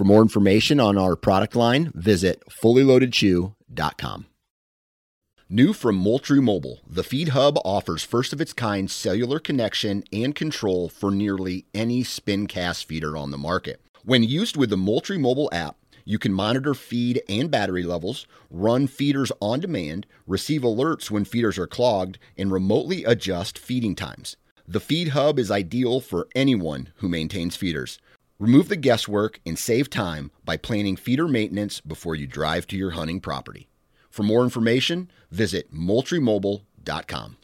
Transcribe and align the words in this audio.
For 0.00 0.04
more 0.04 0.22
information 0.22 0.80
on 0.80 0.96
our 0.96 1.14
product 1.14 1.54
line, 1.54 1.92
visit 1.94 2.42
fullyloadedchew.com. 2.48 4.26
New 5.50 5.72
from 5.74 5.96
Moultrie 5.96 6.40
Mobile, 6.40 6.80
the 6.88 7.04
Feed 7.04 7.28
Hub 7.28 7.58
offers 7.66 8.02
first 8.02 8.32
of 8.32 8.40
its 8.40 8.54
kind 8.54 8.90
cellular 8.90 9.38
connection 9.38 10.02
and 10.10 10.34
control 10.34 10.88
for 10.88 11.10
nearly 11.10 11.66
any 11.74 12.02
spin 12.02 12.46
cast 12.46 12.86
feeder 12.86 13.14
on 13.14 13.30
the 13.30 13.36
market. 13.36 13.82
When 14.02 14.22
used 14.22 14.56
with 14.56 14.70
the 14.70 14.78
Moultrie 14.78 15.18
Mobile 15.18 15.50
app, 15.52 15.76
you 16.06 16.18
can 16.18 16.32
monitor 16.32 16.72
feed 16.72 17.20
and 17.28 17.50
battery 17.50 17.82
levels, 17.82 18.26
run 18.48 18.86
feeders 18.86 19.30
on 19.42 19.60
demand, 19.60 20.06
receive 20.26 20.62
alerts 20.62 21.10
when 21.10 21.26
feeders 21.26 21.58
are 21.58 21.66
clogged, 21.66 22.18
and 22.38 22.50
remotely 22.50 23.04
adjust 23.04 23.58
feeding 23.58 23.94
times. 23.94 24.38
The 24.66 24.80
Feed 24.80 25.08
Hub 25.08 25.38
is 25.38 25.50
ideal 25.50 26.00
for 26.00 26.28
anyone 26.34 26.90
who 26.98 27.08
maintains 27.08 27.56
feeders. 27.56 27.98
Remove 28.40 28.70
the 28.70 28.76
guesswork 28.76 29.38
and 29.44 29.58
save 29.58 29.90
time 29.90 30.30
by 30.46 30.56
planning 30.56 30.96
feeder 30.96 31.28
maintenance 31.28 31.78
before 31.78 32.14
you 32.14 32.26
drive 32.26 32.66
to 32.66 32.74
your 32.74 32.92
hunting 32.92 33.20
property. 33.20 33.68
For 34.08 34.22
more 34.22 34.42
information, 34.42 35.10
visit 35.30 35.70
moultriemobile.com. 35.74 37.36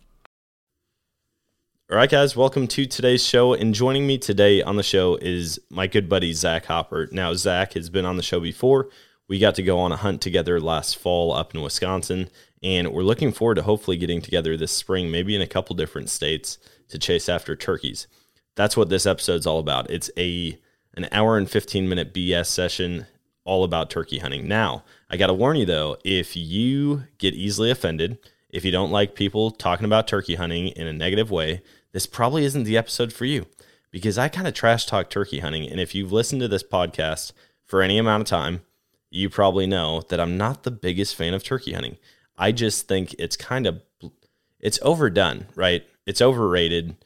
All 1.91 1.97
right, 1.99 2.09
guys, 2.09 2.35
welcome 2.35 2.67
to 2.69 2.87
today's 2.87 3.23
show. 3.23 3.53
And 3.53 3.75
joining 3.75 4.07
me 4.07 4.17
today 4.17 4.63
on 4.63 4.77
the 4.77 4.83
show 4.83 5.17
is 5.17 5.59
my 5.69 5.87
good 5.87 6.09
buddy, 6.09 6.33
Zach 6.33 6.65
Hopper. 6.65 7.11
Now, 7.13 7.35
Zach 7.35 7.75
has 7.75 7.91
been 7.91 8.07
on 8.07 8.17
the 8.17 8.23
show 8.23 8.41
before. 8.41 8.89
We 9.29 9.39
got 9.39 9.55
to 9.57 9.63
go 9.63 9.79
on 9.79 9.93
a 9.93 9.97
hunt 9.97 10.23
together 10.23 10.59
last 10.59 10.97
fall 10.97 11.31
up 11.31 11.55
in 11.55 11.61
Wisconsin, 11.61 12.31
and 12.63 12.91
we're 12.95 13.03
looking 13.03 13.33
forward 13.33 13.57
to 13.57 13.63
hopefully 13.65 13.99
getting 13.99 14.23
together 14.23 14.57
this 14.57 14.73
spring, 14.73 15.11
maybe 15.11 15.37
in 15.37 15.43
a 15.43 15.47
couple 15.47 15.77
different 15.77 16.09
states, 16.09 16.57
to 16.89 16.99
chase 16.99 17.29
after 17.29 17.55
turkeys. 17.55 18.07
That's 18.55 18.79
what 18.79 18.89
this 18.89 19.05
episode's 19.05 19.47
all 19.47 19.59
about. 19.59 19.91
It's 19.91 20.11
a 20.17 20.59
an 20.97 21.09
hour 21.13 21.37
and 21.37 21.51
15 21.51 21.89
minute 21.89 22.15
BS 22.15 22.47
session 22.47 23.07
all 23.45 23.65
about 23.65 23.91
turkey 23.91 24.19
hunting. 24.19 24.49
Now, 24.49 24.85
I 25.09 25.17
got 25.17 25.29
to 25.29 25.35
warn 25.35 25.57
you 25.57 25.67
though, 25.67 25.97
if 26.05 26.37
you 26.37 27.05
get 27.19 27.35
easily 27.35 27.71
offended, 27.71 28.19
if 28.51 28.65
you 28.65 28.73
don't 28.73 28.91
like 28.91 29.15
people 29.15 29.51
talking 29.51 29.85
about 29.85 30.09
turkey 30.09 30.35
hunting 30.35 30.69
in 30.69 30.87
a 30.87 30.93
negative 30.93 31.31
way, 31.31 31.63
this 31.93 32.07
probably 32.07 32.45
isn't 32.45 32.65
the 32.65 32.77
episode 32.77 33.13
for 33.13 33.25
you 33.25 33.47
because 33.91 34.19
I 34.19 34.29
kind 34.29 34.49
of 34.49 34.55
trash 34.55 34.87
talk 34.87 35.09
turkey 35.09 35.41
hunting. 35.41 35.69
And 35.69 35.81
if 35.81 35.95
you've 35.95 36.13
listened 36.13 36.41
to 36.43 36.49
this 36.49 36.63
podcast 36.63 37.33
for 37.65 37.83
any 37.83 37.99
amount 37.99 38.23
of 38.23 38.29
time, 38.29 38.63
you 39.11 39.31
probably 39.31 39.67
know 39.67 40.03
that 40.09 40.21
I'm 40.21 40.37
not 40.37 40.63
the 40.63 40.71
biggest 40.71 41.15
fan 41.15 41.35
of 41.35 41.43
turkey 41.43 41.73
hunting. 41.73 41.97
I 42.37 42.53
just 42.53 42.89
think 42.89 43.15
it's 43.19 43.37
kind 43.37 43.67
of 43.67 43.83
it's 44.61 44.79
overdone, 44.83 45.47
right? 45.55 45.87
It's 46.07 46.21
overrated 46.21 46.97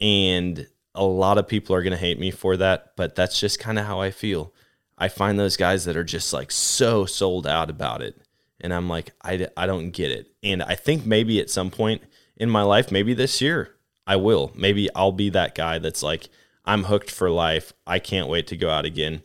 and 0.00 0.66
a 0.94 1.04
lot 1.04 1.38
of 1.38 1.48
people 1.48 1.74
are 1.74 1.82
going 1.82 1.92
to 1.92 1.96
hate 1.96 2.18
me 2.18 2.30
for 2.30 2.56
that, 2.56 2.92
but 2.96 3.14
that's 3.14 3.40
just 3.40 3.58
kind 3.58 3.78
of 3.78 3.86
how 3.86 4.00
I 4.00 4.10
feel. 4.10 4.52
I 4.98 5.08
find 5.08 5.38
those 5.38 5.56
guys 5.56 5.84
that 5.86 5.96
are 5.96 6.04
just 6.04 6.32
like 6.32 6.50
so 6.50 7.06
sold 7.06 7.46
out 7.46 7.70
about 7.70 8.02
it. 8.02 8.20
And 8.60 8.72
I'm 8.72 8.88
like, 8.88 9.12
I, 9.22 9.48
I 9.56 9.66
don't 9.66 9.90
get 9.90 10.10
it. 10.10 10.30
And 10.42 10.62
I 10.62 10.74
think 10.74 11.04
maybe 11.04 11.40
at 11.40 11.50
some 11.50 11.70
point 11.70 12.02
in 12.36 12.48
my 12.48 12.62
life, 12.62 12.92
maybe 12.92 13.14
this 13.14 13.40
year, 13.40 13.74
I 14.06 14.16
will. 14.16 14.52
Maybe 14.54 14.88
I'll 14.94 15.12
be 15.12 15.30
that 15.30 15.54
guy 15.54 15.78
that's 15.78 16.02
like, 16.02 16.28
I'm 16.64 16.84
hooked 16.84 17.10
for 17.10 17.30
life. 17.30 17.72
I 17.86 17.98
can't 17.98 18.28
wait 18.28 18.46
to 18.48 18.56
go 18.56 18.70
out 18.70 18.84
again. 18.84 19.22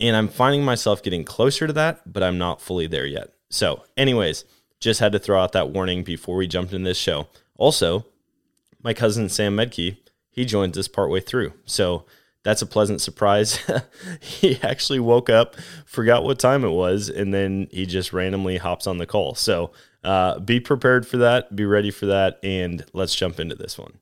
And 0.00 0.16
I'm 0.16 0.28
finding 0.28 0.64
myself 0.64 1.02
getting 1.02 1.24
closer 1.24 1.66
to 1.66 1.72
that, 1.74 2.12
but 2.12 2.22
I'm 2.22 2.38
not 2.38 2.60
fully 2.60 2.88
there 2.88 3.06
yet. 3.06 3.32
So, 3.50 3.84
anyways, 3.96 4.44
just 4.80 4.98
had 4.98 5.12
to 5.12 5.18
throw 5.20 5.40
out 5.40 5.52
that 5.52 5.70
warning 5.70 6.02
before 6.02 6.36
we 6.36 6.48
jumped 6.48 6.72
in 6.72 6.82
this 6.82 6.98
show. 6.98 7.28
Also, 7.56 8.04
my 8.82 8.92
cousin 8.92 9.28
Sam 9.28 9.56
Medkey 9.56 9.98
he 10.34 10.44
joins 10.44 10.76
us 10.76 10.88
partway 10.88 11.20
through. 11.20 11.52
So 11.64 12.04
that's 12.42 12.60
a 12.60 12.66
pleasant 12.66 13.00
surprise. 13.00 13.58
he 14.20 14.58
actually 14.62 14.98
woke 14.98 15.30
up, 15.30 15.56
forgot 15.86 16.24
what 16.24 16.38
time 16.38 16.64
it 16.64 16.70
was, 16.70 17.08
and 17.08 17.32
then 17.32 17.68
he 17.70 17.86
just 17.86 18.12
randomly 18.12 18.58
hops 18.58 18.86
on 18.86 18.98
the 18.98 19.06
call. 19.06 19.34
So 19.34 19.70
uh, 20.02 20.40
be 20.40 20.60
prepared 20.60 21.06
for 21.06 21.16
that, 21.18 21.54
be 21.54 21.64
ready 21.64 21.90
for 21.90 22.06
that, 22.06 22.38
and 22.42 22.84
let's 22.92 23.14
jump 23.14 23.38
into 23.38 23.54
this 23.54 23.78
one. 23.78 23.94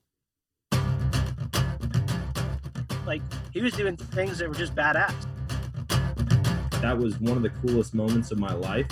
Like 3.06 3.22
he 3.52 3.60
was 3.60 3.74
doing 3.74 3.96
things 3.96 4.38
that 4.38 4.48
were 4.48 4.54
just 4.54 4.74
badass. 4.74 5.14
That 6.80 6.98
was 6.98 7.20
one 7.20 7.36
of 7.36 7.42
the 7.42 7.50
coolest 7.50 7.94
moments 7.94 8.32
of 8.32 8.38
my 8.38 8.54
life. 8.54 8.86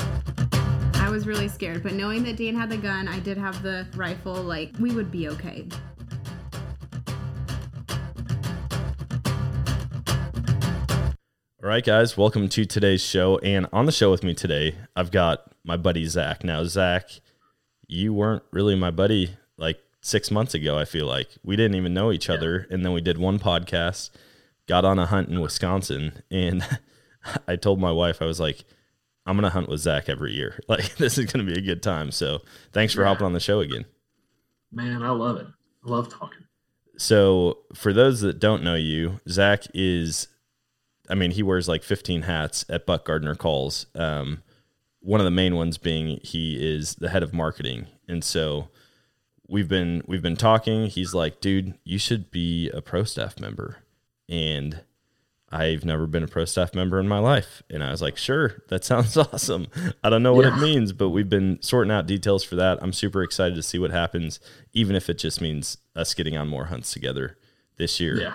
I 0.95 1.09
was 1.09 1.27
really 1.27 1.49
scared, 1.49 1.83
but 1.83 1.95
knowing 1.95 2.22
that 2.25 2.37
Dan 2.37 2.55
had 2.55 2.71
the 2.71 2.77
gun, 2.77 3.09
I 3.09 3.19
did 3.19 3.37
have 3.37 3.62
the 3.65 3.89
rifle, 3.97 4.34
like 4.34 4.71
we 4.78 4.93
would 4.93 5.11
be 5.11 5.28
okay. 5.31 5.67
All 11.62 11.69
right, 11.69 11.84
guys, 11.84 12.16
welcome 12.16 12.48
to 12.48 12.65
today's 12.65 13.03
show. 13.03 13.37
And 13.41 13.66
on 13.71 13.84
the 13.84 13.93
show 13.93 14.10
with 14.10 14.25
me 14.25 14.32
today, 14.32 14.78
I've 14.97 15.10
got 15.10 15.53
my 15.62 15.76
buddy 15.76 16.06
Zach. 16.06 16.43
Now, 16.43 16.65
Zach, 16.65 17.10
you 17.87 18.15
weren't 18.15 18.44
really 18.50 18.75
my 18.76 18.91
buddy 18.91 19.37
like 19.59 19.78
six 20.00 20.31
months 20.31 20.54
ago, 20.54 20.78
I 20.78 20.87
feel 20.87 21.04
like. 21.04 21.28
We 21.44 21.56
didn't 21.56 21.75
even 21.75 21.93
know 21.93 22.12
each 22.12 22.31
other. 22.31 22.66
And 22.71 22.82
then 22.82 22.94
we 22.94 23.03
did 23.03 23.19
one 23.19 23.38
podcast, 23.38 24.09
got 24.66 24.87
on 24.87 24.98
a 24.98 25.04
hunt 25.04 25.28
in 25.28 25.38
Wisconsin. 25.38 26.22
And 26.31 26.66
I 27.47 27.56
told 27.56 27.78
my 27.78 27.92
wife, 27.92 28.22
I 28.22 28.25
was 28.25 28.41
like, 28.41 28.65
I'm 29.27 29.37
going 29.37 29.44
to 29.44 29.50
hunt 29.50 29.69
with 29.69 29.81
Zach 29.81 30.09
every 30.09 30.32
year. 30.32 30.59
Like, 30.66 30.97
this 30.97 31.19
is 31.19 31.31
going 31.31 31.44
to 31.44 31.53
be 31.53 31.59
a 31.59 31.62
good 31.62 31.82
time. 31.82 32.10
So 32.10 32.41
thanks 32.72 32.94
for 32.94 33.03
yeah. 33.03 33.09
hopping 33.09 33.27
on 33.27 33.34
the 33.34 33.38
show 33.38 33.60
again. 33.60 33.84
Man, 34.72 35.03
I 35.03 35.10
love 35.10 35.37
it. 35.37 35.47
I 35.87 35.91
love 35.91 36.09
talking. 36.09 36.47
So, 36.97 37.59
for 37.75 37.92
those 37.92 38.22
that 38.22 38.38
don't 38.38 38.62
know 38.62 38.77
you, 38.77 39.21
Zach 39.28 39.65
is 39.75 40.28
I 41.10 41.15
mean, 41.15 41.32
he 41.32 41.43
wears 41.43 41.69
like 41.69 41.82
15 41.82 42.22
hats 42.22 42.65
at 42.69 42.87
Buck 42.87 43.04
Gardner 43.04 43.34
Calls. 43.34 43.87
Um, 43.94 44.43
one 45.00 45.21
of 45.21 45.25
the 45.25 45.31
main 45.31 45.56
ones 45.56 45.76
being 45.76 46.21
he 46.22 46.56
is 46.56 46.94
the 46.94 47.09
head 47.09 47.22
of 47.22 47.34
marketing, 47.34 47.87
and 48.06 48.22
so 48.22 48.69
we've 49.48 49.69
been 49.69 50.03
we've 50.06 50.22
been 50.22 50.37
talking. 50.37 50.87
He's 50.87 51.15
like, 51.15 51.41
dude, 51.41 51.75
you 51.84 51.98
should 51.98 52.31
be 52.31 52.71
a 52.71 52.81
pro 52.81 53.04
staff 53.04 53.41
member, 53.41 53.78
and 54.28 54.82
I've 55.53 55.84
never 55.84 56.06
been 56.06 56.22
a 56.22 56.28
pro 56.28 56.44
staff 56.44 56.75
member 56.75 57.00
in 57.00 57.09
my 57.09 57.19
life. 57.19 57.62
And 57.69 57.82
I 57.82 57.91
was 57.91 58.00
like, 58.00 58.16
sure, 58.16 58.62
that 58.69 58.84
sounds 58.91 59.16
awesome. 59.16 59.66
I 60.04 60.10
don't 60.10 60.22
know 60.22 60.34
what 60.34 60.44
yeah. 60.44 60.56
it 60.56 60.60
means, 60.60 60.92
but 60.92 61.10
we've 61.10 61.28
been 61.28 61.59
sorting 61.60 61.91
out 61.91 62.06
details 62.06 62.44
for 62.44 62.56
that. 62.56 62.78
I'm 62.81 62.92
super 62.92 63.22
excited 63.22 63.56
to 63.56 63.62
see 63.62 63.78
what 63.78 63.91
happens, 63.91 64.38
even 64.72 64.94
if 64.94 65.10
it 65.10 65.19
just 65.19 65.41
means 65.41 65.78
us 65.97 66.15
getting 66.15 66.37
on 66.37 66.48
more 66.48 66.66
hunts 66.66 66.92
together 66.92 67.37
this 67.78 67.98
year. 67.98 68.21
Yeah. 68.21 68.34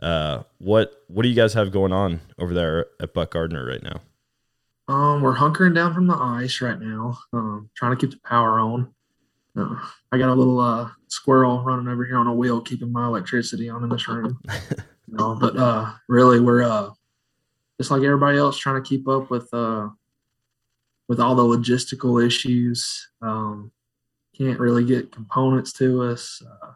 Uh, 0.00 0.42
what 0.58 1.04
what 1.08 1.22
do 1.22 1.28
you 1.28 1.34
guys 1.34 1.54
have 1.54 1.72
going 1.72 1.92
on 1.92 2.20
over 2.38 2.52
there 2.52 2.86
at 3.00 3.14
Buck 3.14 3.32
Gardner 3.32 3.64
right 3.64 3.82
now? 3.82 4.00
Um, 4.88 5.22
we're 5.22 5.36
hunkering 5.36 5.74
down 5.74 5.94
from 5.94 6.06
the 6.06 6.14
ice 6.14 6.60
right 6.60 6.78
now. 6.78 7.18
Um, 7.32 7.70
trying 7.74 7.96
to 7.96 8.00
keep 8.00 8.10
the 8.10 8.28
power 8.28 8.60
on. 8.60 8.92
Uh, 9.56 9.74
I 10.12 10.18
got 10.18 10.28
a 10.28 10.34
little 10.34 10.60
uh, 10.60 10.90
squirrel 11.08 11.64
running 11.64 11.88
over 11.88 12.04
here 12.04 12.18
on 12.18 12.26
a 12.26 12.34
wheel, 12.34 12.60
keeping 12.60 12.92
my 12.92 13.06
electricity 13.06 13.68
on 13.68 13.82
in 13.82 13.88
this 13.88 14.06
room. 14.06 14.38
you 15.08 15.16
know, 15.16 15.34
but 15.34 15.56
uh, 15.56 15.92
really, 16.08 16.40
we're 16.40 16.62
uh, 16.62 16.90
just 17.80 17.90
like 17.90 18.02
everybody 18.02 18.38
else, 18.38 18.58
trying 18.58 18.82
to 18.82 18.88
keep 18.88 19.08
up 19.08 19.30
with 19.30 19.52
uh, 19.52 19.88
with 21.08 21.20
all 21.20 21.34
the 21.34 21.42
logistical 21.42 22.24
issues. 22.24 23.08
Um, 23.22 23.72
can't 24.36 24.60
really 24.60 24.84
get 24.84 25.12
components 25.12 25.72
to 25.74 26.02
us. 26.02 26.42
Uh, 26.44 26.72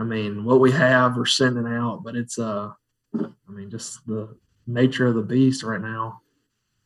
I 0.00 0.04
mean, 0.04 0.44
what 0.44 0.60
we 0.60 0.72
have, 0.72 1.18
we're 1.18 1.26
sending 1.26 1.66
out, 1.66 2.02
but 2.02 2.16
it's 2.16 2.38
uh, 2.38 2.70
I 3.14 3.52
mean, 3.52 3.68
just 3.70 4.04
the 4.06 4.34
nature 4.66 5.06
of 5.06 5.14
the 5.14 5.22
beast 5.22 5.62
right 5.62 5.80
now. 5.80 6.22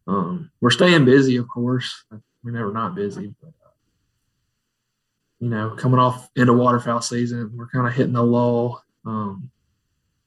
Um, 0.09 0.51
we're 0.61 0.71
staying 0.71 1.05
busy, 1.05 1.37
of 1.37 1.47
course. 1.49 2.05
We're 2.43 2.51
never 2.51 2.73
not 2.73 2.97
busy, 2.97 3.33
but 3.41 3.53
uh, 3.65 3.71
you 5.39 5.49
know, 5.49 5.77
coming 5.79 6.01
off 6.01 6.29
into 6.35 6.53
waterfowl 6.55 7.03
season, 7.03 7.53
we're 7.55 7.69
kind 7.69 7.87
of 7.87 7.95
hitting 7.95 8.17
a 8.17 8.23
lull. 8.23 8.83
Um, 9.07 9.49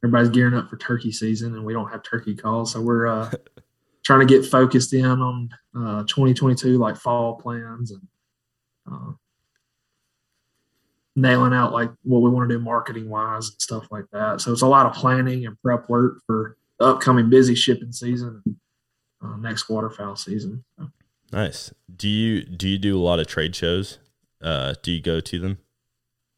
everybody's 0.01 0.29
gearing 0.29 0.53
up 0.53 0.69
for 0.69 0.77
turkey 0.77 1.11
season, 1.11 1.55
and 1.55 1.65
we 1.65 1.73
don't 1.73 1.91
have 1.91 2.03
turkey 2.03 2.35
calls, 2.35 2.71
so 2.71 2.81
we're 2.81 3.07
uh, 3.07 3.29
trying 4.05 4.25
to 4.25 4.33
get 4.33 4.49
focused 4.49 4.93
in 4.93 5.05
on 5.05 5.49
uh, 5.75 6.03
2022 6.03 6.77
like 6.77 6.95
fall 6.95 7.35
plans 7.35 7.91
and 7.91 8.07
uh, 8.89 9.11
nailing 11.17 11.51
out 11.51 11.73
like 11.73 11.89
what 12.03 12.21
we 12.21 12.29
want 12.29 12.47
to 12.47 12.55
do 12.55 12.63
marketing 12.63 13.09
wise 13.09 13.49
and 13.49 13.59
stuff 13.59 13.87
like 13.89 14.05
that. 14.13 14.39
So 14.39 14.51
it's 14.51 14.61
a 14.61 14.67
lot 14.67 14.85
of 14.85 14.93
planning 14.93 15.47
and 15.47 15.59
prep 15.63 15.89
work 15.89 16.21
for 16.27 16.55
the 16.79 16.85
upcoming 16.85 17.27
busy 17.27 17.55
shipping 17.55 17.91
season 17.91 18.41
and 18.45 18.55
uh, 19.21 19.35
next 19.37 19.67
waterfowl 19.67 20.15
season. 20.15 20.63
So. 20.77 20.87
Nice. 21.31 21.73
Do 21.93 22.07
you 22.07 22.43
do 22.43 22.69
you 22.69 22.77
do 22.77 22.95
a 22.95 23.01
lot 23.01 23.19
of 23.19 23.25
trade 23.25 23.55
shows? 23.55 23.97
Uh, 24.41 24.75
do 24.83 24.91
you 24.91 25.01
go 25.01 25.19
to 25.19 25.39
them? 25.39 25.57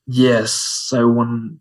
Yes. 0.07 0.53
So 0.53 1.09
when 1.09 1.59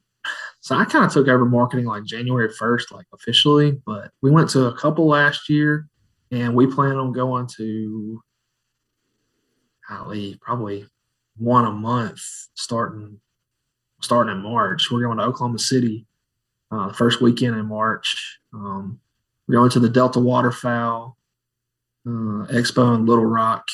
so 0.61 0.77
I 0.77 0.85
kind 0.85 1.05
of 1.05 1.13
took 1.13 1.27
over 1.27 1.45
marketing 1.45 1.87
like 1.87 2.05
January 2.05 2.49
1st, 2.49 2.93
like 2.93 3.07
officially, 3.13 3.81
but 3.85 4.13
we 4.23 4.31
went 4.31 4.49
to 4.51 4.67
a 4.67 4.77
couple 4.77 5.09
last 5.09 5.49
year 5.49 5.89
and 6.31 6.55
we 6.55 6.67
plan 6.69 6.97
on 6.97 7.13
going 7.13 7.49
to 7.57 8.23
golly, 9.89 10.39
probably 10.41 10.87
one 11.39 11.65
a 11.65 11.73
month 11.73 12.21
starting 12.55 13.21
starting 14.01 14.37
in 14.37 14.43
March. 14.43 14.91
We're 14.91 15.03
going 15.03 15.19
to 15.19 15.25
Oklahoma 15.25 15.59
City 15.59 16.07
uh, 16.71 16.93
first 16.93 17.21
weekend 17.21 17.57
in 17.57 17.67
March. 17.67 18.39
Um, 18.53 19.01
we're 19.47 19.57
going 19.57 19.71
to 19.71 19.81
the 19.81 19.89
Delta 19.89 20.21
Waterfowl 20.21 21.17
uh, 22.07 22.47
Expo 22.51 22.95
in 22.95 23.07
Little 23.07 23.27
Rock 23.27 23.65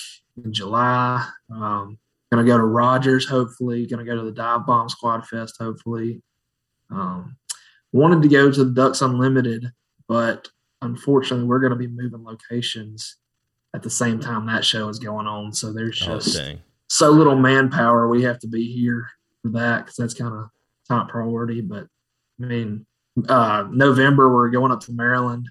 in 0.43 0.53
July. 0.53 1.27
Um, 1.51 1.99
gonna 2.33 2.45
go 2.47 2.57
to 2.57 2.65
Rogers 2.65 3.29
hopefully. 3.29 3.87
Gonna 3.87 4.05
go 4.05 4.17
to 4.17 4.23
the 4.23 4.33
Dive 4.33 4.67
Bomb 4.67 4.89
Squad 4.89 5.27
Fest 5.27 5.57
hopefully. 5.61 6.23
Um, 6.91 7.37
wanted 7.93 8.23
to 8.23 8.29
go 8.29 8.51
to 8.51 8.65
the 8.65 8.71
Ducks 8.73 9.03
Unlimited, 9.03 9.71
but 10.09 10.49
unfortunately, 10.83 11.47
we're 11.47 11.61
gonna 11.61 11.77
be 11.77 11.87
moving 11.87 12.25
locations 12.25 13.17
at 13.75 13.83
the 13.83 13.91
same 13.91 14.21
time 14.21 14.47
that 14.47 14.65
show 14.65 14.89
is 14.89 14.99
going 14.99 15.27
on. 15.27 15.53
So 15.53 15.73
there's 15.73 16.01
Oh, 16.07 16.17
just 16.19 16.37
dang. 16.37 16.61
So 16.95 17.11
little 17.11 17.35
manpower. 17.35 18.07
We 18.07 18.23
have 18.23 18.39
to 18.41 18.47
be 18.47 18.73
here 18.73 19.09
for 19.43 19.49
that 19.51 19.79
because 19.85 19.97
that's 19.97 20.15
kind 20.15 20.33
of 20.33 20.49
top 20.87 21.09
priority. 21.09 21.61
But 21.61 21.89
I 22.41 22.47
mean, 22.47 22.87
uh, 23.29 23.67
November 23.69 24.33
we're 24.33 24.51
going 24.51 24.71
up 24.71 24.81
to 24.83 24.93
Maryland 24.93 25.51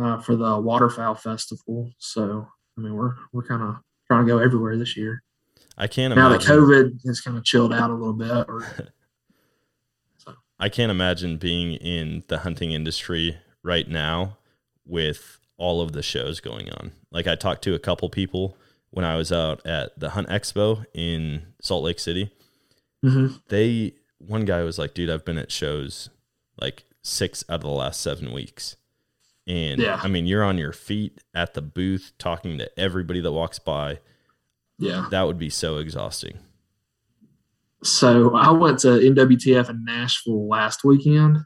uh, 0.00 0.20
for 0.20 0.36
the 0.36 0.60
Waterfowl 0.60 1.16
Festival. 1.16 1.90
So 1.98 2.46
I 2.76 2.80
mean, 2.80 2.94
we're 2.94 3.14
we're 3.32 3.42
kind 3.42 3.62
of 3.62 3.76
trying 4.06 4.24
to 4.24 4.32
go 4.32 4.38
everywhere 4.38 4.76
this 4.76 4.96
year. 4.96 5.24
I 5.76 5.88
can't 5.88 6.14
Now 6.14 6.28
that 6.28 6.44
imagine. 6.44 6.64
COVID 6.64 7.06
has 7.06 7.20
kind 7.20 7.36
of 7.36 7.44
chilled 7.44 7.72
out 7.72 7.90
a 7.90 7.94
little 7.94 8.12
bit. 8.12 8.30
Or, 8.30 8.64
I 10.60 10.68
can't 10.68 10.90
imagine 10.90 11.38
being 11.38 11.74
in 11.74 12.22
the 12.28 12.38
hunting 12.38 12.70
industry 12.70 13.36
right 13.64 13.88
now 13.88 14.38
with 14.86 15.40
all 15.56 15.80
of 15.80 15.90
the 15.90 16.02
shows 16.02 16.38
going 16.38 16.70
on. 16.70 16.92
Like 17.10 17.26
I 17.26 17.34
talked 17.34 17.62
to 17.64 17.74
a 17.74 17.80
couple 17.80 18.08
people 18.10 18.56
when 18.90 19.04
I 19.04 19.16
was 19.16 19.30
out 19.32 19.64
at 19.66 19.98
the 19.98 20.10
Hunt 20.10 20.28
Expo 20.28 20.84
in 20.94 21.42
Salt 21.60 21.84
Lake 21.84 21.98
City. 21.98 22.30
Mhm. 23.04 23.40
They 23.48 23.94
one 24.18 24.44
guy 24.44 24.62
was 24.64 24.78
like, 24.78 24.94
"Dude, 24.94 25.10
I've 25.10 25.24
been 25.24 25.38
at 25.38 25.52
shows 25.52 26.10
like 26.60 26.84
6 27.02 27.44
out 27.48 27.56
of 27.56 27.60
the 27.62 27.68
last 27.68 28.00
7 28.00 28.32
weeks." 28.32 28.76
And 29.46 29.80
Yeah. 29.80 30.00
I 30.02 30.08
mean, 30.08 30.26
you're 30.26 30.42
on 30.44 30.58
your 30.58 30.72
feet 30.72 31.22
at 31.34 31.54
the 31.54 31.62
booth 31.62 32.12
talking 32.18 32.58
to 32.58 32.78
everybody 32.78 33.20
that 33.20 33.32
walks 33.32 33.58
by. 33.58 34.00
Yeah. 34.78 35.06
That 35.10 35.22
would 35.22 35.38
be 35.38 35.50
so 35.50 35.76
exhausting. 35.78 36.38
So 37.82 38.34
I 38.34 38.50
went 38.50 38.80
to 38.80 38.88
NWTF 39.00 39.70
in 39.70 39.84
Nashville 39.84 40.48
last 40.48 40.82
weekend. 40.84 41.38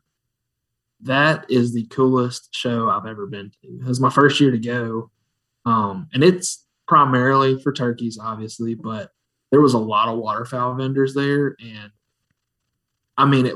That 1.00 1.44
is 1.50 1.74
the 1.74 1.84
coolest 1.86 2.54
show 2.54 2.88
I've 2.88 3.06
ever 3.06 3.26
been 3.26 3.50
to. 3.50 3.68
It 3.68 3.86
was 3.86 4.00
my 4.00 4.10
first 4.10 4.40
year 4.40 4.50
to 4.50 4.58
go. 4.58 5.10
Um, 5.66 6.08
and 6.12 6.24
it's 6.24 6.64
primarily 6.92 7.58
for 7.58 7.72
turkeys, 7.72 8.18
obviously, 8.22 8.74
but 8.74 9.10
there 9.50 9.62
was 9.62 9.72
a 9.72 9.78
lot 9.78 10.10
of 10.10 10.18
waterfowl 10.18 10.74
vendors 10.74 11.14
there. 11.14 11.56
And 11.58 11.90
I 13.16 13.24
mean, 13.24 13.46
it, 13.46 13.54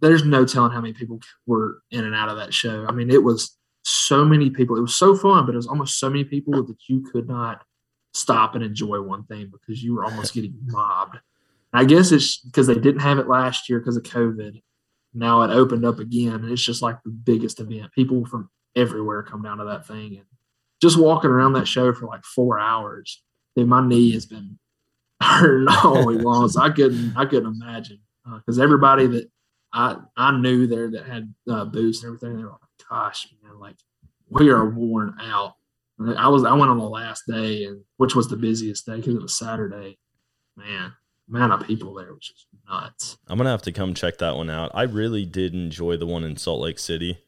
there's 0.00 0.24
no 0.24 0.44
telling 0.44 0.70
how 0.70 0.80
many 0.80 0.92
people 0.92 1.18
were 1.48 1.82
in 1.90 2.04
and 2.04 2.14
out 2.14 2.28
of 2.28 2.36
that 2.36 2.54
show. 2.54 2.86
I 2.88 2.92
mean, 2.92 3.10
it 3.10 3.24
was 3.24 3.58
so 3.82 4.24
many 4.24 4.50
people. 4.50 4.76
It 4.76 4.82
was 4.82 4.94
so 4.94 5.16
fun, 5.16 5.46
but 5.46 5.56
it 5.56 5.56
was 5.56 5.66
almost 5.66 5.98
so 5.98 6.08
many 6.08 6.22
people 6.22 6.64
that 6.64 6.76
you 6.88 7.00
could 7.00 7.26
not 7.26 7.64
stop 8.14 8.54
and 8.54 8.62
enjoy 8.62 9.00
one 9.00 9.24
thing 9.24 9.50
because 9.50 9.82
you 9.82 9.96
were 9.96 10.04
almost 10.04 10.32
getting 10.32 10.54
mobbed. 10.66 11.18
I 11.72 11.86
guess 11.86 12.12
it's 12.12 12.38
because 12.38 12.68
they 12.68 12.74
didn't 12.74 13.00
have 13.00 13.18
it 13.18 13.26
last 13.26 13.68
year 13.68 13.80
because 13.80 13.96
of 13.96 14.04
COVID. 14.04 14.62
Now 15.12 15.42
it 15.42 15.50
opened 15.50 15.84
up 15.84 15.98
again, 15.98 16.34
and 16.34 16.52
it's 16.52 16.64
just 16.64 16.82
like 16.82 17.02
the 17.02 17.10
biggest 17.10 17.58
event. 17.58 17.90
People 17.94 18.24
from 18.26 18.48
everywhere 18.76 19.24
come 19.24 19.42
down 19.42 19.58
to 19.58 19.64
that 19.64 19.88
thing, 19.88 20.18
and 20.18 20.26
just 20.86 20.98
walking 21.00 21.30
around 21.30 21.54
that 21.54 21.66
show 21.68 21.92
for 21.92 22.06
like 22.06 22.24
four 22.24 22.58
hours, 22.58 23.22
dude, 23.56 23.68
my 23.68 23.86
knee 23.86 24.12
has 24.12 24.26
been 24.26 24.58
hurting 25.22 25.66
all 25.82 26.06
week 26.06 26.22
long. 26.22 26.48
So 26.48 26.60
I 26.62 26.70
couldn't, 26.70 27.16
I 27.16 27.24
couldn't 27.24 27.54
imagine 27.60 28.00
because 28.36 28.58
everybody 28.58 29.06
that 29.06 29.30
I 29.72 29.96
I 30.16 30.36
knew 30.38 30.66
there 30.66 30.90
that 30.92 31.06
had 31.06 31.34
uh, 31.50 31.64
booths 31.64 32.02
and 32.02 32.08
everything, 32.08 32.36
they 32.36 32.44
were 32.44 32.50
like, 32.50 32.88
"Gosh, 32.90 33.28
man, 33.42 33.58
like 33.58 33.76
we 34.28 34.48
are 34.50 34.68
worn 34.68 35.14
out." 35.20 35.54
And 35.98 36.16
I 36.18 36.28
was, 36.28 36.44
I 36.44 36.52
went 36.52 36.70
on 36.70 36.78
the 36.78 36.88
last 36.88 37.22
day, 37.26 37.64
and 37.64 37.82
which 37.96 38.14
was 38.14 38.28
the 38.28 38.36
busiest 38.36 38.84
day 38.86 38.96
because 38.96 39.14
it 39.14 39.22
was 39.22 39.36
Saturday. 39.36 39.98
Man, 40.56 40.92
amount 41.28 41.52
of 41.52 41.66
people 41.66 41.94
there 41.94 42.12
was 42.14 42.26
just 42.26 42.46
nuts. 42.68 43.18
I'm 43.28 43.36
gonna 43.38 43.50
have 43.50 43.62
to 43.62 43.72
come 43.72 43.94
check 43.94 44.18
that 44.18 44.36
one 44.36 44.48
out. 44.50 44.70
I 44.74 44.82
really 44.82 45.24
did 45.26 45.54
enjoy 45.54 45.96
the 45.96 46.06
one 46.06 46.24
in 46.24 46.36
Salt 46.36 46.60
Lake 46.60 46.78
City. 46.78 47.18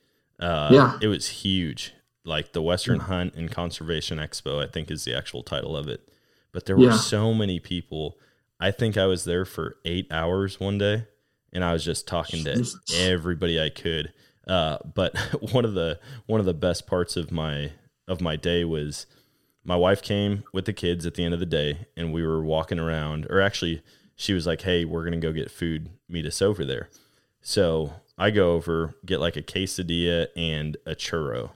Uh, 0.40 0.68
Yeah. 0.72 0.98
it 1.02 1.08
was 1.08 1.28
huge. 1.28 1.92
Like 2.28 2.52
the 2.52 2.62
Western 2.62 3.00
Hunt 3.00 3.34
and 3.34 3.50
Conservation 3.50 4.18
Expo, 4.18 4.62
I 4.62 4.66
think 4.70 4.90
is 4.90 5.04
the 5.04 5.16
actual 5.16 5.42
title 5.42 5.76
of 5.76 5.88
it. 5.88 6.08
But 6.52 6.66
there 6.66 6.76
were 6.76 6.84
Yeah. 6.90 6.96
so 6.96 7.32
many 7.32 7.58
people. 7.58 8.18
I 8.60 8.70
think 8.70 8.96
I 8.96 9.06
was 9.06 9.24
there 9.24 9.44
for 9.44 9.76
eight 9.84 10.06
hours 10.10 10.60
one 10.60 10.78
day, 10.78 11.06
and 11.52 11.64
I 11.64 11.72
was 11.72 11.84
just 11.84 12.06
talking 12.06 12.44
to 12.44 12.64
everybody 12.94 13.60
I 13.60 13.70
could. 13.70 14.12
Uh, 14.46 14.78
but 14.94 15.16
one 15.52 15.64
of 15.64 15.74
the 15.74 15.98
one 16.26 16.40
of 16.40 16.46
the 16.46 16.54
best 16.54 16.86
parts 16.86 17.16
of 17.16 17.30
my 17.32 17.72
of 18.06 18.20
my 18.20 18.36
day 18.36 18.64
was 18.64 19.06
my 19.64 19.76
wife 19.76 20.00
came 20.02 20.44
with 20.52 20.64
the 20.64 20.72
kids 20.72 21.04
at 21.06 21.14
the 21.14 21.24
end 21.24 21.34
of 21.34 21.40
the 21.40 21.46
day, 21.46 21.86
and 21.96 22.12
we 22.12 22.26
were 22.26 22.42
walking 22.42 22.78
around. 22.78 23.26
Or 23.30 23.40
actually, 23.40 23.82
she 24.16 24.32
was 24.32 24.46
like, 24.46 24.62
"Hey, 24.62 24.84
we're 24.84 25.04
gonna 25.04 25.18
go 25.18 25.32
get 25.32 25.50
food. 25.50 25.88
Meet 26.08 26.26
us 26.26 26.42
over 26.42 26.64
there." 26.64 26.88
So 27.42 27.94
I 28.18 28.30
go 28.30 28.52
over, 28.52 28.96
get 29.06 29.20
like 29.20 29.36
a 29.36 29.42
quesadilla 29.42 30.26
and 30.36 30.76
a 30.86 30.94
churro, 30.94 31.50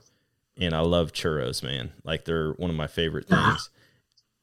and 0.57 0.73
I 0.73 0.81
love 0.81 1.13
churros, 1.13 1.63
man. 1.63 1.91
Like 2.03 2.25
they're 2.25 2.53
one 2.53 2.69
of 2.69 2.75
my 2.75 2.87
favorite 2.87 3.27
things. 3.27 3.69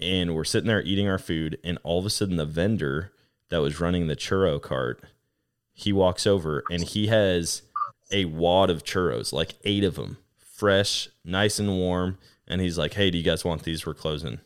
And 0.01 0.35
we're 0.35 0.45
sitting 0.45 0.69
there 0.69 0.83
eating 0.83 1.09
our 1.09 1.19
food, 1.19 1.59
and 1.63 1.79
all 1.83 1.99
of 1.99 2.07
a 2.07 2.11
sudden, 2.11 2.37
the 2.37 2.47
vendor 2.47 3.13
that 3.51 3.59
was 3.59 3.81
running 3.81 4.07
the 4.07 4.17
churro 4.17 4.61
cart, 4.61 5.03
he 5.73 5.93
walks 5.93 6.27
over 6.27 6.63
and 6.71 6.83
he 6.83 7.09
has 7.09 7.63
a 8.11 8.25
wad 8.25 8.71
of 8.71 8.83
churros, 8.83 9.33
like 9.33 9.55
eight 9.65 9.85
of 9.85 9.97
them, 9.97 10.17
fresh, 10.39 11.09
nice 11.25 11.59
and 11.59 11.77
warm. 11.77 12.17
And 12.49 12.61
he's 12.61 12.79
like, 12.79 12.95
"Hey, 12.95 13.11
do 13.11 13.19
you 13.19 13.25
guys 13.25 13.45
want 13.45 13.63
these? 13.63 13.85
We're 13.87 13.95
closing." 13.95 14.41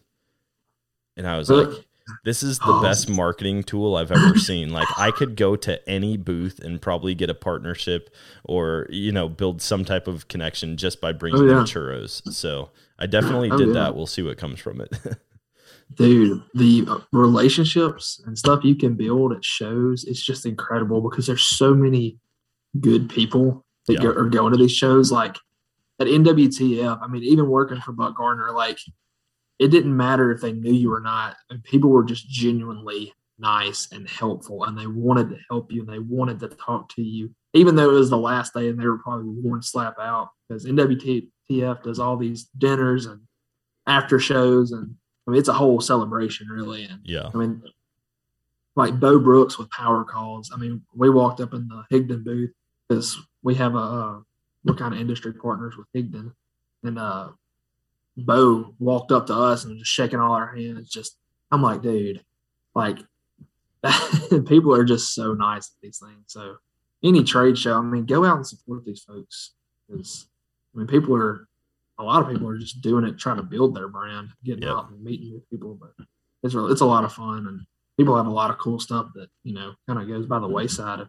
And 1.16 1.26
I 1.26 1.38
was 1.38 1.48
like, 1.48 1.84
"This 2.24 2.42
is 2.42 2.58
the 2.58 2.66
Oh. 2.72 2.82
best 2.82 3.08
marketing 3.08 3.62
tool 3.62 3.96
I've 3.96 4.10
ever 4.12 4.36
seen. 4.38 4.70
Like, 4.70 4.88
I 4.98 5.10
could 5.10 5.36
go 5.36 5.56
to 5.56 5.86
any 5.88 6.16
booth 6.16 6.58
and 6.58 6.80
probably 6.80 7.14
get 7.14 7.30
a 7.30 7.34
partnership 7.34 8.10
or 8.44 8.86
you 8.90 9.12
know 9.12 9.28
build 9.28 9.60
some 9.62 9.84
type 9.84 10.06
of 10.08 10.28
connection 10.28 10.76
just 10.76 11.00
by 11.00 11.12
bringing 11.12 11.40
Oh, 11.40 11.44
yeah. 11.46 11.62
churros." 11.62 12.22
So 12.32 12.70
I 12.98 13.06
definitely 13.06 13.50
Oh, 13.50 13.56
did 13.56 13.68
yeah. 13.68 13.74
that. 13.74 13.96
We'll 13.96 14.06
see 14.06 14.22
what 14.22 14.36
comes 14.38 14.60
from 14.60 14.80
it. 14.80 14.90
dude 15.96 16.42
the 16.54 16.82
uh, 16.88 16.98
relationships 17.12 18.20
and 18.26 18.38
stuff 18.38 18.64
you 18.64 18.74
can 18.74 18.94
build 18.94 19.32
at 19.32 19.44
shows 19.44 20.02
it's 20.04 20.24
just 20.24 20.46
incredible 20.46 21.02
because 21.02 21.26
there's 21.26 21.42
so 21.44 21.74
many 21.74 22.18
good 22.80 23.08
people 23.10 23.64
that 23.86 23.94
Yeah. 23.94 24.00
go, 24.04 24.08
are 24.10 24.28
going 24.30 24.52
to 24.52 24.58
these 24.58 24.72
shows 24.72 25.12
like 25.12 25.36
at 26.00 26.06
nwtf 26.06 26.98
i 27.02 27.06
mean 27.06 27.22
even 27.22 27.48
working 27.48 27.80
for 27.82 27.92
buck 27.92 28.16
gardner 28.16 28.50
like 28.52 28.78
it 29.58 29.68
didn't 29.68 29.96
matter 29.96 30.30
if 30.30 30.40
they 30.40 30.52
knew 30.52 30.72
you 30.72 30.92
or 30.92 31.00
not 31.00 31.36
and 31.50 31.62
people 31.64 31.90
were 31.90 32.04
just 32.04 32.28
genuinely 32.28 33.12
nice 33.38 33.88
and 33.92 34.08
helpful 34.08 34.64
and 34.64 34.78
they 34.78 34.86
wanted 34.86 35.28
to 35.28 35.38
help 35.50 35.72
you 35.72 35.80
and 35.80 35.88
they 35.88 35.98
wanted 35.98 36.38
to 36.38 36.48
talk 36.48 36.88
to 36.88 37.02
you 37.02 37.30
even 37.52 37.74
though 37.74 37.90
it 37.90 37.94
was 37.94 38.10
the 38.10 38.16
last 38.16 38.54
day 38.54 38.68
and 38.68 38.78
they 38.78 38.86
were 38.86 38.98
probably 38.98 39.26
one 39.26 39.62
slap 39.62 39.98
out 39.98 40.28
because 40.48 40.66
nwtf 40.66 41.82
does 41.82 41.98
all 41.98 42.16
these 42.16 42.44
dinners 42.58 43.06
and 43.06 43.20
after 43.86 44.18
shows 44.18 44.72
and 44.72 44.94
I 45.26 45.30
mean, 45.30 45.38
it's 45.38 45.48
a 45.48 45.54
whole 45.54 45.80
celebration, 45.80 46.48
really. 46.48 46.84
And 46.84 47.00
yeah, 47.04 47.30
I 47.32 47.36
mean, 47.36 47.62
like 48.76 48.98
Bo 49.00 49.18
Brooks 49.18 49.58
with 49.58 49.70
power 49.70 50.04
calls. 50.04 50.50
I 50.52 50.58
mean, 50.58 50.82
we 50.94 51.08
walked 51.10 51.40
up 51.40 51.54
in 51.54 51.68
the 51.68 51.84
Higdon 51.90 52.24
booth 52.24 52.52
because 52.88 53.16
we 53.42 53.54
have 53.54 53.74
a 53.74 53.78
uh, 53.78 54.20
we're 54.64 54.74
kind 54.74 54.94
of 54.94 55.00
industry 55.00 55.32
partners 55.32 55.76
with 55.76 55.86
Higdon, 55.94 56.32
and 56.82 56.98
uh, 56.98 57.28
Bo 58.16 58.74
walked 58.78 59.10
up 59.12 59.26
to 59.26 59.34
us 59.34 59.64
and 59.64 59.78
just 59.78 59.90
shaking 59.90 60.20
all 60.20 60.32
our 60.32 60.54
hands. 60.54 60.88
Just 60.90 61.16
I'm 61.50 61.62
like, 61.62 61.82
dude, 61.82 62.22
like 62.74 62.98
people 64.46 64.74
are 64.74 64.84
just 64.84 65.14
so 65.14 65.34
nice 65.34 65.68
at 65.68 65.80
these 65.82 65.98
things. 65.98 66.24
So 66.26 66.56
any 67.02 67.22
trade 67.22 67.58
show. 67.58 67.78
I 67.78 67.82
mean, 67.82 68.06
go 68.06 68.24
out 68.24 68.36
and 68.36 68.46
support 68.46 68.84
these 68.84 69.00
folks 69.02 69.52
because 69.88 70.26
I 70.74 70.78
mean, 70.78 70.86
people 70.86 71.14
are 71.16 71.46
a 71.98 72.02
lot 72.02 72.22
of 72.22 72.28
people 72.28 72.48
are 72.48 72.58
just 72.58 72.80
doing 72.80 73.04
it 73.04 73.18
trying 73.18 73.36
to 73.36 73.42
build 73.42 73.74
their 73.76 73.88
brand, 73.88 74.28
getting 74.44 74.62
Yep. 74.64 74.72
out 74.72 74.90
and 74.90 75.02
meeting 75.02 75.34
with 75.34 75.48
people. 75.50 75.78
But 75.80 76.06
it's 76.42 76.54
really, 76.54 76.72
it's 76.72 76.80
a 76.80 76.86
lot 76.86 77.04
of 77.04 77.12
fun, 77.12 77.46
and 77.46 77.60
people 77.96 78.16
have 78.16 78.26
a 78.26 78.30
lot 78.30 78.50
of 78.50 78.58
cool 78.58 78.80
stuff 78.80 79.08
that 79.14 79.28
you 79.44 79.54
know 79.54 79.74
kind 79.86 80.00
of 80.00 80.08
goes 80.08 80.26
by 80.26 80.38
the 80.38 80.48
wayside 80.48 81.00
if, 81.00 81.08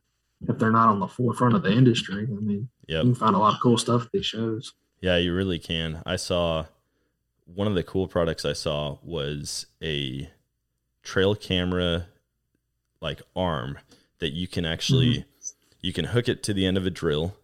if 0.49 0.57
they're 0.59 0.71
not 0.71 0.89
on 0.89 0.99
the 0.99 1.07
forefront 1.07 1.55
of 1.55 1.63
the 1.63 1.71
industry. 1.71 2.23
I 2.29 2.39
mean, 2.41 2.69
Yep. 2.87 3.03
you 3.03 3.09
can 3.13 3.15
find 3.15 3.35
a 3.35 3.39
lot 3.39 3.55
of 3.55 3.61
cool 3.61 3.77
stuff 3.77 4.03
at 4.05 4.11
these 4.11 4.25
shows. 4.25 4.73
Yeah, 5.01 5.17
you 5.17 5.33
really 5.33 5.59
can. 5.59 6.03
I 6.05 6.17
saw 6.17 6.65
one 7.45 7.67
of 7.67 7.75
the 7.75 7.83
cool 7.83 8.07
products 8.07 8.43
I 8.45 8.53
saw 8.53 8.97
was 9.03 9.67
a 9.81 10.29
trail 11.03 11.35
camera 11.35 12.07
like 13.01 13.21
arm 13.35 13.77
that 14.19 14.33
you 14.33 14.47
can 14.47 14.65
actually 14.65 15.19
mm-hmm. 15.19 15.55
you 15.81 15.93
can 15.93 16.05
hook 16.05 16.27
it 16.27 16.41
to 16.43 16.53
the 16.53 16.65
end 16.65 16.77
of 16.77 16.85
a 16.85 16.89
drill 16.89 17.35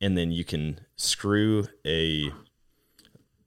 and 0.00 0.16
then 0.16 0.30
you 0.30 0.44
can 0.44 0.80
screw 0.96 1.66
a 1.84 2.30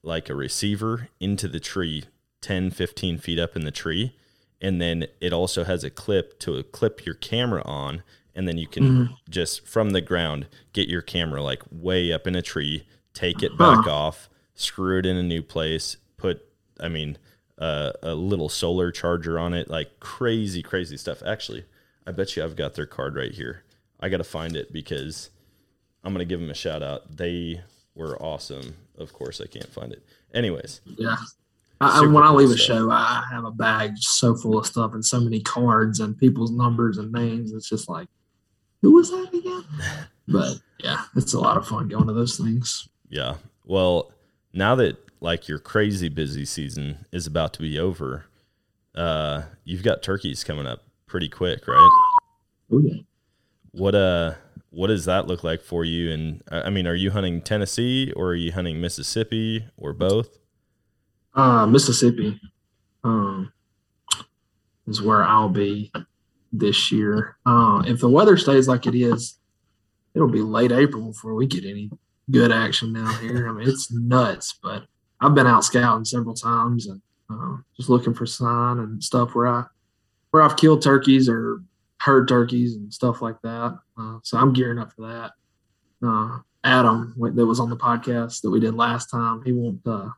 like 0.02 0.30
a 0.30 0.36
receiver 0.36 1.08
into 1.20 1.48
the 1.48 1.60
tree 1.60 2.04
10 2.42 2.72
15 2.72 3.18
feet 3.18 3.40
up 3.40 3.56
in 3.56 3.64
the 3.64 3.72
tree 3.72 4.16
and 4.60 4.82
then 4.82 5.06
it 5.22 5.32
also 5.32 5.64
has 5.64 5.84
a 5.84 5.90
clip 5.90 6.40
to 6.40 6.62
clip 6.64 7.06
your 7.06 7.16
camera 7.16 7.62
on 7.64 8.04
and 8.36 8.48
then 8.48 8.58
you 8.58 8.68
can 8.68 8.84
mm-hmm. 8.84 9.14
just 9.30 9.66
from 9.66 9.92
the 9.92 10.02
ground 10.02 10.48
get 10.74 10.90
your 10.90 11.02
camera 11.02 11.42
like 11.42 11.62
way 11.72 12.12
up 12.12 12.28
in 12.28 12.36
a 12.36 12.42
tree 12.42 12.86
take 13.14 13.42
it 13.42 13.58
back 13.58 13.86
Huh. 13.86 13.92
off 13.92 14.30
screw 14.56 15.00
it 15.00 15.06
in 15.06 15.18
a 15.18 15.24
new 15.24 15.42
place 15.42 15.98
put 16.18 16.46
i 16.80 16.88
mean 16.88 17.18
uh, 17.60 17.92
a 18.02 18.16
little 18.16 18.50
solar 18.50 18.92
charger 18.92 19.38
on 19.40 19.54
it 19.54 19.70
like 19.70 20.00
crazy 20.00 20.62
crazy 20.62 20.98
stuff 20.98 21.22
actually 21.26 21.64
i 22.08 22.12
bet 22.12 22.36
you 22.36 22.44
i've 22.44 22.56
got 22.56 22.74
their 22.74 22.86
card 22.86 23.16
right 23.16 23.34
here 23.34 23.64
i 24.00 24.10
gotta 24.10 24.24
find 24.24 24.56
it 24.56 24.74
because 24.74 25.30
i'm 26.04 26.14
gonna 26.14 26.26
give 26.26 26.40
them 26.40 26.50
a 26.50 26.56
shout 26.56 26.82
out 26.82 27.16
they 27.16 27.62
were 27.96 28.22
awesome 28.22 28.76
of 28.98 29.14
course 29.14 29.40
i 29.40 29.46
can't 29.46 29.72
find 29.72 29.92
it 29.94 30.04
anyways 30.34 30.82
Yeah. 30.98 31.16
I, 31.82 32.06
when 32.06 32.24
I 32.24 32.30
leave 32.30 32.50
a 32.50 32.58
show, 32.58 32.90
I 32.90 33.26
have 33.30 33.44
a 33.44 33.52
bag 33.52 33.98
so 33.98 34.36
full 34.36 34.58
of 34.58 34.66
stuff 34.66 34.94
and 34.94 35.04
so 35.04 35.20
many 35.20 35.42
cards 35.42 36.00
and 36.00 36.18
people's 36.18 36.52
numbers 36.52 36.98
and 36.98 37.12
names. 37.12 37.52
It's 37.52 37.68
just 37.68 37.90
like, 37.90 38.08
who 38.82 38.94
was 38.94 39.10
that 39.12 39.34
again? 39.34 39.66
But 40.26 40.54
yeah, 40.80 41.02
it's 41.18 41.34
a 41.34 41.40
lot 41.40 41.58
of 41.58 41.68
fun 41.68 41.90
going 41.90 42.08
to 42.08 42.14
those 42.14 42.38
things. 42.38 42.88
Yeah. 43.10 43.36
Well, 43.66 44.13
now 44.54 44.76
that 44.76 44.98
like 45.20 45.48
your 45.48 45.60
crazy 45.60 46.10
busy 46.10 46.46
season 46.46 47.06
is 47.12 47.26
about 47.26 47.54
to 47.54 47.62
be 47.62 47.80
over, 47.80 48.26
uh, 48.96 49.44
you've 49.64 49.84
got 49.84 50.04
turkeys 50.04 50.44
coming 50.44 50.68
up 50.68 50.84
pretty 51.08 51.30
quick, 51.30 51.68
right? 51.68 51.90
Oh 52.72 52.80
yeah. 52.80 53.02
What 53.72 53.96
uh, 53.96 54.36
what 54.70 54.88
does 54.88 55.06
that 55.06 55.28
look 55.28 55.44
like 55.44 55.62
for 55.62 55.84
you? 55.84 56.12
And 56.12 56.44
I 56.52 56.64
I 56.64 56.70
mean, 56.70 56.88
are 56.88 56.96
you 56.96 57.12
hunting 57.12 57.42
Tennessee 57.42 58.12
or 58.16 58.28
are 58.28 58.36
you 58.36 58.52
hunting 58.52 58.80
Mississippi 58.80 59.66
or 59.78 59.94
both? 59.94 60.38
Uh, 61.34 61.66
Mississippi 61.66 62.40
um, 63.04 63.52
is 64.88 65.02
where 65.02 65.24
I'll 65.24 65.50
be 65.50 65.92
this 66.52 66.92
year. 66.92 67.38
Uh, 67.46 67.84
if 67.88 68.00
the 68.00 68.10
weather 68.10 68.38
stays 68.38 68.68
like 68.68 68.86
it 68.86 68.96
is, 68.96 69.40
it'll 70.14 70.28
be 70.28 70.42
late 70.42 70.72
April 70.72 71.08
before 71.08 71.34
we 71.34 71.48
get 71.48 71.66
any 71.66 71.90
good 72.32 72.52
action 72.52 72.94
down 72.94 73.14
here. 73.22 73.50
I 73.50 73.52
mean, 73.52 73.68
it's 73.68 73.92
nuts, 73.92 74.58
but 74.62 74.86
I've 75.20 75.36
been 75.36 75.48
out 75.48 75.64
scouting 75.64 76.06
several 76.06 76.36
times 76.36 76.88
and 76.88 77.02
uh, 77.30 77.58
just 77.76 77.90
looking 77.90 78.14
for 78.14 78.26
sign 78.26 78.80
and 78.80 79.04
stuff 79.04 79.36
where 79.36 79.48
I 79.48 79.66
where 80.32 80.44
I've 80.44 80.58
killed 80.58 80.82
turkeys 80.82 81.30
or 81.30 81.62
heard 82.00 82.28
turkeys 82.28 82.76
and 82.76 82.94
stuff 82.94 83.22
like 83.22 83.42
that. 83.44 83.78
Uh, 83.98 84.18
so 84.24 84.38
I'm 84.38 84.54
gearing 84.54 84.80
up 84.80 84.92
for 84.94 85.08
that. 85.08 85.32
Uh, 86.06 86.40
Adam, 86.64 87.14
that 87.18 87.46
was 87.46 87.60
on 87.60 87.70
the 87.70 87.78
podcast 87.78 88.42
that 88.42 88.50
we 88.50 88.60
did 88.60 88.74
last 88.74 89.10
time, 89.10 89.42
he 89.44 89.52
won't 89.52 89.86
uh, 89.86 90.10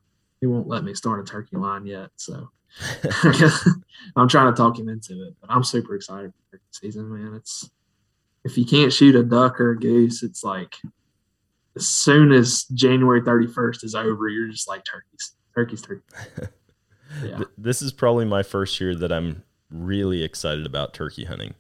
he 0.42 0.48
won't 0.48 0.68
let 0.68 0.84
me 0.84 0.94
start 0.94 1.20
a 1.20 1.24
turkey 1.24 1.58
line 1.58 1.86
yet. 1.86 2.10
So 2.18 2.50
I'm 4.16 4.28
trying 4.28 4.54
to 4.54 4.58
talk 4.58 4.78
him 4.78 4.90
into 4.90 5.24
it, 5.24 5.36
but 5.42 5.50
I'm 5.50 5.64
super 5.64 5.96
excited 5.96 6.32
for 6.32 6.58
turkey 6.58 6.66
season, 6.72 7.12
man. 7.12 7.36
It's 7.36 7.70
if 8.44 8.58
you 8.58 8.66
can't 8.66 8.94
shoot 8.94 9.16
a 9.16 9.24
duck 9.24 9.60
or 9.60 9.72
a 9.72 9.80
goose, 9.80 10.22
it's 10.22 10.44
like 10.44 10.76
as 11.76 11.88
soon 11.88 12.32
as 12.32 12.64
January 12.74 13.22
31st 13.22 13.84
is 13.84 13.96
over, 13.96 14.28
you're 14.30 14.48
just 14.50 14.68
like 14.68 14.84
turkeys, 14.86 15.36
turkeys, 15.54 15.82
turkeys. 15.82 16.50
Yeah. 17.24 17.44
This 17.58 17.82
is 17.82 17.94
probably 17.94 18.26
my 18.26 18.44
first 18.44 18.82
year 18.82 18.94
that 18.96 19.12
I'm 19.12 19.44
really 19.70 20.22
excited 20.24 20.66
about 20.66 20.94
turkey 20.94 21.24
hunting. 21.24 21.54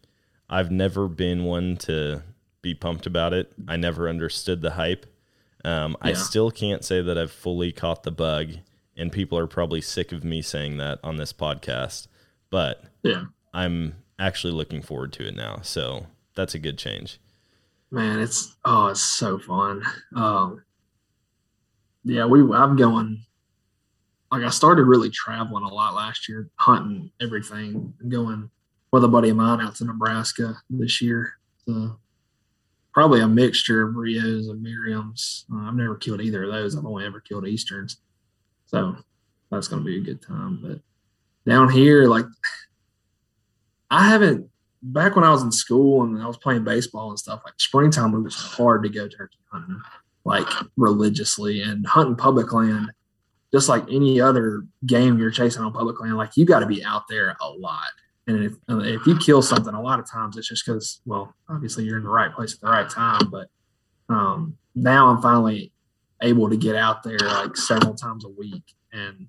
I've 0.50 0.70
never 0.70 1.08
been 1.08 1.46
one 1.46 1.78
to 1.78 2.24
be 2.62 2.74
pumped 2.74 3.06
about 3.06 3.32
it. 3.34 3.54
I 3.66 3.78
never 3.78 4.10
understood 4.10 4.62
the 4.62 4.72
hype. 4.72 5.06
Um, 5.64 5.96
I 6.02 6.12
still 6.12 6.52
can't 6.52 6.84
say 6.84 7.02
that 7.02 7.18
I've 7.18 7.32
fully 7.32 7.72
caught 7.72 8.04
the 8.04 8.12
bug, 8.12 8.50
and 8.98 9.12
people 9.14 9.38
are 9.38 9.48
probably 9.48 9.80
sick 9.80 10.12
of 10.12 10.26
me 10.26 10.42
saying 10.42 10.76
that 10.78 11.00
on 11.04 11.16
this 11.16 11.32
podcast. 11.32 12.08
But 12.50 12.84
Yeah. 13.04 13.26
I'm 13.54 13.96
actually 14.20 14.54
looking 14.54 14.82
forward 14.82 15.14
to 15.14 15.28
it 15.28 15.36
now. 15.38 15.60
So 15.62 16.08
that's 16.36 16.54
a 16.54 16.60
good 16.60 16.78
change. 16.78 17.20
Man, 17.92 18.20
it's 18.20 18.56
oh, 18.66 18.88
it's 18.88 19.02
so 19.02 19.38
fun. 19.38 19.84
Um, 20.16 20.64
yeah, 22.04 22.26
we 22.26 22.42
I'm 22.56 22.76
going. 22.76 23.24
Like 24.32 24.44
I 24.44 24.50
started 24.50 24.84
really 24.84 25.10
traveling 25.10 25.64
a 25.64 25.74
lot 25.74 25.94
last 25.94 26.28
year, 26.28 26.50
hunting 26.56 27.12
everything, 27.22 27.94
going 28.08 28.50
with 28.92 29.04
a 29.04 29.08
buddy 29.08 29.30
of 29.30 29.38
mine 29.38 29.62
out 29.62 29.76
to 29.76 29.86
Nebraska 29.86 30.56
this 30.70 31.02
year. 31.02 31.34
So 31.68 31.98
probably 32.94 33.22
a 33.22 33.28
mixture 33.28 33.88
of 33.88 33.96
Rios 33.96 34.48
and 34.48 34.66
Merriams. 34.66 35.46
Uh, 35.54 35.68
I've 35.68 35.76
never 35.76 35.96
killed 35.96 36.22
either 36.22 36.44
of 36.46 36.52
those. 36.52 36.76
I've 36.76 36.86
only 36.86 37.06
ever 37.06 37.20
killed 37.20 37.48
Easterns, 37.48 37.98
so 38.66 38.96
that's 39.52 39.68
going 39.68 39.84
to 39.84 39.86
be 39.86 39.98
a 39.98 40.04
good 40.04 40.22
time. 40.22 40.60
But 40.62 40.80
down 41.50 41.70
here, 41.70 42.08
like 42.08 42.26
I 43.92 44.08
haven't 44.08 44.50
back 44.94 45.16
when 45.16 45.26
I 45.26 45.32
was 45.32 45.42
in 45.42 45.52
school 45.52 46.04
and 46.04 46.22
I 46.22 46.28
was 46.28 46.38
playing 46.38 46.64
baseball 46.64 47.10
and 47.10 47.20
stuff, 47.20 47.42
like 47.44 47.56
springtime 47.58 48.14
it 48.14 48.20
was 48.20 48.36
hard 48.36 48.84
to 48.84 48.90
go 48.90 49.08
turkey 49.08 49.38
hunting, 49.52 49.82
like 50.24 50.48
religiously 50.78 51.62
and 51.62 51.86
hunting 51.86 52.16
public 52.16 52.54
land, 52.54 52.92
just 53.52 53.68
like 53.68 53.84
any 53.92 54.22
other 54.22 54.66
game 54.86 55.18
you're 55.18 55.32
chasing 55.32 55.64
on 55.64 55.74
public 55.74 56.00
land, 56.00 56.18
like 56.18 56.38
you 56.38 56.46
got 56.46 56.60
to 56.60 56.66
be 56.66 56.84
out 56.84 57.04
there 57.10 57.36
a 57.42 57.50
lot. 57.50 57.88
And 58.28 58.44
if, 58.44 58.54
if 58.68 59.06
you 59.06 59.18
kill 59.18 59.42
something, 59.42 59.74
a 59.74 59.82
lot 59.82 60.00
of 60.00 60.10
times 60.10 60.38
it's 60.38 60.48
just 60.48 60.66
because, 60.66 61.02
well, 61.06 61.34
obviously 61.50 61.84
you're 61.84 61.98
in 61.98 62.04
the 62.04 62.10
right 62.10 62.34
place 62.34 62.54
at 62.54 62.62
the 62.62 62.70
right 62.70 62.90
time. 62.90 63.30
But 63.30 63.50
um, 64.10 64.58
now 64.74 65.08
I'm 65.08 65.22
finally 65.22 65.72
able 66.22 66.50
to 66.50 66.58
get 66.58 66.76
out 66.76 67.04
there 67.04 67.20
like 67.20 67.56
several 67.56 67.94
times 67.94 68.26
a 68.26 68.30
week 68.30 68.64
and 68.92 69.28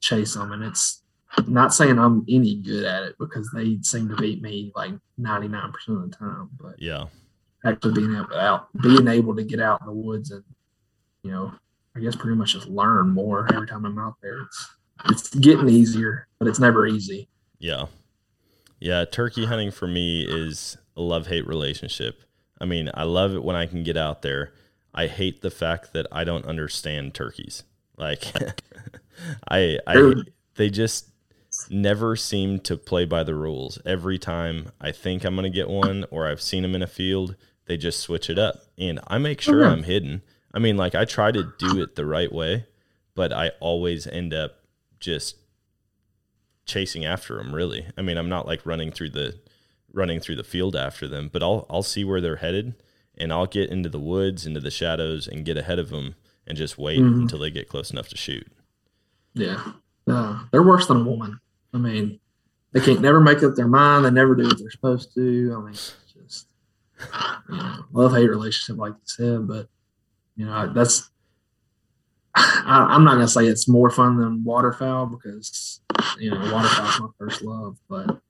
chase 0.00 0.34
them. 0.34 0.52
And 0.52 0.62
it's 0.62 1.02
not 1.46 1.72
saying 1.74 1.98
I'm 1.98 2.24
any 2.28 2.56
good 2.56 2.84
at 2.84 3.02
it 3.04 3.16
because 3.18 3.50
they 3.54 3.78
seem 3.82 4.08
to 4.08 4.16
beat 4.16 4.42
me 4.42 4.72
like 4.74 4.92
99% 5.20 5.72
of 5.88 6.10
the 6.10 6.16
time, 6.16 6.50
but 6.60 6.74
Yeah. 6.80 7.06
actually 7.64 7.94
being 7.94 8.14
able 8.14 8.34
out, 8.34 8.68
being 8.82 9.06
able 9.08 9.36
to 9.36 9.44
get 9.44 9.60
out 9.60 9.80
in 9.80 9.86
the 9.86 9.92
woods 9.92 10.30
and, 10.30 10.42
you 11.22 11.30
know, 11.30 11.52
I 11.96 12.00
guess 12.00 12.16
pretty 12.16 12.36
much 12.36 12.52
just 12.54 12.68
learn 12.68 13.10
more 13.10 13.46
every 13.52 13.66
time 13.66 13.84
I'm 13.84 13.98
out 13.98 14.14
there. 14.22 14.40
It's, 14.42 14.68
it's 15.08 15.34
getting 15.34 15.68
easier, 15.68 16.26
but 16.38 16.48
it's 16.48 16.60
never 16.60 16.86
easy. 16.86 17.28
Yeah. 17.58 17.86
Yeah, 18.80 19.04
turkey 19.04 19.44
hunting 19.44 19.70
for 19.70 19.86
me 19.86 20.22
is 20.22 20.78
a 20.96 21.02
love 21.02 21.26
hate 21.26 21.46
relationship. 21.46 22.22
I 22.60 22.64
mean, 22.64 22.90
I 22.94 23.04
love 23.04 23.34
it 23.34 23.44
when 23.44 23.56
I 23.56 23.66
can 23.66 23.82
get 23.84 23.96
out 23.96 24.22
there. 24.22 24.52
I 24.94 25.06
hate 25.06 25.42
the 25.42 25.50
fact 25.50 25.92
that 25.92 26.06
I 26.10 26.24
don't 26.24 26.44
understand 26.46 27.14
turkeys. 27.14 27.62
Like 27.96 28.24
I 29.50 29.78
I 29.86 30.14
they 30.54 30.70
just 30.70 31.09
never 31.68 32.16
seem 32.16 32.60
to 32.60 32.76
play 32.76 33.04
by 33.04 33.24
the 33.24 33.34
rules. 33.34 33.78
Every 33.84 34.18
time 34.18 34.70
I 34.80 34.92
think 34.92 35.24
I'm 35.24 35.34
going 35.34 35.44
to 35.50 35.50
get 35.50 35.68
one 35.68 36.04
or 36.10 36.28
I've 36.28 36.40
seen 36.40 36.62
them 36.62 36.74
in 36.74 36.82
a 36.82 36.86
field, 36.86 37.34
they 37.66 37.76
just 37.76 38.00
switch 38.00 38.30
it 38.30 38.38
up. 38.38 38.62
And 38.78 39.00
I 39.08 39.18
make 39.18 39.40
sure 39.40 39.62
yeah. 39.62 39.70
I'm 39.70 39.82
hidden. 39.82 40.22
I 40.54 40.58
mean, 40.58 40.76
like 40.76 40.94
I 40.94 41.04
try 41.04 41.30
to 41.32 41.52
do 41.58 41.80
it 41.82 41.96
the 41.96 42.06
right 42.06 42.32
way, 42.32 42.66
but 43.14 43.32
I 43.32 43.50
always 43.60 44.06
end 44.06 44.32
up 44.32 44.56
just 45.00 45.36
chasing 46.66 47.04
after 47.04 47.36
them 47.36 47.52
really 47.52 47.86
i 47.98 48.02
mean 48.02 48.16
i'm 48.16 48.28
not 48.28 48.46
like 48.46 48.64
running 48.64 48.92
through 48.92 49.08
the 49.10 49.36
running 49.92 50.20
through 50.20 50.36
the 50.36 50.44
field 50.44 50.76
after 50.76 51.08
them 51.08 51.28
but 51.32 51.42
i'll 51.42 51.66
i'll 51.68 51.82
see 51.82 52.04
where 52.04 52.20
they're 52.20 52.36
headed 52.36 52.74
and 53.18 53.32
i'll 53.32 53.46
get 53.46 53.70
into 53.70 53.88
the 53.88 53.98
woods 53.98 54.46
into 54.46 54.60
the 54.60 54.70
shadows 54.70 55.26
and 55.26 55.44
get 55.44 55.56
ahead 55.56 55.80
of 55.80 55.88
them 55.88 56.14
and 56.46 56.56
just 56.56 56.78
wait 56.78 57.00
Mhm. 57.00 57.22
until 57.22 57.40
they 57.40 57.50
get 57.50 57.68
close 57.68 57.90
enough 57.90 58.08
to 58.10 58.16
shoot 58.16 58.46
Yeah. 59.34 59.72
Uh, 60.06 60.44
they're 60.52 60.62
worse 60.62 60.86
than 60.86 60.98
a 60.98 61.02
woman. 61.04 61.40
I 61.72 61.78
mean, 61.78 62.20
they 62.72 62.80
can't 62.80 63.00
never 63.00 63.20
make 63.20 63.42
up 63.42 63.54
their 63.54 63.68
mind. 63.68 64.04
They 64.04 64.10
never 64.10 64.34
do 64.34 64.44
what 64.44 64.58
they're 64.58 64.70
supposed 64.70 65.14
to. 65.14 65.54
I 65.56 65.64
mean, 65.64 65.74
just, 65.74 66.46
love 67.90 68.12
hate 68.12 68.28
relationship, 68.28 68.78
like 68.78 68.92
you 68.92 69.00
said. 69.04 69.48
But, 69.48 69.68
you 70.36 70.46
know, 70.46 70.72
that's, 70.72 71.10
I, 72.34 72.86
I'm 72.90 73.04
not 73.04 73.16
to 73.16 73.28
say 73.28 73.46
it's 73.46 73.68
more 73.68 73.90
fun 73.90 74.16
than 74.18 74.44
waterfowl 74.44 75.06
because, 75.06 75.80
you 76.18 76.30
know, 76.30 76.52
waterfowl's 76.52 77.00
my 77.00 77.08
first 77.18 77.42
love. 77.42 77.76
But 77.88 78.20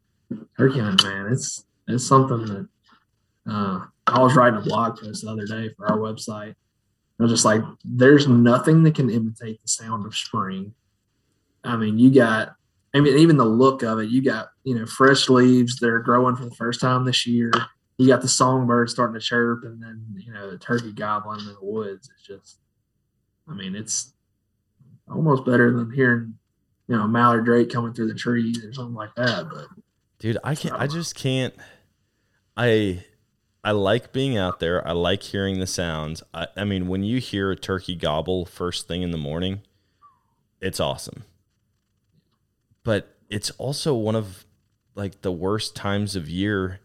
turkey 0.56 0.80
hunting, 0.80 1.10
man, 1.10 1.32
it's, 1.32 1.64
it's 1.88 2.06
something 2.06 2.46
that, 2.46 2.68
uh, 3.50 3.86
I 4.06 4.20
was 4.20 4.34
writing 4.34 4.58
a 4.58 4.62
blog 4.62 4.98
post 4.98 5.22
the 5.22 5.30
other 5.30 5.46
day 5.46 5.72
for 5.76 5.86
our 5.86 5.98
website. 5.98 6.54
I 7.18 7.22
was 7.22 7.30
just 7.30 7.44
like, 7.44 7.62
there's 7.84 8.26
nothing 8.26 8.82
that 8.84 8.94
can 8.94 9.10
imitate 9.10 9.60
the 9.60 9.68
sound 9.68 10.06
of 10.06 10.16
spring. 10.16 10.74
I 11.62 11.76
mean, 11.76 11.98
you 11.98 12.10
got, 12.10 12.54
I 12.94 13.00
mean, 13.00 13.18
even 13.18 13.36
the 13.36 13.44
look 13.44 13.82
of 13.82 14.00
it, 14.00 14.10
you 14.10 14.22
got, 14.22 14.48
you 14.64 14.74
know, 14.74 14.86
fresh 14.86 15.28
leaves. 15.28 15.78
They're 15.78 16.00
growing 16.00 16.36
for 16.36 16.44
the 16.44 16.54
first 16.54 16.80
time 16.80 17.04
this 17.04 17.26
year. 17.26 17.52
You 17.98 18.08
got 18.08 18.22
the 18.22 18.28
songbird 18.28 18.90
starting 18.90 19.14
to 19.14 19.24
chirp, 19.24 19.64
and 19.64 19.80
then, 19.80 20.04
you 20.18 20.32
know, 20.32 20.50
the 20.50 20.58
turkey 20.58 20.92
gobbling 20.92 21.40
in 21.40 21.46
the 21.46 21.56
woods. 21.60 22.10
It's 22.12 22.26
just, 22.26 22.58
I 23.48 23.54
mean, 23.54 23.76
it's 23.76 24.12
almost 25.08 25.44
better 25.44 25.70
than 25.76 25.92
hearing, 25.92 26.34
you 26.88 26.96
know, 26.96 27.06
mallard 27.06 27.44
drake 27.44 27.70
coming 27.70 27.92
through 27.92 28.08
the 28.08 28.18
trees 28.18 28.64
or 28.64 28.72
something 28.72 28.94
like 28.94 29.14
that. 29.16 29.48
But, 29.48 29.66
dude, 30.18 30.38
I 30.42 30.54
can't, 30.54 30.74
I 30.74 30.86
just 30.86 31.14
can't, 31.14 31.54
I, 32.56 33.04
I 33.62 33.72
like 33.72 34.12
being 34.12 34.36
out 34.36 34.60
there. 34.60 34.86
I 34.86 34.92
like 34.92 35.22
hearing 35.22 35.60
the 35.60 35.66
sounds. 35.66 36.22
I, 36.32 36.48
I, 36.56 36.64
mean, 36.64 36.88
when 36.88 37.04
you 37.04 37.20
hear 37.20 37.50
a 37.50 37.56
turkey 37.56 37.94
gobble 37.94 38.46
first 38.46 38.88
thing 38.88 39.02
in 39.02 39.10
the 39.10 39.18
morning, 39.18 39.60
it's 40.60 40.80
awesome. 40.80 41.24
But 42.84 43.16
it's 43.28 43.50
also 43.52 43.94
one 43.94 44.16
of 44.16 44.44
like 44.94 45.22
the 45.22 45.32
worst 45.32 45.76
times 45.76 46.16
of 46.16 46.28
year 46.28 46.80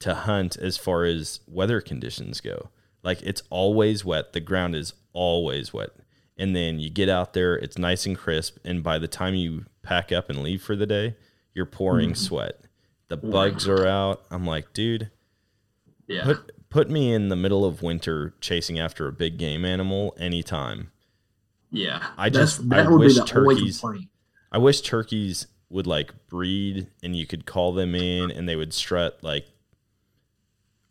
to 0.00 0.14
hunt 0.14 0.56
as 0.56 0.76
far 0.76 1.04
as 1.04 1.40
weather 1.46 1.80
conditions 1.80 2.40
go. 2.40 2.70
Like 3.02 3.22
it's 3.22 3.42
always 3.50 4.04
wet. 4.04 4.32
The 4.32 4.40
ground 4.40 4.74
is 4.74 4.94
always 5.12 5.72
wet. 5.72 5.90
And 6.36 6.56
then 6.56 6.80
you 6.80 6.90
get 6.90 7.08
out 7.08 7.34
there, 7.34 7.54
it's 7.56 7.76
nice 7.76 8.06
and 8.06 8.16
crisp, 8.16 8.56
and 8.64 8.82
by 8.82 8.98
the 8.98 9.06
time 9.06 9.34
you 9.34 9.66
pack 9.82 10.10
up 10.10 10.30
and 10.30 10.42
leave 10.42 10.62
for 10.62 10.74
the 10.74 10.86
day, 10.86 11.14
you're 11.54 11.66
pouring 11.66 12.10
mm-hmm. 12.10 12.24
sweat. 12.24 12.60
The 13.08 13.18
bugs 13.18 13.68
are 13.68 13.86
out. 13.86 14.24
I'm 14.30 14.46
like, 14.46 14.72
dude, 14.72 15.10
yeah. 16.06 16.24
Put 16.24 16.70
put 16.70 16.90
me 16.90 17.12
in 17.12 17.28
the 17.28 17.36
middle 17.36 17.64
of 17.64 17.82
winter 17.82 18.34
chasing 18.40 18.78
after 18.78 19.06
a 19.06 19.12
big 19.12 19.38
game 19.38 19.64
animal 19.64 20.14
anytime. 20.18 20.90
Yeah. 21.70 22.04
I 22.16 22.30
just 22.30 22.60
I 22.70 22.88
wish 22.88 23.18
turkeys 23.24 23.82
I 24.52 24.58
wish 24.58 24.82
turkeys 24.82 25.46
would 25.70 25.86
like 25.86 26.12
breed 26.28 26.86
and 27.02 27.16
you 27.16 27.26
could 27.26 27.46
call 27.46 27.72
them 27.72 27.94
in 27.94 28.30
and 28.30 28.46
they 28.46 28.54
would 28.56 28.74
strut 28.74 29.18
like 29.22 29.46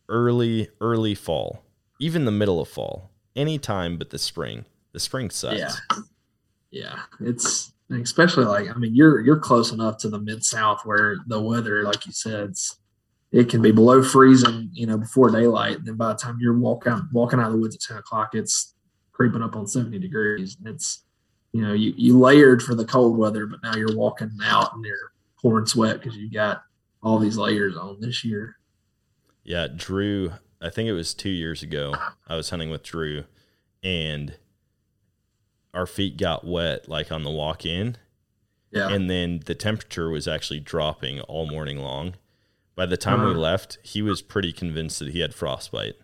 early 0.09 0.69
early 0.81 1.13
fall. 1.13 1.63
Even 1.99 2.25
the 2.25 2.31
middle 2.31 2.59
of 2.59 2.67
fall. 2.67 3.11
Anytime 3.35 3.97
but 3.97 4.09
the 4.09 4.17
spring. 4.17 4.65
The 4.91 4.99
spring 4.99 5.29
sucks. 5.29 5.57
Yeah. 5.57 5.73
Yeah. 6.71 6.99
It's 7.19 7.71
especially 7.91 8.45
like 8.45 8.69
I 8.69 8.73
mean 8.73 8.95
you're 8.95 9.21
you're 9.21 9.39
close 9.39 9.71
enough 9.71 9.97
to 9.97 10.09
the 10.09 10.19
mid 10.19 10.43
south 10.43 10.81
where 10.83 11.17
the 11.27 11.39
weather, 11.39 11.83
like 11.83 12.07
you 12.07 12.11
said, 12.11 12.55
it 13.31 13.47
can 13.47 13.61
be 13.61 13.71
below 13.71 14.01
freezing, 14.01 14.69
you 14.73 14.87
know, 14.87 14.97
before 14.97 15.29
daylight. 15.29 15.77
And 15.77 15.85
then 15.85 15.95
by 15.95 16.09
the 16.13 16.19
time 16.19 16.37
you're 16.41 16.57
walking 16.57 17.07
walking 17.13 17.39
out 17.39 17.47
of 17.47 17.53
the 17.53 17.59
woods 17.59 17.75
at 17.75 17.81
10 17.81 17.97
o'clock, 17.97 18.31
it's 18.33 18.73
creeping 19.11 19.43
up 19.43 19.55
on 19.55 19.67
70 19.67 19.99
degrees. 19.99 20.57
And 20.57 20.73
it's, 20.73 21.03
you 21.53 21.61
know, 21.61 21.73
you, 21.73 21.93
you 21.97 22.19
layered 22.19 22.61
for 22.61 22.75
the 22.75 22.85
cold 22.85 23.17
weather, 23.17 23.45
but 23.45 23.61
now 23.63 23.75
you're 23.75 23.95
walking 23.95 24.31
out 24.43 24.73
and 24.73 24.85
you're 24.85 25.11
pouring 25.41 25.65
sweat 25.65 25.99
because 26.01 26.17
you 26.17 26.29
got 26.29 26.63
all 27.03 27.19
these 27.19 27.37
layers 27.37 27.75
on 27.75 27.99
this 27.99 28.23
year. 28.23 28.57
Yeah. 29.43 29.67
Drew, 29.73 30.33
I 30.61 30.69
think 30.69 30.87
it 30.87 30.93
was 30.93 31.13
two 31.13 31.29
years 31.29 31.63
ago, 31.63 31.95
I 32.27 32.35
was 32.35 32.49
hunting 32.49 32.69
with 32.69 32.83
Drew 32.83 33.25
and 33.83 34.35
our 35.73 35.87
feet 35.87 36.17
got 36.17 36.45
wet 36.45 36.87
like 36.87 37.11
on 37.11 37.23
the 37.23 37.31
walk 37.31 37.65
in. 37.65 37.97
Yeah. 38.71 38.89
And 38.89 39.09
then 39.09 39.41
the 39.45 39.55
temperature 39.55 40.09
was 40.09 40.27
actually 40.27 40.61
dropping 40.61 41.19
all 41.21 41.45
morning 41.45 41.79
long 41.79 42.13
by 42.75 42.85
the 42.85 42.97
time 42.97 43.19
uh-huh. 43.19 43.29
we 43.29 43.35
left, 43.35 43.77
he 43.83 44.01
was 44.01 44.21
pretty 44.21 44.53
convinced 44.53 44.99
that 44.99 45.09
he 45.09 45.19
had 45.19 45.33
frostbite. 45.33 45.95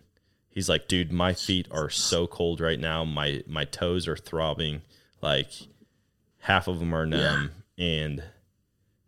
He's 0.48 0.68
like, 0.68 0.88
dude, 0.88 1.12
my 1.12 1.32
feet 1.32 1.66
are 1.70 1.90
so 1.90 2.26
cold 2.26 2.60
right 2.60 2.78
now. 2.78 3.04
My 3.04 3.42
my 3.46 3.64
toes 3.64 4.08
are 4.08 4.16
throbbing. 4.16 4.82
Like 5.20 5.50
half 6.40 6.68
of 6.68 6.78
them 6.78 6.94
are 6.94 7.06
numb. 7.06 7.50
Yeah. 7.76 7.86
And 7.86 8.22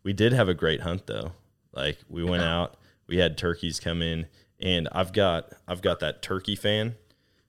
we 0.02 0.12
did 0.12 0.32
have 0.32 0.48
a 0.48 0.54
great 0.54 0.80
hunt 0.80 1.06
though. 1.06 1.32
Like 1.72 1.98
we 2.08 2.24
went 2.24 2.42
yeah. 2.42 2.56
out, 2.56 2.76
we 3.06 3.18
had 3.18 3.36
turkeys 3.36 3.80
come 3.80 4.02
in, 4.02 4.26
and 4.60 4.88
I've 4.92 5.12
got 5.12 5.52
I've 5.68 5.82
got 5.82 6.00
that 6.00 6.22
turkey 6.22 6.56
fan. 6.56 6.96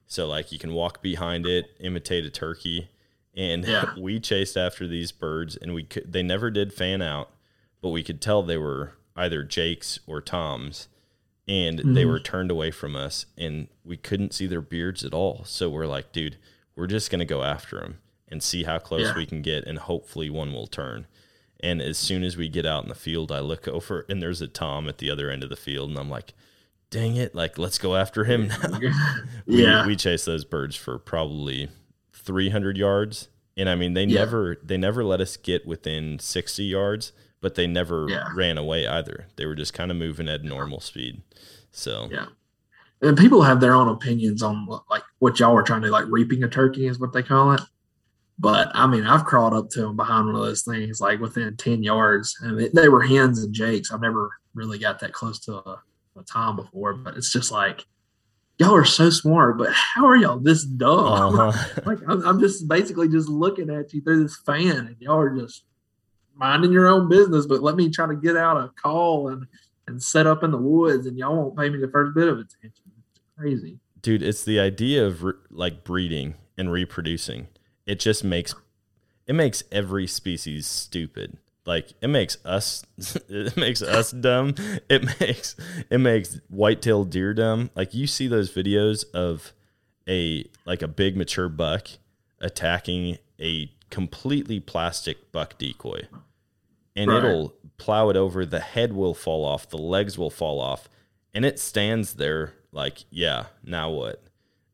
So 0.08 0.28
like 0.28 0.52
you 0.52 0.60
can 0.60 0.74
walk 0.74 1.02
behind 1.02 1.46
it, 1.46 1.72
imitate 1.80 2.26
a 2.26 2.30
turkey. 2.30 2.90
And 3.36 3.66
yeah. 3.66 3.94
we 3.98 4.20
chased 4.20 4.58
after 4.58 4.88
these 4.88 5.12
birds 5.12 5.56
and 5.56 5.74
we 5.74 5.84
could 5.84 6.12
they 6.12 6.24
never 6.24 6.50
did 6.52 6.74
fan 6.74 7.02
out, 7.02 7.30
but 7.82 7.90
we 7.90 8.04
could 8.04 8.22
tell 8.22 8.44
they 8.44 8.58
were 8.58 8.94
either 9.16 9.44
Jake's 9.44 10.00
or 10.08 10.22
Tom's, 10.22 10.88
and 11.48 11.80
mm-hmm. 11.80 11.94
they 11.94 12.06
were 12.06 12.20
turned 12.20 12.52
away 12.52 12.72
from 12.72 12.96
us, 12.96 13.26
and 13.38 13.68
we 13.84 13.98
couldn't 13.98 14.34
see 14.34 14.48
their 14.48 14.62
beards 14.62 15.04
at 15.04 15.14
all. 15.14 15.44
So 15.46 15.70
we're 15.70 15.88
like, 15.88 16.12
dude, 16.12 16.38
we're 16.76 16.88
just 16.88 17.12
gonna 17.12 17.26
go 17.26 17.44
after 17.44 17.80
them 17.80 17.98
and 18.32 18.42
see 18.42 18.64
how 18.64 18.80
close 18.80 19.08
yeah. 19.08 19.16
we 19.16 19.26
can 19.26 19.42
get, 19.42 19.66
and 19.66 19.80
hopefully 19.80 20.30
one 20.30 20.54
will 20.54 20.68
turn. 20.68 21.08
And 21.60 21.82
as 21.82 21.98
soon 21.98 22.24
as 22.24 22.38
we 22.38 22.50
get 22.50 22.66
out 22.66 22.84
in 22.84 22.90
the 22.90 22.96
field, 22.96 23.32
I 23.32 23.40
look 23.40 23.68
over 23.68 24.06
and 24.10 24.22
there's 24.22 24.42
a 24.42 24.48
Tom 24.48 24.88
at 24.88 24.98
the 24.98 25.12
other 25.12 25.30
end 25.30 25.44
of 25.44 25.50
the 25.50 25.56
field, 25.56 25.90
and 25.90 26.00
I'm 26.00 26.10
like, 26.10 26.34
dang 26.90 27.16
it, 27.16 27.36
like 27.36 27.58
let's 27.58 27.78
go 27.78 27.96
after 27.96 28.24
him 28.24 28.48
now. 28.48 28.80
yeah. 29.46 29.82
We, 29.84 29.90
we 29.90 29.96
chased 29.96 30.26
those 30.26 30.46
birds 30.46 30.76
for 30.76 30.98
probably 30.98 31.70
300 32.14 32.78
yards. 32.78 33.30
And 33.58 33.70
I 33.70 33.76
mean, 33.76 33.94
they 33.94 34.06
yeah. 34.06 34.20
never 34.20 34.58
they 34.64 34.78
never 34.78 35.04
let 35.04 35.22
us 35.22 35.38
get 35.38 35.68
within 35.68 36.18
60 36.20 36.64
yards 36.64 37.12
but 37.42 37.56
they 37.56 37.68
never 37.68 38.08
yeah. 38.08 38.30
ran 38.34 38.58
away 38.58 38.88
either. 38.88 39.28
They 39.36 39.46
were 39.46 39.56
just 39.56 39.74
kind 39.74 39.92
of 39.92 39.98
moving 39.98 40.30
at 40.30 40.44
normal 40.44 40.80
speed. 40.80 41.22
So 41.72 42.08
yeah, 42.12 42.28
and 43.02 43.18
people 43.18 43.42
have 43.42 43.60
their 43.60 43.74
own 43.74 43.90
opinions 43.90 44.44
on 44.44 44.68
like 44.90 45.04
what 45.20 45.40
y'all 45.40 45.54
were 45.54 45.64
trying 45.64 45.82
to 45.82 45.90
like 45.90 46.06
reaping 46.08 46.44
a 46.44 46.48
turkey 46.48 46.88
is 46.88 47.00
what 47.00 47.12
they 47.12 47.24
call 47.24 47.52
it. 47.54 47.62
But 48.42 48.72
I 48.74 48.88
mean, 48.88 49.06
I've 49.06 49.24
crawled 49.24 49.54
up 49.54 49.70
to 49.70 49.82
them 49.82 49.96
behind 49.96 50.26
one 50.26 50.36
of 50.36 50.42
those 50.42 50.64
things 50.64 51.00
like 51.00 51.20
within 51.20 51.56
ten 51.58 51.84
yards, 51.84 52.36
and 52.42 52.60
they 52.74 52.90
were 52.90 53.04
hens 53.04 53.44
and 53.44 53.54
jakes. 53.54 53.92
I've 53.92 54.02
never 54.02 54.32
really 54.56 54.80
got 54.80 55.00
that 55.00 55.14
close 55.14 55.40
to 55.42 55.58
a, 55.58 55.82
a 56.18 56.24
tom 56.24 56.56
before, 56.56 56.96
but 56.96 57.16
it's 57.16 57.32
just 57.32 57.52
like 57.52 57.86
y'all 58.58 58.74
are 58.76 58.84
so 58.84 59.12
smart, 59.12 59.60
but 59.60 59.72
how 59.72 60.08
are 60.08 60.16
y'all 60.16 60.40
this 60.40 60.66
dumb? 60.66 61.40
Uh-huh. 61.40 61.82
like 61.86 62.00
I'm, 62.08 62.26
I'm, 62.26 62.40
just 62.40 62.68
basically 62.68 63.10
just 63.10 63.30
looking 63.30 63.70
at 63.70 63.94
you 63.94 64.02
through 64.02 64.24
this 64.24 64.38
fan, 64.44 64.88
and 64.88 64.96
y'all 65.00 65.20
are 65.20 65.38
just 65.38 65.66
minding 66.34 66.72
your 66.72 66.88
own 66.88 67.10
business, 67.10 67.46
but 67.46 67.62
let 67.62 67.76
me 67.76 67.92
try 67.92 68.08
to 68.08 68.16
get 68.16 68.36
out 68.36 68.58
a 68.58 68.70
call 68.82 69.30
and 69.30 69.46
and 69.86 70.02
set 70.02 70.26
up 70.26 70.44
in 70.44 70.50
the 70.50 70.58
woods, 70.58 71.06
and 71.06 71.16
y'all 71.16 71.36
won't 71.36 71.56
pay 71.56 71.70
me 71.70 71.78
the 71.78 71.90
first 71.90 72.16
bit 72.16 72.28
of 72.28 72.40
attention. 72.40 72.86
It's 73.12 73.22
crazy, 73.38 73.78
dude. 74.02 74.24
It's 74.24 74.44
the 74.44 74.60
idea 74.60 75.06
of 75.06 75.24
re- 75.24 75.34
like 75.52 75.84
breeding 75.84 76.34
and 76.58 76.72
reproducing. 76.72 77.48
It 77.86 78.00
just 78.00 78.24
makes 78.24 78.54
it 79.28 79.34
makes 79.34 79.64
every 79.72 80.08
species 80.08 80.68
stupid. 80.68 81.38
Like 81.66 81.94
it 82.02 82.08
makes 82.08 82.38
us 82.46 82.84
it 83.30 83.58
makes 83.58 83.82
us 83.82 84.12
dumb. 84.12 84.56
It 84.90 85.20
makes 85.20 85.56
it 85.90 86.00
makes 86.00 86.40
white-tailed 86.50 87.10
deer 87.10 87.34
dumb. 87.34 87.70
Like 87.76 87.94
you 87.94 88.08
see 88.08 88.28
those 88.28 88.52
videos 88.52 89.04
of 89.14 89.54
a 90.08 90.46
like 90.66 90.82
a 90.82 90.88
big 90.88 91.16
mature 91.16 91.50
buck 91.50 91.88
attacking 92.40 93.18
a 93.40 93.72
completely 93.90 94.60
plastic 94.60 95.32
buck 95.32 95.58
decoy 95.58 96.08
and 96.96 97.10
right. 97.10 97.24
it'll 97.24 97.54
plow 97.78 98.10
it 98.10 98.16
over. 98.16 98.46
The 98.46 98.60
head 98.60 98.94
will 98.94 99.14
fall 99.14 99.46
off, 99.46 99.70
the 99.70 99.78
legs 99.78 100.18
will 100.18 100.30
fall 100.30 100.60
off, 100.60 100.90
and 101.34 101.46
it 101.46 101.60
stands 101.60 102.16
there 102.16 102.54
like, 102.72 103.06
yeah, 103.10 103.46
now 103.64 103.90
what? 103.90 104.24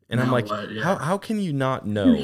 And 0.09 0.19
now 0.19 0.25
I'm 0.25 0.31
like, 0.31 0.49
what, 0.49 0.71
yeah. 0.71 0.83
how 0.83 0.95
how 0.95 1.17
can 1.17 1.39
you 1.39 1.53
not 1.53 1.85
know 1.85 2.15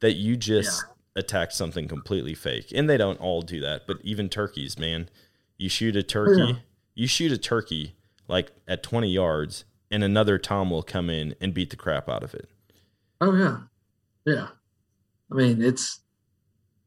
that 0.00 0.14
you 0.14 0.36
just 0.36 0.82
yeah. 0.82 1.20
attacked 1.20 1.52
something 1.52 1.86
completely 1.88 2.34
fake? 2.34 2.72
And 2.74 2.88
they 2.88 2.96
don't 2.96 3.20
all 3.20 3.42
do 3.42 3.60
that, 3.60 3.86
but 3.86 3.98
even 4.02 4.28
turkeys, 4.28 4.78
man, 4.78 5.08
you 5.58 5.68
shoot 5.68 5.96
a 5.96 6.00
oh, 6.00 6.02
turkey, 6.02 6.52
yeah. 6.52 6.58
you 6.94 7.06
shoot 7.06 7.32
a 7.32 7.38
turkey 7.38 7.96
like 8.28 8.52
at 8.66 8.82
20 8.82 9.10
yards, 9.10 9.64
and 9.90 10.02
another 10.02 10.38
tom 10.38 10.70
will 10.70 10.82
come 10.82 11.10
in 11.10 11.34
and 11.40 11.52
beat 11.52 11.70
the 11.70 11.76
crap 11.76 12.08
out 12.08 12.22
of 12.22 12.34
it. 12.34 12.48
Oh 13.20 13.34
yeah, 13.36 13.58
yeah. 14.24 14.48
I 15.30 15.34
mean, 15.34 15.62
it's 15.62 16.00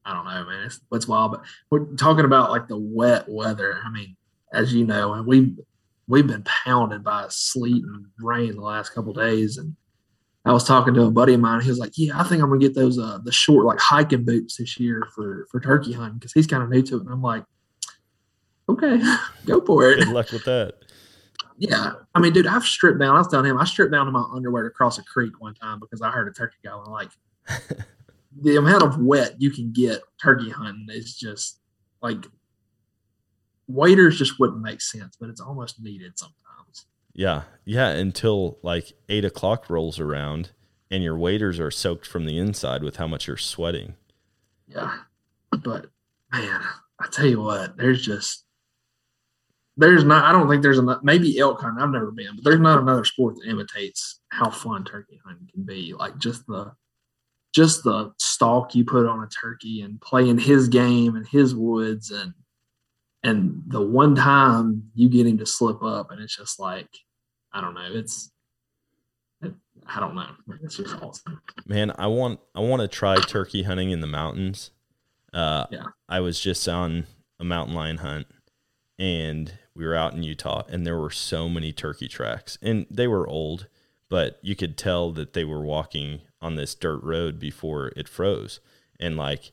I 0.06 0.14
don't 0.14 0.26
know, 0.26 0.46
man. 0.46 0.66
It's, 0.66 0.80
it's 0.92 1.08
wild. 1.08 1.32
But 1.32 1.42
we're 1.70 1.86
talking 1.96 2.26
about 2.26 2.52
like 2.52 2.68
the 2.68 2.78
wet 2.78 3.26
weather. 3.28 3.80
I 3.84 3.90
mean, 3.90 4.16
as 4.52 4.74
you 4.74 4.86
know, 4.86 5.14
and 5.14 5.26
we've 5.26 5.58
we've 6.08 6.28
been 6.28 6.44
pounded 6.44 7.04
by 7.04 7.26
sleet 7.30 7.84
and 7.84 8.06
rain 8.20 8.56
the 8.56 8.62
last 8.62 8.90
couple 8.90 9.14
days. 9.14 9.58
And 9.58 9.76
I 10.46 10.52
was 10.52 10.66
talking 10.66 10.94
to 10.96 11.04
a 11.04 11.12
buddy 11.12 11.34
of 11.34 11.40
mine. 11.40 11.62
He 11.62 11.70
was 11.70 11.80
like, 11.80 11.94
"Yeah, 11.96 12.20
I 12.20 12.24
think 12.24 12.42
I'm 12.42 12.50
gonna 12.50 12.60
get 12.60 12.76
those 12.76 13.00
uh 13.00 13.20
the 13.24 13.32
short 13.32 13.66
like 13.66 13.80
hiking 13.80 14.26
boots 14.26 14.58
this 14.58 14.80
year 14.80 15.08
for 15.16 15.48
for 15.50 15.60
turkey 15.60 15.94
hunting 15.94 16.18
because 16.20 16.34
he's 16.34 16.48
kind 16.48 16.62
of 16.62 16.70
new 16.70 16.82
to 16.82 16.98
it." 16.98 17.02
And 17.02 17.10
I'm 17.10 17.22
like, 17.22 17.46
"Okay, 18.68 19.02
go 19.46 19.62
for 19.62 19.90
it." 19.90 20.00
Good 20.00 20.10
luck 20.10 20.32
with 20.32 20.46
that. 20.46 20.74
Yeah, 21.58 21.94
I 22.14 22.20
mean, 22.20 22.34
dude, 22.34 22.48
I've 22.48 22.66
stripped 22.66 23.00
down. 23.00 23.16
I 23.16 23.20
was 23.20 23.30
telling 23.30 23.50
him 23.50 23.58
I 23.58 23.64
stripped 23.64 23.92
down 23.92 24.06
to 24.06 24.12
my 24.12 24.26
underwear 24.34 24.64
to 24.64 24.70
cross 24.70 24.98
a 24.98 25.04
creek 25.04 25.40
one 25.40 25.54
time 25.54 25.80
because 25.80 26.02
I 26.02 26.10
heard 26.10 26.28
a 26.28 26.32
turkey 26.32 26.58
going. 26.64 26.90
Like, 26.90 27.10
the 28.42 28.58
amount 28.58 28.84
of 28.84 28.98
wet 28.98 29.36
you 29.40 29.50
can 29.52 29.72
get 29.72 30.02
turkey 30.22 30.50
hunting 30.50 30.88
is 30.90 31.16
just 31.16 31.60
like 32.02 32.26
waders 33.68 34.18
just 34.18 34.40
wouldn't 34.40 34.62
make 34.62 34.82
sense, 34.82 35.16
but 35.20 35.30
it's 35.30 35.42
almost 35.42 35.82
needed 35.82 36.18
sometimes. 36.18 36.43
Yeah. 37.14 37.44
Yeah. 37.66 37.90
Until 37.90 38.58
like 38.62 38.94
eight 39.10 39.26
o'clock 39.26 39.70
rolls 39.70 40.00
around 40.00 40.52
and 40.90 41.04
your 41.04 41.18
waders 41.18 41.60
are 41.60 41.72
soaked 41.72 42.06
from 42.06 42.26
the 42.26 42.38
inside 42.38 42.84
with 42.84 42.98
how 42.98 43.08
much 43.08 43.28
you're 43.28 43.38
sweating. 43.38 43.96
Yeah. 44.68 44.98
But 45.52 45.88
man, 46.32 46.62
I 47.00 47.08
tell 47.12 47.26
you 47.26 47.42
what, 47.42 47.78
there's 47.78 48.04
just 48.04 48.46
there's 49.78 50.04
not 50.04 50.26
I 50.26 50.32
don't 50.32 50.48
think 50.48 50.62
there's 50.62 50.78
enough 50.80 51.02
maybe 51.04 51.40
elk 51.40 51.62
hunting, 51.62 51.82
I've 51.84 51.90
never 51.90 52.12
been, 52.12 52.36
but 52.36 52.44
there's 52.44 52.60
not 52.60 52.80
another 52.80 53.06
sport 53.06 53.36
that 53.36 53.50
imitates 53.50 54.22
how 54.30 54.50
fun 54.50 54.84
turkey 54.84 55.20
hunting 55.26 55.50
can 55.52 55.64
be. 55.64 55.94
Like 55.94 56.18
just 56.18 56.46
the 56.48 56.72
just 57.54 57.84
the 57.84 58.12
stalk 58.18 58.74
you 58.74 58.84
put 58.84 59.06
on 59.06 59.24
a 59.24 59.28
turkey 59.28 59.82
and 59.82 60.02
playing 60.02 60.40
his 60.40 60.68
game 60.68 61.16
and 61.16 61.28
his 61.28 61.54
woods 61.54 62.12
and 62.12 62.34
and 63.24 63.62
the 63.68 63.82
one 63.82 64.16
time 64.16 64.90
you 64.96 65.10
get 65.10 65.26
him 65.28 65.38
to 65.38 65.46
slip 65.46 65.82
up 65.84 66.12
and 66.12 66.22
it's 66.22 66.36
just 66.36 66.60
like 66.60 66.90
I 67.52 67.62
don't 67.62 67.74
know, 67.76 67.90
it's 67.92 68.32
it, 69.42 69.54
I 69.88 70.00
don't 70.00 70.16
know. 70.16 70.30
It's 70.64 70.78
just 70.78 70.96
awesome. 71.02 71.42
Man, 71.66 71.92
I 71.98 72.08
want 72.08 72.40
I 72.56 72.60
want 72.62 72.82
to 72.82 72.88
try 72.88 73.18
turkey 73.18 73.64
hunting 73.64 73.92
in 73.92 74.02
the 74.02 74.08
mountains. 74.08 74.72
Uh, 75.34 75.66
Yeah. 75.72 75.86
I 76.08 76.20
was 76.20 76.40
just 76.40 76.68
on 76.68 77.06
a 77.40 77.44
mountain 77.44 77.76
lion 77.76 77.98
hunt, 77.98 78.28
and 79.00 79.54
we 79.76 79.86
were 79.86 79.96
out 79.96 80.14
in 80.14 80.24
Utah, 80.24 80.64
and 80.70 80.86
there 80.86 80.98
were 81.00 81.10
so 81.10 81.50
many 81.50 81.72
turkey 81.74 82.08
tracks, 82.08 82.58
and 82.62 82.86
they 82.90 83.08
were 83.08 83.28
old, 83.28 83.68
but 84.10 84.38
you 84.44 84.56
could 84.56 84.78
tell 84.78 85.12
that 85.12 85.34
they 85.34 85.44
were 85.44 85.64
walking 85.64 86.22
on 86.40 86.56
this 86.56 86.76
dirt 86.76 87.02
road 87.04 87.40
before 87.40 87.92
it 87.96 88.08
froze, 88.08 88.60
and 89.00 89.18
like 89.18 89.52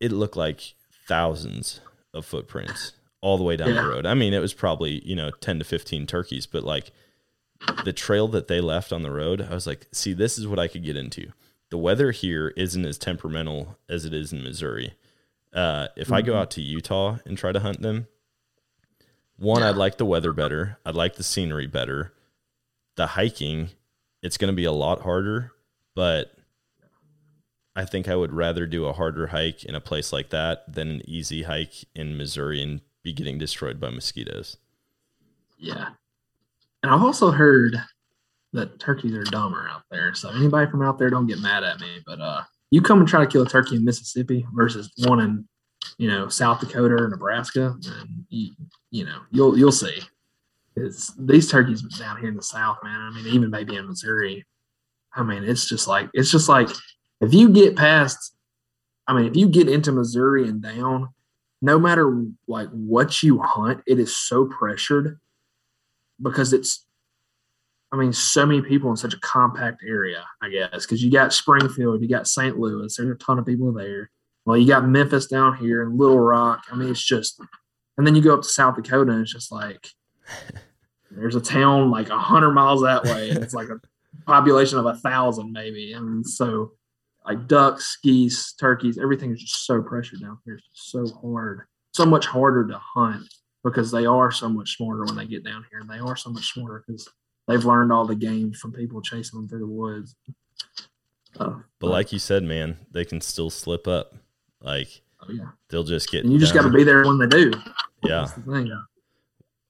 it 0.00 0.10
looked 0.10 0.36
like 0.36 0.74
thousands 1.08 1.80
of 2.14 2.24
footprints 2.24 2.92
all 3.20 3.38
the 3.38 3.44
way 3.44 3.56
down 3.56 3.68
Yeah. 3.74 3.82
the 3.82 3.88
road. 3.88 4.06
I 4.06 4.14
mean, 4.14 4.34
it 4.34 4.40
was 4.40 4.52
probably 4.54 5.00
you 5.06 5.14
know 5.16 5.30
ten 5.40 5.58
to 5.58 5.64
fifteen 5.64 6.06
turkeys, 6.06 6.46
but 6.46 6.64
like 6.64 6.90
the 7.84 7.92
trail 7.92 8.26
that 8.28 8.48
they 8.48 8.60
left 8.60 8.92
on 8.92 9.02
the 9.02 9.10
road, 9.10 9.40
I 9.48 9.54
was 9.54 9.66
like, 9.66 9.86
see, 9.92 10.12
this 10.12 10.36
is 10.38 10.46
what 10.48 10.58
I 10.58 10.66
could 10.68 10.82
get 10.84 10.96
into. 10.96 11.32
The 11.70 11.78
weather 11.78 12.10
here 12.10 12.48
isn't 12.56 12.84
as 12.84 12.98
temperamental 12.98 13.78
as 13.88 14.04
it 14.04 14.12
is 14.12 14.32
in 14.32 14.42
Missouri. 14.42 14.94
Uh, 15.52 15.88
if 15.96 16.10
I 16.10 16.22
go 16.22 16.36
out 16.36 16.50
to 16.52 16.60
Utah 16.60 17.18
and 17.24 17.38
try 17.38 17.52
to 17.52 17.60
hunt 17.60 17.80
them, 17.80 18.08
one, 19.36 19.62
I'd 19.62 19.76
like 19.76 19.96
the 19.98 20.04
weather 20.06 20.32
better. 20.32 20.78
I'd 20.84 20.94
like 20.94 21.16
the 21.16 21.22
scenery 21.22 21.66
better. 21.66 22.12
The 22.96 23.08
hiking, 23.08 23.70
it's 24.22 24.36
going 24.38 24.52
to 24.52 24.56
be 24.56 24.64
a 24.64 24.72
lot 24.72 25.00
harder, 25.02 25.52
but 25.94 26.34
I 27.74 27.84
think 27.84 28.08
I 28.08 28.16
would 28.16 28.32
rather 28.32 28.66
do 28.66 28.86
a 28.86 28.92
harder 28.92 29.28
hike 29.28 29.64
in 29.64 29.74
a 29.74 29.80
place 29.80 30.12
like 30.12 30.30
that 30.30 30.72
than 30.72 30.88
an 30.88 31.02
easy 31.08 31.44
hike 31.44 31.84
in 31.94 32.16
Missouri 32.16 32.62
and 32.62 32.80
be 33.02 33.12
getting 33.12 33.38
destroyed 33.38 33.80
by 33.80 33.90
mosquitoes. 33.90 34.58
Yeah. 35.58 35.88
And 36.82 36.92
I've 36.92 37.02
also 37.02 37.30
heard 37.30 37.76
that 38.52 38.78
turkeys 38.78 39.14
are 39.14 39.22
dumber 39.24 39.66
out 39.70 39.82
there. 39.90 40.14
So 40.14 40.30
anybody 40.30 40.70
from 40.70 40.82
out 40.82 40.98
there 40.98 41.08
don't 41.08 41.26
get 41.26 41.40
mad 41.40 41.64
at 41.64 41.80
me. 41.80 42.02
But 42.04 42.20
uh 42.20 42.42
you 42.72 42.80
come 42.80 43.00
and 43.00 43.08
try 43.08 43.20
to 43.20 43.30
kill 43.30 43.42
a 43.42 43.48
turkey 43.48 43.76
in 43.76 43.84
Mississippi 43.84 44.46
versus 44.54 44.90
one 45.04 45.20
in, 45.20 45.46
you 45.98 46.08
know, 46.08 46.28
South 46.28 46.58
Dakota 46.58 46.94
or 46.94 47.08
Nebraska, 47.08 47.76
and 47.84 48.24
you, 48.30 48.50
you 48.90 49.04
know, 49.04 49.18
you'll 49.30 49.58
you'll 49.58 49.70
see. 49.70 50.00
It's 50.74 51.12
these 51.18 51.50
turkeys 51.50 51.82
down 51.82 52.18
here 52.18 52.30
in 52.30 52.34
the 52.34 52.42
South, 52.42 52.78
man. 52.82 52.98
I 52.98 53.10
mean, 53.14 53.26
even 53.26 53.50
maybe 53.50 53.76
in 53.76 53.86
Missouri. 53.86 54.46
I 55.14 55.22
mean, 55.22 55.44
it's 55.44 55.68
just 55.68 55.86
like 55.86 56.08
it's 56.14 56.30
just 56.30 56.48
like 56.48 56.70
if 57.22 57.32
you 57.32 57.48
get 57.48 57.76
past 57.76 58.34
I 59.06 59.14
mean, 59.14 59.26
if 59.26 59.36
you 59.36 59.48
get 59.48 59.68
into 59.68 59.92
Missouri 59.92 60.48
and 60.48 60.62
down, 60.62 61.08
no 61.60 61.78
matter 61.78 62.24
like 62.46 62.68
what 62.70 63.22
you 63.22 63.40
hunt, 63.40 63.82
it 63.86 63.98
is 63.98 64.16
so 64.16 64.46
pressured 64.46 65.18
because 66.20 66.52
it's 66.52 66.86
I 67.92 67.96
mean, 67.96 68.14
so 68.14 68.46
many 68.46 68.62
people 68.62 68.90
in 68.90 68.96
such 68.96 69.12
a 69.12 69.20
compact 69.20 69.82
area, 69.86 70.24
I 70.40 70.48
guess, 70.48 70.86
because 70.86 71.04
you 71.04 71.10
got 71.10 71.34
Springfield, 71.34 72.00
you 72.00 72.08
got 72.08 72.26
St. 72.26 72.58
Louis, 72.58 72.96
there's 72.96 73.10
a 73.10 73.14
ton 73.16 73.38
of 73.38 73.44
people 73.44 73.70
there. 73.70 74.10
Well, 74.46 74.56
you 74.56 74.66
got 74.66 74.88
Memphis 74.88 75.26
down 75.26 75.58
here 75.58 75.82
and 75.82 75.98
Little 75.98 76.18
Rock. 76.18 76.64
I 76.72 76.74
mean, 76.74 76.88
it's 76.88 77.04
just, 77.04 77.38
and 77.98 78.06
then 78.06 78.14
you 78.14 78.22
go 78.22 78.32
up 78.32 78.42
to 78.42 78.48
South 78.48 78.76
Dakota 78.76 79.12
and 79.12 79.20
it's 79.20 79.32
just 79.32 79.52
like, 79.52 79.86
there's 81.10 81.36
a 81.36 81.40
town 81.40 81.90
like 81.90 82.08
a 82.08 82.18
hundred 82.18 82.52
miles 82.52 82.80
that 82.80 83.04
way, 83.04 83.28
and 83.28 83.44
it's 83.44 83.52
like 83.52 83.68
a 83.68 83.78
population 84.24 84.78
of 84.78 84.86
a 84.86 84.94
thousand 84.94 85.52
maybe. 85.52 85.92
And 85.92 86.26
so, 86.26 86.72
like 87.26 87.46
ducks, 87.46 87.98
geese, 88.02 88.52
turkeys, 88.54 88.98
everything 88.98 89.32
is 89.32 89.40
just 89.40 89.66
so 89.66 89.80
pressured 89.82 90.20
down 90.20 90.38
here. 90.44 90.54
It's 90.54 90.68
just 90.68 90.90
so 90.90 91.06
hard, 91.20 91.62
so 91.92 92.04
much 92.04 92.26
harder 92.26 92.66
to 92.66 92.78
hunt 92.78 93.32
because 93.64 93.90
they 93.90 94.06
are 94.06 94.30
so 94.30 94.48
much 94.48 94.76
smarter 94.76 95.04
when 95.04 95.16
they 95.16 95.26
get 95.26 95.44
down 95.44 95.64
here, 95.70 95.80
and 95.80 95.88
they 95.88 95.98
are 95.98 96.16
so 96.16 96.30
much 96.30 96.52
smarter 96.52 96.82
because 96.86 97.08
they've 97.46 97.64
learned 97.64 97.92
all 97.92 98.06
the 98.06 98.14
games 98.14 98.58
from 98.58 98.72
people 98.72 99.00
chasing 99.00 99.38
them 99.38 99.48
through 99.48 99.60
the 99.60 99.66
woods. 99.66 100.16
Uh, 101.38 101.54
But 101.78 101.90
like 101.90 102.12
you 102.12 102.18
said, 102.18 102.42
man, 102.42 102.76
they 102.90 103.04
can 103.04 103.20
still 103.20 103.50
slip 103.50 103.86
up. 103.86 104.14
Like 104.60 105.02
oh, 105.20 105.32
yeah, 105.32 105.50
they'll 105.68 105.84
just 105.84 106.10
get. 106.10 106.24
and 106.24 106.32
you 106.32 106.38
just 106.38 106.54
got 106.54 106.62
to 106.62 106.70
be 106.70 106.84
there 106.84 107.04
when 107.04 107.18
they 107.18 107.26
do. 107.26 107.52
Yeah, 108.04 108.20
That's 108.22 108.32
the 108.32 108.52
thing. 108.52 108.72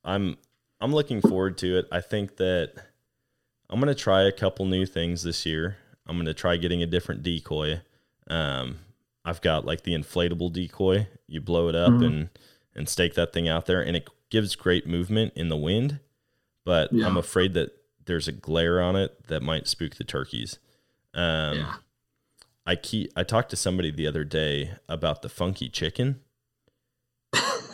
I'm. 0.05 0.37
I'm 0.81 0.93
looking 0.93 1.21
forward 1.21 1.59
to 1.59 1.79
it. 1.79 1.87
I 1.93 2.01
think 2.01 2.39
that 2.39 2.73
I'm 3.71 3.79
gonna 3.79 3.95
try 3.95 4.23
a 4.23 4.33
couple 4.33 4.67
new 4.67 4.85
things 4.85 5.23
this 5.23 5.47
year. 5.47 5.77
I'm 6.07 6.17
gonna 6.17 6.35
try 6.35 6.57
getting 6.57 6.83
a 6.83 6.87
different 6.87 7.23
decoy. 7.23 7.81
Um, 8.29 8.79
I've 9.25 9.41
got 9.41 9.65
like 9.65 9.83
the 9.83 9.93
inflatable 9.95 10.53
decoy. 10.53 11.09
You 11.29 11.41
blow 11.41 11.69
it 11.69 11.75
up 11.77 11.93
Mhm. 11.93 12.07
and 12.07 12.29
and 12.75 12.89
stake 12.89 13.15
that 13.15 13.33
thing 13.33 13.49
out 13.49 13.67
there, 13.67 13.83
and 13.83 13.95
it 13.97 14.09
gives 14.31 14.57
great 14.57 14.87
movement 14.87 15.33
in 15.37 15.49
the 15.51 15.57
wind. 15.57 16.01
But 16.65 16.93
Yeah. 16.93 17.07
I'm 17.07 17.17
afraid 17.19 17.53
that 17.55 17.77
there's 18.07 18.27
a 18.29 18.33
glare 18.33 18.81
on 18.81 18.97
it 18.97 19.27
that 19.29 19.43
might 19.43 19.69
spook 19.69 19.97
the 19.97 20.05
turkeys. 20.05 20.59
Um, 21.15 21.59
Yeah. 21.59 21.75
I 22.65 22.77
keep. 22.77 23.13
I 23.17 23.25
talked 23.25 23.51
to 23.51 23.57
somebody 23.57 23.91
the 23.91 24.07
other 24.07 24.25
day 24.25 24.77
about 24.89 25.23
the 25.23 25.29
funky 25.29 25.69
chicken. 25.69 26.21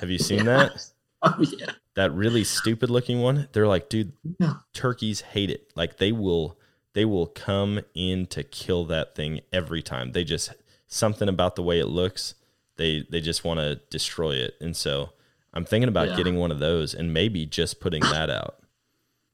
Have 0.01 0.11
you 0.11 0.19
seen 0.19 0.45
that? 0.47 0.91
Oh 1.23 1.37
yeah. 1.41 1.73
That 1.95 2.13
really 2.13 2.45
stupid 2.45 2.91
looking 2.91 3.21
one. 3.21 3.49
They're 3.53 3.67
like, 3.67 3.89
dude, 3.89 4.13
Yeah. 4.39 4.55
turkeys 4.73 5.21
hate 5.21 5.51
it. 5.51 5.71
Like 5.75 5.99
they 5.99 6.13
will, 6.13 6.58
they 6.95 7.05
will 7.05 7.27
come 7.27 7.81
in 7.95 8.27
to 8.27 8.43
kill 8.43 8.85
that 8.87 9.15
thing 9.15 9.41
every 9.53 9.83
time. 9.83 10.13
They 10.13 10.25
just 10.25 10.53
something 10.87 11.29
about 11.29 11.55
the 11.57 11.63
way 11.63 11.79
it 11.81 11.87
looks. 11.87 12.35
They 12.77 13.07
they 13.11 13.21
just 13.21 13.45
want 13.45 13.61
to 13.61 13.81
destroy 13.91 14.33
it. 14.37 14.55
And 14.61 14.77
so 14.77 15.11
I'm 15.55 15.65
thinking 15.65 15.89
about 15.89 16.09
Yeah. 16.11 16.17
getting 16.17 16.37
one 16.37 16.51
of 16.51 16.59
those 16.59 16.95
and 16.95 17.13
maybe 17.13 17.47
just 17.47 17.81
putting 17.81 18.03
that 18.03 18.31
out. 18.31 18.57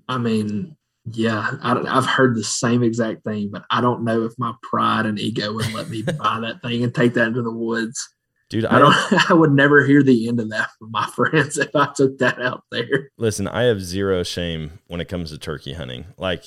I 0.08 0.18
mean, 0.18 0.76
yeah, 1.10 1.56
I, 1.62 1.78
I've 1.98 2.06
heard 2.06 2.34
the 2.36 2.44
same 2.44 2.82
exact 2.82 3.24
thing, 3.24 3.50
but 3.52 3.64
I 3.70 3.80
don't 3.80 4.04
know 4.04 4.24
if 4.24 4.32
my 4.38 4.54
pride 4.62 5.06
and 5.06 5.18
ego 5.18 5.52
would 5.52 5.72
let 5.72 5.88
me 5.90 6.02
buy 6.18 6.40
that 6.40 6.60
thing 6.62 6.82
and 6.84 6.94
take 6.94 7.14
that 7.14 7.28
into 7.28 7.42
the 7.42 7.52
woods. 7.52 8.08
Dude, 8.50 8.66
I 8.66 8.76
I 8.76 8.78
don't. 8.78 9.30
I 9.30 9.34
would 9.34 9.52
never 9.52 9.84
hear 9.86 10.02
the 10.02 10.28
end 10.28 10.40
of 10.40 10.50
that 10.50 10.70
from 10.78 10.90
my 10.90 11.06
friends 11.14 11.56
if 11.58 11.74
I 11.74 11.90
took 11.94 12.18
that 12.18 12.40
out 12.40 12.64
there. 12.70 13.10
listen. 13.18 13.48
I 13.48 13.62
have 13.64 13.80
zero 13.82 14.22
shame 14.22 14.78
when 14.86 15.00
it 15.00 15.08
comes 15.08 15.30
to 15.30 15.38
turkey 15.38 15.72
hunting. 15.74 16.06
Like 16.18 16.44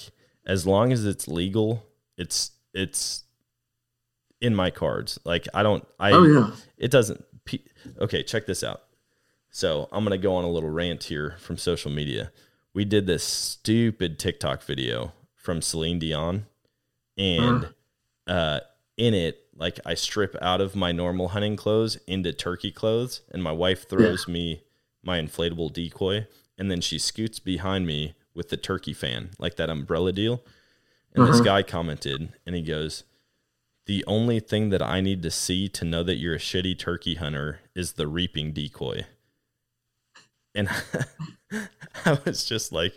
as 0.48 0.66
long 0.66 0.92
as 0.92 1.06
it's 1.06 1.28
legal, 1.28 1.86
it's 2.18 2.52
it's 2.74 3.24
in 4.42 4.56
my 4.56 4.72
cards. 4.72 5.20
Like 5.24 5.48
I 5.54 5.62
don't. 5.62 5.88
I 6.00 6.12
oh 6.14 6.24
yeah. 6.24 6.52
it 6.78 6.90
doesn't 6.90 7.24
pe- 7.48 7.60
okay 8.00 8.22
check 8.22 8.46
this 8.46 8.64
out 8.64 8.84
so 9.50 9.88
i'm 9.92 10.04
gonna 10.04 10.18
go 10.18 10.36
on 10.36 10.44
a 10.44 10.50
little 10.50 10.70
rant 10.70 11.06
here 11.06 11.36
from 11.40 11.58
social 11.58 11.90
media 11.90 12.32
we 12.74 12.86
did 12.86 13.08
this 13.08 13.24
stupid 13.24 14.20
tiktok 14.20 14.62
video 14.62 15.14
from 15.36 15.62
celine 15.62 15.98
dion 15.98 16.46
and 17.18 17.70
uh 18.28 18.60
in 18.98 19.14
it 19.14 19.40
like 19.56 19.80
i 19.86 19.94
strip 19.94 20.36
out 20.42 20.62
of 20.62 20.76
my 20.76 20.92
normal 20.92 21.30
hunting 21.30 21.56
clothes 21.56 21.96
into 22.06 22.32
turkey 22.34 22.72
clothes 22.72 23.22
and 23.32 23.42
my 23.42 23.52
wife 23.52 23.88
throws 23.88 24.28
me 24.28 24.62
my 25.02 25.20
inflatable 25.20 25.72
decoy 25.72 26.28
and 26.58 26.70
then 26.70 26.82
she 26.82 27.00
scoots 27.00 27.40
behind 27.40 27.88
me 27.88 28.14
with 28.38 28.47
the 28.50 28.56
turkey 28.58 28.93
fan 28.93 29.32
like 29.38 29.56
that 29.58 29.69
umbrella 29.69 30.13
deal 30.13 30.41
and 31.13 31.28
this 31.28 31.36
Uh-huh. 31.38 31.43
guy 31.43 31.63
commented 31.63 32.30
and 32.45 32.56
he 32.56 32.62
goes 32.62 33.04
the 33.88 34.04
only 34.06 34.39
thing 34.39 34.69
that 34.69 34.82
I 34.82 35.02
need 35.02 35.23
to 35.23 35.32
see 35.32 35.67
to 35.69 35.84
know 35.86 36.04
that 36.04 36.15
you're 36.17 36.36
a 36.36 36.39
shitty 36.39 36.78
turkey 36.78 37.15
hunter 37.15 37.60
is 37.73 37.93
the 37.93 38.06
reaping 38.08 38.52
decoy. 38.52 39.06
And 40.54 40.67
I 42.06 42.17
was 42.26 42.43
just 42.45 42.73
like, 42.73 42.93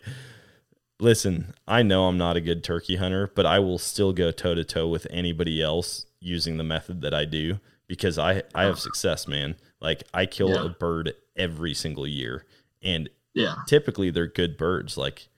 listen, 0.99 1.55
I 1.69 1.83
know 1.85 2.07
I'm 2.09 2.19
not 2.19 2.37
a 2.37 2.41
good 2.41 2.65
turkey 2.65 2.97
hunter, 2.97 3.31
but 3.35 3.47
I 3.47 3.61
will 3.61 3.79
still 3.79 4.13
go 4.13 4.31
toe 4.33 4.55
to 4.55 4.65
toe 4.65 4.89
with 4.89 5.07
anybody 5.11 5.63
else 5.63 6.07
using 6.21 6.57
the 6.59 6.65
method 6.65 7.03
that 7.03 7.15
I 7.15 7.25
do 7.25 7.61
because 7.87 8.19
I, 8.19 8.43
I 8.55 8.65
have 8.65 8.79
success, 8.81 9.29
man. 9.29 9.55
Like 9.81 10.03
I 10.13 10.27
kill 10.27 10.51
Yeah. 10.51 10.65
a 10.67 10.69
bird 10.71 11.15
every 11.37 11.73
single 11.75 12.07
year. 12.07 12.45
And 12.83 13.09
Yeah. 13.35 13.55
typically 13.69 14.11
they're 14.11 14.27
good 14.27 14.57
birds. 14.57 14.97
Like 14.97 15.29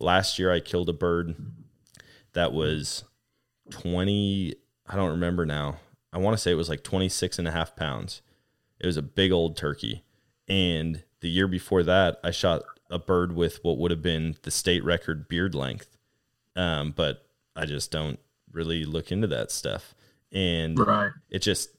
last 0.00 0.38
year, 0.38 0.52
I 0.52 0.60
killed 0.60 0.88
a 0.88 0.92
bird 0.94 1.34
that 2.32 2.52
was 2.52 3.04
20, 3.70 4.54
I 4.88 4.96
don't 4.96 5.10
remember 5.10 5.46
now. 5.46 5.78
I 6.12 6.18
want 6.18 6.36
to 6.36 6.38
say 6.42 6.50
it 6.50 6.56
was 6.56 6.68
like 6.68 6.82
26 6.82 7.38
and 7.38 7.46
a 7.48 7.52
half 7.52 7.76
pounds. 7.76 8.22
It 8.80 8.86
was 8.86 8.96
a 8.96 9.02
big 9.02 9.30
old 9.32 9.56
turkey. 9.56 10.04
And 10.48 11.04
the 11.20 11.28
year 11.28 11.46
before 11.46 11.82
that, 11.84 12.18
I 12.24 12.30
shot 12.32 12.62
a 12.90 12.98
bird 12.98 13.32
with 13.36 13.60
what 13.62 13.78
would 13.78 13.90
have 13.92 14.02
been 14.02 14.36
the 14.42 14.50
state 14.50 14.82
record 14.84 15.28
beard 15.28 15.54
length. 15.54 15.96
Um, 16.56 16.90
but 16.90 17.26
I 17.54 17.66
just 17.66 17.92
don't 17.92 18.18
really 18.52 18.84
look 18.84 19.12
into 19.12 19.28
that 19.28 19.52
stuff. 19.52 19.94
And 20.32 20.78
Right. 20.78 21.12
it 21.28 21.40
just 21.40 21.70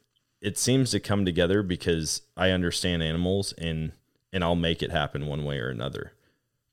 it 0.42 0.58
seems 0.58 0.92
to 0.92 1.00
come 1.00 1.24
together 1.26 1.62
because 1.62 2.22
I 2.38 2.50
understand 2.52 3.04
animals 3.04 3.54
and 3.58 3.92
and 4.34 4.44
I'll 4.44 4.56
make 4.56 4.82
it 4.82 4.92
happen 4.92 5.28
one 5.28 5.44
way 5.44 5.60
or 5.60 5.70
another. 5.70 6.14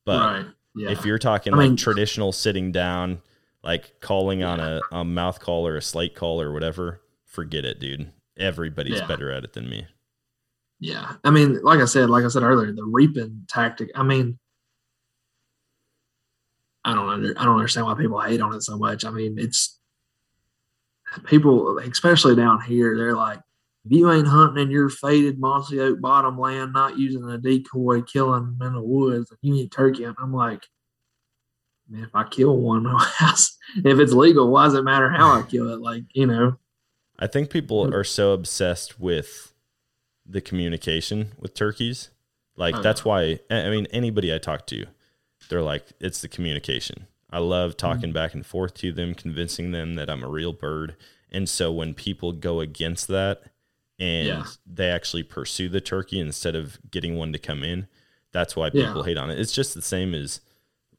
But 0.05 0.19
right. 0.21 0.47
Yeah. 0.79 0.91
if 0.91 1.05
you're 1.05 1.19
talking 1.19 1.53
I 1.55 1.57
like 1.57 1.69
mean- 1.69 1.77
traditional 1.77 2.33
sitting 2.33 2.73
down, 2.73 3.21
like 3.63 4.01
calling 4.01 4.43
on 4.43 4.61
a, 4.61 4.81
a 4.93 5.05
mouth 5.05 5.41
call 5.41 5.67
or 5.67 5.77
a 5.77 5.83
slate 5.83 6.15
call 6.15 6.41
or 6.41 6.53
whatever, 6.53 7.01
forget 7.25 7.65
it, 7.65 7.81
dude. 7.81 8.11
Everybody's 8.39 8.99
Yeah. 9.01 9.07
better 9.07 9.31
at 9.33 9.45
it 9.45 9.53
than 9.53 9.69
me. 9.69 9.87
Yeah, 10.81 11.15
I 11.25 11.31
mean, 11.31 11.61
like 11.63 11.81
I 11.81 11.87
said, 11.87 12.09
like 12.09 12.25
I 12.25 12.29
said 12.29 12.45
earlier, 12.45 12.71
the 12.73 12.85
reaping 12.85 13.45
tactic. 13.49 13.91
I 13.97 14.05
mean, 14.05 14.39
I 16.85 16.95
don't 16.95 17.09
under, 17.09 17.35
I 17.39 17.45
don't 17.45 17.57
understand 17.57 17.87
why 17.87 17.95
people 17.95 18.21
hate 18.21 18.41
on 18.41 18.55
it 18.55 18.63
so 18.63 18.79
much. 18.79 19.05
I 19.05 19.11
mean, 19.11 19.39
it's 19.39 19.79
people, 21.25 21.79
especially 21.79 22.37
down 22.37 22.61
here, 22.61 22.97
they're 22.97 23.17
like, 23.17 23.41
if 23.89 23.97
you 23.97 24.13
ain't 24.13 24.27
hunting 24.29 24.63
in 24.65 24.71
your 24.71 24.91
faded 24.91 25.39
mossy 25.39 25.81
oak 25.81 26.01
bottom 26.01 26.39
land, 26.39 26.73
not 26.75 26.99
using 26.99 27.25
a 27.31 27.39
decoy, 27.39 28.03
killing 28.03 28.57
them 28.59 28.69
in 28.69 28.75
the 28.75 28.83
woods, 28.83 29.33
you 29.41 29.53
need 29.53 29.73
turkey. 29.73 30.05
And 30.05 30.15
I'm 30.21 30.33
like, 30.35 30.67
man, 31.89 32.05
if 32.05 32.15
I 32.15 32.25
kill 32.25 32.57
one, 32.59 32.87
if 33.77 33.99
it's 33.99 34.13
legal, 34.13 34.51
why 34.51 34.65
does 34.67 34.75
it 34.75 34.83
matter 34.85 35.09
how 35.09 35.31
I 35.41 35.43
kill 35.43 35.71
it? 35.73 35.81
Like, 35.81 36.05
you 36.13 36.27
know, 36.27 36.59
I 37.19 37.27
think 37.27 37.51
people 37.51 37.87
Mm. 37.87 37.95
are 37.95 38.05
so 38.05 38.33
obsessed 38.33 39.01
with 39.01 39.53
the 40.27 40.41
communication 40.41 41.33
with 41.39 41.55
turkeys. 41.55 42.11
Like 42.57 42.77
Oh, 42.77 42.83
that's 42.83 43.05
why 43.05 43.41
I 43.51 43.71
mean 43.71 43.87
anybody 43.87 44.35
I 44.35 44.39
talk 44.39 44.67
to, 44.69 44.85
they're 45.49 45.63
like 45.63 45.87
it's 46.01 46.21
the 46.21 46.29
communication. 46.29 47.07
I 47.31 47.39
love 47.39 47.71
Mm-hmm. 47.73 47.77
talking 47.79 48.13
back 48.13 48.35
and 48.35 48.45
forth 48.45 48.75
to 48.75 48.93
them, 48.93 49.15
convincing 49.15 49.71
them 49.71 49.95
that 49.95 50.11
I'm 50.11 50.23
a 50.23 50.29
real 50.29 50.53
bird. 50.53 50.97
And 51.31 51.49
so 51.49 51.71
when 51.73 51.95
people 51.95 52.33
go 52.33 52.61
against 52.61 53.07
that 53.09 53.43
and 53.99 54.27
Yeah. 54.29 54.45
they 54.67 54.89
actually 54.91 55.23
pursue 55.23 55.69
the 55.69 55.81
turkey 55.81 56.21
instead 56.21 56.55
of 56.55 56.79
getting 56.91 57.17
one 57.17 57.33
to 57.33 57.39
come 57.39 57.63
in, 57.63 57.89
that's 58.33 58.55
why 58.57 58.71
Yeah. 58.73 58.87
people 58.87 59.03
hate 59.05 59.17
on 59.19 59.31
it. 59.31 59.39
It's 59.41 59.53
just 59.53 59.75
the 59.75 59.83
same 59.83 60.15
as 60.15 60.41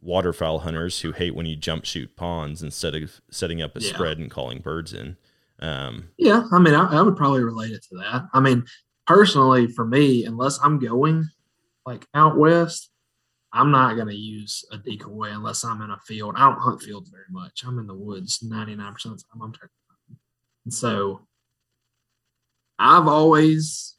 waterfowl 0.01 0.59
hunters 0.59 1.01
who 1.01 1.11
hate 1.11 1.35
when 1.35 1.45
you 1.45 1.55
jump 1.55 1.85
shoot 1.85 2.15
ponds 2.15 2.61
instead 2.63 2.95
of 2.95 3.19
setting 3.31 3.61
up 3.61 3.75
a 3.75 3.81
Yeah. 3.81 3.93
spread 3.93 4.17
and 4.17 4.31
calling 4.31 4.59
birds 4.59 4.93
in. 4.93 5.17
Um, 5.59 6.09
Yeah, 6.17 6.43
I 6.51 6.59
mean, 6.59 6.73
I, 6.73 6.85
I 6.99 7.01
would 7.01 7.17
probably 7.17 7.43
relate 7.43 7.71
it 7.73 7.83
to 7.89 7.97
that. 7.97 8.27
I 8.33 8.39
mean, 8.39 8.65
personally, 9.07 9.67
for 9.67 9.85
me, 9.85 10.25
unless 10.25 10.57
I'm 10.63 10.79
going 10.79 11.29
like 11.85 12.07
out 12.13 12.37
west, 12.37 12.91
I'm 13.51 13.71
not 13.71 13.95
going 13.95 14.07
to 14.07 14.15
use 14.15 14.63
a 14.71 14.77
decoy 14.77 15.31
unless 15.31 15.65
I'm 15.65 15.81
in 15.81 15.89
a 15.89 15.97
field. 16.05 16.35
I 16.37 16.47
don't 16.49 16.59
hunt 16.59 16.81
fields 16.83 17.09
very 17.09 17.25
much. 17.31 17.63
I'm 17.65 17.79
in 17.79 17.87
the 17.87 17.95
woods 17.95 18.39
99% 18.43 19.13
of 19.13 19.17
the 19.17 19.23
time. 19.33 19.41
I'm 19.41 19.51
turkey 19.53 19.73
hunting. 19.89 20.19
And 20.65 20.73
so 20.73 21.27
I've 22.79 23.07
always 23.07 23.95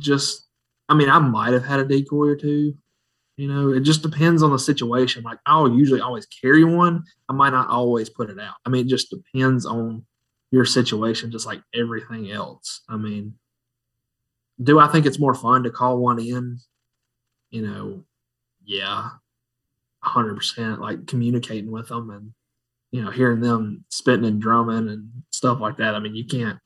just, 0.00 0.48
I 0.88 0.94
mean, 0.94 1.08
I 1.08 1.20
might 1.20 1.52
have 1.52 1.64
had 1.64 1.80
a 1.80 1.84
decoy 1.84 2.26
or 2.26 2.36
two. 2.36 2.74
You 3.36 3.48
know, 3.48 3.70
it 3.70 3.80
just 3.80 4.02
depends 4.02 4.42
on 4.42 4.50
the 4.50 4.58
situation. 4.58 5.22
Like, 5.22 5.38
I'll 5.46 5.70
usually 5.70 6.00
always 6.00 6.26
carry 6.26 6.64
one. 6.64 7.04
I 7.28 7.32
might 7.32 7.50
not 7.50 7.70
always 7.70 8.10
put 8.10 8.28
it 8.28 8.38
out. 8.38 8.56
I 8.66 8.68
mean, 8.68 8.84
it 8.84 8.90
just 8.90 9.10
depends 9.10 9.64
on 9.64 10.04
your 10.50 10.64
situation, 10.64 11.30
just 11.30 11.46
like 11.46 11.62
everything 11.74 12.30
else. 12.30 12.82
I 12.88 12.96
mean, 12.96 13.34
do 14.62 14.78
I 14.78 14.88
think 14.88 15.06
it's 15.06 15.18
more 15.18 15.34
fun 15.34 15.62
to 15.62 15.70
call 15.70 15.98
one 15.98 16.18
in? 16.18 16.58
You 17.50 17.62
know, 17.62 18.04
yeah, 18.64 19.08
hundred 20.02 20.34
percent. 20.34 20.80
Like 20.80 21.06
communicating 21.06 21.70
with 21.70 21.88
them 21.88 22.10
and 22.10 22.32
you 22.90 23.02
know 23.02 23.10
hearing 23.10 23.40
them 23.40 23.84
spitting 23.88 24.26
and 24.26 24.40
drumming 24.40 24.88
and 24.88 25.10
stuff 25.30 25.60
like 25.60 25.78
that. 25.78 25.94
I 25.94 25.98
mean, 26.00 26.14
you 26.14 26.26
can't 26.26 26.58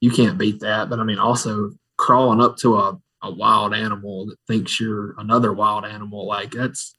you 0.00 0.10
can't 0.10 0.38
beat 0.38 0.60
that. 0.60 0.88
But 0.88 0.98
I 1.00 1.04
mean, 1.04 1.18
also 1.18 1.72
crawling 1.96 2.40
up 2.40 2.56
to 2.58 2.76
a 2.76 2.98
a 3.22 3.30
wild 3.30 3.74
animal 3.74 4.24
that 4.26 4.36
thinks 4.46 4.80
you're 4.80 5.14
another 5.18 5.52
wild 5.52 5.84
animal, 5.84 6.26
like 6.26 6.52
that's 6.52 6.94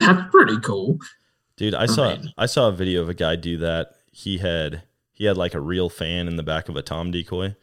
that's 0.00 0.30
pretty 0.30 0.58
cool. 0.60 0.98
Dude, 1.56 1.74
I 1.74 1.86
saw 1.86 2.16
mean- 2.16 2.32
I 2.38 2.46
saw 2.46 2.68
a 2.68 2.72
video 2.72 3.02
of 3.02 3.08
a 3.08 3.14
guy 3.14 3.36
do 3.36 3.56
that. 3.58 3.92
He 4.12 4.38
had 4.38 4.82
he 5.12 5.26
had 5.26 5.36
like 5.36 5.54
a 5.54 5.60
real 5.60 5.88
fan 5.88 6.26
in 6.26 6.36
the 6.36 6.42
back 6.42 6.68
of 6.68 6.76
a 6.76 6.82
tom 6.82 7.10
decoy, 7.10 7.54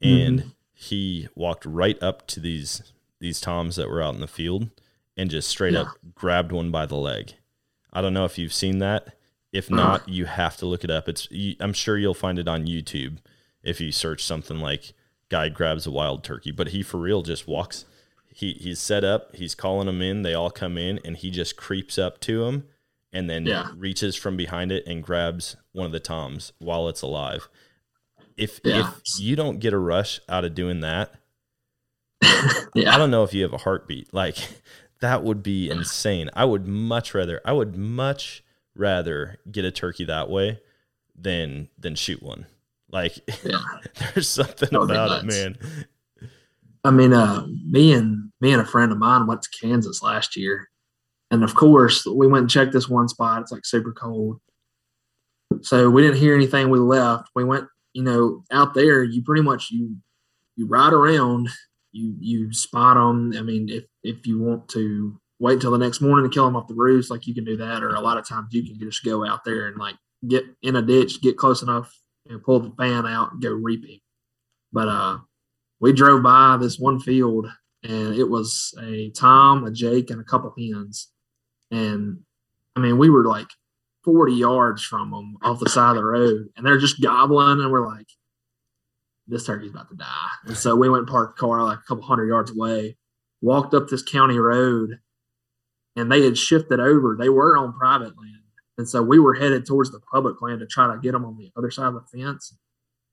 and 0.00 0.40
Mm-hmm. 0.40 0.48
he 0.72 1.28
walked 1.34 1.66
right 1.66 2.00
up 2.02 2.26
to 2.28 2.40
these 2.40 2.92
these 3.20 3.40
toms 3.40 3.76
that 3.76 3.88
were 3.90 4.02
out 4.02 4.14
in 4.14 4.20
the 4.20 4.26
field 4.26 4.70
and 5.16 5.30
just 5.30 5.48
straight 5.48 5.74
up 5.76 5.88
grabbed 6.14 6.50
one 6.52 6.70
by 6.70 6.86
the 6.86 6.96
leg. 6.96 7.34
I 7.92 8.00
don't 8.00 8.14
know 8.14 8.24
if 8.24 8.38
you've 8.38 8.54
seen 8.54 8.78
that. 8.78 9.16
If 9.52 9.70
not, 9.70 10.08
you 10.08 10.24
have 10.24 10.56
to 10.56 10.66
look 10.66 10.82
it 10.82 10.90
up. 10.90 11.08
It's 11.10 11.28
you, 11.30 11.56
I'm 11.60 11.74
sure 11.74 11.98
you'll 11.98 12.14
find 12.14 12.38
it 12.38 12.48
on 12.48 12.66
YouTube 12.66 13.18
if 13.62 13.80
you 13.80 13.92
search 13.92 14.24
something 14.24 14.58
like 14.58 14.92
guy 15.28 15.48
grabs 15.48 15.86
a 15.86 15.90
wild 15.90 16.22
turkey. 16.24 16.50
But 16.50 16.68
he 16.68 16.82
for 16.82 16.98
real 16.98 17.22
just 17.22 17.46
walks. 17.48 17.84
He 18.34 18.52
he's 18.54 18.80
set 18.80 19.04
up. 19.04 19.34
He's 19.36 19.54
calling 19.54 19.86
them 19.86 20.00
in. 20.02 20.22
They 20.22 20.34
all 20.34 20.50
come 20.50 20.76
in, 20.78 20.98
and 21.04 21.16
he 21.16 21.30
just 21.30 21.56
creeps 21.56 21.98
up 21.98 22.20
to 22.20 22.44
them 22.44 22.64
and 23.12 23.28
then 23.28 23.44
Yeah. 23.46 23.68
reaches 23.76 24.16
from 24.16 24.36
behind 24.38 24.72
it 24.72 24.84
and 24.86 25.02
grabs 25.02 25.56
one 25.72 25.84
of 25.86 25.92
the 25.92 26.00
toms 26.00 26.52
while 26.58 26.88
it's 26.88 27.02
alive. 27.02 27.48
If 28.38 28.60
Yeah. 28.64 28.92
if 29.06 29.20
you 29.20 29.36
don't 29.36 29.58
get 29.58 29.74
a 29.74 29.78
rush 29.78 30.20
out 30.30 30.44
of 30.46 30.54
doing 30.54 30.80
that, 30.80 31.12
yeah, 32.74 32.94
I 32.94 32.98
don't 32.98 33.10
know 33.10 33.24
if 33.24 33.34
you 33.34 33.42
have 33.42 33.52
a 33.52 33.58
heartbeat. 33.58 34.12
Like 34.14 34.36
that 35.00 35.22
would 35.22 35.42
be 35.42 35.68
insane. 35.68 36.30
I 36.34 36.44
would 36.44 36.66
much 36.66 37.14
rather 37.14 37.40
I 37.44 37.52
would 37.52 37.76
much 37.76 38.42
rather 38.74 39.38
get 39.50 39.64
a 39.66 39.70
turkey 39.70 40.04
that 40.04 40.30
way 40.30 40.60
than 41.14 41.68
than 41.78 41.94
shoot 41.94 42.22
one. 42.22 42.46
Like 42.92 43.18
yeah. 43.44 43.58
there's 44.14 44.28
something 44.28 44.68
That 44.70 44.80
would 44.80 44.90
about 44.90 45.24
it, 45.24 45.26
man. 45.26 45.58
I 46.84 46.90
mean, 46.90 47.12
uh, 47.12 47.46
me 47.46 47.92
and 47.92 48.30
me 48.40 48.52
and 48.52 48.60
a 48.60 48.66
friend 48.66 48.92
of 48.92 48.98
mine 48.98 49.26
went 49.26 49.42
to 49.42 49.48
Kansas 49.60 50.02
last 50.02 50.36
year, 50.36 50.68
and 51.30 51.42
of 51.42 51.54
course, 51.54 52.04
we 52.06 52.26
went 52.26 52.42
and 52.42 52.50
checked 52.50 52.72
this 52.72 52.88
one 52.88 53.08
spot. 53.08 53.40
It's 53.40 53.52
like 53.52 53.64
super 53.64 53.92
cold, 53.92 54.40
so 55.62 55.88
we 55.88 56.02
didn't 56.02 56.18
hear 56.18 56.34
anything. 56.34 56.70
We 56.70 56.80
left. 56.80 57.30
We 57.34 57.44
went, 57.44 57.66
you 57.94 58.02
know, 58.02 58.44
out 58.50 58.74
there. 58.74 59.02
You 59.02 59.22
pretty 59.22 59.42
much 59.42 59.70
you 59.70 59.96
you 60.56 60.66
ride 60.66 60.92
around. 60.92 61.48
You 61.92 62.14
you 62.20 62.52
spot 62.52 62.96
them. 62.96 63.32
I 63.38 63.42
mean, 63.42 63.68
if 63.68 63.84
if 64.02 64.26
you 64.26 64.40
want 64.40 64.68
to 64.70 65.18
wait 65.38 65.54
until 65.54 65.70
the 65.70 65.78
next 65.78 66.00
morning 66.00 66.28
to 66.28 66.34
kill 66.34 66.44
them 66.44 66.56
off 66.56 66.68
the 66.68 66.74
roost, 66.74 67.10
like 67.10 67.26
you 67.26 67.34
can 67.34 67.44
do 67.44 67.56
that. 67.56 67.82
Or 67.82 67.94
a 67.94 68.00
lot 68.00 68.18
of 68.18 68.26
times 68.26 68.48
you 68.50 68.64
can 68.64 68.78
just 68.78 69.04
go 69.04 69.24
out 69.24 69.44
there 69.44 69.68
and 69.68 69.78
like 69.78 69.96
get 70.26 70.44
in 70.62 70.76
a 70.76 70.82
ditch, 70.82 71.20
get 71.22 71.36
close 71.36 71.62
enough, 71.62 71.92
and 72.28 72.42
pull 72.42 72.60
the 72.60 72.74
fan 72.76 73.06
out 73.06 73.32
and 73.32 73.42
go 73.42 73.50
reaping. 73.50 74.00
But 74.72 74.88
uh, 74.88 75.18
we 75.80 75.92
drove 75.92 76.22
by 76.22 76.56
this 76.60 76.78
one 76.78 77.00
field 77.00 77.46
and 77.82 78.14
it 78.14 78.28
was 78.28 78.74
a 78.80 79.10
Tom, 79.10 79.64
a 79.64 79.70
Jake, 79.70 80.10
and 80.10 80.20
a 80.20 80.24
couple 80.24 80.54
hens. 80.56 81.08
And 81.70 82.20
I 82.76 82.80
mean, 82.80 82.98
we 82.98 83.10
were 83.10 83.24
like 83.24 83.48
40 84.04 84.34
yards 84.34 84.82
from 84.82 85.10
them 85.10 85.36
off 85.42 85.60
the 85.60 85.68
side 85.68 85.90
of 85.90 85.96
the 85.96 86.04
road, 86.04 86.48
and 86.56 86.64
they're 86.64 86.78
just 86.78 87.00
gobbling, 87.00 87.60
and 87.60 87.72
we're 87.72 87.86
like, 87.86 88.06
this 89.26 89.46
turkey's 89.46 89.70
about 89.70 89.88
to 89.90 89.96
die. 89.96 90.28
And 90.46 90.56
so 90.56 90.76
we 90.76 90.88
went 90.88 91.02
and 91.02 91.08
parked 91.08 91.36
the 91.36 91.40
car 91.40 91.62
like 91.62 91.78
a 91.78 91.88
couple 91.88 92.04
hundred 92.04 92.26
yards 92.26 92.50
away, 92.50 92.96
walked 93.40 93.74
up 93.74 93.88
this 93.88 94.02
county 94.02 94.38
road, 94.38 94.98
and 95.96 96.10
they 96.10 96.24
had 96.24 96.38
shifted 96.38 96.80
over. 96.80 97.16
They 97.18 97.28
were 97.28 97.56
on 97.56 97.72
private 97.72 98.16
land. 98.18 98.41
And 98.78 98.88
so 98.88 99.02
we 99.02 99.18
were 99.18 99.34
headed 99.34 99.66
towards 99.66 99.90
the 99.90 100.00
public 100.00 100.40
land 100.40 100.60
to 100.60 100.66
try 100.66 100.92
to 100.92 101.00
get 101.00 101.12
them 101.12 101.24
on 101.24 101.36
the 101.36 101.52
other 101.56 101.70
side 101.70 101.86
of 101.86 101.94
the 101.94 102.18
fence. 102.18 102.56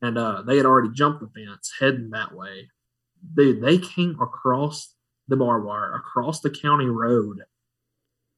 And 0.02 0.18
uh, 0.18 0.44
they 0.44 0.58
had 0.58 0.66
already 0.66 0.90
jumped 0.94 1.22
the 1.22 1.28
fence 1.28 1.72
heading 1.80 2.10
that 2.12 2.34
way. 2.34 2.70
Dude, 3.36 3.62
they 3.62 3.78
came 3.78 4.18
across 4.22 4.96
the 5.28 5.36
barbed 5.36 5.66
wire, 5.66 5.94
across 5.96 6.40
the 6.40 6.50
county 6.50 6.86
road. 6.86 7.44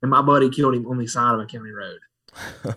And 0.02 0.10
my 0.10 0.22
buddy 0.22 0.50
killed 0.50 0.76
him 0.76 0.88
on 0.88 0.98
the 0.98 1.08
side 1.08 1.36
of 1.36 1.40
a 1.40 1.46
county 1.46 1.72
road. 1.72 2.00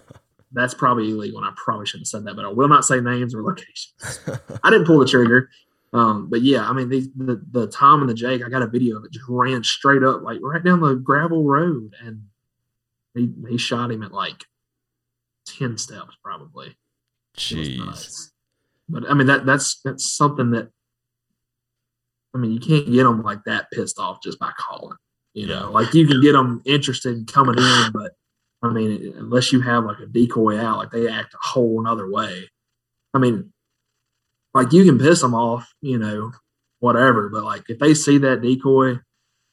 That's 0.52 0.74
probably 0.74 1.10
illegal, 1.10 1.38
and 1.38 1.46
I 1.48 1.52
probably 1.56 1.86
shouldn't 1.86 2.06
have 2.06 2.08
said 2.08 2.24
that, 2.26 2.36
but 2.36 2.44
I 2.44 2.48
will 2.48 2.68
not 2.68 2.84
say 2.84 3.00
names 3.00 3.34
or 3.34 3.42
locations. 3.42 4.20
I 4.62 4.70
didn't 4.70 4.86
pull 4.86 5.00
the 5.00 5.06
trigger. 5.06 5.50
Um, 5.92 6.28
but 6.28 6.42
yeah, 6.42 6.68
I 6.68 6.72
mean, 6.72 6.88
these 6.88 7.08
the, 7.16 7.42
the 7.50 7.66
Tom 7.68 8.00
and 8.00 8.10
the 8.10 8.14
Jake, 8.14 8.44
I 8.44 8.48
got 8.48 8.62
a 8.62 8.66
video 8.66 8.96
of 8.96 9.04
it, 9.04 9.12
just 9.12 9.26
ran 9.28 9.64
straight 9.64 10.02
up, 10.02 10.22
like 10.22 10.38
right 10.42 10.62
down 10.62 10.80
the 10.80 10.94
gravel 10.94 11.44
road, 11.44 11.94
and 12.04 12.22
he 13.14 13.32
he 13.48 13.58
shot 13.58 13.90
him 13.90 14.02
at 14.02 14.12
like 14.12 14.44
ten 15.46 15.78
steps, 15.78 16.16
probably. 16.22 16.76
Jeez. 17.36 18.30
But 18.88 19.10
I 19.10 19.14
mean, 19.14 19.26
that 19.28 19.46
that's 19.46 19.80
that's 19.84 20.16
something 20.16 20.50
that 20.50 20.70
I 22.34 22.38
mean, 22.38 22.52
you 22.52 22.60
can't 22.60 22.90
get 22.90 23.04
them 23.04 23.22
like 23.22 23.44
that 23.44 23.70
pissed 23.70 23.98
off 23.98 24.22
just 24.22 24.38
by 24.38 24.50
calling. 24.58 24.96
You 25.34 25.46
know, 25.46 25.70
like 25.70 25.94
you 25.94 26.06
can 26.06 26.20
get 26.20 26.32
them 26.32 26.62
interested 26.64 27.16
in 27.16 27.26
coming 27.26 27.58
in, 27.58 27.90
but 27.92 28.12
I 28.62 28.70
mean, 28.70 29.14
unless 29.16 29.52
you 29.52 29.60
have 29.62 29.84
like 29.84 29.98
a 29.98 30.06
decoy 30.06 30.58
out, 30.58 30.78
like 30.78 30.90
they 30.90 31.08
act 31.08 31.34
a 31.34 31.38
whole 31.40 31.80
another 31.80 32.10
way. 32.10 32.48
I 33.12 33.18
mean, 33.18 33.52
like 34.52 34.72
you 34.72 34.84
can 34.84 34.98
piss 34.98 35.20
them 35.20 35.34
off, 35.34 35.72
you 35.80 35.98
know, 35.98 36.32
whatever. 36.78 37.28
But 37.28 37.44
like 37.44 37.64
if 37.68 37.78
they 37.78 37.94
see 37.94 38.18
that 38.18 38.42
decoy, 38.42 39.00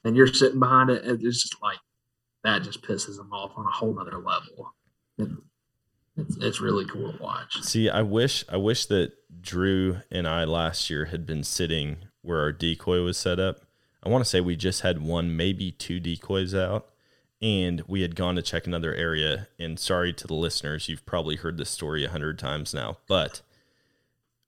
and 0.03 0.15
you're 0.15 0.27
sitting 0.27 0.59
behind 0.59 0.89
it, 0.89 1.03
it's 1.03 1.41
just 1.41 1.61
like 1.61 1.77
that 2.43 2.63
just 2.63 2.81
pisses 2.81 3.17
them 3.17 3.31
off 3.31 3.51
on 3.55 3.65
a 3.65 3.71
whole 3.71 3.93
nother 3.93 4.17
level. 4.17 4.73
It's, 6.17 6.37
it's 6.37 6.61
really 6.61 6.85
cool 6.85 7.13
to 7.13 7.21
watch. 7.21 7.61
See, 7.61 7.89
I 7.89 8.01
wish 8.01 8.43
I 8.49 8.57
wish 8.57 8.85
that 8.87 9.13
Drew 9.41 9.97
and 10.11 10.27
I 10.27 10.43
last 10.43 10.89
year 10.89 11.05
had 11.05 11.25
been 11.25 11.43
sitting 11.43 11.97
where 12.21 12.39
our 12.39 12.51
decoy 12.51 13.01
was 13.01 13.17
set 13.17 13.39
up. 13.39 13.61
I 14.03 14.09
want 14.09 14.23
to 14.23 14.29
say 14.29 14.41
we 14.41 14.55
just 14.55 14.81
had 14.81 15.01
one, 15.01 15.37
maybe 15.37 15.71
two 15.71 15.99
decoys 15.99 16.55
out, 16.55 16.89
and 17.41 17.83
we 17.87 18.01
had 18.01 18.15
gone 18.15 18.35
to 18.35 18.41
check 18.41 18.65
another 18.65 18.93
area. 18.93 19.47
And 19.59 19.79
sorry 19.79 20.11
to 20.13 20.27
the 20.27 20.33
listeners, 20.33 20.89
you've 20.89 21.05
probably 21.05 21.35
heard 21.37 21.57
this 21.57 21.69
story 21.69 22.03
a 22.03 22.09
hundred 22.09 22.39
times 22.39 22.73
now, 22.73 22.97
but 23.07 23.41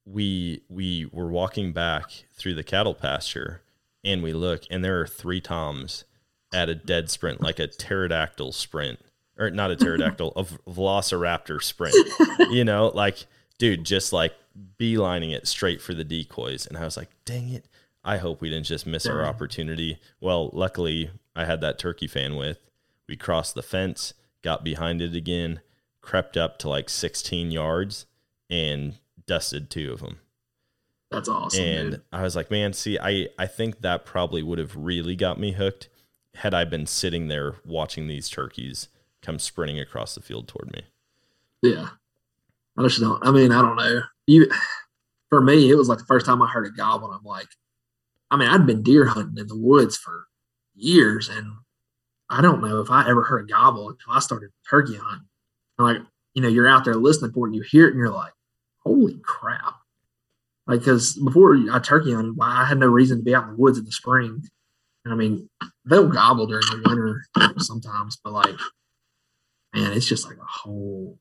we 0.05 0.63
we 0.69 1.07
were 1.11 1.29
walking 1.29 1.71
back 1.71 2.25
through 2.33 2.55
the 2.55 2.63
cattle 2.63 2.95
pasture, 2.95 3.61
and 4.03 4.21
we 4.21 4.33
look, 4.33 4.63
and 4.69 4.83
there 4.83 4.99
are 4.99 5.07
three 5.07 5.39
toms 5.39 6.03
at 6.53 6.69
a 6.69 6.75
dead 6.75 7.09
sprint, 7.09 7.41
like 7.41 7.59
a 7.59 7.67
pterodactyl 7.67 8.51
sprint, 8.51 8.99
or 9.37 9.49
not 9.49 9.71
a 9.71 9.75
pterodactyl, 9.75 10.33
a 10.35 10.43
velociraptor 10.69 11.61
sprint. 11.61 11.95
you 12.51 12.63
know, 12.63 12.91
like 12.93 13.25
dude, 13.57 13.83
just 13.83 14.13
like 14.13 14.33
beelining 14.79 15.33
it 15.33 15.47
straight 15.47 15.81
for 15.81 15.93
the 15.93 16.03
decoys, 16.03 16.65
and 16.65 16.77
I 16.77 16.85
was 16.85 16.97
like, 16.97 17.09
dang 17.25 17.49
it. 17.49 17.65
I 18.05 18.17
hope 18.17 18.41
we 18.41 18.49
didn't 18.49 18.65
just 18.65 18.85
miss 18.85 19.05
our 19.05 19.25
opportunity. 19.25 19.97
Well, 20.19 20.49
luckily, 20.51 21.09
I 21.35 21.45
had 21.45 21.61
that 21.61 21.79
turkey 21.79 22.07
fan 22.07 22.35
with. 22.35 22.59
We 23.07 23.15
crossed 23.15 23.55
the 23.55 23.63
fence, 23.63 24.13
got 24.41 24.61
behind 24.63 25.01
it 25.01 25.15
again, 25.15 25.61
crept 26.01 26.35
up 26.35 26.59
to 26.59 26.69
like 26.69 26.89
16 26.89 27.51
yards, 27.51 28.05
and 28.49 28.95
dusted 29.25 29.69
two 29.69 29.93
of 29.93 30.01
them. 30.01 30.19
That's 31.11 31.29
awesome. 31.29 31.63
and 31.63 31.91
dude. 31.91 32.01
I 32.11 32.23
was 32.23 32.35
like, 32.35 32.51
man, 32.51 32.73
see, 32.73 32.97
I, 32.99 33.29
I 33.37 33.45
think 33.45 33.81
that 33.81 34.05
probably 34.05 34.43
would 34.43 34.57
have 34.59 34.75
really 34.75 35.15
got 35.15 35.39
me 35.39 35.53
hooked 35.53 35.87
had 36.35 36.53
I 36.53 36.65
been 36.65 36.85
sitting 36.85 37.27
there 37.27 37.55
watching 37.65 38.07
these 38.07 38.29
turkeys 38.29 38.87
come 39.21 39.39
sprinting 39.39 39.79
across 39.79 40.15
the 40.15 40.21
field 40.21 40.47
toward 40.47 40.71
me. 40.73 40.83
Yeah. 41.61 41.89
I 42.77 42.83
just 42.83 42.99
don't. 42.99 43.25
I 43.25 43.31
mean, 43.31 43.51
I 43.51 43.61
don't 43.61 43.75
know. 43.75 44.01
You, 44.25 44.49
for 45.29 45.41
me, 45.41 45.69
it 45.69 45.75
was 45.75 45.89
like 45.89 45.99
the 45.99 46.05
first 46.05 46.25
time 46.25 46.41
I 46.41 46.47
heard 46.47 46.65
a 46.65 46.71
gobble. 46.71 47.07
And 47.07 47.15
I'm 47.15 47.23
like, 47.23 47.47
I 48.31 48.37
mean, 48.37 48.49
I'd 48.49 48.65
been 48.65 48.83
deer 48.83 49.05
hunting 49.05 49.37
in 49.37 49.47
the 49.47 49.57
woods 49.57 49.95
for 49.95 50.25
years, 50.75 51.29
and 51.29 51.53
I 52.29 52.41
don't 52.41 52.61
know 52.61 52.81
if 52.81 52.89
I 52.89 53.07
ever 53.07 53.21
heard 53.23 53.45
a 53.45 53.51
gobble 53.51 53.89
until 53.89 54.11
I 54.11 54.19
started 54.19 54.49
turkey 54.67 54.95
hunting. 54.95 55.27
And 55.77 55.87
like, 55.87 55.97
you 56.33 56.41
know, 56.41 56.47
you're 56.47 56.67
out 56.67 56.83
there 56.83 56.95
listening 56.95 57.31
for 57.31 57.45
it, 57.45 57.49
and 57.49 57.55
you 57.55 57.61
hear 57.61 57.85
it, 57.85 57.91
and 57.91 57.99
you're 57.99 58.09
like, 58.09 58.33
holy 58.79 59.19
crap! 59.23 59.75
Like, 60.65 60.79
because 60.79 61.13
before 61.15 61.55
I 61.71 61.77
turkey 61.79 62.13
hunted, 62.13 62.35
I 62.41 62.65
had 62.65 62.79
no 62.79 62.87
reason 62.87 63.19
to 63.19 63.23
be 63.23 63.35
out 63.35 63.43
in 63.43 63.51
the 63.51 63.61
woods 63.61 63.77
in 63.77 63.85
the 63.85 63.91
spring. 63.91 64.43
I 65.05 65.15
mean, 65.15 65.49
they'll 65.85 66.07
gobble 66.07 66.47
during 66.47 66.65
the 66.67 66.81
winter 66.87 67.25
sometimes, 67.57 68.17
but 68.23 68.33
like, 68.33 68.55
man, 69.73 69.91
it's 69.93 70.05
just 70.07 70.25
like 70.27 70.37
a 70.37 70.45
whole 70.45 71.19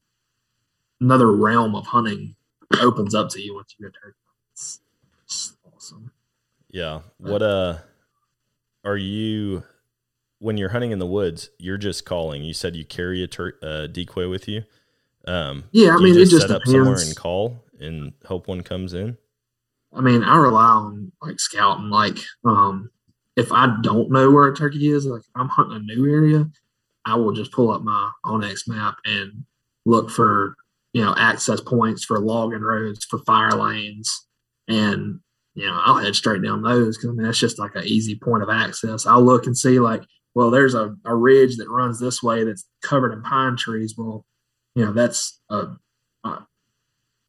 another 1.01 1.33
realm 1.33 1.75
of 1.75 1.87
hunting 1.87 2.37
opens 2.81 3.15
up 3.15 3.29
to 3.31 3.43
you 3.43 3.55
once 3.55 3.75
you 3.77 3.87
go 3.87 3.91
turkey. 3.91 4.17
It's, 4.53 4.81
it's 5.25 5.57
awesome. 5.75 6.13
Yeah. 6.71 7.01
What, 7.19 7.43
uh, 7.43 7.79
are 8.85 8.97
you, 8.97 9.65
when 10.39 10.57
you're 10.57 10.69
hunting 10.69 10.93
in 10.93 11.01
the 11.01 11.07
woods, 11.07 11.51
you're 11.59 11.77
just 11.77 12.05
calling. 12.05 12.45
You 12.45 12.55
said 12.55 12.77
you 12.77 12.85
carry 12.85 13.23
a 13.23 13.27
tur- 13.27 13.59
uh, 13.63 13.89
decoy 13.89 14.29
with 14.29 14.49
you. 14.49 14.63
Um, 15.27 15.65
Yeah, 15.73 15.95
I 15.95 15.99
mean, 15.99 16.17
it 16.17 16.27
just 16.27 16.43
set 16.43 16.51
up 16.51 16.63
somewhere 16.65 16.97
and 17.01 17.17
call 17.17 17.65
and 17.81 18.13
hope 18.25 18.47
one 18.47 18.63
comes 18.63 18.95
in. 18.95 19.17
I 19.93 20.01
mean, 20.01 20.23
I 20.23 20.37
rely 20.39 20.65
on 20.65 21.13
like 21.21 21.39
scouting. 21.39 21.91
Like, 21.91 22.17
um, 22.45 22.91
if 23.37 23.53
I 23.53 23.77
don't 23.83 24.11
know 24.11 24.31
where 24.31 24.49
a 24.49 24.55
turkey 24.55 24.89
is, 24.89 25.07
like 25.07 25.23
I'm 25.35 25.49
hunting 25.49 25.77
a 25.77 25.81
new 25.81 26.11
area, 26.11 26.51
I 27.05 27.17
will 27.17 27.33
just 27.33 27.53
pull 27.53 27.71
up 27.71 27.83
my 27.83 28.11
onX 28.25 28.69
map 28.69 28.97
and 29.05 29.45
look 29.85 30.11
for 30.11 30.57
you 30.93 31.03
know 31.03 31.15
access 31.17 31.61
points 31.61 32.05
for 32.05 32.21
logging 32.21 32.61
roads, 32.61 33.05
for 33.05 33.19
fire 33.21 33.55
lanes, 33.55 34.27
and 34.69 35.21
you 35.55 35.67
know 35.67 35.81
I'll 35.85 35.99
head 35.99 36.15
straight 36.15 36.43
down 36.43 36.63
those 36.63 36.97
because 36.97 37.11
I 37.11 37.13
mean 37.13 37.25
that's 37.25 37.39
just 37.39 37.59
like 37.59 37.75
an 37.75 37.85
easy 37.85 38.15
point 38.15 38.43
of 38.43 38.51
access. 38.51 39.07
I'll 39.07 39.23
look 39.23 39.47
and 39.47 39.57
see 39.57 39.81
like, 39.81 40.03
well, 40.35 40.51
there's 40.51 40.75
a, 40.75 40.95
a 41.05 41.15
ridge 41.15 41.57
that 41.57 41.71
runs 41.71 41.99
this 41.99 42.23
way 42.23 42.45
that's 42.45 42.69
covered 42.83 43.13
in 43.13 43.23
pine 43.23 43.57
trees. 43.57 43.95
Well, 43.97 44.27
you 44.75 44.85
know 44.85 44.93
that's 44.93 45.41
a, 45.49 45.69
a 46.25 46.39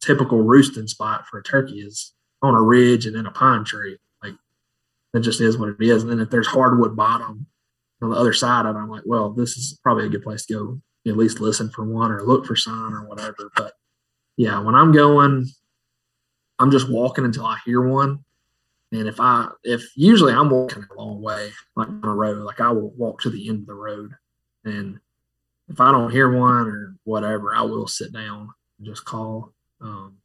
typical 0.02 0.42
roosting 0.42 0.86
spot 0.86 1.26
for 1.26 1.38
a 1.38 1.42
turkey 1.42 1.80
is 1.80 2.12
on 2.42 2.54
a 2.54 2.60
ridge 2.60 3.06
and 3.06 3.16
in 3.16 3.24
a 3.24 3.30
pine 3.30 3.64
tree. 3.64 3.98
That 5.14 5.20
just 5.20 5.40
is 5.40 5.56
what 5.56 5.68
it 5.68 5.76
is. 5.78 6.02
And 6.02 6.10
then 6.10 6.18
if 6.18 6.28
there's 6.28 6.48
hardwood 6.48 6.96
bottom 6.96 7.46
on 8.02 8.10
the 8.10 8.16
other 8.16 8.32
side 8.32 8.66
of 8.66 8.74
it, 8.74 8.78
I'm 8.80 8.90
like, 8.90 9.04
well, 9.06 9.30
this 9.30 9.56
is 9.56 9.78
probably 9.80 10.06
a 10.06 10.08
good 10.08 10.24
place 10.24 10.44
to 10.46 10.54
go 10.54 10.80
at 11.06 11.16
least 11.16 11.38
listen 11.38 11.70
for 11.70 11.84
one 11.84 12.10
or 12.10 12.24
look 12.24 12.44
for 12.44 12.56
sign 12.56 12.92
or 12.92 13.06
whatever. 13.06 13.52
But 13.56 13.74
yeah, 14.36 14.60
when 14.60 14.74
I'm 14.74 14.90
going, 14.90 15.46
I'm 16.58 16.72
just 16.72 16.90
walking 16.90 17.24
until 17.24 17.46
I 17.46 17.58
hear 17.64 17.80
one. 17.80 18.24
And 18.90 19.06
if 19.06 19.20
I 19.20 19.48
if 19.62 19.84
usually 19.94 20.32
I'm 20.32 20.50
walking 20.50 20.84
a 20.84 21.00
long 21.00 21.22
way, 21.22 21.50
like 21.76 21.88
on 21.88 22.00
a 22.02 22.14
road, 22.14 22.38
like 22.38 22.60
I 22.60 22.72
will 22.72 22.90
walk 22.90 23.20
to 23.22 23.30
the 23.30 23.48
end 23.48 23.60
of 23.60 23.66
the 23.66 23.74
road. 23.74 24.12
And 24.64 24.98
if 25.68 25.80
I 25.80 25.92
don't 25.92 26.10
hear 26.10 26.28
one 26.28 26.66
or 26.66 26.96
whatever, 27.04 27.54
I 27.54 27.62
will 27.62 27.86
sit 27.86 28.12
down 28.12 28.52
and 28.78 28.86
just 28.86 29.04
call. 29.04 29.52
Um, 29.80 30.18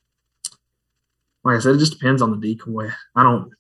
like 1.44 1.58
I 1.58 1.60
said, 1.60 1.76
it 1.76 1.80
just 1.80 2.00
depends 2.00 2.24
on 2.24 2.32
the 2.32 2.56
decoy. 2.56 2.90
I 3.16 3.22
don't, 3.22 3.52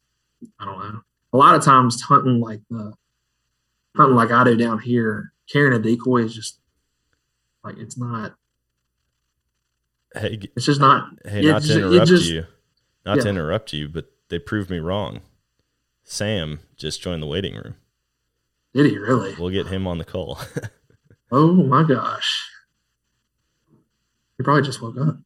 I 0.59 0.65
don't 0.65 0.79
know. 0.79 1.01
A 1.33 1.37
lot 1.37 1.55
of 1.55 1.63
times 1.63 2.01
hunting 2.01 2.39
like 2.39 2.61
the 2.69 2.93
hunting 3.95 4.15
like 4.15 4.31
I 4.31 4.43
do 4.43 4.55
down 4.57 4.79
here, 4.79 5.33
carrying 5.51 5.73
a 5.73 5.79
decoy 5.79 6.23
is 6.23 6.33
just 6.33 6.59
like 7.63 7.77
it's 7.77 7.97
not. 7.97 8.35
Hey, 10.15 10.39
It's 10.55 10.65
just 10.65 10.79
not. 10.79 11.09
hey, 11.25 11.41
Yeah, 11.43 11.51
not 11.53 11.61
to 11.63 11.75
interrupt 11.77 12.07
just- 12.07 12.29
you, 12.29 12.45
not 13.05 13.19
to 13.21 13.29
interrupt 13.29 13.73
you, 13.73 13.87
but 13.87 14.11
they 14.29 14.39
proved 14.39 14.69
me 14.71 14.79
wrong. 14.79 15.21
Sam 16.03 16.59
just 16.77 17.01
joined 17.01 17.21
the 17.21 17.27
waiting 17.27 17.53
room. 17.55 17.75
Did 18.73 18.87
he 18.87 18.97
really? 18.97 19.35
We'll 19.37 19.49
get 19.51 19.67
him 19.67 19.85
on 19.87 19.97
the 19.97 20.05
call. 20.05 20.39
Oh 21.31 21.53
my 21.53 21.83
gosh! 21.83 22.43
He 24.35 24.43
probably 24.43 24.63
just 24.63 24.81
woke 24.81 24.95
up. 24.97 25.17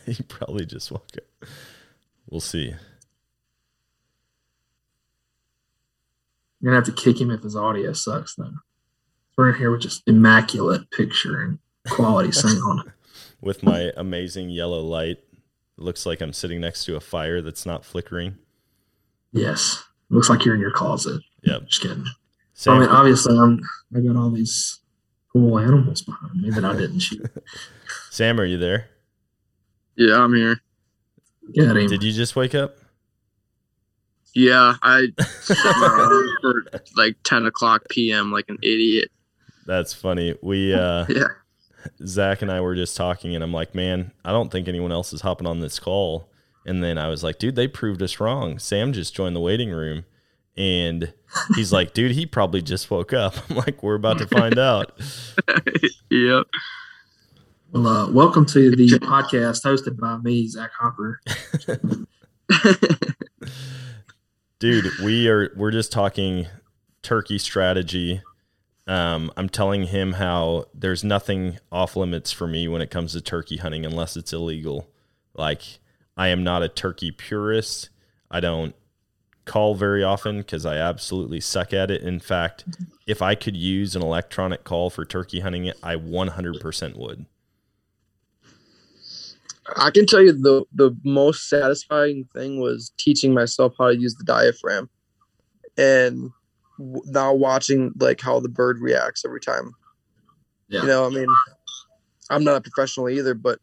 he 0.06 0.22
probably 0.22 0.64
just 0.64 0.90
woke 0.90 1.10
up. 1.14 1.48
We'll 2.26 2.40
see. 2.40 2.74
You're 6.64 6.72
gonna 6.72 6.86
have 6.86 6.96
to 6.96 7.02
kick 7.02 7.20
him 7.20 7.30
if 7.30 7.42
his 7.42 7.56
audio 7.56 7.92
sucks, 7.92 8.36
though. 8.36 8.50
We're 9.36 9.50
in 9.50 9.58
here 9.58 9.70
with 9.70 9.82
just 9.82 10.02
immaculate 10.06 10.90
picture 10.92 11.42
and 11.42 11.58
quality 11.90 12.32
sound. 12.32 12.90
With 13.42 13.62
my 13.62 13.92
amazing 13.98 14.48
yellow 14.48 14.80
light, 14.80 15.18
it 15.18 15.28
looks 15.76 16.06
like 16.06 16.22
I'm 16.22 16.32
sitting 16.32 16.62
next 16.62 16.86
to 16.86 16.96
a 16.96 17.00
fire 17.00 17.42
that's 17.42 17.66
not 17.66 17.84
flickering. 17.84 18.38
Yes, 19.32 19.84
looks 20.08 20.30
like 20.30 20.46
you're 20.46 20.54
in 20.54 20.60
your 20.62 20.70
closet. 20.70 21.20
Yep. 21.42 21.66
Just 21.66 21.82
kidding. 21.82 22.04
I 22.06 22.12
Sam, 22.54 22.80
mean, 22.80 22.88
obviously, 22.88 23.36
I'm. 23.36 23.60
I 23.94 24.00
got 24.00 24.16
all 24.16 24.30
these 24.30 24.80
cool 25.34 25.58
animals 25.58 26.00
behind 26.00 26.40
me 26.40 26.48
that 26.48 26.64
I 26.64 26.72
didn't 26.74 27.00
shoot. 27.00 27.30
Sam, 28.10 28.40
are 28.40 28.46
you 28.46 28.56
there? 28.56 28.88
Yeah, 29.96 30.16
I'm 30.16 30.34
here. 30.34 30.62
Get 31.52 31.76
him. 31.76 31.88
Did 31.88 32.02
you 32.02 32.12
just 32.12 32.36
wake 32.36 32.54
up? 32.54 32.78
Yeah, 34.34 34.74
I 34.82 35.06
set 35.40 35.56
my 35.64 35.86
alarm 35.86 36.28
for 36.40 36.64
like 36.96 37.16
10 37.24 37.46
o'clock 37.46 37.88
p.m. 37.88 38.32
like 38.32 38.48
an 38.48 38.58
idiot. 38.62 39.10
That's 39.66 39.94
funny. 39.94 40.34
We 40.42 40.74
uh 40.74 41.06
Yeah. 41.08 41.28
Zach 42.06 42.40
and 42.42 42.50
I 42.50 42.60
were 42.62 42.74
just 42.74 42.96
talking, 42.96 43.34
and 43.34 43.44
I'm 43.44 43.52
like, 43.52 43.74
man, 43.74 44.10
I 44.24 44.32
don't 44.32 44.50
think 44.50 44.68
anyone 44.68 44.90
else 44.90 45.12
is 45.12 45.20
hopping 45.20 45.46
on 45.46 45.60
this 45.60 45.78
call. 45.78 46.30
And 46.66 46.82
then 46.82 46.96
I 46.96 47.08
was 47.08 47.22
like, 47.22 47.38
dude, 47.38 47.56
they 47.56 47.68
proved 47.68 48.00
us 48.00 48.20
wrong. 48.20 48.58
Sam 48.58 48.94
just 48.94 49.14
joined 49.14 49.36
the 49.36 49.40
waiting 49.40 49.68
room, 49.70 50.06
and 50.56 51.12
he's 51.56 51.74
like, 51.74 51.92
dude, 51.92 52.12
he 52.12 52.24
probably 52.24 52.62
just 52.62 52.90
woke 52.90 53.12
up. 53.12 53.34
I'm 53.50 53.56
like, 53.56 53.82
we're 53.82 53.96
about 53.96 54.16
to 54.18 54.26
find 54.26 54.58
out. 54.58 54.98
yep. 56.10 56.46
Well, 57.72 57.86
uh, 57.86 58.10
welcome 58.10 58.46
to 58.46 58.70
the 58.70 58.88
podcast 59.00 59.62
hosted 59.62 59.98
by 59.98 60.16
me, 60.16 60.48
Zach 60.48 60.70
Hopper. 60.78 61.20
Dude 64.64 64.90
we 65.02 65.28
are 65.28 65.52
we're 65.56 65.70
just 65.70 65.92
talking 65.92 66.46
turkey 67.02 67.36
strategy. 67.36 68.22
Um, 68.86 69.30
i'm 69.36 69.50
telling 69.50 69.88
him 69.88 70.14
how 70.14 70.64
there's 70.72 71.04
nothing 71.04 71.58
off 71.70 71.96
limits 71.96 72.32
for 72.32 72.46
me 72.46 72.66
when 72.66 72.80
it 72.80 72.90
comes 72.90 73.12
to 73.12 73.20
turkey 73.20 73.58
hunting 73.58 73.84
unless 73.84 74.16
it's 74.16 74.32
illegal. 74.32 74.88
Like 75.34 75.60
i 76.16 76.28
am 76.28 76.42
not 76.42 76.62
a 76.62 76.70
turkey 76.70 77.10
purist. 77.10 77.90
I 78.30 78.40
don't 78.40 78.74
call 79.44 79.74
very 79.74 80.02
often 80.02 80.38
because 80.38 80.64
i 80.64 80.76
absolutely 80.76 81.40
suck 81.40 81.74
at 81.74 81.90
it. 81.90 82.00
In 82.00 82.18
fact 82.18 82.64
if 83.06 83.20
i 83.20 83.34
could 83.34 83.58
use 83.58 83.94
an 83.94 84.00
electronic 84.00 84.64
call 84.64 84.88
for 84.88 85.04
turkey 85.04 85.40
hunting 85.40 85.70
i 85.82 85.94
100% 85.94 86.96
would 86.96 87.26
I 89.76 89.90
can 89.90 90.06
tell 90.06 90.22
you 90.22 90.32
the 90.32 90.64
the 90.74 90.96
most 91.04 91.48
satisfying 91.48 92.28
thing 92.34 92.60
was 92.60 92.92
teaching 92.98 93.32
myself 93.32 93.74
how 93.78 93.88
to 93.88 93.96
use 93.96 94.14
the 94.14 94.24
diaphragm. 94.24 94.90
And 95.76 96.30
w- 96.78 97.02
now 97.06 97.32
watching 97.32 97.92
like 97.98 98.20
how 98.20 98.40
the 98.40 98.48
bird 98.48 98.80
reacts 98.80 99.24
every 99.24 99.40
time. 99.40 99.72
Yeah. 100.68 100.82
You 100.82 100.88
know, 100.88 101.06
I 101.06 101.10
mean, 101.10 101.28
I'm 102.30 102.44
not 102.44 102.56
a 102.56 102.60
professional 102.60 103.08
either, 103.08 103.34
but 103.34 103.58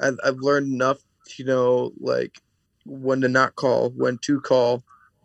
I've, 0.00 0.18
I've 0.24 0.38
learned 0.38 0.72
enough 0.72 0.98
to 1.36 1.44
know 1.44 1.92
like 1.98 2.40
when 2.84 3.20
to 3.20 3.28
not 3.28 3.54
call, 3.56 3.90
when 3.90 4.18
to 4.18 4.40
call, 4.40 4.82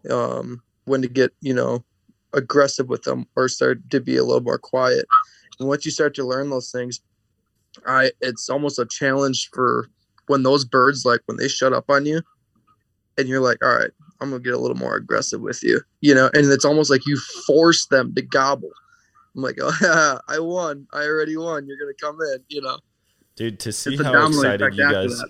um, 0.09 0.61
when 0.85 1.01
to 1.01 1.07
get 1.07 1.33
you 1.41 1.53
know 1.53 1.83
aggressive 2.33 2.89
with 2.89 3.03
them 3.03 3.25
or 3.35 3.47
start 3.47 3.89
to 3.89 3.99
be 3.99 4.17
a 4.17 4.23
little 4.23 4.41
more 4.41 4.59
quiet. 4.59 5.05
And 5.59 5.67
once 5.67 5.85
you 5.85 5.91
start 5.91 6.13
to 6.15 6.25
learn 6.25 6.49
those 6.49 6.71
things, 6.71 7.01
I 7.87 8.11
it's 8.21 8.49
almost 8.49 8.77
a 8.77 8.85
challenge 8.85 9.49
for 9.53 9.89
when 10.27 10.43
those 10.43 10.65
birds 10.65 11.05
like 11.05 11.21
when 11.25 11.37
they 11.37 11.47
shut 11.47 11.73
up 11.73 11.89
on 11.89 12.05
you, 12.05 12.21
and 13.17 13.27
you're 13.27 13.41
like, 13.41 13.63
all 13.63 13.75
right, 13.75 13.91
I'm 14.21 14.29
gonna 14.29 14.41
get 14.41 14.53
a 14.53 14.59
little 14.59 14.77
more 14.77 14.95
aggressive 14.95 15.41
with 15.41 15.63
you, 15.63 15.81
you 16.01 16.13
know, 16.15 16.29
and 16.33 16.45
it's 16.51 16.65
almost 16.65 16.89
like 16.89 17.05
you 17.05 17.17
force 17.47 17.87
them 17.87 18.13
to 18.15 18.21
gobble. 18.21 18.71
I'm 19.35 19.41
like, 19.41 19.57
oh 19.61 19.73
yeah, 19.81 20.17
I 20.33 20.39
won. 20.39 20.87
I 20.93 21.03
already 21.03 21.37
won. 21.37 21.67
You're 21.67 21.77
gonna 21.77 21.93
come 21.99 22.17
in, 22.33 22.43
you 22.49 22.61
know. 22.61 22.77
Dude, 23.35 23.59
to 23.61 23.71
see 23.71 23.97
how 23.97 24.27
excited 24.27 24.75
you 24.75 24.91
guys 24.91 25.21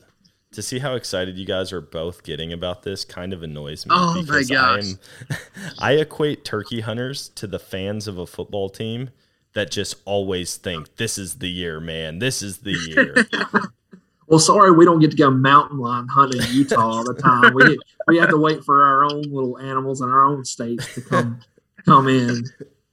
to 0.52 0.62
see 0.62 0.80
how 0.80 0.96
excited 0.96 1.38
you 1.38 1.46
guys 1.46 1.74
are 1.74 1.82
both 1.82 2.24
getting 2.24 2.54
about 2.54 2.84
this 2.84 3.04
kind 3.04 3.34
of 3.34 3.44
annoys 3.44 3.86
me 3.86 3.92
Oh 3.94 4.16
my 4.16 4.22
because 4.22 4.50
gosh. 4.50 4.84
I 4.84 4.88
am 4.88 5.40
I 5.80 5.92
equate 5.94 6.46
turkey 6.46 6.80
hunters 6.82 7.30
to 7.30 7.46
the 7.46 7.60
fans 7.60 8.08
of 8.08 8.18
a 8.18 8.26
football 8.26 8.70
team 8.70 9.10
that 9.54 9.70
just 9.70 9.96
always 10.06 10.56
think 10.56 10.96
this 10.96 11.18
is 11.18 11.40
the 11.40 11.50
year, 11.50 11.80
man. 11.80 12.20
This 12.20 12.42
is 12.42 12.60
the 12.60 12.72
year. 12.72 13.16
Well, 14.28 14.40
sorry, 14.40 14.72
we 14.72 14.86
don't 14.86 15.00
get 15.00 15.12
to 15.12 15.18
go 15.18 15.30
mountain 15.30 15.78
lion 15.78 16.08
hunting 16.08 16.42
in 16.42 16.48
Utah 16.54 16.82
all 16.82 17.04
the 17.04 17.14
time. 17.14 17.54
We 17.54 17.78
we 18.08 18.18
have 18.18 18.30
to 18.30 18.38
wait 18.38 18.64
for 18.64 18.84
our 18.84 19.04
own 19.06 19.22
little 19.24 19.58
animals 19.60 20.02
in 20.02 20.10
our 20.10 20.26
own 20.26 20.46
states 20.46 20.94
to 20.96 21.02
come 21.02 21.40
come 21.86 22.08
in. 22.08 22.46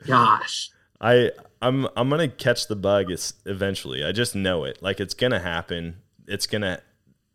Gosh, 0.06 0.70
I 1.00 1.30
I'm 1.62 1.86
I'm 1.96 2.10
gonna 2.10 2.28
catch 2.28 2.66
the 2.66 2.76
bug 2.76 3.10
It's 3.10 3.34
eventually. 3.46 4.04
I 4.04 4.12
just 4.12 4.34
know 4.34 4.64
it. 4.64 4.82
Like 4.82 5.00
it's 5.00 5.14
gonna 5.14 5.40
happen. 5.40 5.96
It's 6.26 6.46
gonna 6.46 6.80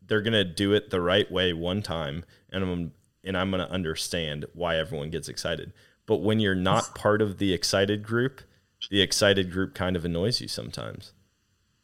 they're 0.05 0.21
gonna 0.21 0.43
do 0.43 0.73
it 0.73 0.89
the 0.89 1.01
right 1.01 1.29
way 1.31 1.53
one 1.53 1.81
time, 1.81 2.23
and 2.51 2.63
I'm 2.63 2.91
and 3.23 3.37
I'm 3.37 3.51
gonna 3.51 3.65
understand 3.65 4.45
why 4.53 4.77
everyone 4.77 5.09
gets 5.09 5.27
excited. 5.27 5.73
But 6.05 6.17
when 6.17 6.39
you're 6.39 6.55
not 6.55 6.95
part 6.95 7.21
of 7.21 7.37
the 7.37 7.51
excited 7.53 8.03
group, 8.03 8.41
the 8.89 9.01
excited 9.01 9.51
group 9.51 9.73
kind 9.75 9.95
of 9.95 10.05
annoys 10.05 10.39
you 10.39 10.47
sometimes. 10.47 11.13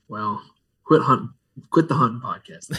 well, 0.07 0.41
quit 0.85 1.01
hunting, 1.01 1.33
quit 1.69 1.87
the 1.87 1.95
hunting 1.95 2.21
podcast. 2.21 2.69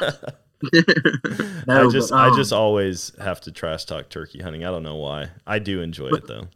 I 1.68 1.88
just 1.90 2.10
but, 2.10 2.16
I 2.16 2.28
um, 2.28 2.36
just 2.36 2.52
always 2.52 3.12
have 3.18 3.40
to 3.42 3.52
trash 3.52 3.86
talk 3.86 4.10
turkey 4.10 4.40
hunting. 4.40 4.64
I 4.64 4.70
don't 4.70 4.82
know 4.82 4.96
why. 4.96 5.30
I 5.46 5.58
do 5.58 5.80
enjoy 5.80 6.08
it 6.08 6.26
though. 6.26 6.48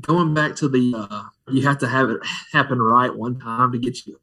going 0.00 0.34
back 0.34 0.56
to 0.56 0.68
the 0.68 0.94
uh, 0.96 1.22
you 1.48 1.62
have 1.62 1.78
to 1.78 1.88
have 1.88 2.10
it 2.10 2.18
happen 2.52 2.82
right 2.82 3.14
one 3.14 3.38
time 3.38 3.70
to 3.72 3.78
get 3.78 4.06
you. 4.06 4.18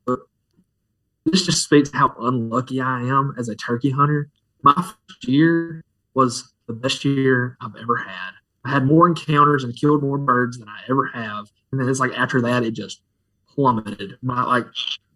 This 1.26 1.46
just 1.46 1.64
speaks 1.64 1.90
to 1.90 1.98
how 1.98 2.14
unlucky 2.20 2.82
I 2.82 3.02
am 3.02 3.34
as 3.38 3.48
a 3.48 3.56
turkey 3.56 3.90
hunter. 3.90 4.30
My 4.64 4.74
first 4.74 5.28
year 5.28 5.84
was 6.14 6.54
the 6.68 6.74
best 6.74 7.06
year 7.06 7.58
I've 7.62 7.76
ever 7.76 7.98
had. 7.98 8.32
I 8.66 8.72
had 8.72 8.86
more 8.86 9.08
encounters 9.08 9.64
and 9.64 9.76
killed 9.76 10.02
more 10.02 10.18
birds 10.18 10.58
than 10.58 10.68
I 10.68 10.82
ever 10.90 11.06
have. 11.08 11.48
And 11.72 11.80
then 11.80 11.88
it's 11.88 12.00
like 12.00 12.18
after 12.18 12.42
that, 12.42 12.64
it 12.64 12.72
just 12.72 13.02
plummeted. 13.48 14.18
My 14.22 14.44
like, 14.44 14.66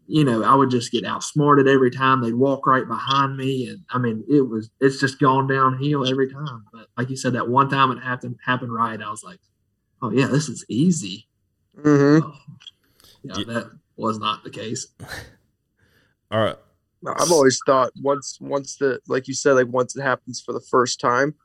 you 0.10 0.24
know, 0.24 0.44
I 0.44 0.56
would 0.56 0.72
just 0.72 0.92
get 0.92 1.06
outsmarted 1.06 1.68
every 1.68 1.92
time. 1.92 2.22
They'd 2.22 2.34
walk 2.34 2.66
right 2.66 2.88
behind 2.88 3.38
me, 3.38 3.68
and 3.68 3.84
I 3.92 4.00
mean, 4.00 4.24
it 4.28 4.42
was 4.42 4.70
it's 4.80 5.00
just 5.00 5.20
gone 5.20 5.48
downhill 5.48 6.08
every 6.08 6.32
time. 6.32 6.66
But 6.74 6.88
like 6.98 7.10
you 7.10 7.16
said, 7.16 7.34
that 7.34 7.48
one 7.48 7.70
time 7.70 7.92
it 7.92 8.02
happened 8.02 8.38
happened 8.44 8.74
right. 8.74 9.00
I 9.00 9.10
was 9.12 9.24
like, 9.24 9.40
oh 10.02 10.12
yeah, 10.12 10.28
this 10.28 10.50
is 10.50 10.66
easy. 10.68 11.28
hmm 11.80 12.20
Oh, 12.24 12.36
yeah, 13.24 13.38
Ye- 13.38 13.44
that 13.46 13.72
was 13.98 14.18
not 14.20 14.44
the 14.44 14.50
case. 14.50 14.88
All 16.32 16.40
right. 16.42 16.58
I've 17.08 17.32
always 17.32 17.60
thought 17.66 17.92
once 18.02 18.38
once 18.42 18.76
the 18.78 19.00
like 19.08 19.28
you 19.28 19.34
said 19.34 19.54
like 19.54 19.68
once 19.70 19.96
it 19.96 20.02
happens 20.02 20.42
for 20.42 20.54
the 20.54 20.66
first 20.70 21.00
time, 21.00 21.36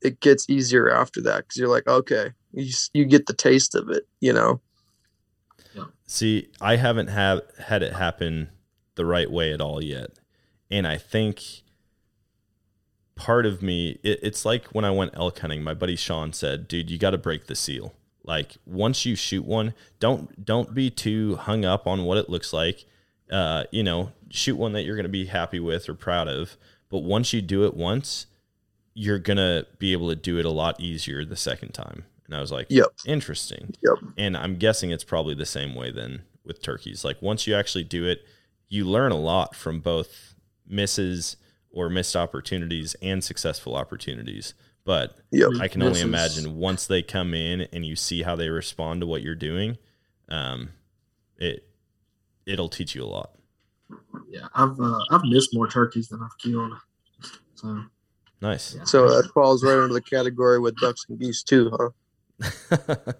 it 0.00 0.20
gets 0.20 0.48
easier 0.48 0.90
after 0.90 1.20
that 1.22 1.38
because 1.38 1.56
you're 1.56 1.68
like 1.68 1.86
okay 1.88 2.30
you 2.52 2.72
you 2.94 3.04
get 3.04 3.26
the 3.26 3.34
taste 3.34 3.74
of 3.74 3.90
it 3.90 4.04
you 4.20 4.32
know 4.32 4.60
See, 6.06 6.48
I 6.60 6.76
haven't 6.76 7.08
had 7.08 7.42
had 7.58 7.82
it 7.82 7.92
happen 7.92 8.50
the 8.94 9.04
right 9.04 9.30
way 9.30 9.52
at 9.52 9.60
all 9.60 9.82
yet, 9.82 10.10
and 10.70 10.86
I 10.86 10.98
think 10.98 11.62
part 13.16 13.46
of 13.46 13.62
me, 13.62 13.98
it, 14.04 14.20
it's 14.22 14.44
like 14.44 14.66
when 14.66 14.84
I 14.84 14.90
went 14.92 15.16
elk 15.16 15.40
hunting. 15.40 15.64
My 15.64 15.74
buddy 15.74 15.96
Sean 15.96 16.32
said, 16.32 16.68
"Dude, 16.68 16.90
you 16.90 16.98
got 16.98 17.10
to 17.10 17.18
break 17.18 17.46
the 17.46 17.56
seal. 17.56 17.92
Like 18.22 18.56
once 18.64 19.04
you 19.04 19.16
shoot 19.16 19.44
one, 19.44 19.74
don't 19.98 20.44
don't 20.44 20.74
be 20.74 20.90
too 20.90 21.36
hung 21.36 21.64
up 21.64 21.88
on 21.88 22.04
what 22.04 22.18
it 22.18 22.30
looks 22.30 22.52
like. 22.52 22.84
Uh, 23.30 23.64
you 23.72 23.82
know, 23.82 24.12
shoot 24.30 24.56
one 24.56 24.72
that 24.74 24.82
you're 24.82 24.94
going 24.94 25.04
to 25.04 25.08
be 25.08 25.26
happy 25.26 25.58
with 25.58 25.88
or 25.88 25.94
proud 25.94 26.28
of. 26.28 26.56
But 26.88 26.98
once 27.00 27.32
you 27.32 27.42
do 27.42 27.64
it 27.64 27.74
once, 27.74 28.26
you're 28.94 29.18
gonna 29.18 29.64
be 29.80 29.92
able 29.92 30.08
to 30.08 30.14
do 30.14 30.38
it 30.38 30.44
a 30.46 30.50
lot 30.50 30.80
easier 30.80 31.24
the 31.24 31.36
second 31.36 31.72
time." 31.72 32.04
And 32.26 32.34
I 32.36 32.40
was 32.40 32.50
like, 32.52 32.66
Yep. 32.70 32.88
interesting." 33.06 33.74
Yep. 33.82 34.12
And 34.16 34.36
I'm 34.36 34.56
guessing 34.56 34.90
it's 34.90 35.04
probably 35.04 35.34
the 35.34 35.46
same 35.46 35.74
way 35.74 35.90
then 35.90 36.22
with 36.44 36.62
turkeys. 36.62 37.04
Like 37.04 37.20
once 37.22 37.46
you 37.46 37.54
actually 37.54 37.84
do 37.84 38.04
it, 38.06 38.24
you 38.68 38.84
learn 38.84 39.12
a 39.12 39.16
lot 39.18 39.54
from 39.54 39.80
both 39.80 40.34
misses 40.66 41.36
or 41.70 41.88
missed 41.88 42.16
opportunities 42.16 42.96
and 43.02 43.22
successful 43.22 43.74
opportunities. 43.76 44.54
But 44.84 45.16
yep 45.32 45.50
I 45.60 45.66
can 45.68 45.82
only 45.82 46.00
imagine 46.00 46.56
once 46.56 46.86
they 46.86 47.02
come 47.02 47.34
in 47.34 47.62
and 47.72 47.84
you 47.84 47.96
see 47.96 48.22
how 48.22 48.36
they 48.36 48.48
respond 48.48 49.00
to 49.00 49.06
what 49.06 49.20
you're 49.22 49.34
doing, 49.34 49.78
um, 50.28 50.70
it 51.38 51.68
it'll 52.46 52.68
teach 52.68 52.94
you 52.94 53.02
a 53.02 53.06
lot. 53.06 53.32
Yeah, 54.30 54.46
I've 54.54 54.78
uh, 54.80 54.98
I've 55.10 55.24
missed 55.24 55.50
more 55.54 55.68
turkeys 55.68 56.08
than 56.08 56.22
I've 56.22 56.36
killed. 56.38 56.72
So 57.56 57.82
Nice. 58.40 58.74
yeah. 58.76 58.84
so 58.84 59.08
that 59.08 59.30
falls 59.32 59.64
right 59.64 59.76
under 59.78 59.92
the 59.94 60.00
category 60.00 60.58
with 60.60 60.76
ducks 60.76 61.04
and 61.08 61.18
geese 61.18 61.42
too 61.42 61.70
huh 61.76 61.88
and, 62.40 63.14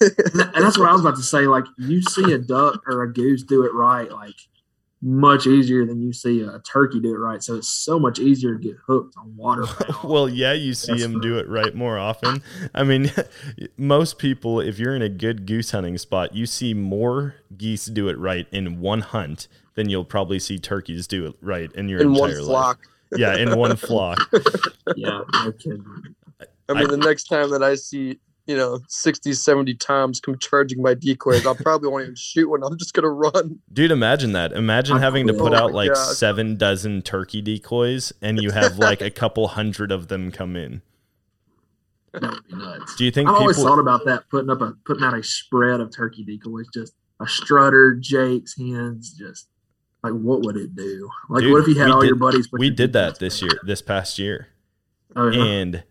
that's 0.00 0.78
what 0.78 0.88
I 0.88 0.92
was 0.92 1.00
about 1.00 1.16
to 1.16 1.22
say. 1.22 1.46
Like 1.46 1.64
you 1.78 2.02
see 2.02 2.32
a 2.32 2.38
duck 2.38 2.82
or 2.86 3.02
a 3.02 3.12
goose 3.12 3.42
do 3.42 3.64
it 3.64 3.72
right, 3.74 4.10
like 4.10 4.34
much 5.06 5.46
easier 5.46 5.84
than 5.84 6.00
you 6.00 6.12
see 6.14 6.40
a 6.40 6.58
turkey 6.60 6.98
do 7.00 7.14
it 7.14 7.18
right. 7.18 7.42
So 7.42 7.56
it's 7.56 7.68
so 7.68 7.98
much 7.98 8.18
easier 8.18 8.54
to 8.56 8.58
get 8.58 8.76
hooked 8.86 9.16
on 9.18 9.36
waterfowl. 9.36 10.10
well, 10.10 10.28
yeah, 10.28 10.52
you 10.54 10.72
see 10.74 10.98
them 10.98 11.20
do 11.20 11.38
it 11.38 11.48
right 11.48 11.74
more 11.74 11.98
often. 11.98 12.42
I 12.74 12.84
mean, 12.84 13.12
most 13.76 14.18
people, 14.18 14.60
if 14.60 14.78
you're 14.78 14.96
in 14.96 15.02
a 15.02 15.10
good 15.10 15.46
goose 15.46 15.72
hunting 15.72 15.98
spot, 15.98 16.34
you 16.34 16.46
see 16.46 16.72
more 16.74 17.34
geese 17.56 17.86
do 17.86 18.08
it 18.08 18.18
right 18.18 18.46
in 18.50 18.80
one 18.80 19.00
hunt 19.00 19.46
than 19.74 19.88
you'll 19.90 20.04
probably 20.04 20.38
see 20.38 20.58
turkeys 20.58 21.06
do 21.06 21.26
it 21.26 21.34
right 21.42 21.70
in 21.72 21.88
your 21.88 22.00
in 22.00 22.08
entire 22.08 22.20
one 22.20 22.30
life. 22.38 22.44
flock 22.46 22.78
Yeah, 23.16 23.36
in 23.36 23.56
one 23.58 23.76
flock. 23.76 24.18
yeah, 24.96 25.20
no 25.34 25.52
kidding. 25.52 25.84
i 26.68 26.72
mean 26.72 26.84
I- 26.86 26.90
the 26.90 26.96
next 26.96 27.24
time 27.24 27.50
that 27.50 27.62
i 27.62 27.74
see 27.74 28.18
you 28.46 28.56
know 28.56 28.78
60 28.88 29.32
70 29.32 29.74
toms 29.74 30.20
come 30.20 30.36
charging 30.38 30.82
my 30.82 30.92
decoys 30.94 31.46
i'll 31.46 31.54
probably 31.54 31.88
won't 31.88 32.02
even 32.02 32.14
shoot 32.14 32.48
one 32.48 32.62
i'm 32.62 32.76
just 32.78 32.92
gonna 32.92 33.08
run 33.08 33.58
Dude, 33.72 33.90
imagine 33.90 34.32
that. 34.32 34.52
Imagine 34.52 34.98
having 34.98 35.26
to 35.26 35.32
put 35.34 35.52
Oh 35.52 35.56
out 35.56 35.72
like 35.72 35.92
God. 35.94 36.14
seven 36.14 36.56
dozen 36.56 37.02
turkey 37.02 37.40
decoys 37.42 38.12
and 38.22 38.40
you 38.42 38.50
have 38.50 38.78
like 38.78 39.00
a 39.00 39.10
couple 39.10 39.48
hundred 39.48 39.90
of 39.90 40.08
them 40.08 40.30
come 40.30 40.54
in. 40.56 40.82
That 42.12 42.22
would 42.30 42.46
be 42.46 42.54
nuts. 42.54 42.94
Do 42.96 43.04
you 43.04 43.10
think 43.10 43.28
I've 43.28 43.34
always 43.36 43.56
people 43.56 43.70
thought 43.70 43.80
about 43.80 44.04
that, 44.04 44.28
putting 44.30 44.48
up 44.50 44.60
a 44.60 44.74
putting 44.86 45.02
out 45.02 45.14
a 45.18 45.22
spread 45.24 45.80
of 45.80 45.90
turkey 45.90 46.22
decoys, 46.22 46.66
just 46.72 46.94
a 47.20 47.26
strutter, 47.26 47.96
jakes, 48.00 48.56
hens, 48.56 49.12
just 49.18 49.48
like 50.04 50.12
what 50.12 50.42
would 50.42 50.56
it 50.56 50.76
do? 50.76 51.08
Like 51.28 51.42
Dude, 51.42 51.52
what 51.52 51.62
if 51.62 51.68
you 51.68 51.80
had 51.80 51.90
all 51.90 52.00
did- 52.02 52.06
your 52.08 52.16
buddies? 52.16 52.46
put 52.46 52.60
we 52.60 52.66
your 52.66 52.76
did 52.76 52.92
that 52.92 53.18
this 53.18 53.42
year, 53.42 53.58
this 53.64 53.82
past 53.82 54.18
year. 54.18 54.48
Oh, 55.16 55.28
yeah. 55.30 55.42
and 55.44 55.84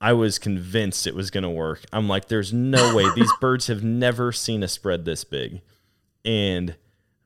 I 0.00 0.12
was 0.12 0.38
convinced 0.38 1.06
it 1.06 1.14
was 1.14 1.30
going 1.30 1.42
to 1.42 1.50
work. 1.50 1.84
I'm 1.92 2.08
like, 2.08 2.28
there's 2.28 2.52
no 2.52 2.94
way 2.94 3.04
these 3.14 3.32
birds 3.40 3.66
have 3.66 3.82
never 3.82 4.32
seen 4.32 4.62
a 4.62 4.68
spread 4.68 5.04
this 5.04 5.24
big, 5.24 5.60
and 6.24 6.76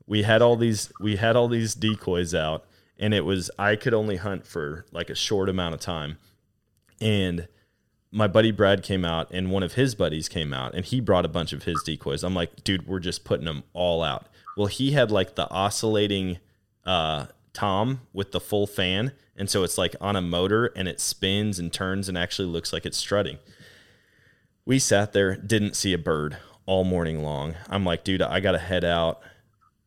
we 0.07 0.23
had 0.23 0.43
all 0.43 0.57
these 0.57 0.93
we 1.01 1.17
had 1.17 1.37
all 1.37 1.49
these 1.49 1.75
decoys 1.75 2.35
out, 2.35 2.65
and 2.99 3.13
it 3.13 3.25
was 3.25 3.51
I 3.59 3.77
could 3.77 3.95
only 3.95 4.17
hunt 4.17 4.47
for 4.47 4.87
like 4.91 5.11
a 5.11 5.15
short 5.15 5.49
amount 5.49 5.75
of 5.75 5.81
time, 5.81 6.19
and 7.01 7.49
my 8.11 8.27
buddy 8.27 8.51
Brad 8.51 8.83
came 8.83 9.05
out, 9.05 9.31
and 9.31 9.51
one 9.51 9.63
of 9.63 9.75
his 9.75 9.95
buddies 9.95 10.29
came 10.29 10.53
out, 10.53 10.75
and 10.75 10.85
he 10.85 11.01
brought 11.01 11.25
a 11.25 11.29
bunch 11.29 11.53
of 11.53 11.65
his 11.65 11.83
decoys. 11.85 12.23
I'm 12.23 12.35
like, 12.35 12.63
dude, 12.63 12.87
we're 12.87 13.01
just 13.01 13.25
putting 13.25 13.47
them 13.47 13.65
all 13.73 14.03
out. 14.03 14.27
Well, 14.57 14.67
he 14.67 14.93
had 14.93 15.11
like 15.11 15.35
the 15.35 15.49
oscillating 15.51 16.39
uh, 16.85 17.27
tom 17.53 18.03
with 18.13 18.33
the 18.33 18.41
full 18.41 18.67
fan, 18.67 19.13
and 19.37 19.49
so 19.49 19.63
it's 19.63 19.79
like 19.79 19.97
on 20.01 20.17
a 20.17 20.23
motor, 20.23 20.67
and 20.77 20.89
it 20.89 21.01
spins 21.01 21.59
and 21.59 21.73
turns, 21.73 22.09
and 22.09 22.17
actually 22.17 22.49
looks 22.49 22.73
like 22.73 22.87
it's 22.87 22.99
strutting. 22.99 23.39
We 24.65 24.79
sat 24.79 25.13
there, 25.13 25.37
didn't 25.37 25.77
see 25.77 25.93
a 25.93 25.99
bird 25.99 26.37
all 26.67 26.85
morning 26.85 27.23
long. 27.23 27.55
I'm 27.69 27.85
like, 27.85 28.05
dude, 28.05 28.23
I 28.23 28.41
gotta 28.41 28.59
head 28.59 28.85
out. 28.85 29.21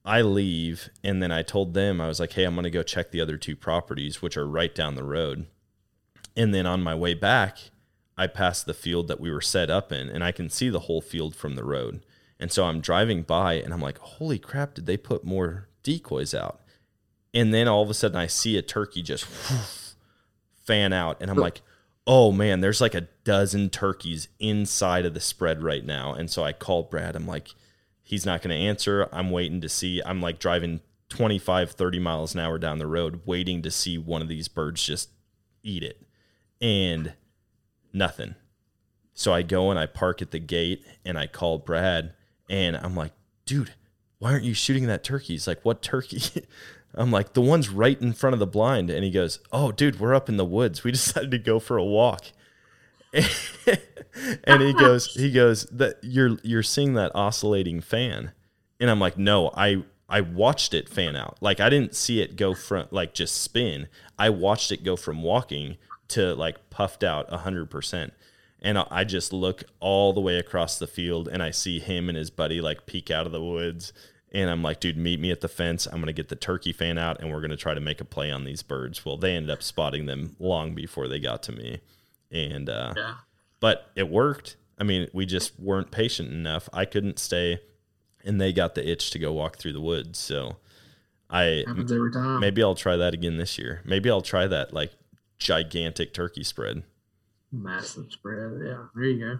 I 0.03 0.21
leave, 0.21 0.89
and 1.03 1.21
then 1.23 1.31
I 1.31 1.41
told 1.41 1.73
them 1.73 1.99
I 1.99 2.07
was 2.07 2.19
like, 2.19 2.33
hey, 2.33 2.43
I'm 2.43 2.55
gonna 2.55 2.69
go 2.69 2.83
check 2.83 3.11
the 3.11 3.21
other 3.21 3.37
two 3.37 3.55
properties, 3.55 4.21
which 4.21 4.37
are 4.37 4.47
right 4.47 4.73
down 4.73 4.95
the 4.95 5.03
road. 5.03 5.47
And 6.35 6.53
then 6.53 6.65
on 6.65 6.83
my 6.83 6.93
way 6.93 7.13
back, 7.13 7.57
I 8.17 8.27
pass 8.27 8.63
the 8.63 8.73
field 8.73 9.07
that 9.07 9.19
we 9.19 9.31
were 9.31 9.41
set 9.41 9.69
up 9.69 9.91
in 9.91 10.09
and 10.09 10.23
I 10.23 10.31
can 10.31 10.49
see 10.49 10.69
the 10.69 10.81
whole 10.81 11.01
field 11.01 11.35
from 11.35 11.55
the 11.55 11.63
road. 11.63 12.05
And 12.39 12.51
so 12.51 12.65
I'm 12.65 12.81
driving 12.81 13.23
by 13.23 13.53
and 13.55 13.73
I'm 13.73 13.81
like, 13.81 13.97
holy 13.97 14.39
crap, 14.39 14.73
did 14.73 14.85
they 14.85 14.97
put 14.97 15.23
more 15.23 15.69
decoys 15.83 16.33
out? 16.33 16.61
And 17.35 17.53
then 17.53 17.67
all 17.67 17.83
of 17.83 17.89
a 17.89 17.93
sudden 17.93 18.17
I 18.17 18.27
see 18.27 18.57
a 18.57 18.61
turkey 18.61 19.03
just 19.03 19.25
fan 20.63 20.93
out 20.93 21.17
and 21.21 21.29
I'm 21.29 21.37
like, 21.37 21.61
oh 22.07 22.31
man, 22.31 22.61
there's 22.61 22.81
like 22.81 22.95
a 22.95 23.07
dozen 23.23 23.69
turkeys 23.69 24.29
inside 24.39 25.05
of 25.05 25.13
the 25.13 25.19
spread 25.19 25.61
right 25.61 25.85
now. 25.85 26.13
And 26.13 26.31
so 26.31 26.43
I 26.43 26.53
called 26.53 26.89
Brad. 26.89 27.15
I'm 27.15 27.27
like, 27.27 27.49
he's 28.03 28.25
not 28.25 28.41
going 28.41 28.55
to 28.55 28.63
answer. 28.67 29.09
I'm 29.11 29.31
waiting 29.31 29.59
to 29.61 29.69
see. 29.69 30.01
I'm 30.05 30.21
like 30.21 30.39
driving 30.39 30.79
25, 31.09 31.71
30 31.71 31.99
miles 31.99 32.33
an 32.33 32.39
hour 32.39 32.57
down 32.57 32.77
the 32.77 32.87
road, 32.87 33.21
waiting 33.25 33.61
to 33.63 33.71
see 33.71 33.97
one 33.97 34.21
of 34.21 34.27
these 34.27 34.47
birds 34.47 34.83
just 34.83 35.09
eat 35.61 35.83
it. 35.83 36.01
And 36.61 37.13
nothing. 37.91 38.35
So 39.13 39.33
I 39.33 39.41
go 39.41 39.69
and 39.71 39.79
I 39.79 39.87
park 39.87 40.21
at 40.21 40.31
the 40.31 40.39
gate 40.39 40.85
and 41.03 41.17
I 41.17 41.27
call 41.27 41.57
Brad 41.57 42.13
and 42.49 42.77
I'm 42.77 42.95
like, 42.95 43.13
dude, 43.45 43.73
why 44.19 44.31
aren't 44.31 44.43
you 44.43 44.53
shooting 44.53 44.87
that 44.87 45.03
turkey? 45.03 45.33
He's 45.33 45.47
like, 45.47 45.63
what 45.63 45.81
turkey? 45.81 46.21
I'm 46.95 47.11
like, 47.11 47.33
the 47.33 47.41
one's 47.41 47.69
right 47.69 47.99
in 48.01 48.13
front 48.13 48.33
of 48.33 48.39
the 48.39 48.47
blind. 48.47 48.89
And 48.89 49.03
he 49.03 49.11
goes, 49.11 49.39
oh, 49.51 49.71
dude, 49.71 49.99
we're 49.99 50.15
up 50.15 50.29
in 50.29 50.37
the 50.37 50.45
woods. 50.45 50.83
We 50.83 50.91
decided 50.93 51.31
to 51.31 51.37
go 51.37 51.59
for 51.59 51.77
a 51.77 51.83
walk. 51.83 52.25
and 54.43 54.61
he 54.61 54.73
goes, 54.73 55.13
he 55.13 55.31
goes, 55.31 55.65
that 55.65 55.97
you're 56.01 56.37
you're 56.43 56.63
seeing 56.63 56.95
that 56.95 57.13
oscillating 57.15 57.81
fan. 57.81 58.31
And 58.79 58.89
I'm 58.89 58.99
like, 58.99 59.17
no, 59.17 59.51
I 59.55 59.83
I 60.09 60.21
watched 60.21 60.73
it 60.73 60.89
fan 60.89 61.15
out. 61.15 61.37
Like 61.41 61.59
I 61.59 61.69
didn't 61.69 61.95
see 61.95 62.21
it 62.21 62.35
go 62.35 62.53
from 62.53 62.87
like 62.91 63.13
just 63.13 63.41
spin. 63.41 63.87
I 64.19 64.29
watched 64.29 64.71
it 64.71 64.83
go 64.83 64.95
from 64.95 65.23
walking 65.23 65.77
to 66.09 66.35
like 66.35 66.69
puffed 66.69 67.03
out 67.03 67.29
hundred 67.29 67.69
percent. 67.69 68.13
And 68.61 68.79
I 68.79 69.03
just 69.03 69.31
look 69.31 69.63
all 69.79 70.11
the 70.11 70.21
way 70.21 70.37
across 70.37 70.79
the 70.79 70.87
field 70.87 71.27
and 71.27 71.43
I 71.43 71.51
see 71.51 71.79
him 71.79 72.09
and 72.09 72.17
his 72.17 72.31
buddy 72.31 72.61
like 72.61 72.85
peek 72.85 73.11
out 73.11 73.25
of 73.25 73.31
the 73.31 73.43
woods. 73.43 73.93
And 74.35 74.49
I'm 74.49 74.61
like, 74.61 74.81
dude, 74.81 74.97
meet 74.97 75.21
me 75.21 75.31
at 75.31 75.39
the 75.39 75.47
fence. 75.47 75.85
I'm 75.85 75.93
going 75.93 76.07
to 76.07 76.13
get 76.13 76.27
the 76.27 76.35
turkey 76.35 76.73
fan 76.73 76.97
out 76.97 77.21
and 77.21 77.31
we're 77.31 77.39
going 77.39 77.51
to 77.51 77.57
try 77.57 77.73
to 77.73 77.79
make 77.79 78.01
a 78.01 78.05
play 78.05 78.29
on 78.31 78.43
these 78.43 78.63
birds. 78.63 79.05
Well, 79.05 79.15
they 79.15 79.33
ended 79.33 79.49
up 79.49 79.63
spotting 79.63 80.07
them 80.07 80.35
long 80.39 80.75
before 80.75 81.07
they 81.07 81.19
got 81.19 81.41
to 81.43 81.53
me. 81.53 81.79
And, 82.31 82.69
uh, 82.69 82.93
yeah. 82.97 83.13
but 83.61 83.89
it 83.95 84.09
worked. 84.09 84.57
I 84.77 84.83
mean, 84.83 85.07
we 85.13 85.25
just 85.25 85.57
weren't 85.57 85.89
patient 85.89 86.33
enough. 86.33 86.67
I 86.73 86.83
couldn't 86.83 87.17
stay 87.17 87.61
and 88.25 88.41
they 88.41 88.51
got 88.51 88.75
the 88.75 88.85
itch 88.85 89.09
to 89.11 89.19
go 89.19 89.31
walk 89.31 89.55
through 89.55 89.71
the 89.71 89.79
woods. 89.79 90.19
So 90.19 90.57
I, 91.29 91.63
maybe 92.41 92.61
I'll 92.61 92.75
try 92.75 92.97
that 92.97 93.13
again 93.13 93.37
this 93.37 93.57
year. 93.57 93.81
Maybe 93.85 94.09
I'll 94.09 94.21
try 94.21 94.47
that 94.47 94.73
like 94.73 94.91
gigantic 95.37 96.13
turkey 96.13 96.43
spread. 96.43 96.83
Massive 97.53 98.11
spread. 98.11 98.59
Yeah, 98.65 98.87
there 98.93 99.03
you 99.05 99.19
go. 99.19 99.39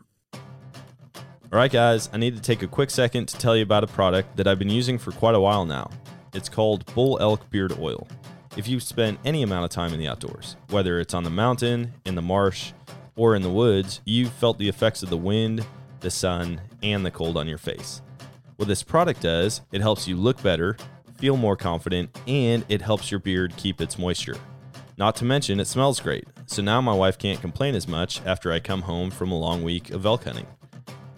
All 1.53 1.59
right, 1.59 1.71
guys, 1.71 2.09
I 2.11 2.17
need 2.17 2.35
to 2.35 2.41
take 2.41 2.63
a 2.63 2.67
quick 2.67 2.89
second 2.89 3.27
to 3.27 3.37
tell 3.37 3.55
you 3.55 3.61
about 3.61 3.83
a 3.83 3.87
product 3.87 4.35
that 4.35 4.47
I've 4.47 4.57
been 4.57 4.69
using 4.69 4.97
for 4.97 5.11
quite 5.11 5.35
a 5.35 5.39
while 5.39 5.63
now. 5.63 5.91
It's 6.33 6.49
called 6.49 6.91
Bull 6.95 7.19
Elk 7.21 7.49
Beard 7.51 7.77
Oil. 7.79 8.07
If 8.57 8.67
you've 8.67 8.81
spent 8.81 9.19
any 9.23 9.43
amount 9.43 9.63
of 9.63 9.69
time 9.69 9.93
in 9.93 9.99
the 9.99 10.07
outdoors, 10.07 10.55
whether 10.69 10.99
it's 10.99 11.13
on 11.13 11.23
the 11.23 11.29
mountain, 11.29 11.93
in 12.03 12.15
the 12.15 12.21
marsh, 12.21 12.73
or 13.15 13.35
in 13.35 13.43
the 13.43 13.49
woods, 13.51 14.01
you've 14.05 14.33
felt 14.33 14.57
the 14.57 14.67
effects 14.67 15.03
of 15.03 15.11
the 15.11 15.17
wind, 15.17 15.63
the 15.99 16.09
sun, 16.09 16.61
and 16.81 17.05
the 17.05 17.11
cold 17.11 17.37
on 17.37 17.47
your 17.47 17.59
face. 17.59 18.01
What 18.55 18.67
this 18.67 18.83
product 18.83 19.21
does, 19.21 19.61
it 19.71 19.81
helps 19.81 20.07
you 20.07 20.15
look 20.17 20.41
better, 20.41 20.75
feel 21.17 21.37
more 21.37 21.55
confident, 21.55 22.17
and 22.27 22.65
it 22.69 22.81
helps 22.81 23.11
your 23.11 23.19
beard 23.19 23.55
keep 23.55 23.79
its 23.79 23.99
moisture. 23.99 24.37
Not 24.97 25.15
to 25.17 25.25
mention, 25.25 25.59
it 25.59 25.67
smells 25.67 25.99
great, 25.99 26.25
so 26.47 26.63
now 26.63 26.81
my 26.81 26.93
wife 26.93 27.19
can't 27.19 27.39
complain 27.39 27.75
as 27.75 27.87
much 27.87 28.19
after 28.25 28.51
I 28.51 28.59
come 28.59 28.81
home 28.81 29.11
from 29.11 29.31
a 29.31 29.37
long 29.37 29.63
week 29.63 29.91
of 29.91 30.07
elk 30.07 30.23
hunting. 30.23 30.47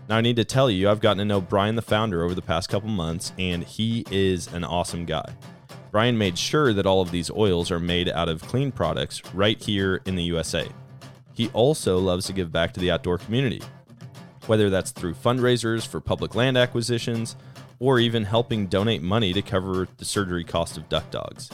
Now, 0.09 0.15
I 0.17 0.21
need 0.21 0.37
to 0.37 0.45
tell 0.45 0.71
you, 0.71 0.89
I've 0.89 1.01
gotten 1.01 1.17
to 1.17 1.25
know 1.25 1.41
Brian, 1.41 1.75
the 1.75 1.81
founder, 1.81 2.23
over 2.23 2.33
the 2.33 2.41
past 2.41 2.69
couple 2.69 2.87
months, 2.87 3.33
and 3.37 3.63
he 3.63 4.05
is 4.09 4.47
an 4.53 4.63
awesome 4.63 5.03
guy. 5.03 5.33
Brian 5.91 6.17
made 6.17 6.37
sure 6.37 6.73
that 6.73 6.85
all 6.85 7.01
of 7.01 7.11
these 7.11 7.29
oils 7.31 7.71
are 7.71 7.79
made 7.79 8.07
out 8.07 8.29
of 8.29 8.41
clean 8.41 8.71
products 8.71 9.21
right 9.33 9.61
here 9.61 10.01
in 10.05 10.15
the 10.15 10.23
USA. 10.23 10.67
He 11.33 11.49
also 11.49 11.97
loves 11.97 12.25
to 12.27 12.33
give 12.33 12.51
back 12.51 12.73
to 12.73 12.79
the 12.79 12.89
outdoor 12.89 13.17
community, 13.17 13.61
whether 14.45 14.69
that's 14.69 14.91
through 14.91 15.13
fundraisers 15.13 15.85
for 15.85 15.99
public 15.99 16.35
land 16.35 16.57
acquisitions 16.57 17.35
or 17.79 17.99
even 17.99 18.23
helping 18.23 18.67
donate 18.67 19.01
money 19.01 19.33
to 19.33 19.41
cover 19.41 19.87
the 19.97 20.05
surgery 20.05 20.43
cost 20.43 20.77
of 20.77 20.87
duck 20.87 21.09
dogs. 21.11 21.49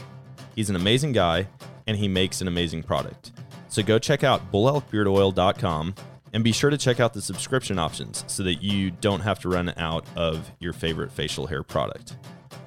He's 0.56 0.70
an 0.70 0.76
amazing 0.76 1.14
guy, 1.14 1.48
and 1.88 1.98
he 1.98 2.08
makes 2.08 2.40
an 2.40 2.48
amazing 2.48 2.84
product. 2.84 3.32
So 3.68 3.82
go 3.82 3.98
check 3.98 4.24
out 4.24 4.52
bullelkbeardoil.com 4.52 5.96
and 6.34 6.44
be 6.44 6.52
sure 6.52 6.70
to 6.70 6.78
check 6.78 7.00
out 7.00 7.14
the 7.14 7.22
subscription 7.22 7.78
options 7.80 8.24
so 8.28 8.44
that 8.44 8.56
you 8.56 8.92
don't 8.92 9.22
have 9.22 9.40
to 9.40 9.50
run 9.50 9.74
out 9.78 10.06
of 10.16 10.52
your 10.60 10.74
favorite 10.74 11.12
facial 11.12 11.48
hair 11.48 11.64
product. 11.64 12.18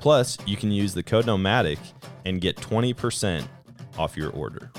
Plus, 0.01 0.39
you 0.47 0.57
can 0.57 0.71
use 0.71 0.95
the 0.95 1.03
code 1.03 1.27
Nomadic 1.27 1.79
and 2.25 2.41
get 2.41 2.57
20% 2.57 3.47
off 3.99 4.17
your 4.17 4.31
order. 4.31 4.71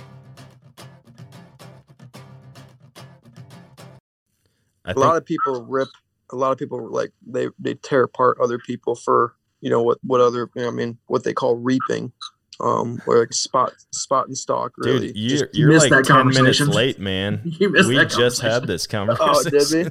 I 4.85 4.91
a 4.91 4.99
lot 4.99 5.17
of 5.17 5.25
people 5.25 5.65
rip 5.65 5.89
a 6.31 6.35
lot 6.35 6.51
of 6.51 6.57
people 6.57 6.89
like 6.89 7.11
they 7.25 7.49
they 7.59 7.73
tear 7.73 8.03
apart 8.03 8.37
other 8.41 8.57
people 8.57 8.95
for 8.95 9.35
you 9.59 9.69
know 9.69 9.81
what 9.81 9.97
what 10.01 10.21
other 10.21 10.49
you 10.55 10.61
know, 10.61 10.69
I 10.69 10.71
mean 10.71 10.97
what 11.07 11.25
they 11.25 11.33
call 11.33 11.57
reaping 11.57 12.13
um 12.59 13.01
or 13.05 13.19
like 13.19 13.33
spot 13.33 13.73
spot 13.91 14.27
and 14.27 14.37
stock 14.37 14.73
really. 14.77 15.11
Dude, 15.11 15.17
you're, 15.53 15.71
you're 15.71 15.79
like 15.79 16.03
10 16.03 16.27
minutes 16.29 16.59
late 16.61 16.99
man. 16.99 17.41
We 17.59 18.05
just 18.05 18.41
had 18.41 18.65
this 18.65 18.87
conversation 18.87 19.25
oh, 19.29 19.43
did 19.43 19.71
we? 19.71 19.83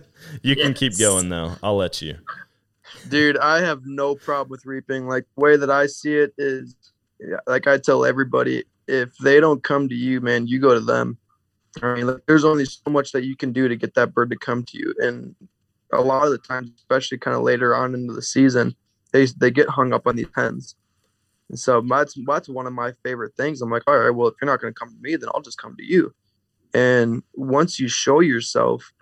you 0.42 0.56
yes. 0.56 0.64
can 0.64 0.74
keep 0.74 0.98
going 0.98 1.28
though. 1.28 1.52
I'll 1.62 1.76
let 1.76 2.02
you. 2.02 2.18
Dude 3.08 3.38
i 3.38 3.60
have 3.60 3.82
no 3.84 4.14
problem 4.14 4.50
with 4.50 4.66
reaping. 4.66 5.06
Like 5.06 5.24
the 5.36 5.42
way 5.42 5.56
that 5.56 5.70
i 5.70 5.86
see 5.86 6.14
it 6.14 6.34
is 6.38 6.74
like 7.46 7.66
i 7.66 7.78
tell 7.78 8.04
everybody 8.04 8.64
if 8.88 9.16
they 9.18 9.40
don't 9.40 9.62
come 9.62 9.88
to 9.88 9.94
you 9.94 10.20
man 10.20 10.46
you 10.46 10.58
go 10.58 10.74
to 10.74 10.80
them. 10.80 11.18
I 11.82 11.94
mean 11.94 12.06
like, 12.06 12.26
there's 12.26 12.44
only 12.44 12.64
so 12.64 12.90
much 12.90 13.12
that 13.12 13.24
you 13.24 13.36
can 13.36 13.52
do 13.52 13.68
to 13.68 13.76
get 13.76 13.94
that 13.94 14.14
bird 14.14 14.30
to 14.30 14.36
come 14.36 14.64
to 14.64 14.78
you. 14.78 14.94
And 14.98 15.36
a 15.92 16.00
lot 16.00 16.24
of 16.24 16.30
the 16.30 16.38
times 16.38 16.70
especially 16.76 17.18
kind 17.18 17.36
of 17.36 17.42
later 17.42 17.74
on 17.74 17.94
into 17.94 18.12
the 18.12 18.22
season 18.22 18.74
they 19.12 19.26
they 19.38 19.50
get 19.50 19.68
hung 19.68 19.92
up 19.92 20.06
on 20.06 20.16
these 20.16 20.26
hens 20.34 20.74
and 21.48 21.58
so 21.58 21.80
that's 21.80 22.14
that's 22.26 22.48
one 22.48 22.66
of 22.66 22.72
my 22.72 22.92
favorite 23.04 23.34
things. 23.36 23.62
I'm 23.62 23.70
like, 23.70 23.84
all 23.86 23.98
right, 23.98 24.10
well, 24.10 24.28
if 24.28 24.34
you're 24.40 24.50
not 24.50 24.60
going 24.60 24.72
to 24.72 24.78
come 24.78 24.90
to 24.90 25.00
me, 25.00 25.16
then 25.16 25.28
I'll 25.34 25.42
just 25.42 25.58
come 25.58 25.76
to 25.76 25.84
you. 25.84 26.12
And 26.74 27.22
once 27.34 27.78
you 27.78 27.88
show 27.88 28.20
yourself, 28.20 28.92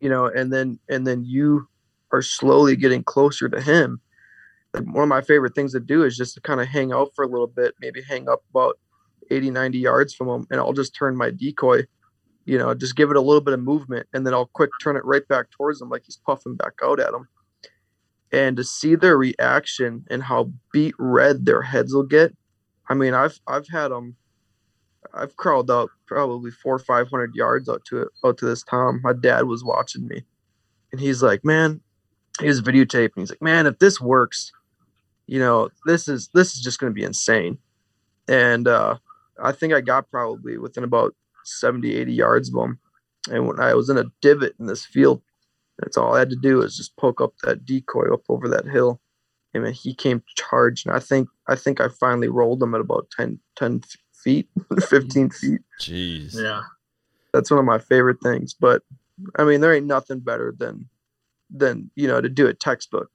you 0.00 0.08
know, 0.08 0.26
and 0.26 0.52
then 0.52 0.78
and 0.88 1.06
then 1.06 1.24
you 1.24 1.68
are 2.12 2.22
slowly 2.22 2.76
getting 2.76 3.02
closer 3.02 3.48
to 3.48 3.60
him. 3.60 4.00
One 4.72 5.02
of 5.02 5.08
my 5.08 5.20
favorite 5.20 5.54
things 5.54 5.72
to 5.72 5.80
do 5.80 6.04
is 6.04 6.16
just 6.16 6.34
to 6.34 6.40
kind 6.40 6.60
of 6.60 6.68
hang 6.68 6.92
out 6.92 7.10
for 7.14 7.24
a 7.24 7.28
little 7.28 7.48
bit, 7.48 7.74
maybe 7.80 8.02
hang 8.02 8.28
up 8.28 8.44
about 8.50 8.78
80, 9.30 9.50
90 9.50 9.78
yards 9.78 10.14
from 10.14 10.28
him, 10.28 10.46
and 10.50 10.60
I'll 10.60 10.72
just 10.72 10.94
turn 10.94 11.16
my 11.16 11.30
decoy, 11.30 11.82
you 12.44 12.56
know, 12.56 12.72
just 12.74 12.94
give 12.94 13.10
it 13.10 13.16
a 13.16 13.20
little 13.20 13.40
bit 13.40 13.54
of 13.54 13.60
movement, 13.60 14.06
and 14.12 14.24
then 14.24 14.32
I'll 14.32 14.46
quick 14.46 14.70
turn 14.80 14.96
it 14.96 15.04
right 15.04 15.26
back 15.26 15.50
towards 15.50 15.80
him 15.80 15.88
like 15.88 16.02
he's 16.04 16.20
puffing 16.24 16.54
back 16.54 16.74
out 16.84 17.00
at 17.00 17.12
him 17.12 17.26
and 18.32 18.56
to 18.56 18.64
see 18.64 18.94
their 18.94 19.16
reaction 19.16 20.04
and 20.10 20.22
how 20.22 20.52
beet 20.72 20.94
red 20.98 21.46
their 21.46 21.62
heads 21.62 21.94
will 21.94 22.04
get. 22.04 22.34
I 22.88 22.94
mean, 22.94 23.14
I've 23.14 23.40
I've 23.46 23.68
had 23.68 23.88
them. 23.88 24.16
I've 25.12 25.36
crawled 25.36 25.70
up 25.70 25.88
probably 26.06 26.50
four 26.50 26.74
or 26.74 26.80
five 26.80 27.08
hundred 27.08 27.34
yards 27.34 27.68
out 27.68 27.84
to 27.86 28.02
it 28.02 28.08
out 28.24 28.38
to 28.38 28.46
this 28.46 28.62
tom. 28.62 29.00
My 29.02 29.12
dad 29.12 29.44
was 29.44 29.64
watching 29.64 30.06
me, 30.06 30.24
and 30.92 31.00
he's 31.00 31.22
like, 31.22 31.44
"Man," 31.44 31.80
he 32.40 32.46
was 32.46 32.62
videotaping. 32.62 33.18
He's 33.18 33.30
like, 33.30 33.42
"Man, 33.42 33.66
if 33.66 33.78
this 33.78 34.00
works, 34.00 34.52
you 35.26 35.38
know, 35.38 35.70
this 35.86 36.08
is 36.08 36.28
this 36.34 36.54
is 36.54 36.60
just 36.60 36.78
going 36.78 36.92
to 36.92 36.94
be 36.94 37.04
insane." 37.04 37.58
And 38.28 38.68
uh, 38.68 38.98
I 39.42 39.52
think 39.52 39.72
I 39.72 39.80
got 39.80 40.10
probably 40.10 40.56
within 40.56 40.84
about 40.84 41.14
70, 41.44 41.96
80 41.96 42.12
yards 42.12 42.48
of 42.48 42.54
them. 42.54 42.78
And 43.30 43.46
when 43.46 43.60
I 43.60 43.74
was 43.74 43.90
in 43.90 43.98
a 43.98 44.04
divot 44.20 44.54
in 44.60 44.66
this 44.66 44.84
field, 44.84 45.22
that's 45.80 45.96
all 45.96 46.14
I 46.14 46.20
had 46.20 46.30
to 46.30 46.36
do 46.36 46.58
was 46.58 46.76
just 46.76 46.96
poke 46.96 47.20
up 47.20 47.34
that 47.42 47.64
decoy 47.64 48.12
up 48.12 48.22
over 48.28 48.48
that 48.48 48.66
hill. 48.66 49.00
And 49.52 49.66
he 49.66 49.94
came 49.94 50.22
charged. 50.36 50.86
And 50.86 50.94
I 50.94 51.00
think 51.00 51.28
I 51.48 51.56
think 51.56 51.80
I 51.80 51.88
finally 51.88 52.28
rolled 52.28 52.62
him 52.62 52.74
at 52.74 52.80
about 52.80 53.08
10, 53.16 53.40
10 53.56 53.82
feet, 54.22 54.48
15 54.88 55.30
feet. 55.30 55.60
Jeez. 55.80 56.34
Yeah. 56.34 56.62
That's 57.32 57.50
one 57.50 57.58
of 57.58 57.64
my 57.64 57.78
favorite 57.78 58.18
things. 58.22 58.54
But 58.54 58.82
I 59.36 59.44
mean, 59.44 59.60
there 59.60 59.74
ain't 59.74 59.86
nothing 59.86 60.20
better 60.20 60.54
than 60.56 60.88
than, 61.50 61.90
you 61.96 62.06
know, 62.06 62.20
to 62.20 62.28
do 62.28 62.46
a 62.46 62.54
textbook, 62.54 63.10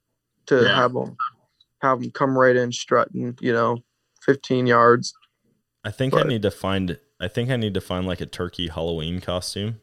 to 0.47 0.63
yeah. 0.63 0.75
have 0.75 0.93
them 0.93 1.15
have 1.81 2.01
them 2.01 2.11
come 2.11 2.37
right 2.37 2.55
in 2.55 2.71
strutting, 2.71 3.37
you 3.39 3.53
know, 3.53 3.77
15 4.23 4.67
yards. 4.67 5.13
I 5.83 5.91
think 5.91 6.13
but, 6.13 6.25
I 6.25 6.29
need 6.29 6.41
to 6.41 6.51
find 6.51 6.99
I 7.19 7.27
think 7.27 7.49
I 7.49 7.55
need 7.55 7.73
to 7.75 7.81
find 7.81 8.05
like 8.05 8.21
a 8.21 8.25
turkey 8.25 8.67
Halloween 8.67 9.21
costume 9.21 9.79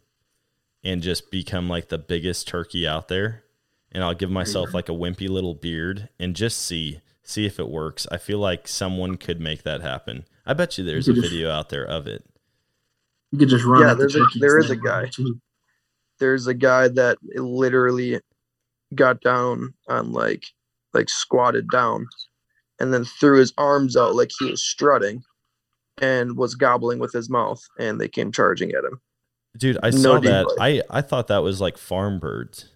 and 0.84 1.02
just 1.02 1.30
become 1.30 1.68
like 1.68 1.88
the 1.88 1.98
biggest 1.98 2.48
turkey 2.48 2.86
out 2.86 3.08
there. 3.08 3.44
And 3.90 4.02
I'll 4.02 4.14
give 4.14 4.30
myself 4.30 4.68
mm-hmm. 4.68 4.76
like 4.76 4.88
a 4.88 4.92
wimpy 4.92 5.28
little 5.28 5.54
beard 5.54 6.08
and 6.18 6.34
just 6.34 6.58
see 6.58 7.00
see 7.22 7.46
if 7.46 7.58
it 7.58 7.68
works. 7.68 8.06
I 8.10 8.18
feel 8.18 8.38
like 8.38 8.66
someone 8.66 9.16
could 9.16 9.40
make 9.40 9.62
that 9.62 9.80
happen. 9.80 10.24
I 10.44 10.54
bet 10.54 10.76
you 10.76 10.84
there's 10.84 11.06
you 11.06 11.12
a 11.12 11.16
just, 11.16 11.28
video 11.28 11.50
out 11.50 11.68
there 11.68 11.86
of 11.86 12.06
it. 12.06 12.24
You 13.30 13.38
could 13.38 13.48
just 13.48 13.64
run. 13.64 13.82
Yeah, 13.82 13.94
there's 13.94 14.16
a, 14.16 14.24
there 14.40 14.58
is 14.58 14.70
a 14.70 14.76
guy. 14.76 15.10
there's 16.18 16.46
a 16.46 16.54
guy 16.54 16.88
that 16.88 17.18
literally 17.34 18.20
got 18.94 19.20
down 19.20 19.74
on 19.88 20.12
like 20.12 20.44
like 20.92 21.08
squatted 21.08 21.68
down 21.70 22.06
and 22.78 22.92
then 22.92 23.04
threw 23.04 23.38
his 23.38 23.52
arms 23.56 23.96
out 23.96 24.14
like 24.14 24.30
he 24.38 24.50
was 24.50 24.62
strutting 24.62 25.22
and 25.98 26.36
was 26.36 26.54
gobbling 26.54 26.98
with 26.98 27.12
his 27.12 27.30
mouth 27.30 27.62
and 27.78 28.00
they 28.00 28.08
came 28.08 28.32
charging 28.32 28.72
at 28.72 28.84
him 28.84 29.00
Dude, 29.56 29.78
I 29.82 29.90
saw 29.90 30.18
that. 30.20 30.46
I 30.60 30.82
I 30.90 31.02
thought 31.02 31.28
that 31.28 31.42
was 31.42 31.60
like 31.60 31.76
farm 31.78 32.18
birds. 32.18 32.70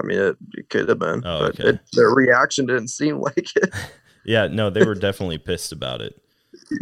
i 0.00 0.06
mean 0.06 0.18
it, 0.18 0.36
it 0.54 0.70
could 0.70 0.88
have 0.88 0.98
been 0.98 1.22
Oh, 1.24 1.40
but 1.40 1.60
okay. 1.60 1.68
it, 1.70 1.80
their 1.92 2.10
reaction 2.10 2.66
didn't 2.66 2.88
seem 2.88 3.20
like 3.28 3.54
it 3.56 3.72
Yeah, 4.24 4.46
no, 4.46 4.68
they 4.68 4.84
were 4.84 4.94
definitely 4.94 5.38
pissed 5.38 5.72
about 5.72 6.02
it. 6.02 6.20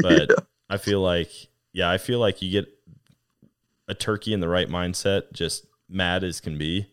But 0.01 0.31
I 0.69 0.79
feel 0.79 1.01
like, 1.01 1.31
yeah, 1.73 1.89
I 1.89 1.97
feel 1.99 2.19
like 2.19 2.43
you 2.43 2.51
get 2.51 2.67
a 3.87 3.95
turkey 3.95 4.33
in 4.33 4.41
the 4.41 4.49
right 4.49 4.69
mindset, 4.69 5.33
just 5.33 5.65
mad 5.89 6.25
as 6.25 6.41
can 6.41 6.59
be. 6.59 6.89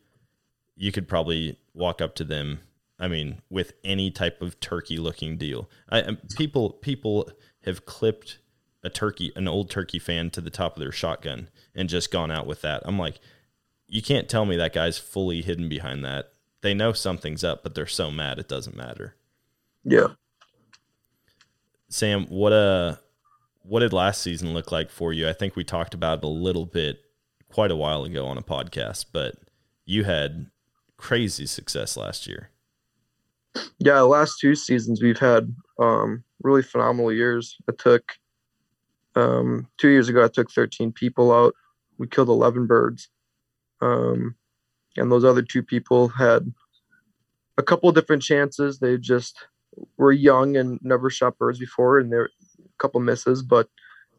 You 0.76 0.92
could 0.92 1.08
probably 1.08 1.58
walk 1.74 2.02
up 2.02 2.14
to 2.16 2.24
them. 2.24 2.60
I 3.00 3.08
mean, 3.08 3.42
with 3.50 3.74
any 3.84 4.12
type 4.12 4.44
of 4.44 4.60
turkey 4.60 4.98
looking 4.98 5.38
deal. 5.38 5.70
I, 5.90 6.18
people 6.38 6.70
people 6.70 7.32
have 7.66 7.86
clipped 7.88 8.38
a 8.84 8.90
turkey, 8.90 9.32
an 9.36 9.48
old 9.48 9.70
turkey 9.70 10.00
fan 10.00 10.30
to 10.32 10.42
the 10.42 10.50
top 10.50 10.76
of 10.76 10.80
their 10.82 10.92
shotgun 10.92 11.50
and 11.74 11.90
just 11.90 12.12
gone 12.12 12.32
out 12.32 12.46
with 12.48 12.62
that. 12.62 12.82
I'm 12.86 13.00
like, 13.00 13.20
you 13.88 14.02
can't 14.02 14.28
tell 14.30 14.46
me 14.46 14.56
that 14.58 14.74
guy's 14.74 14.98
fully 14.98 15.42
hidden 15.42 15.70
behind 15.70 16.04
that. 16.04 16.30
They 16.62 16.74
know 16.74 16.94
something's 16.94 17.44
up, 17.44 17.64
but 17.64 17.76
they're 17.76 17.86
so 17.88 18.12
mad 18.12 18.40
it 18.40 18.48
doesn't 18.48 18.76
matter. 18.76 19.16
yeah 19.84 20.08
Sam, 21.90 22.26
what 22.28 22.54
uh 22.54 22.96
what 23.64 23.80
did 23.82 23.94
last 23.94 24.22
season 24.22 24.54
look 24.54 24.72
like 24.72 24.90
for 24.90 25.14
you? 25.14 25.30
I 25.30 25.34
think 25.34 25.56
we 25.56 25.64
talked 25.64 25.94
about 25.94 26.18
it 26.20 26.24
a 26.26 26.28
little 26.28 26.66
bit 26.66 27.00
quite 27.50 27.72
a 27.72 27.76
while 27.76 28.04
ago 28.04 28.26
on 28.26 28.38
a 28.38 28.42
podcast, 28.42 29.06
but 29.14 29.36
you 29.86 30.04
had 30.04 30.48
crazy 30.98 31.46
success 31.46 31.96
last 31.96 32.28
year. 32.28 32.50
yeah 33.80 34.00
last 34.02 34.40
two 34.40 34.56
seasons 34.56 35.02
we've 35.02 35.20
had 35.20 35.54
um 35.80 36.24
really 36.42 36.64
phenomenal 36.64 37.12
years 37.12 37.58
i 37.70 37.74
took 37.78 38.14
um 39.16 39.68
two 39.78 39.90
years 39.90 40.10
ago 40.10 40.24
i 40.24 40.28
took 40.28 40.52
13 40.52 40.92
people 40.92 41.32
out. 41.32 41.54
We 41.98 42.08
killed 42.08 42.30
11 42.30 42.68
birds. 42.68 43.10
Um 43.82 44.36
and 44.98 45.12
those 45.12 45.26
other 45.26 45.42
two 45.42 45.64
people 45.64 46.08
had 46.08 46.54
a 47.58 47.64
couple 47.64 47.90
of 47.90 47.96
different 47.96 48.22
chances. 48.22 48.80
They 48.80 48.98
just 48.98 49.48
were 49.98 50.12
young 50.12 50.56
and 50.56 50.80
never 50.84 51.10
shot 51.10 51.38
birds 51.38 51.60
before 51.60 52.00
and 52.00 52.12
there 52.12 52.26
a 52.26 52.78
couple 52.78 53.02
misses. 53.02 53.42
But 53.42 53.70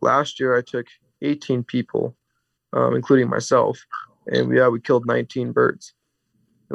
last 0.00 0.38
year 0.40 0.56
i 0.56 0.62
took 0.62 0.86
18 1.22 1.64
people 1.64 2.16
um, 2.72 2.94
including 2.94 3.28
myself. 3.28 3.78
And 4.26 4.54
yeah 4.54 4.68
we 4.68 4.80
killed 4.80 5.06
19 5.06 5.52
birds. 5.52 5.94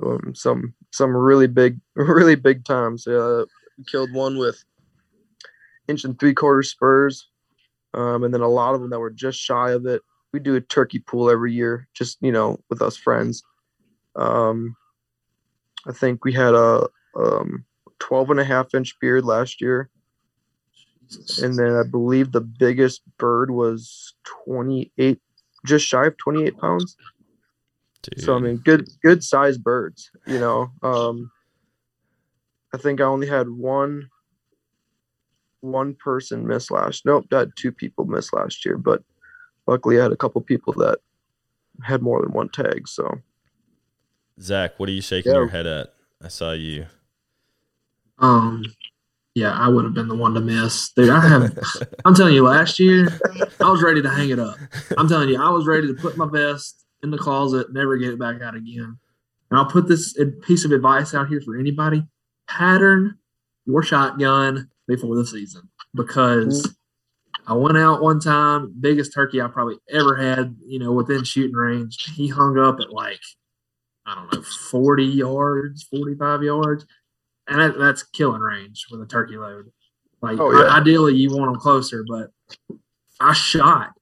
Um, 0.02 0.34
some 0.36 0.74
some 0.92 1.16
really 1.16 1.48
big 1.48 1.80
really 1.96 2.36
big 2.36 2.66
times. 2.66 3.08
Uh 3.08 3.46
killed 3.88 4.12
one 4.12 4.38
with 4.38 4.66
inch 5.88 6.04
and 6.04 6.20
three 6.20 6.34
quarter 6.34 6.64
spurs 6.64 7.29
um 7.94 8.24
and 8.24 8.34
then 8.34 8.42
a 8.42 8.48
lot 8.48 8.76
of 8.76 8.82
them 8.82 8.90
that 8.90 9.00
were 9.00 9.10
just 9.10 9.40
shy 9.40 9.72
of 9.72 9.86
it 9.86 10.02
we 10.34 10.40
do 10.40 10.56
a 10.56 10.62
turkey 10.62 11.00
pool 11.00 11.30
every 11.30 11.54
year 11.54 11.88
just 11.94 12.18
you 12.22 12.32
know 12.32 12.60
with 12.70 12.82
us 12.82 12.96
friends 12.98 13.44
um 14.16 14.76
i 15.88 15.92
think 15.92 16.24
we 16.24 16.34
had 16.34 16.54
a 16.54 16.88
um 17.16 17.66
12 18.00 18.32
and 18.32 18.40
a 18.40 18.46
half 18.46 18.74
inch 18.74 18.96
beard 19.00 19.26
last 19.26 19.62
year 19.62 19.90
and 21.42 21.58
then 21.58 21.76
i 21.76 21.84
believe 21.84 22.32
the 22.32 22.42
biggest 22.42 23.02
bird 23.18 23.50
was 23.52 24.14
28 24.46 25.20
just 25.66 25.86
shy 25.86 26.06
of 26.06 26.18
28 26.18 26.58
pounds 26.58 26.96
Dude. 28.02 28.22
so 28.22 28.36
I 28.36 28.40
mean, 28.40 28.58
good 28.58 28.90
good 29.04 29.24
sized 29.24 29.64
birds. 29.64 30.12
You 30.26 30.40
know, 30.40 30.72
um, 30.84 31.32
I 32.74 32.78
think 32.78 33.02
I 33.02 33.06
only 33.06 33.28
had 33.28 33.50
one 33.50 34.10
one 35.62 35.96
person 35.96 36.48
miss 36.48 36.72
last. 36.72 37.06
Nope, 37.06 37.28
I 37.32 37.40
had 37.40 37.52
two 37.56 37.72
people 37.72 38.06
miss 38.06 38.32
last 38.34 38.66
year, 38.66 38.78
but 38.78 39.04
luckily 39.68 40.00
I 40.00 40.04
had 40.04 40.12
a 40.12 40.18
couple 40.18 40.42
people 40.42 40.74
that 40.74 41.00
had 41.84 42.02
more 42.02 42.22
than 42.22 42.32
one 42.32 42.50
tag. 42.50 42.88
So 42.88 43.20
Zach, 44.42 44.80
what 44.80 44.90
are 44.90 44.94
you 44.94 45.02
shaking 45.02 45.32
Yeah. 45.34 45.40
your 45.40 45.48
head 45.50 45.68
at? 45.68 45.94
I 46.24 46.28
saw 46.30 46.52
you. 46.52 46.86
Um, 48.20 48.64
yeah, 49.36 49.52
I 49.54 49.70
would 49.70 49.86
have 49.86 49.94
been 49.94 50.08
the 50.08 50.16
one 50.16 50.34
to 50.34 50.42
miss, 50.42 50.92
dude. 50.92 51.10
I 51.10 51.20
have. 51.28 51.58
I'm 52.06 52.14
telling 52.16 52.34
you, 52.34 52.44
last 52.44 52.80
year 52.80 53.08
I 53.62 53.70
was 53.70 53.82
ready 53.82 54.02
to 54.02 54.10
hang 54.10 54.30
it 54.30 54.40
up. 54.40 54.58
I'm 54.98 55.08
telling 55.08 55.30
you, 55.30 55.42
I 55.42 55.50
was 55.50 55.66
ready 55.68 55.88
to 55.88 55.94
put 55.94 56.18
my 56.18 56.28
vest 56.30 56.86
in 57.04 57.12
the 57.12 57.18
closet, 57.18 57.72
never 57.72 57.98
get 57.98 58.10
it 58.10 58.20
back 58.20 58.42
out 58.42 58.56
again. 58.56 58.98
And 59.50 59.58
I'll 59.60 59.66
put 59.66 59.88
this 59.88 60.18
piece 60.46 60.66
of 60.66 60.72
advice 60.72 61.14
out 61.14 61.30
here 61.30 61.40
for 61.42 61.58
anybody: 61.58 62.04
pattern 62.48 63.18
your 63.66 63.84
shotgun 63.84 64.70
before 64.90 65.16
the 65.16 65.26
season 65.26 65.70
because. 65.94 66.64
Mm-hmm. 66.64 66.74
I 67.48 67.54
went 67.54 67.80
out 67.80 68.04
one 68.04 68.20
time, 68.20 68.76
biggest 68.80 69.12
turkey 69.12 69.42
I 69.42 69.48
probably 69.48 69.78
ever 69.90 70.16
had, 70.16 70.56
you 70.64 70.78
know, 70.78 70.92
within 70.92 71.24
shooting 71.24 71.56
range. 71.56 72.14
He 72.14 72.28
hung 72.28 72.60
up 72.60 72.80
at 72.80 72.92
like, 72.92 73.22
I 74.06 74.14
don't 74.14 74.32
know, 74.32 74.44
40 74.70 75.04
yards, 75.04 75.82
45 75.82 76.44
yards 76.44 76.86
and 77.50 77.60
that, 77.60 77.80
that's 77.80 78.04
killing 78.04 78.42
range 78.42 78.86
with 78.92 79.02
a 79.02 79.06
turkey 79.08 79.38
load. 79.38 79.72
Like 80.22 80.40
Oh, 80.40 80.52
yeah. 80.52 80.68
i- 80.68 80.80
ideally, 80.80 81.16
you 81.16 81.36
want 81.36 81.52
them 81.52 81.60
closer, 81.60 82.06
but 82.08 82.30
I 83.20 83.34
shot. 83.34 83.94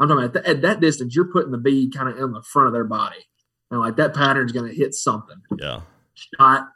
I'm 0.00 0.08
talking 0.08 0.24
about 0.24 0.36
at, 0.36 0.46
at 0.46 0.62
that 0.62 0.80
distance, 0.80 1.14
you're 1.14 1.30
putting 1.30 1.52
the 1.52 1.58
bead 1.58 1.94
kind 1.94 2.08
of 2.08 2.16
in 2.18 2.32
the 2.32 2.42
front 2.42 2.68
of 2.68 2.72
their 2.72 2.84
body, 2.84 3.24
and 3.70 3.80
like 3.80 3.96
that 3.96 4.14
pattern's 4.14 4.52
going 4.52 4.68
to 4.68 4.74
hit 4.74 4.94
something. 4.94 5.36
Yeah. 5.58 5.82
Shot, 6.14 6.68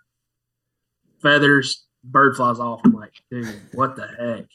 feathers, 1.22 1.86
bird 2.04 2.36
flies 2.36 2.58
off. 2.58 2.80
I'm 2.84 2.92
like, 2.92 3.12
dude, 3.30 3.60
what 3.74 3.96
the 3.96 4.06
heck? 4.06 4.46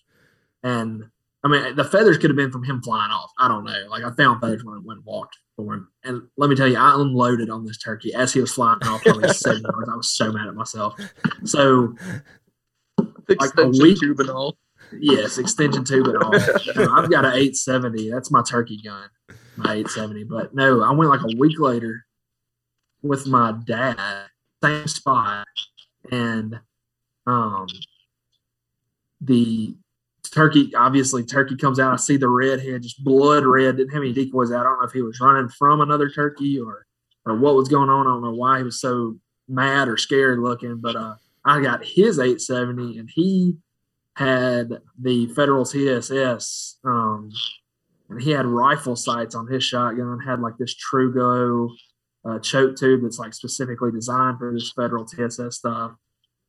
And 0.64 1.06
I 1.44 1.50
mean, 1.50 1.76
the 1.76 1.84
feathers 1.84 2.18
could 2.18 2.30
have 2.30 2.38
been 2.38 2.52
from 2.52 2.64
him 2.64 2.82
flying 2.82 3.12
off. 3.12 3.32
I 3.38 3.48
don't 3.48 3.66
know. 3.66 3.86
Like 3.90 4.04
I 4.04 4.12
found 4.16 4.42
feathers 4.42 4.64
when 4.64 4.76
I 4.76 4.82
went 4.84 5.00
and 5.00 5.06
walked 5.06 5.38
for 5.58 5.74
him. 5.74 5.90
And 6.04 6.24
let 6.38 6.50
me 6.50 6.56
tell 6.56 6.68
you, 6.68 6.78
I 6.78 6.94
unloaded 6.96 7.50
on 7.50 7.66
this 7.66 7.78
turkey 7.78 8.14
as 8.14 8.34
he 8.34 8.40
was 8.40 8.54
flying 8.54 8.80
off 8.84 9.04
probably 9.04 9.28
seven 9.34 9.62
yards. 9.64 9.90
I 9.90 9.96
was 9.96 10.10
so 10.10 10.32
mad 10.32 10.48
at 10.48 10.56
myself. 10.56 10.96
So 11.44 11.96
like 12.98 13.08
extension 13.30 14.16
week- 14.18 14.30
all. 14.30 14.58
yes, 14.98 15.38
extension 15.38 15.84
tube 15.84 16.08
and 16.08 16.18
all. 16.24 16.32
No, 16.32 16.94
I've 16.94 17.10
got 17.12 17.26
an 17.26 17.34
870. 17.34 18.10
That's 18.10 18.32
my 18.32 18.42
turkey 18.42 18.82
gun, 18.82 19.10
my 19.58 19.74
870. 19.74 20.24
But 20.26 20.56
no, 20.56 20.82
I 20.82 20.92
went 20.92 21.10
like 21.10 21.22
a 21.24 21.38
week 21.38 21.60
later 21.60 22.06
with 23.02 23.28
my 23.28 23.54
dad, 23.66 24.28
same 24.64 24.88
spot, 24.88 25.46
and 26.12 26.60
um, 27.28 27.68
the 29.22 29.76
turkey 30.32 30.74
obviously 30.76 31.24
turkey 31.24 31.56
comes 31.56 31.80
out. 31.80 31.94
I 31.94 31.98
see 31.98 32.18
the 32.18 32.28
red 32.28 32.62
head, 32.62 32.84
just 32.84 33.04
blood 33.04 33.46
red. 33.46 33.78
Didn't 33.78 33.94
have 33.94 34.04
any 34.04 34.14
decoys 34.14 34.52
out. 34.52 34.62
I 34.62 34.64
don't 34.64 34.80
know 34.80 34.88
if 34.88 34.94
he 34.94 35.02
was 35.02 35.20
running 35.20 35.50
from 35.50 35.82
another 35.82 36.10
turkey 36.10 36.60
or 36.60 36.86
or 37.26 37.38
what 37.38 37.56
was 37.56 37.70
going 37.70 37.90
on. 37.90 38.08
I 38.08 38.12
don't 38.12 38.24
know 38.24 38.34
why 38.34 38.58
he 38.58 38.64
was 38.64 38.82
so 38.82 39.18
mad 39.48 39.88
or 39.88 39.98
scared 39.98 40.40
looking, 40.40 40.80
but 40.82 40.96
uh, 40.96 41.16
I 41.46 41.62
got 41.62 41.86
his 41.86 42.20
870 42.20 43.00
and 43.00 43.10
he 43.14 43.58
had 44.16 44.80
the 45.00 45.28
Federal 45.28 45.66
TSS, 45.66 46.78
um, 46.84 47.32
and 48.10 48.22
he 48.22 48.32
had 48.32 48.46
rifle 48.46 48.96
sights 48.96 49.36
on 49.36 49.48
his 49.48 49.64
shotgun. 49.64 50.20
Had 50.20 50.40
like 50.40 50.58
this 50.58 50.76
TruGlo 50.76 51.70
uh, 52.26 52.40
choke 52.40 52.76
tube 52.76 53.02
that's 53.02 53.20
like 53.20 53.34
specifically 53.34 53.92
designed 53.92 54.38
for 54.38 54.54
this 54.54 54.72
Federal 54.76 55.06
TSS 55.06 55.58
stuff. 55.58 55.94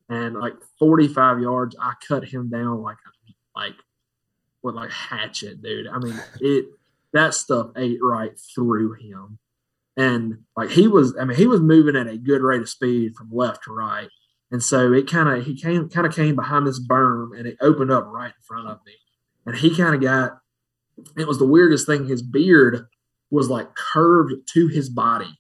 And 0.09 0.37
like 0.37 0.55
45 0.79 1.41
yards, 1.41 1.77
I 1.81 1.95
cut 2.07 2.25
him 2.25 2.51
down 2.51 2.83
like 2.83 2.99
like 3.57 3.75
with 4.63 4.75
like 4.75 4.91
hatchet, 4.91 5.63
dude. 5.63 5.87
I 5.87 5.99
mean, 5.99 6.21
it 6.41 6.67
that 7.13 7.35
stuff 7.35 7.71
ate 7.77 8.01
right 8.03 8.33
through 8.55 8.95
him. 8.95 9.39
And 9.97 10.39
like 10.57 10.71
he 10.71 10.89
was, 10.89 11.17
I 11.19 11.25
mean, 11.25 11.37
he 11.37 11.47
was 11.47 11.61
moving 11.61 11.97
at 11.97 12.09
a 12.09 12.17
good 12.17 12.43
rate 12.43 12.61
of 12.61 12.69
speed 12.69 13.15
from 13.15 13.31
left 13.31 13.65
to 13.65 13.73
right. 13.73 14.09
And 14.51 14.63
so 14.63 14.93
it 14.93 15.09
kind 15.09 15.29
of 15.29 15.45
he 15.45 15.55
came 15.55 15.89
kind 15.89 16.07
of 16.07 16.15
came 16.15 16.35
behind 16.35 16.67
this 16.67 16.85
berm 16.85 17.39
and 17.39 17.47
it 17.47 17.57
opened 17.61 17.93
up 17.93 18.07
right 18.07 18.33
in 18.37 18.43
front 18.43 18.69
of 18.69 18.81
me. 18.85 18.93
And 19.47 19.57
he 19.57 19.75
kind 19.75 19.95
of 19.95 20.01
got 20.01 20.39
it 21.17 21.27
was 21.27 21.39
the 21.39 21.47
weirdest 21.47 21.87
thing. 21.87 22.07
His 22.07 22.23
beard 22.23 22.87
was 23.31 23.49
like 23.49 23.75
curved 23.75 24.33
to 24.53 24.69
his 24.69 24.89
body. 24.89 25.39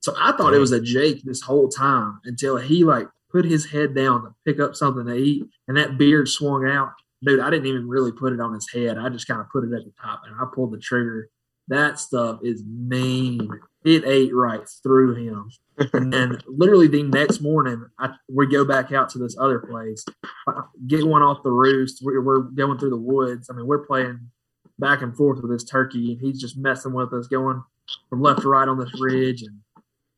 So 0.00 0.14
I 0.18 0.32
thought 0.32 0.54
it 0.54 0.58
was 0.58 0.72
a 0.72 0.80
Jake 0.80 1.22
this 1.24 1.40
whole 1.40 1.68
time 1.68 2.20
until 2.24 2.58
he 2.58 2.84
like 2.84 3.08
put 3.34 3.44
his 3.44 3.66
head 3.66 3.94
down 3.94 4.22
to 4.22 4.34
pick 4.46 4.60
up 4.60 4.76
something 4.76 5.06
to 5.06 5.14
eat 5.14 5.44
and 5.66 5.76
that 5.76 5.98
beard 5.98 6.28
swung 6.28 6.68
out. 6.68 6.92
Dude, 7.24 7.40
I 7.40 7.50
didn't 7.50 7.66
even 7.66 7.88
really 7.88 8.12
put 8.12 8.32
it 8.32 8.40
on 8.40 8.54
his 8.54 8.70
head. 8.70 8.96
I 8.96 9.08
just 9.08 9.26
kind 9.26 9.40
of 9.40 9.50
put 9.50 9.64
it 9.64 9.74
at 9.74 9.84
the 9.84 9.92
top 10.00 10.22
and 10.26 10.36
I 10.36 10.44
pulled 10.54 10.72
the 10.72 10.78
trigger. 10.78 11.28
That 11.68 11.98
stuff 11.98 12.40
is 12.42 12.62
mean. 12.64 13.48
It 13.84 14.04
ate 14.06 14.34
right 14.34 14.62
through 14.82 15.14
him. 15.14 15.50
and 15.92 16.12
then 16.12 16.38
literally 16.46 16.86
the 16.86 17.02
next 17.02 17.40
morning, 17.40 17.84
I, 17.98 18.10
we 18.28 18.46
go 18.46 18.64
back 18.64 18.92
out 18.92 19.08
to 19.10 19.18
this 19.18 19.36
other 19.38 19.58
place, 19.58 20.04
uh, 20.46 20.62
get 20.86 21.04
one 21.04 21.22
off 21.22 21.42
the 21.42 21.50
roost. 21.50 22.00
We're, 22.02 22.22
we're 22.22 22.42
going 22.42 22.78
through 22.78 22.90
the 22.90 22.96
woods. 22.96 23.48
I 23.50 23.54
mean, 23.54 23.66
we're 23.66 23.86
playing 23.86 24.30
back 24.78 25.02
and 25.02 25.16
forth 25.16 25.40
with 25.40 25.50
this 25.50 25.64
turkey, 25.64 26.12
and 26.12 26.20
he's 26.20 26.40
just 26.40 26.56
messing 26.56 26.92
with 26.92 27.12
us, 27.12 27.26
going 27.26 27.62
from 28.08 28.22
left 28.22 28.42
to 28.42 28.48
right 28.48 28.68
on 28.68 28.78
this 28.78 29.00
ridge. 29.00 29.42
And 29.42 29.60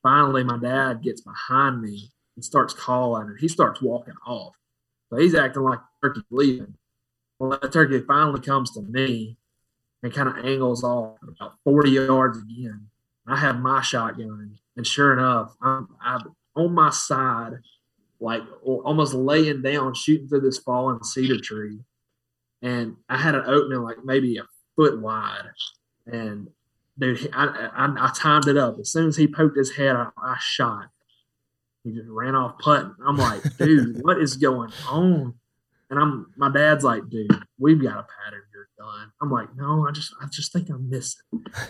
finally, 0.03 0.45
my 0.45 0.59
dad 0.59 1.03
gets 1.03 1.23
behind 1.23 1.81
me 1.81 2.11
and 2.37 2.45
starts 2.45 2.75
calling, 2.75 3.29
and 3.29 3.41
he 3.41 3.49
starts 3.49 3.83
walking 3.83 4.15
off. 4.27 4.55
So 5.11 5.17
he's 5.17 5.35
acting 5.35 5.63
like 5.63 5.81
the 6.03 6.09
turkey's 6.09 6.25
leaving. 6.31 6.75
Well, 7.39 7.51
that 7.51 7.73
turkey 7.73 8.01
finally 8.01 8.41
comes 8.41 8.73
to 8.73 8.83
me 8.83 9.37
and 10.03 10.13
kind 10.13 10.29
of 10.29 10.45
angles 10.45 10.85
off 10.85 11.19
about 11.27 11.55
40 11.65 11.91
yards 11.91 12.39
again. 12.39 12.89
I 13.27 13.37
have 13.37 13.59
my 13.59 13.83
shotgun, 13.83 14.59
and 14.77 14.87
sure 14.87 15.13
enough, 15.13 15.55
I'm, 15.61 15.89
I'm 16.01 16.21
on 16.55 16.73
my 16.73 16.91
side, 16.91 17.55
like 18.21 18.43
almost 18.63 19.15
laying 19.15 19.63
down, 19.63 19.95
shooting 19.95 20.29
through 20.29 20.43
this 20.43 20.59
fallen 20.59 21.03
cedar 21.03 21.41
tree. 21.41 21.81
And 22.63 22.97
I 23.09 23.19
had 23.19 23.35
an 23.35 23.45
opening 23.47 23.81
like 23.81 24.05
maybe 24.05 24.39
a 24.39 24.45
foot 24.77 25.01
wide. 25.01 25.51
And 26.07 26.49
dude, 26.99 27.29
I, 27.35 27.71
I, 27.75 28.07
I 28.07 28.13
timed 28.15 28.49
it 28.49 28.57
up. 28.57 28.79
As 28.79 28.91
soon 28.91 29.09
as 29.09 29.17
he 29.17 29.27
poked 29.27 29.57
his 29.57 29.77
head, 29.77 29.97
I, 29.97 30.09
I 30.17 30.37
shot. 30.41 30.89
He 31.87 31.93
just 31.93 32.09
ran 32.09 32.35
off 32.35 32.59
putting. 32.59 32.93
I'm 33.07 33.17
like, 33.17 33.43
dude, 33.59 33.99
what 34.03 34.21
is 34.21 34.37
going 34.37 34.73
on? 34.89 35.35
And 35.89 36.01
I'm 36.01 36.27
my 36.37 36.51
dad's 36.51 36.83
like, 36.83 37.09
dude, 37.09 37.31
we've 37.59 37.81
got 37.81 37.99
a 37.99 38.07
pattern. 38.25 38.43
You're 38.53 38.69
done. 38.77 39.13
I'm 39.23 39.31
like, 39.31 39.55
no, 39.55 39.87
I 39.89 39.93
just 39.93 40.13
I 40.21 40.27
just 40.27 40.53
think 40.53 40.69
I'm 40.69 40.91
missing. 40.91 41.23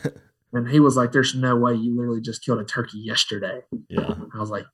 and 0.54 0.68
he 0.70 0.80
was 0.80 0.96
like, 0.96 1.12
There's 1.12 1.34
no 1.34 1.54
way 1.54 1.74
you 1.74 1.94
literally 1.94 2.22
just 2.22 2.42
killed 2.42 2.60
a 2.60 2.64
turkey 2.64 2.98
yesterday. 2.98 3.60
Yeah. 3.90 4.14
I 4.34 4.38
was 4.38 4.48
like, 4.48 4.64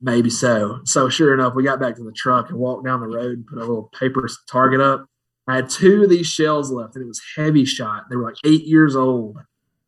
maybe 0.00 0.30
so. 0.30 0.80
So 0.84 1.10
sure 1.10 1.34
enough, 1.34 1.54
we 1.54 1.62
got 1.62 1.78
back 1.78 1.96
to 1.96 2.02
the 2.04 2.12
truck 2.12 2.48
and 2.48 2.58
walked 2.58 2.86
down 2.86 3.00
the 3.00 3.06
road 3.06 3.38
and 3.38 3.46
put 3.46 3.58
a 3.58 3.60
little 3.60 3.90
paper 3.98 4.26
target 4.50 4.80
up. 4.80 5.04
I 5.46 5.56
had 5.56 5.68
two 5.68 6.04
of 6.04 6.08
these 6.08 6.26
shells 6.26 6.70
left, 6.70 6.96
and 6.96 7.04
it 7.04 7.08
was 7.08 7.20
heavy 7.36 7.66
shot. 7.66 8.04
They 8.08 8.16
were 8.16 8.24
like 8.24 8.38
eight 8.46 8.64
years 8.64 8.96
old, 8.96 9.36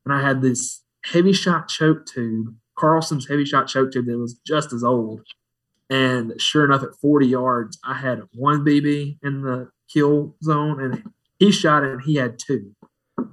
and 0.05 0.13
I 0.13 0.21
had 0.21 0.43
this 0.43 0.83
heavy 1.03 1.33
shot 1.33 1.69
choke 1.69 2.05
tube 2.05 2.55
Carlson's 2.77 3.29
heavy 3.29 3.45
shot 3.45 3.69
choke 3.69 3.93
tube 3.93 4.07
that 4.07 4.19
was 4.19 4.35
just 4.47 4.73
as 4.73 4.85
old. 4.85 5.23
And 5.89 6.35
sure 6.41 6.65
enough, 6.65 6.83
at 6.83 6.95
40 7.01 7.27
yards, 7.27 7.79
I 7.85 7.95
had 7.95 8.23
one 8.35 8.65
BB 8.65 9.19
in 9.23 9.43
the 9.43 9.71
kill 9.93 10.35
zone, 10.43 10.81
and 10.83 11.05
he 11.39 11.53
shot 11.53 11.85
it, 11.85 11.93
and 11.93 12.03
he 12.03 12.17
had 12.17 12.39
two. 12.39 12.75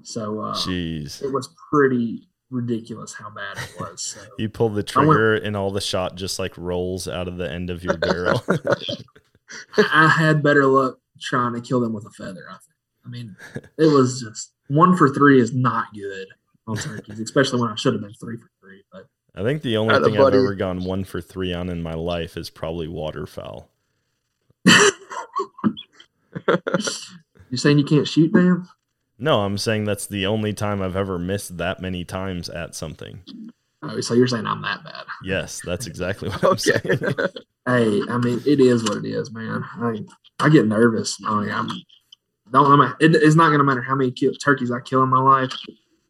So, 0.04 0.39
uh, 0.39 0.56
jeez, 0.56 1.22
it 1.22 1.32
was 1.32 1.50
pretty 1.72 2.30
ridiculous 2.52 3.14
how 3.14 3.32
bad 3.32 3.58
it 3.58 3.80
was. 3.80 4.02
So. 4.02 4.22
you 4.38 4.50
pull 4.50 4.70
the 4.70 4.84
trigger, 4.84 5.34
went, 5.34 5.46
and 5.46 5.58
all 5.58 5.72
the 5.72 5.82
shot 5.82 6.16
just 6.16 6.39
like 6.39 6.58
rolls 6.58 7.08
out 7.08 7.28
of 7.28 7.38
the 7.38 7.52
end 7.52 7.70
of 7.70 7.84
your 7.84 7.98
barrel. 7.98 8.44
I 9.78 10.08
had 10.08 10.44
better 10.44 10.66
luck 10.66 11.00
trying 11.20 11.54
to 11.54 11.62
kill 11.62 11.80
them 11.80 11.94
with 11.94 12.06
a 12.06 12.12
feather. 12.12 12.46
I 12.50 12.54
think. 12.54 12.74
I 13.06 13.10
mean, 13.10 13.36
it 13.78 13.91
was 13.91 14.22
just 14.22 14.54
one 14.68 14.96
for 14.96 15.10
three 15.10 15.41
is 15.41 15.54
not 15.54 15.88
good 15.94 16.28
on 16.68 16.78
turkeys, 16.78 17.20
especially 17.20 17.60
when 17.60 17.70
I 17.70 17.76
should 17.76 17.94
have 17.94 18.02
been 18.02 18.14
three 18.14 18.38
for 18.38 18.50
three. 18.62 18.84
But 18.91 19.08
I 19.36 19.42
think 19.42 19.62
the 19.64 19.78
only 19.78 19.96
thing 19.96 20.18
I've 20.18 20.34
ever 20.34 20.54
gone 20.54 20.84
one 20.84 21.04
for 21.04 21.20
three 21.20 21.54
on 21.54 21.70
in 21.70 21.82
my 21.82 21.94
life 21.94 22.38
is 22.38 22.50
probably 22.50 22.88
waterfowl. 22.88 23.70
you 24.66 24.78
saying 27.56 27.80
you 27.80 27.86
can't 27.86 28.08
shoot 28.08 28.32
them? 28.32 28.70
No, 29.18 29.42
I'm 29.42 29.58
saying 29.58 29.86
that's 29.86 30.06
the 30.06 30.26
only 30.26 30.54
time 30.54 30.82
I've 30.82 30.96
ever 30.96 31.18
missed 31.18 31.58
that 31.58 31.82
many 31.82 32.06
times 32.06 32.50
at 32.50 32.76
something. 32.76 33.22
Oh, 33.82 34.00
so 34.02 34.14
you're 34.14 34.28
saying 34.28 34.46
I'm 34.46 34.62
that 34.62 34.84
bad? 34.84 35.06
Yes, 35.24 35.62
that's 35.64 35.88
exactly 35.88 36.30
what 36.30 36.44
I'm 36.44 36.58
saying. 36.58 36.82
hey, 37.68 38.02
I 38.10 38.18
mean, 38.18 38.42
it 38.46 38.60
is 38.60 38.84
what 38.84 38.98
it 38.98 39.06
is, 39.06 39.32
man. 39.32 39.64
I 39.82 40.00
I 40.40 40.50
get 40.50 40.68
nervous. 40.68 41.18
I 41.26 41.42
mean, 41.42 41.52
I'm 41.52 41.70
don't. 42.52 42.80
I'm, 42.80 42.96
it, 43.00 43.16
it's 43.16 43.36
not 43.36 43.50
gonna 43.50 43.64
matter 43.64 43.82
how 43.82 43.96
many 43.96 44.12
kill, 44.12 44.34
turkeys 44.34 44.72
I 44.72 44.80
kill 44.80 45.04
in 45.04 45.10
my 45.10 45.20
life. 45.20 45.52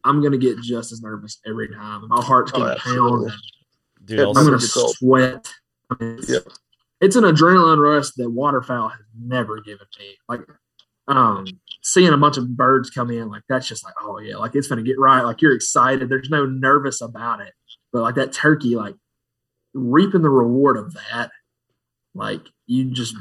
I'm 0.03 0.21
gonna 0.21 0.37
get 0.37 0.59
just 0.59 0.91
as 0.91 1.01
nervous 1.01 1.39
every 1.45 1.69
time. 1.69 2.07
My 2.07 2.21
heart's 2.21 2.51
gonna 2.51 2.75
oh, 2.75 2.77
pounded. 2.77 3.33
Dude, 4.05 4.19
I'm 4.19 4.33
gonna 4.33 4.59
sweat. 4.59 5.47
It's, 5.99 6.29
yeah. 6.29 6.39
it's 7.01 7.15
an 7.15 7.23
adrenaline 7.23 7.77
rush 7.77 8.11
that 8.17 8.29
waterfowl 8.29 8.89
has 8.89 8.99
never 9.17 9.61
given 9.61 9.87
me. 9.99 10.17
Like 10.27 10.41
um 11.07 11.45
seeing 11.81 12.13
a 12.13 12.17
bunch 12.17 12.37
of 12.37 12.55
birds 12.55 12.89
come 12.89 13.11
in, 13.11 13.29
like 13.29 13.43
that's 13.47 13.67
just 13.67 13.83
like, 13.83 13.95
oh 14.01 14.19
yeah, 14.19 14.37
like 14.37 14.55
it's 14.55 14.67
gonna 14.67 14.83
get 14.83 14.99
right. 14.99 15.21
Like 15.21 15.41
you're 15.41 15.55
excited. 15.55 16.09
There's 16.09 16.29
no 16.29 16.45
nervous 16.45 17.01
about 17.01 17.41
it. 17.41 17.53
But 17.91 18.01
like 18.01 18.15
that 18.15 18.33
turkey, 18.33 18.75
like 18.75 18.95
reaping 19.73 20.21
the 20.21 20.29
reward 20.29 20.77
of 20.77 20.93
that, 20.93 21.31
like 22.13 22.41
you 22.65 22.91
just 22.91 23.15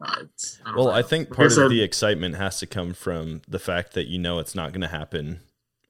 I 0.00 0.26
well, 0.74 0.86
know. 0.86 0.90
I 0.90 1.02
think 1.02 1.32
part 1.32 1.56
of 1.56 1.70
the 1.70 1.82
excitement 1.82 2.36
has 2.36 2.58
to 2.58 2.66
come 2.66 2.92
from 2.92 3.42
the 3.48 3.58
fact 3.58 3.92
that 3.92 4.08
you 4.08 4.18
know 4.18 4.38
it's 4.38 4.54
not 4.54 4.72
going 4.72 4.80
to 4.80 4.88
happen 4.88 5.40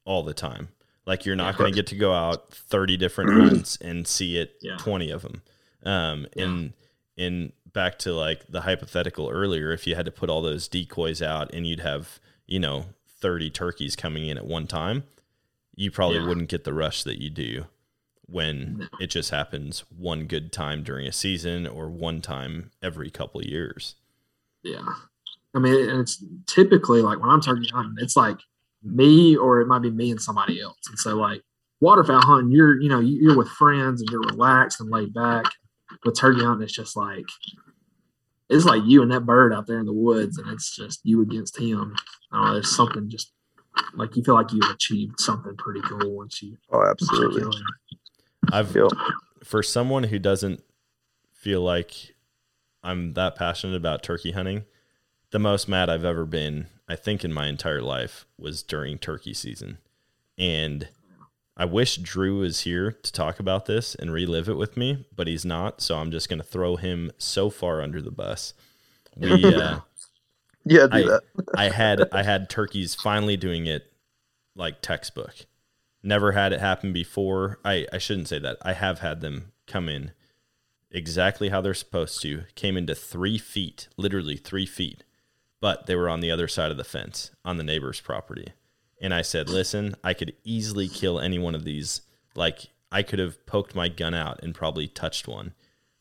all 0.04 0.22
the 0.22 0.34
time. 0.34 0.68
Like 1.06 1.26
you're 1.26 1.36
not 1.36 1.56
going 1.56 1.72
to 1.72 1.74
get 1.74 1.88
to 1.88 1.96
go 1.96 2.12
out 2.12 2.52
30 2.52 2.96
different 2.96 3.30
hunts 3.50 3.76
and 3.80 4.06
see 4.06 4.38
it 4.38 4.54
yeah. 4.60 4.76
20 4.76 5.10
of 5.10 5.22
them. 5.22 5.42
Um, 5.84 6.26
yeah. 6.36 6.44
and 6.44 6.72
in 7.16 7.52
back 7.72 7.98
to 8.00 8.12
like 8.12 8.46
the 8.48 8.62
hypothetical 8.62 9.28
earlier, 9.28 9.72
if 9.72 9.86
you 9.86 9.94
had 9.94 10.06
to 10.06 10.12
put 10.12 10.30
all 10.30 10.42
those 10.42 10.68
decoys 10.68 11.20
out 11.20 11.52
and 11.52 11.66
you'd 11.66 11.80
have, 11.80 12.20
you 12.46 12.60
know, 12.60 12.86
30 13.20 13.50
turkeys 13.50 13.96
coming 13.96 14.26
in 14.26 14.36
at 14.36 14.46
one 14.46 14.66
time, 14.66 15.04
you 15.74 15.90
probably 15.90 16.18
yeah. 16.18 16.28
wouldn't 16.28 16.48
get 16.48 16.64
the 16.64 16.74
rush 16.74 17.02
that 17.02 17.20
you 17.20 17.30
do 17.30 17.66
when 18.26 18.78
no. 18.78 18.86
it 19.00 19.08
just 19.08 19.30
happens 19.30 19.84
one 19.96 20.26
good 20.26 20.52
time 20.52 20.82
during 20.82 21.06
a 21.06 21.12
season 21.12 21.66
or 21.66 21.88
one 21.88 22.20
time 22.20 22.70
every 22.82 23.10
couple 23.10 23.40
of 23.40 23.46
years. 23.46 23.96
Yeah. 24.62 24.84
I 25.54 25.58
mean, 25.58 25.74
it's 26.00 26.22
typically 26.46 27.02
like 27.02 27.20
when 27.20 27.28
I'm 27.28 27.40
turkey 27.40 27.68
hunting, 27.72 28.02
it's 28.02 28.16
like 28.16 28.38
me 28.82 29.36
or 29.36 29.60
it 29.60 29.66
might 29.66 29.82
be 29.82 29.90
me 29.90 30.10
and 30.10 30.20
somebody 30.20 30.60
else. 30.60 30.78
And 30.88 30.98
so 30.98 31.16
like 31.16 31.42
waterfowl 31.80 32.22
hunting, 32.22 32.52
you're 32.52 32.80
you 32.80 32.88
know 32.88 33.00
you're 33.00 33.36
with 33.36 33.48
friends 33.48 34.00
and 34.00 34.10
you're 34.10 34.20
relaxed 34.20 34.80
and 34.80 34.90
laid 34.90 35.12
back. 35.14 35.46
With 36.04 36.16
turkey 36.18 36.42
hunting, 36.42 36.64
it's 36.64 36.72
just 36.72 36.96
like 36.96 37.26
it's 38.48 38.64
like 38.64 38.82
you 38.84 39.02
and 39.02 39.10
that 39.12 39.26
bird 39.26 39.52
out 39.52 39.66
there 39.66 39.78
in 39.78 39.86
the 39.86 39.92
woods, 39.92 40.38
and 40.38 40.48
it's 40.50 40.74
just 40.74 41.00
you 41.04 41.22
against 41.22 41.58
him. 41.58 41.94
I 42.30 42.36
don't 42.36 42.46
know. 42.46 42.52
There's 42.54 42.74
something 42.74 43.08
just 43.08 43.32
like 43.94 44.16
you 44.16 44.22
feel 44.22 44.34
like 44.34 44.52
you've 44.52 44.70
achieved 44.70 45.20
something 45.20 45.56
pretty 45.56 45.80
cool 45.82 46.16
once 46.16 46.42
you. 46.42 46.56
Oh, 46.70 46.84
absolutely. 46.84 47.44
I've 48.52 48.76
for 49.44 49.62
someone 49.62 50.04
who 50.04 50.18
doesn't 50.18 50.62
feel 51.32 51.60
like 51.60 52.14
I'm 52.82 53.14
that 53.14 53.36
passionate 53.36 53.76
about 53.76 54.02
turkey 54.02 54.32
hunting, 54.32 54.64
the 55.32 55.38
most 55.38 55.68
mad 55.68 55.90
I've 55.90 56.04
ever 56.04 56.24
been 56.24 56.68
I 56.88 56.96
think 56.96 57.24
in 57.24 57.32
my 57.32 57.46
entire 57.46 57.80
life 57.80 58.26
was 58.38 58.62
during 58.62 58.98
turkey 58.98 59.32
season. 59.32 59.78
And 60.36 60.88
I 61.56 61.64
wish 61.64 61.96
Drew 61.96 62.40
was 62.40 62.60
here 62.60 62.92
to 62.92 63.12
talk 63.12 63.40
about 63.40 63.64
this 63.64 63.94
and 63.94 64.12
relive 64.12 64.48
it 64.48 64.58
with 64.58 64.76
me, 64.76 65.06
but 65.16 65.26
he's 65.26 65.44
not. 65.44 65.80
So 65.80 65.96
I'm 65.96 66.10
just 66.10 66.28
going 66.28 66.40
to 66.40 66.46
throw 66.46 66.76
him 66.76 67.10
so 67.16 67.48
far 67.48 67.80
under 67.80 68.02
the 68.02 68.10
bus. 68.10 68.52
We, 69.16 69.42
uh, 69.54 69.80
yeah, 70.66 70.86
I, 70.90 71.02
that. 71.02 71.22
I 71.56 71.68
had 71.70 72.08
I 72.12 72.22
had 72.24 72.50
turkeys 72.50 72.94
finally 72.94 73.38
doing 73.38 73.64
it 73.64 73.90
like 74.54 74.82
textbook. 74.82 75.34
Never 76.02 76.32
had 76.32 76.52
it 76.52 76.60
happen 76.60 76.92
before. 76.92 77.58
I 77.64 77.86
I 77.90 77.96
shouldn't 77.96 78.28
say 78.28 78.38
that. 78.40 78.58
I 78.60 78.74
have 78.74 78.98
had 78.98 79.22
them 79.22 79.52
come 79.66 79.88
in 79.88 80.12
exactly 80.90 81.48
how 81.48 81.62
they're 81.62 81.72
supposed 81.72 82.20
to. 82.22 82.42
Came 82.54 82.76
into 82.76 82.94
three 82.94 83.38
feet, 83.38 83.88
literally 83.96 84.36
three 84.36 84.66
feet 84.66 85.04
but 85.62 85.86
they 85.86 85.94
were 85.94 86.08
on 86.08 86.18
the 86.18 86.30
other 86.30 86.48
side 86.48 86.72
of 86.72 86.76
the 86.76 86.82
fence 86.82 87.30
on 87.44 87.56
the 87.56 87.62
neighbor's 87.62 88.00
property. 88.00 88.48
And 89.00 89.14
I 89.14 89.22
said, 89.22 89.48
listen, 89.48 89.94
I 90.02 90.12
could 90.12 90.34
easily 90.42 90.88
kill 90.88 91.20
any 91.20 91.38
one 91.38 91.54
of 91.54 91.62
these. 91.62 92.00
Like, 92.34 92.70
I 92.90 93.04
could 93.04 93.20
have 93.20 93.46
poked 93.46 93.72
my 93.72 93.88
gun 93.88 94.12
out 94.12 94.42
and 94.42 94.56
probably 94.56 94.88
touched 94.88 95.28
one. 95.28 95.54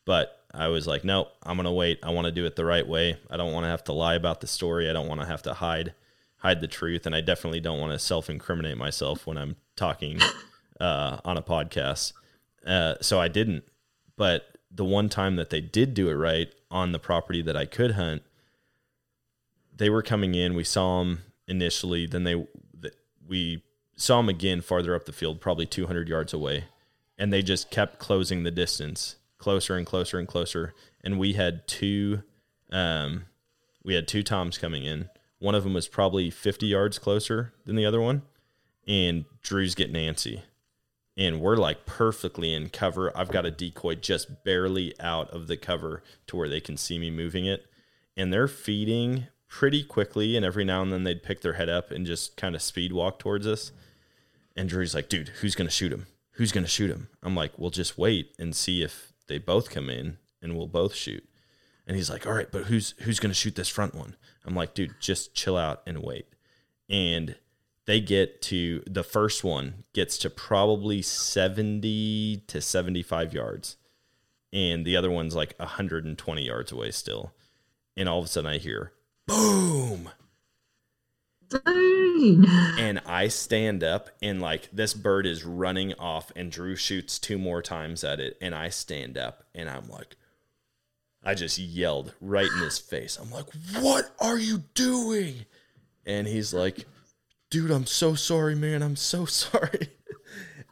But 0.03 0.35
I 0.51 0.69
was 0.69 0.87
like, 0.87 1.03
no, 1.03 1.27
I'm 1.43 1.57
going 1.57 1.65
to 1.65 1.71
wait. 1.71 1.99
I 2.01 2.09
want 2.09 2.25
to 2.25 2.31
do 2.31 2.45
it 2.47 2.55
the 2.55 2.65
right 2.65 2.87
way. 2.87 3.19
I 3.29 3.37
don't 3.37 3.53
want 3.53 3.65
to 3.65 3.69
have 3.69 3.83
to 3.83 3.93
lie 3.93 4.15
about 4.15 4.41
the 4.41 4.47
story. 4.47 4.89
I 4.89 4.93
don't 4.93 5.07
want 5.07 5.21
to 5.21 5.27
have 5.27 5.43
to 5.43 5.53
hide 5.53 5.93
hide 6.37 6.59
the 6.59 6.67
truth. 6.67 7.05
And 7.05 7.15
I 7.15 7.21
definitely 7.21 7.59
don't 7.59 7.79
want 7.79 7.91
to 7.93 7.99
self 7.99 8.31
incriminate 8.31 8.77
myself 8.77 9.27
when 9.27 9.37
I'm 9.37 9.57
talking 9.75 10.19
uh, 10.81 11.19
on 11.23 11.37
a 11.37 11.43
podcast. 11.43 12.13
Uh, 12.65 12.95
so 12.99 13.21
I 13.21 13.27
didn't. 13.27 13.63
But 14.17 14.57
the 14.71 14.85
one 14.85 15.07
time 15.07 15.35
that 15.35 15.51
they 15.51 15.61
did 15.61 15.93
do 15.93 16.09
it 16.09 16.15
right 16.15 16.51
on 16.71 16.93
the 16.93 16.99
property 16.99 17.43
that 17.43 17.55
I 17.55 17.67
could 17.67 17.91
hunt, 17.91 18.23
they 19.75 19.89
were 19.89 20.03
coming 20.03 20.35
in. 20.35 20.55
We 20.55 20.63
saw 20.63 20.99
them 20.99 21.23
initially. 21.47 22.05
Then 22.05 22.23
they 22.23 22.45
we 23.27 23.63
saw 23.95 24.17
them 24.17 24.29
again 24.29 24.61
farther 24.61 24.93
up 24.95 25.05
the 25.05 25.13
field, 25.13 25.39
probably 25.39 25.65
200 25.65 26.09
yards 26.09 26.33
away, 26.33 26.65
and 27.17 27.31
they 27.31 27.41
just 27.41 27.71
kept 27.71 27.99
closing 27.99 28.43
the 28.43 28.51
distance 28.51 29.15
closer 29.37 29.75
and 29.75 29.87
closer 29.87 30.19
and 30.19 30.27
closer. 30.27 30.73
And 31.03 31.17
we 31.17 31.33
had 31.33 31.67
two, 31.67 32.21
um, 32.71 33.25
we 33.83 33.95
had 33.95 34.07
two 34.07 34.21
toms 34.21 34.57
coming 34.57 34.83
in. 34.83 35.09
One 35.39 35.55
of 35.55 35.63
them 35.63 35.73
was 35.73 35.87
probably 35.87 36.29
50 36.29 36.67
yards 36.67 36.99
closer 36.99 37.53
than 37.65 37.75
the 37.75 37.85
other 37.85 37.99
one, 37.99 38.21
and 38.87 39.25
Drew's 39.41 39.73
getting 39.73 39.95
antsy. 39.95 40.43
And 41.17 41.41
we're 41.41 41.55
like 41.55 41.85
perfectly 41.85 42.53
in 42.53 42.69
cover. 42.69 43.15
I've 43.17 43.31
got 43.31 43.45
a 43.45 43.51
decoy 43.51 43.95
just 43.95 44.43
barely 44.43 44.93
out 44.99 45.29
of 45.31 45.47
the 45.47 45.57
cover 45.57 46.03
to 46.27 46.35
where 46.37 46.47
they 46.47 46.61
can 46.61 46.77
see 46.77 46.99
me 46.99 47.09
moving 47.09 47.45
it. 47.45 47.65
And 48.15 48.31
they're 48.31 48.47
feeding 48.47 49.27
pretty 49.51 49.83
quickly, 49.83 50.37
and 50.37 50.45
every 50.45 50.63
now 50.63 50.81
and 50.81 50.91
then 50.93 51.03
they'd 51.03 51.21
pick 51.21 51.41
their 51.41 51.53
head 51.53 51.67
up 51.67 51.91
and 51.91 52.05
just 52.05 52.37
kind 52.37 52.55
of 52.55 52.61
speed 52.61 52.93
walk 52.93 53.19
towards 53.19 53.45
us. 53.45 53.73
And 54.55 54.69
Drew's 54.69 54.95
like, 54.95 55.09
dude, 55.09 55.27
who's 55.27 55.55
gonna 55.55 55.69
shoot 55.69 55.91
him? 55.91 56.07
Who's 56.31 56.53
gonna 56.53 56.67
shoot 56.67 56.89
him? 56.89 57.09
I'm 57.21 57.35
like, 57.35 57.59
we'll 57.59 57.69
just 57.69 57.97
wait 57.97 58.33
and 58.39 58.55
see 58.55 58.81
if 58.81 59.11
they 59.27 59.37
both 59.37 59.69
come 59.69 59.89
in 59.89 60.17
and 60.41 60.55
we'll 60.55 60.67
both 60.67 60.95
shoot. 60.95 61.27
And 61.85 61.97
he's 61.97 62.09
like, 62.09 62.25
all 62.25 62.33
right, 62.33 62.49
but 62.49 62.65
who's 62.65 62.95
who's 63.01 63.19
gonna 63.19 63.33
shoot 63.33 63.55
this 63.55 63.67
front 63.67 63.93
one? 63.93 64.15
I'm 64.45 64.55
like, 64.55 64.73
dude, 64.73 64.95
just 65.01 65.35
chill 65.35 65.57
out 65.57 65.81
and 65.85 66.01
wait. 66.01 66.27
And 66.89 67.35
they 67.85 67.99
get 67.99 68.41
to 68.43 68.81
the 68.87 69.03
first 69.03 69.43
one 69.43 69.83
gets 69.93 70.17
to 70.19 70.29
probably 70.29 71.01
70 71.01 72.43
to 72.47 72.61
75 72.61 73.33
yards 73.33 73.75
and 74.53 74.85
the 74.85 74.95
other 74.95 75.11
one's 75.11 75.35
like 75.35 75.55
120 75.57 76.45
yards 76.45 76.71
away 76.71 76.91
still 76.91 77.33
and 77.97 78.07
all 78.07 78.19
of 78.19 78.25
a 78.25 78.27
sudden 78.27 78.49
i 78.49 78.57
hear 78.57 78.93
boom. 79.31 80.09
Dang. 81.49 82.45
and 82.79 83.01
i 83.05 83.27
stand 83.27 83.83
up 83.83 84.09
and 84.21 84.41
like 84.41 84.69
this 84.71 84.93
bird 84.93 85.25
is 85.25 85.43
running 85.43 85.93
off 85.95 86.31
and 86.33 86.49
drew 86.49 86.77
shoots 86.77 87.19
two 87.19 87.37
more 87.37 87.61
times 87.61 88.05
at 88.05 88.21
it 88.21 88.37
and 88.41 88.55
i 88.55 88.69
stand 88.69 89.17
up 89.17 89.43
and 89.53 89.69
i'm 89.69 89.89
like 89.89 90.15
i 91.25 91.33
just 91.33 91.57
yelled 91.57 92.13
right 92.21 92.47
in 92.47 92.63
his 92.63 92.79
face. 92.79 93.17
I'm 93.21 93.29
like 93.31 93.47
what 93.81 94.11
are 94.19 94.37
you 94.37 94.63
doing? 94.75 95.45
And 96.05 96.25
he's 96.25 96.53
like 96.53 96.85
dude 97.49 97.71
i'm 97.71 97.85
so 97.85 98.15
sorry 98.15 98.55
man. 98.55 98.81
I'm 98.81 98.95
so 98.95 99.25
sorry. 99.25 99.89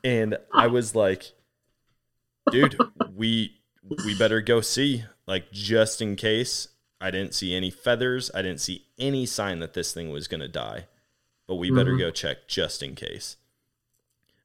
And 0.02 0.38
i 0.54 0.68
was 0.68 0.96
like 0.96 1.34
dude 2.52 2.78
we 3.18 3.60
we 4.06 4.18
better 4.18 4.40
go 4.40 4.62
see 4.62 5.04
like 5.28 5.52
just 5.52 6.02
in 6.02 6.16
case 6.16 6.70
i 7.02 7.10
didn't 7.12 7.34
see 7.34 7.54
any 7.56 7.70
feathers. 7.72 8.30
I 8.34 8.42
didn't 8.42 8.60
see 8.62 8.86
any 8.98 9.26
sign 9.26 9.60
that 9.60 9.74
this 9.74 9.94
thing 9.94 10.10
was 10.12 10.28
going 10.28 10.42
to 10.42 10.48
die 10.48 10.86
but 11.48 11.56
we 11.56 11.72
better 11.72 11.94
Mhm. 11.94 12.00
go 12.00 12.12
check 12.12 12.48
just 12.48 12.84
in 12.84 12.94
case. 12.94 13.38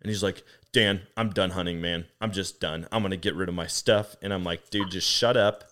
And 0.01 0.09
he's 0.11 0.23
like 0.23 0.43
dan 0.73 1.03
i'm 1.17 1.31
done 1.31 1.51
hunting 1.51 1.81
man. 1.81 2.07
I'm 2.21 2.33
just 2.33 2.61
done. 2.61 2.87
I'm 2.91 3.03
going 3.03 3.11
to 3.11 3.17
get 3.17 3.35
rid 3.35 3.49
of 3.49 3.55
my 3.55 3.67
stuff. 3.67 4.17
And 4.23 4.33
i'm 4.33 4.45
like 4.45 4.71
dude 4.71 4.91
just 4.91 5.09
shut 5.09 5.37
up. 5.37 5.65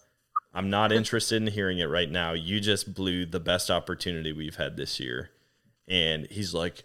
I'm 0.55 0.69
not 0.71 0.93
interested 1.01 1.37
in 1.41 1.47
hearing 1.49 1.79
it 1.79 1.87
right 1.87 2.11
now. 2.11 2.33
You 2.35 2.61
just 2.61 2.95
blew 2.95 3.25
the 3.27 3.41
best 3.41 3.71
opportunity 3.71 4.33
we've 4.33 4.57
had 4.57 4.77
this 4.77 5.01
year. 5.01 5.31
And 5.89 6.27
he's 6.31 6.53
like 6.55 6.85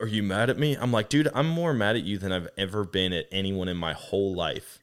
are 0.00 0.08
you 0.08 0.22
mad 0.22 0.50
at 0.50 0.58
me? 0.58 0.74
I'm 0.76 0.90
like 0.92 1.08
dude 1.08 1.28
i'm 1.34 1.48
more 1.48 1.72
mad 1.72 1.94
at 1.96 2.02
you 2.02 2.18
than 2.18 2.32
i've 2.32 2.48
ever 2.58 2.84
been 2.84 3.12
at 3.12 3.26
anyone 3.30 3.68
in 3.68 3.76
my 3.76 3.92
whole 3.92 4.34
life 4.34 4.78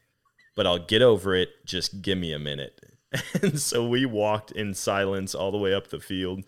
but 0.56 0.66
I'll 0.68 0.80
get 0.80 1.02
over 1.02 1.36
it. 1.36 1.50
Just 1.66 2.02
give 2.02 2.18
me 2.18 2.34
a 2.34 2.40
minute. 2.40 2.82
And 3.42 3.60
so 3.60 3.88
we 3.88 4.06
walked 4.06 4.52
in 4.52 4.74
silence 4.74 5.34
all 5.34 5.52
the 5.52 5.58
way 5.58 5.74
up 5.74 5.88
the 5.88 6.00
field. 6.00 6.44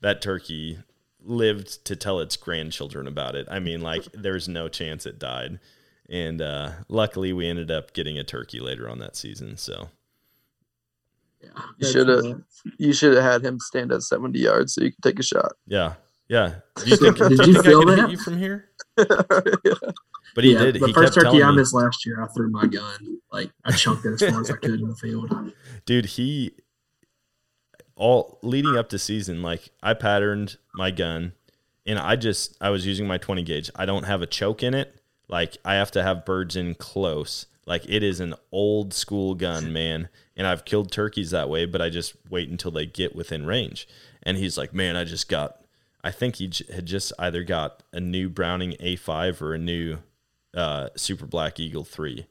That 0.00 0.22
turkey 0.22 0.78
lived 1.22 1.84
to 1.86 1.96
tell 1.96 2.20
its 2.20 2.36
grandchildren 2.36 3.06
about 3.06 3.34
it. 3.34 3.46
I 3.50 3.58
mean, 3.58 3.80
like, 3.80 4.04
there's 4.12 4.48
no 4.48 4.68
chance 4.68 5.06
it 5.06 5.18
died. 5.18 5.58
And 6.08 6.40
uh, 6.40 6.70
luckily, 6.88 7.32
we 7.32 7.48
ended 7.48 7.70
up 7.70 7.92
getting 7.92 8.16
a 8.18 8.24
turkey 8.24 8.60
later 8.60 8.88
on 8.88 8.98
that 9.00 9.16
season. 9.16 9.56
So, 9.56 9.88
Yeah, 11.42 11.50
You 11.78 11.86
should 11.92 12.08
have 12.08 12.24
you 12.78 12.92
should 12.92 13.14
have 13.14 13.22
had 13.24 13.44
him 13.44 13.58
stand 13.60 13.92
at 13.92 14.02
70 14.02 14.38
yards 14.38 14.74
so 14.74 14.82
you 14.82 14.92
could 14.92 15.02
take 15.02 15.18
a 15.18 15.22
shot. 15.22 15.52
yeah. 15.66 15.94
Yeah. 16.28 16.56
Do 16.76 16.90
you 16.90 16.96
think, 16.96 17.18
Did 17.28 17.38
do 17.40 17.50
you 17.50 17.52
you 17.52 17.62
think 17.62 17.66
I 17.66 17.70
feel 17.70 17.82
could 17.84 17.88
hit 17.88 17.96
that? 17.96 18.10
you 18.10 18.18
from 18.18 18.38
here? 18.38 18.68
yeah. 18.98 19.90
But 20.36 20.44
he 20.44 20.52
yeah, 20.52 20.64
did. 20.64 20.74
The 20.76 20.86
he 20.86 20.92
first 20.92 21.14
kept 21.14 21.26
turkey 21.26 21.42
I 21.42 21.50
me, 21.50 21.56
missed 21.56 21.74
last 21.74 22.06
year, 22.06 22.22
I 22.22 22.28
threw 22.28 22.50
my 22.50 22.66
gun. 22.66 23.18
Like 23.32 23.50
I 23.64 23.72
chunked 23.72 24.04
it 24.04 24.12
as 24.12 24.30
far 24.30 24.40
as 24.40 24.50
I 24.50 24.56
could 24.56 24.80
in 24.80 24.88
the 24.88 24.94
field. 24.94 25.52
dude 25.86 26.04
he 26.04 26.52
all 27.94 28.38
leading 28.42 28.76
up 28.76 28.90
to 28.90 28.98
season 28.98 29.42
like 29.42 29.70
i 29.82 29.94
patterned 29.94 30.58
my 30.74 30.90
gun 30.90 31.32
and 31.86 31.98
i 31.98 32.14
just 32.14 32.54
i 32.60 32.68
was 32.68 32.86
using 32.86 33.06
my 33.06 33.16
20 33.16 33.42
gauge 33.42 33.70
i 33.74 33.86
don't 33.86 34.04
have 34.04 34.20
a 34.20 34.26
choke 34.26 34.62
in 34.62 34.74
it 34.74 35.00
like 35.28 35.56
i 35.64 35.74
have 35.74 35.90
to 35.90 36.02
have 36.02 36.26
birds 36.26 36.56
in 36.56 36.74
close 36.74 37.46
like 37.66 37.84
it 37.88 38.02
is 38.02 38.20
an 38.20 38.34
old 38.52 38.92
school 38.92 39.34
gun 39.34 39.72
man 39.72 40.08
and 40.36 40.46
i've 40.46 40.66
killed 40.66 40.92
turkeys 40.92 41.30
that 41.30 41.48
way 41.48 41.64
but 41.64 41.80
i 41.80 41.88
just 41.88 42.14
wait 42.28 42.50
until 42.50 42.70
they 42.70 42.84
get 42.84 43.16
within 43.16 43.46
range 43.46 43.88
and 44.22 44.36
he's 44.36 44.58
like 44.58 44.74
man 44.74 44.94
i 44.94 45.04
just 45.04 45.28
got 45.28 45.64
i 46.04 46.10
think 46.10 46.36
he 46.36 46.48
j- 46.48 46.70
had 46.74 46.84
just 46.84 47.14
either 47.18 47.42
got 47.42 47.82
a 47.94 48.00
new 48.00 48.28
browning 48.28 48.72
a5 48.72 49.40
or 49.40 49.54
a 49.54 49.58
new 49.58 49.98
uh, 50.56 50.88
super 50.96 51.26
black 51.26 51.60
eagle 51.60 51.84
3 51.84 52.26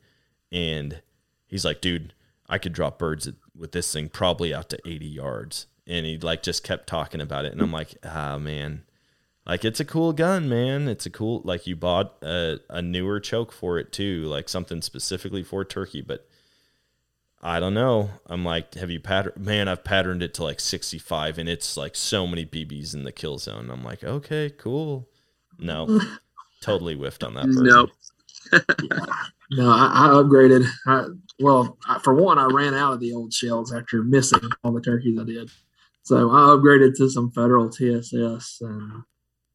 and 0.52 1.02
he's 1.48 1.66
like, 1.66 1.82
dude, 1.82 2.14
I 2.50 2.58
could 2.58 2.74
drop 2.74 3.00
birds 3.00 3.30
with 3.56 3.72
this 3.72 3.92
thing 3.92 4.10
probably 4.10 4.54
out 4.54 4.70
to 4.70 4.80
80 4.86 5.06
yards. 5.06 5.68
And 5.88 6.06
he 6.06 6.18
like 6.18 6.44
just 6.44 6.64
kept 6.64 6.88
talking 6.88 7.22
about 7.22 7.46
it. 7.46 7.52
And 7.54 7.62
I'm 7.62 7.72
like, 7.72 7.96
ah, 8.04 8.38
man, 8.38 8.84
like 9.46 9.64
it's 9.64 9.80
a 9.80 9.86
cool 9.86 10.14
gun, 10.14 10.50
man. 10.50 10.88
It's 10.88 11.06
a 11.06 11.12
cool, 11.12 11.42
like 11.44 11.68
you 11.68 11.76
bought 11.76 12.16
a, 12.24 12.60
a 12.70 12.82
newer 12.82 13.20
choke 13.20 13.52
for 13.52 13.78
it 13.78 13.92
too, 13.92 14.24
like 14.24 14.50
something 14.50 14.82
specifically 14.82 15.44
for 15.44 15.64
turkey. 15.64 16.02
But 16.02 16.28
I 17.42 17.60
don't 17.60 17.76
know. 17.76 18.10
I'm 18.26 18.44
like, 18.44 18.74
have 18.76 18.90
you 18.90 19.00
patterned? 19.00 19.46
Man, 19.46 19.68
I've 19.68 19.84
patterned 19.84 20.24
it 20.24 20.34
to 20.36 20.44
like 20.44 20.60
65 20.60 21.38
and 21.38 21.48
it's 21.48 21.78
like 21.78 21.96
so 21.96 22.26
many 22.26 22.46
BBs 22.46 22.96
in 22.96 23.04
the 23.04 23.12
kill 23.12 23.38
zone. 23.38 23.70
I'm 23.70 23.84
like, 23.84 24.04
okay, 24.04 24.50
cool. 24.50 25.08
No, 25.60 26.02
totally 26.62 26.96
whiffed 26.96 27.24
on 27.24 27.36
that 27.36 27.46
bird. 27.46 27.66
Nope. 27.66 27.92
No, 29.52 29.70
I, 29.70 30.08
I 30.08 30.08
upgraded. 30.10 30.66
I, 30.88 31.06
well, 31.40 31.78
I, 31.88 32.00
for 32.00 32.14
one, 32.14 32.40
I 32.40 32.46
ran 32.46 32.74
out 32.74 32.94
of 32.94 33.00
the 33.00 33.14
old 33.14 33.34
shells 33.34 33.74
after 33.74 34.04
missing 34.04 34.42
all 34.64 34.72
the 34.74 34.82
turkeys 34.82 35.20
I 35.20 35.24
did. 35.24 35.52
So 36.04 36.30
I 36.32 36.56
upgraded 36.56 36.96
to 36.98 37.10
some 37.10 37.32
federal 37.32 37.70
TSS 37.70 38.62
and 38.62 39.04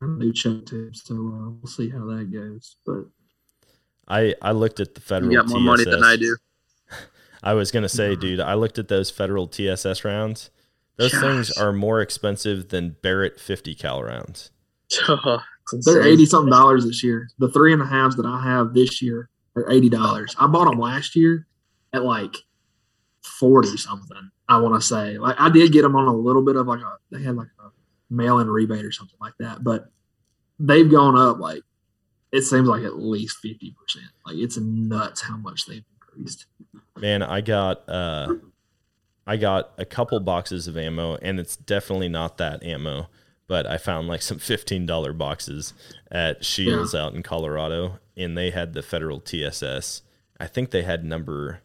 a 0.01 0.07
new 0.07 0.33
choke 0.33 0.67
tube. 0.67 0.97
So 0.97 1.15
uh, 1.15 1.51
we'll 1.51 1.67
see 1.67 1.91
how 1.91 2.07
that 2.07 2.31
goes. 2.33 2.77
But 2.87 3.07
I, 4.07 4.35
I 4.43 4.53
looked 4.53 4.81
at 4.81 4.95
the 4.95 5.01
federal 5.01 5.33
You 5.33 5.39
got 5.39 5.49
more 5.49 5.61
money 5.61 5.85
than 5.85 6.05
I 6.05 6.17
do. 6.17 6.37
I 7.43 7.55
was 7.55 7.71
gonna 7.71 7.89
say, 7.89 8.17
dude, 8.17 8.41
I 8.41 8.55
looked 8.55 8.79
at 8.79 8.89
those 8.89 9.11
federal 9.11 9.49
TSS 9.49 10.05
rounds. 10.05 10.51
Those 10.97 11.13
things 11.13 11.51
are 11.57 11.73
more 11.73 12.03
expensive 12.03 12.69
than 12.69 12.97
Barrett 13.01 13.41
50 13.41 13.75
cal 13.75 14.03
rounds. 14.03 14.51
they're 15.85 16.03
eighty 16.03 16.27
something 16.27 16.51
dollars 16.51 16.85
this 16.85 17.03
year. 17.03 17.29
The 17.39 17.51
three 17.51 17.73
and 17.73 17.83
a 17.83 17.87
halves 17.87 18.17
that 18.17 18.27
I 18.27 18.43
have 18.43 18.75
this 18.75 19.01
year 19.01 19.29
are 19.57 19.71
eighty 19.71 19.89
dollars. 19.89 20.35
I 20.39 20.47
bought 20.47 20.71
them 20.71 20.79
last 20.79 21.17
year 21.17 21.47
at 21.93 22.05
like 22.05 22.35
forty 23.23 23.77
something. 23.77 24.31
I 24.49 24.59
want 24.59 24.75
to 24.75 24.87
say 24.87 25.19
like 25.19 25.37
I 25.39 25.49
did 25.49 25.73
get 25.73 25.83
them 25.83 25.97
on 25.97 26.09
a 26.09 26.15
little 26.15 26.43
bit 26.43 26.57
of 26.57 26.67
like 26.67 26.81
a 26.81 26.97
they 27.11 27.23
had 27.23 27.37
like 27.37 27.49
a 27.61 27.69
mail-in 28.11 28.49
rebate 28.49 28.85
or 28.85 28.93
something 28.93 29.19
like 29.21 29.35
that, 29.39 29.63
but 29.63 29.91
they've 30.59 30.91
gone 30.91 31.17
up 31.17 31.39
like 31.39 31.63
it 32.33 32.43
seems 32.43 32.69
like 32.69 32.83
at 32.83 32.99
least 32.99 33.39
fifty 33.39 33.75
percent. 33.81 34.11
Like 34.27 34.37
it's 34.37 34.57
nuts 34.57 35.21
how 35.21 35.37
much 35.37 35.67
they've 35.67 35.85
increased. 35.95 36.47
Man, 36.99 37.23
I 37.23 37.41
got 37.41 37.89
uh 37.89 38.35
I 39.27 39.37
got 39.37 39.73
a 39.79 39.85
couple 39.85 40.19
boxes 40.21 40.67
of 40.67 40.77
ammo 40.77 41.17
and 41.17 41.39
it's 41.39 41.57
definitely 41.57 42.09
not 42.09 42.39
that 42.39 42.65
ammo, 42.65 43.09
but 43.51 43.67
I 43.67 43.79
found 43.79 44.07
like 44.07 44.23
some 44.23 44.39
$15 44.39 45.19
boxes 45.19 45.75
at 46.09 46.45
Scheels 46.45 46.95
out 46.95 47.15
in 47.15 47.25
Colorado 47.25 47.99
and 48.17 48.39
they 48.39 48.53
had 48.53 48.75
the 48.75 48.81
federal 48.83 49.19
TSS. 49.19 50.03
I 50.39 50.47
think 50.47 50.71
they 50.71 50.83
had 50.83 51.05
number 51.05 51.59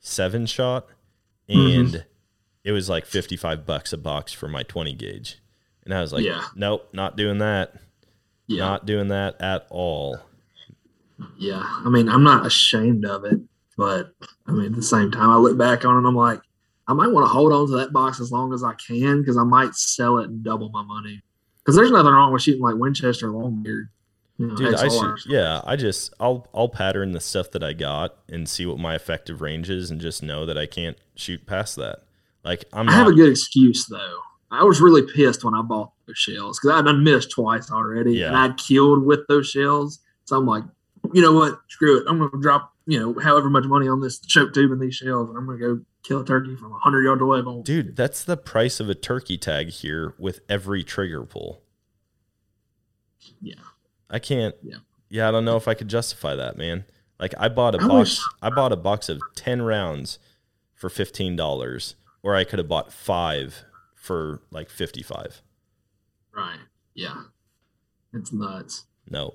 7 0.00 0.46
shot 0.46 0.86
mm-hmm. 1.50 1.80
and 1.80 2.06
it 2.64 2.72
was 2.72 2.88
like 2.88 3.04
55 3.04 3.66
bucks 3.66 3.92
a 3.92 3.98
box 3.98 4.32
for 4.32 4.48
my 4.48 4.62
20 4.62 4.94
gauge. 4.94 5.38
And 5.84 5.92
I 5.92 6.00
was 6.00 6.14
like, 6.14 6.24
Yeah. 6.24 6.44
nope, 6.56 6.88
not 6.94 7.14
doing 7.14 7.36
that. 7.38 7.74
Yeah, 8.46 8.60
Not 8.60 8.86
doing 8.86 9.08
that 9.08 9.38
at 9.38 9.66
all. 9.68 10.18
yeah. 11.36 11.62
I 11.62 11.90
mean, 11.90 12.08
I'm 12.08 12.24
not 12.24 12.46
ashamed 12.46 13.04
of 13.04 13.26
it, 13.26 13.38
but 13.76 14.14
I 14.46 14.52
mean, 14.52 14.64
at 14.64 14.76
the 14.76 14.82
same 14.82 15.10
time, 15.10 15.28
I 15.28 15.36
look 15.36 15.58
back 15.58 15.84
on 15.84 15.94
it, 15.94 15.98
and 15.98 16.06
I'm 16.06 16.16
like, 16.16 16.40
I 16.88 16.94
might 16.94 17.08
want 17.12 17.24
to 17.24 17.28
hold 17.28 17.52
on 17.52 17.66
to 17.68 17.76
that 17.76 17.92
box 17.92 18.20
as 18.20 18.32
long 18.32 18.52
as 18.52 18.64
I 18.64 18.74
can 18.74 19.20
because 19.20 19.36
I 19.36 19.44
might 19.44 19.74
sell 19.74 20.18
it 20.18 20.28
and 20.28 20.42
double 20.42 20.68
my 20.70 20.82
money. 20.82 21.22
Because 21.58 21.76
there's 21.76 21.90
nothing 21.92 22.12
wrong 22.12 22.32
with 22.32 22.42
shooting 22.42 22.62
like 22.62 22.74
Winchester 22.74 23.28
Longbeard. 23.28 23.88
You 24.38 24.46
know, 24.48 24.56
Dude, 24.56 24.74
I 24.74 24.88
should, 24.88 25.16
yeah, 25.26 25.60
I 25.64 25.76
just 25.76 26.12
I'll 26.18 26.48
I'll 26.52 26.68
pattern 26.68 27.12
the 27.12 27.20
stuff 27.20 27.50
that 27.52 27.62
I 27.62 27.74
got 27.74 28.16
and 28.28 28.48
see 28.48 28.66
what 28.66 28.78
my 28.78 28.94
effective 28.96 29.40
range 29.40 29.70
is 29.70 29.90
and 29.90 30.00
just 30.00 30.22
know 30.22 30.46
that 30.46 30.58
I 30.58 30.66
can't 30.66 30.96
shoot 31.14 31.46
past 31.46 31.76
that. 31.76 32.00
Like 32.42 32.64
I'm 32.72 32.88
I 32.88 32.92
have 32.92 33.06
a 33.06 33.12
good 33.12 33.30
excuse 33.30 33.86
though. 33.86 34.18
I 34.50 34.64
was 34.64 34.80
really 34.80 35.02
pissed 35.02 35.44
when 35.44 35.54
I 35.54 35.62
bought 35.62 35.92
those 36.06 36.18
shells 36.18 36.58
because 36.58 36.76
I'd 36.76 36.84
done 36.86 37.04
missed 37.04 37.30
twice 37.30 37.70
already, 37.70 38.14
Yeah. 38.14 38.28
and 38.28 38.36
I'd 38.36 38.56
killed 38.56 39.04
with 39.04 39.20
those 39.28 39.48
shells. 39.48 40.00
So 40.24 40.36
I'm 40.36 40.46
like, 40.46 40.64
you 41.12 41.22
know 41.22 41.32
what? 41.32 41.60
Screw 41.68 41.98
it. 42.00 42.06
I'm 42.08 42.18
going 42.18 42.30
to 42.30 42.40
drop 42.40 42.72
you 42.86 42.98
know 42.98 43.14
however 43.22 43.48
much 43.48 43.64
money 43.64 43.86
on 43.86 44.00
this 44.00 44.18
choke 44.18 44.52
tube 44.54 44.72
and 44.72 44.80
these 44.80 44.96
shells, 44.96 45.28
and 45.28 45.38
I'm 45.38 45.46
going 45.46 45.58
to 45.60 45.76
go 45.76 45.80
kill 46.02 46.20
a 46.20 46.24
turkey 46.24 46.56
from 46.56 46.72
hundred 46.72 47.02
yards 47.04 47.22
away. 47.22 47.42
But 47.42 47.64
dude, 47.64 47.96
that's 47.96 48.24
the 48.24 48.36
price 48.36 48.80
of 48.80 48.88
a 48.88 48.94
turkey 48.94 49.38
tag 49.38 49.68
here 49.70 50.14
with 50.18 50.40
every 50.48 50.82
trigger 50.84 51.24
pull. 51.24 51.62
yeah, 53.40 53.54
I 54.10 54.18
can't 54.18 54.54
Yeah. 54.62 54.78
yeah, 55.08 55.28
I 55.28 55.30
don't 55.30 55.44
know 55.44 55.56
if 55.56 55.68
I 55.68 55.74
could 55.74 55.88
justify 55.88 56.34
that, 56.36 56.56
man. 56.56 56.84
Like 57.20 57.34
I 57.38 57.48
bought 57.48 57.74
a 57.74 57.78
I 57.82 57.86
box 57.86 58.10
wish- 58.18 58.26
I 58.42 58.50
bought 58.50 58.72
a 58.72 58.76
box 58.76 59.08
of 59.08 59.20
10 59.36 59.62
rounds 59.62 60.18
for 60.74 60.88
$15 60.88 61.94
or 62.22 62.34
I 62.34 62.44
could 62.44 62.58
have 62.58 62.68
bought 62.68 62.92
5 62.92 63.64
for 63.94 64.42
like 64.50 64.68
55. 64.70 65.42
right, 66.34 66.58
yeah, 66.94 67.22
it's 68.12 68.32
nuts. 68.32 68.86
No. 69.08 69.34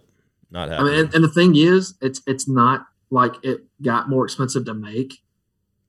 Not 0.49 0.69
I 0.69 0.73
happening. 0.73 0.91
mean, 0.93 1.05
and, 1.05 1.15
and 1.15 1.23
the 1.23 1.29
thing 1.29 1.55
is, 1.57 1.95
it's 2.01 2.21
it's 2.25 2.47
not 2.47 2.87
like 3.09 3.33
it 3.43 3.65
got 3.81 4.09
more 4.09 4.23
expensive 4.25 4.63
to 4.65 4.73
make. 4.73 5.21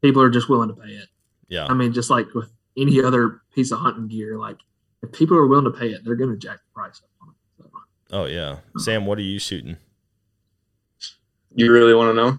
People 0.03 0.23
are 0.23 0.31
just 0.31 0.49
willing 0.49 0.69
to 0.69 0.75
pay 0.75 0.91
it. 0.91 1.09
yeah. 1.49 1.67
I 1.67 1.75
mean, 1.75 1.93
just 1.93 2.11
like 2.11 2.33
with 2.35 2.51
any 2.77 3.03
other 3.03 3.41
piece 3.55 3.73
of 3.73 3.79
hunting 3.81 4.09
gear, 4.09 4.39
like 4.39 4.59
if 5.03 5.13
people 5.13 5.37
are 5.37 5.47
willing 5.47 5.65
to 5.65 5.77
pay 5.79 5.89
it, 5.89 6.05
they're 6.05 6.15
going 6.17 6.31
to 6.31 6.37
jack 6.37 6.59
the 6.59 6.73
price 6.75 7.01
up 7.03 7.09
on 7.23 7.29
it. 7.31 7.35
So, 8.11 8.17
Oh 8.17 8.25
yeah. 8.27 8.59
Sam, 8.79 9.07
what 9.07 9.19
are 9.19 9.23
you 9.23 9.39
shooting? 9.39 9.77
You 11.55 11.73
really 11.73 11.95
want 11.95 12.11
to 12.11 12.15
know? 12.15 12.39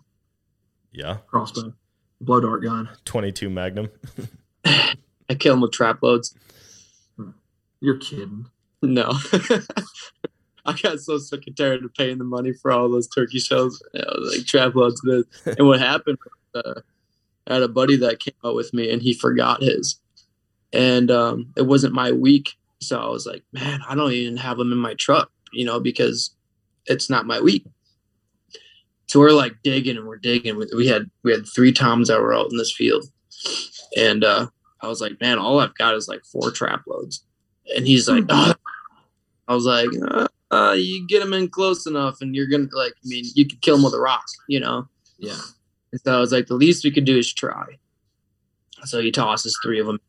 Yeah. 0.92 1.18
crossbow, 1.28 1.74
blow 2.22 2.40
dart 2.40 2.64
gun. 2.64 2.90
22 3.06 3.50
Magnum. 3.50 3.90
I 4.66 5.36
kill 5.38 5.54
them 5.54 5.62
with 5.62 5.72
trap 5.72 6.02
loads. 6.02 6.36
You're 7.82 7.98
kidding. 7.98 8.46
No. 8.82 9.12
I 10.66 10.74
got 10.82 11.00
so 11.00 11.18
sick 11.18 11.44
and 11.48 11.56
tired 11.58 11.84
of 11.84 11.94
paying 11.94 12.18
the 12.18 12.24
money 12.24 12.54
for 12.54 12.72
all 12.72 12.90
those 12.90 13.08
turkey 13.08 13.40
shells. 13.40 13.82
I 13.96 14.00
was 14.18 14.38
like 14.38 14.46
trap 14.48 14.76
loads 14.76 15.02
of. 15.06 15.26
And 15.58 15.68
what 15.68 15.80
happened 15.80 16.18
uh, 16.54 16.82
I 17.50 17.56
had 17.56 17.64
a 17.64 17.68
buddy 17.68 17.96
that 17.98 18.20
came 18.20 18.36
out 18.46 18.56
with 18.56 18.74
me 18.74 18.92
and 18.92 19.02
he 19.02 19.14
forgot 19.14 19.62
his. 19.62 20.00
And 20.72 21.10
um, 21.10 21.52
it 21.58 21.64
wasn't 21.64 21.94
my 21.94 22.12
week. 22.12 22.52
So 22.82 23.00
I 23.00 23.10
was 23.10 23.26
like, 23.26 23.44
man, 23.52 23.82
I 23.88 23.96
don't 23.96 24.12
even 24.12 24.38
have 24.38 24.58
them 24.58 24.72
in 24.72 24.78
my 24.78 24.94
truck, 24.94 25.32
you 25.52 25.66
know, 25.66 25.80
because 25.80 26.36
it's 26.86 27.10
not 27.10 27.26
my 27.26 27.42
week. 27.42 27.66
So 29.08 29.20
we're 29.20 29.32
like 29.32 29.56
digging 29.64 29.98
and 29.98 30.08
we're 30.08 30.18
digging. 30.18 30.58
We- 30.58 30.88
had 30.88 31.10
we 31.24 31.32
had 31.32 31.48
three 31.48 31.72
toms 31.72 32.08
that 32.08 32.22
were 32.22 32.34
out 32.34 32.52
in 32.52 32.58
this 32.58 32.74
field. 32.74 33.06
And 33.98 34.24
uh, 34.24 34.48
I 34.82 34.88
was 34.88 35.02
like, 35.02 35.20
man, 35.20 35.40
all 35.40 35.60
I've 35.60 35.76
got 35.76 35.96
is 35.96 36.08
like 36.08 36.24
four 36.26 36.52
trap 36.52 36.84
loads. 36.88 37.26
And 37.76 37.88
he's 37.88 38.08
like, 38.08 38.26
oh. 38.30 38.54
I 39.48 39.56
was 39.56 39.66
like, 39.66 39.90
uh, 40.08 40.28
uh, 40.52 40.74
you 40.74 41.08
get 41.08 41.24
him 41.24 41.34
in 41.34 41.50
close 41.50 41.88
enough, 41.88 42.22
and 42.22 42.36
you're 42.36 42.48
gonna 42.48 42.68
like, 42.72 42.94
I 42.94 43.08
mean, 43.08 43.26
you 43.34 43.48
could 43.48 43.62
kill 43.62 43.78
him 43.78 43.84
with 43.84 43.96
a 43.96 44.00
rock, 44.00 44.26
you 44.48 44.60
know. 44.60 44.88
Yeah. 45.18 45.40
And 45.92 46.02
so 46.02 46.16
I 46.16 46.20
was 46.20 46.32
like, 46.32 46.48
the 46.48 46.56
least 46.56 46.84
we 46.84 46.92
could 46.92 47.06
do 47.06 47.18
is 47.18 47.34
try. 47.34 47.66
So 48.86 49.02
he 49.02 49.12
tosses 49.12 49.58
three 49.62 49.80
of 49.80 49.88
them. 49.88 50.00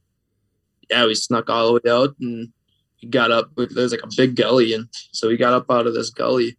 Yeah, 0.91 1.07
we 1.07 1.15
snuck 1.15 1.49
all 1.49 1.67
the 1.67 1.73
way 1.75 1.91
out, 1.91 2.15
and 2.21 2.53
he 2.97 3.07
got 3.07 3.31
up. 3.31 3.51
There's 3.57 3.93
like 3.93 4.03
a 4.03 4.11
big 4.17 4.37
gully, 4.37 4.75
and 4.75 4.89
so 5.13 5.29
he 5.29 5.37
got 5.37 5.53
up 5.53 5.71
out 5.71 5.87
of 5.87 5.95
this 5.95 6.11
gully, 6.11 6.57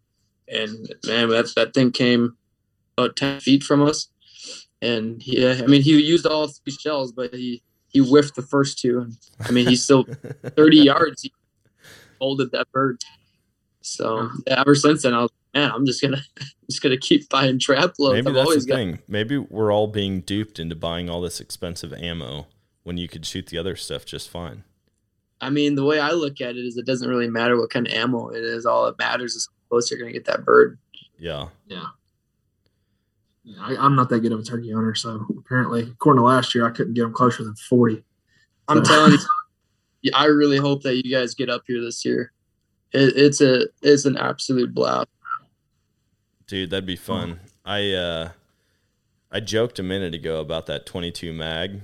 and 0.48 0.94
man, 1.06 1.30
that 1.30 1.52
that 1.56 1.74
thing 1.74 1.92
came 1.92 2.38
about 2.98 3.16
ten 3.16 3.40
feet 3.40 3.64
from 3.64 3.82
us, 3.82 4.08
and 4.82 5.26
yeah, 5.26 5.62
I 5.62 5.68
mean, 5.68 5.82
he 5.82 6.02
used 6.02 6.26
all 6.26 6.48
three 6.48 6.74
shells, 6.74 7.12
but 7.12 7.34
he 7.34 7.62
he 7.90 8.00
whiffed 8.00 8.36
the 8.36 8.42
first 8.42 8.80
two. 8.80 9.00
And, 9.00 9.18
I 9.42 9.52
mean, 9.52 9.68
he's 9.68 9.84
still 9.84 10.04
30 10.46 10.78
yards. 10.78 11.24
He 11.24 11.34
folded 12.20 12.52
that 12.52 12.72
bird. 12.72 13.02
So 13.82 14.30
yeah, 14.48 14.62
ever 14.62 14.76
since 14.76 15.04
then, 15.04 15.14
I 15.14 15.22
was 15.24 15.32
man, 15.54 15.72
I'm 15.72 15.86
just 15.86 16.02
gonna 16.02 16.22
just 16.70 16.82
gonna 16.82 16.98
keep 16.98 17.30
buying 17.30 17.60
trap 17.60 17.94
loads. 18.00 18.16
Maybe 18.16 18.28
I've 18.28 18.46
that's 18.46 18.66
the 18.66 18.70
got 18.70 18.76
thing. 18.76 19.00
Maybe 19.08 19.38
we're 19.38 19.72
all 19.72 19.88
being 19.88 20.22
duped 20.22 20.60
into 20.60 20.76
buying 20.76 21.10
all 21.10 21.22
this 21.22 21.40
expensive 21.40 21.94
ammo 21.94 22.48
when 22.84 22.98
you 22.98 23.08
could 23.08 23.26
shoot 23.26 23.48
the 23.48 23.58
other 23.58 23.76
stuff 23.76 24.06
just 24.06 24.30
fine. 24.30 24.64
I 25.40 25.50
mean, 25.50 25.76
the 25.76 25.86
way 25.86 26.00
I 26.00 26.12
look 26.12 26.40
at 26.40 26.56
it 26.56 26.66
is, 26.66 26.78
it 26.78 26.86
doesn't 26.86 27.10
really 27.10 27.28
matter 27.28 27.58
what 27.58 27.72
kind 27.72 27.88
of 27.88 27.94
ammo 27.94 28.30
it 28.30 28.44
is. 28.44 28.66
All 28.66 28.86
that 28.86 29.00
matters 29.00 29.36
is 29.36 29.48
how 29.48 29.70
close 29.70 29.90
you're 29.90 30.00
gonna 30.00 30.12
get 30.12 30.26
that 30.26 30.46
bird. 30.46 30.78
Yeah. 31.18 31.48
Yeah. 31.68 31.86
Yeah, 33.44 33.58
I, 33.60 33.76
I'm 33.76 33.96
not 33.96 34.10
that 34.10 34.20
good 34.20 34.32
of 34.32 34.40
a 34.40 34.44
turkey 34.44 34.72
hunter, 34.72 34.94
so 34.94 35.26
apparently, 35.40 35.82
according 35.82 36.20
to 36.20 36.26
last 36.26 36.54
year, 36.54 36.68
I 36.68 36.70
couldn't 36.70 36.94
get 36.94 37.02
them 37.02 37.14
closer 37.14 37.44
than 37.44 37.56
40. 37.56 38.04
I'm 38.68 38.84
telling 38.84 39.18
you, 40.02 40.12
I 40.16 40.26
really 40.26 40.58
hope 40.58 40.84
that 40.84 41.04
you 41.04 41.12
guys 41.12 41.34
get 41.34 41.50
up 41.50 41.64
here 41.66 41.82
this 41.82 42.06
year. 42.06 42.34
It, 42.92 43.14
it's 43.16 43.42
a 43.42 43.68
it's 43.82 44.06
an 44.06 44.18
absolute 44.18 44.74
blast. 44.74 45.08
Dude, 46.52 46.70
that'd 46.70 46.86
be 46.86 46.98
fun. 46.98 47.40
I 47.64 47.94
uh 47.94 48.32
I 49.32 49.40
joked 49.40 49.80
a 49.80 49.84
minute 49.84 50.14
ago 50.14 50.42
about 50.42 50.66
that 50.66 50.86
22 50.86 51.32
mag, 51.32 51.80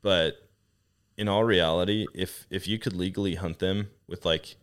but 0.00 0.48
in 1.16 1.26
all 1.26 1.42
reality, 1.42 2.06
if 2.14 2.46
if 2.50 2.68
you 2.68 2.78
could 2.78 2.92
legally 2.92 3.34
hunt 3.34 3.58
them 3.58 3.90
with 4.06 4.24
like 4.24 4.54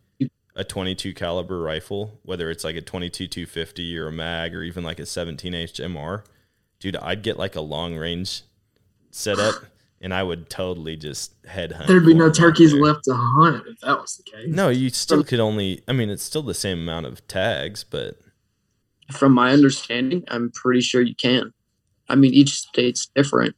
a 0.56 0.64
22 0.64 1.12
caliber 1.12 1.60
rifle, 1.60 2.18
whether 2.22 2.48
it's 2.48 2.64
like 2.64 2.76
a 2.76 2.80
22 2.80 3.26
250 3.26 3.98
or 3.98 4.06
a 4.06 4.12
mag 4.12 4.54
or 4.54 4.62
even 4.62 4.82
like 4.82 4.98
a 4.98 5.04
17 5.04 5.52
HMR, 5.52 6.24
dude, 6.80 6.96
I'd 6.96 7.22
get 7.22 7.36
like 7.36 7.54
a 7.54 7.60
long 7.60 7.96
range 7.96 8.44
setup 9.10 9.56
and 10.00 10.14
I 10.14 10.22
would 10.22 10.48
totally 10.48 10.96
just 10.96 11.34
head 11.44 11.72
hunt. 11.72 11.88
There'd 11.88 12.06
be 12.06 12.14
no 12.14 12.30
turkeys 12.32 12.72
there. 12.72 12.80
left 12.80 13.04
to 13.04 13.14
hunt 13.14 13.66
if 13.68 13.78
that 13.80 14.00
was 14.00 14.16
the 14.16 14.22
case. 14.22 14.48
No, 14.48 14.70
you 14.70 14.88
still 14.88 15.22
could 15.22 15.38
only. 15.38 15.82
I 15.86 15.92
mean, 15.92 16.08
it's 16.08 16.22
still 16.22 16.42
the 16.42 16.54
same 16.54 16.78
amount 16.78 17.04
of 17.04 17.28
tags, 17.28 17.84
but 17.84 18.18
From 19.12 19.32
my 19.32 19.52
understanding, 19.52 20.24
I'm 20.28 20.50
pretty 20.50 20.80
sure 20.80 21.00
you 21.00 21.14
can. 21.14 21.52
I 22.08 22.14
mean, 22.14 22.32
each 22.34 22.50
state's 22.54 23.06
different, 23.14 23.56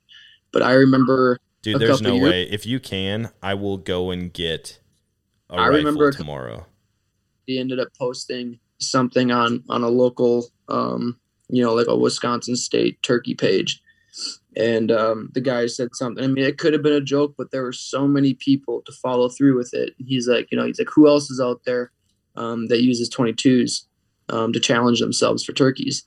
but 0.53 0.63
I 0.63 0.73
remember 0.73 1.39
dude, 1.63 1.77
A 1.77 1.79
there's 1.79 1.99
couple 2.01 2.13
no 2.13 2.17
years- 2.17 2.31
way. 2.31 2.43
If 2.51 2.67
you 2.67 2.81
can, 2.81 3.31
I 3.43 3.55
will 3.55 3.77
go 3.77 4.11
and 4.11 4.33
get 4.33 4.81
a 5.49 5.55
I 5.55 5.57
rifle 5.69 5.77
remember 5.79 6.13
tomorrow. 6.13 6.67
he 7.47 7.59
ended 7.59 7.79
up 7.81 7.89
posting 7.99 8.61
something 8.79 9.31
on 9.33 9.63
on 9.69 9.83
a 9.83 9.89
local 9.89 10.47
um 10.69 11.19
you 11.49 11.63
know 11.63 11.75
like 11.75 11.89
a 11.89 11.97
wisconsin 11.97 12.57
state 12.57 13.03
turkey 13.03 13.35
page 13.35 13.83
and 14.57 14.91
um 14.91 15.29
the 15.35 15.41
guy 15.41 15.67
said 15.67 15.89
something 15.95 16.25
i 16.25 16.27
mean 16.27 16.45
it 16.45 16.57
could 16.57 16.73
have 16.73 16.83
been 16.83 16.95
a 16.95 17.01
joke 17.01 17.35
but 17.37 17.51
there 17.51 17.63
were 17.63 17.73
so 17.75 18.07
many 18.09 18.33
people 18.33 18.81
to 18.87 18.93
follow 18.93 19.29
through 19.29 19.55
with 19.55 19.75
it 19.75 19.93
he's 19.99 20.27
like 20.29 20.49
you 20.51 20.57
know 20.57 20.65
he's 20.65 20.79
like 20.79 20.89
who 20.95 21.07
else 21.07 21.31
is 21.31 21.41
out 21.41 21.61
there 21.67 21.91
um 22.37 22.69
that 22.69 22.83
uses 22.83 23.11
22s 23.11 23.85
um 24.31 24.53
to 24.53 24.61
challenge 24.61 25.01
themselves 25.01 25.45
for 25.45 25.53
turkeys 25.53 26.05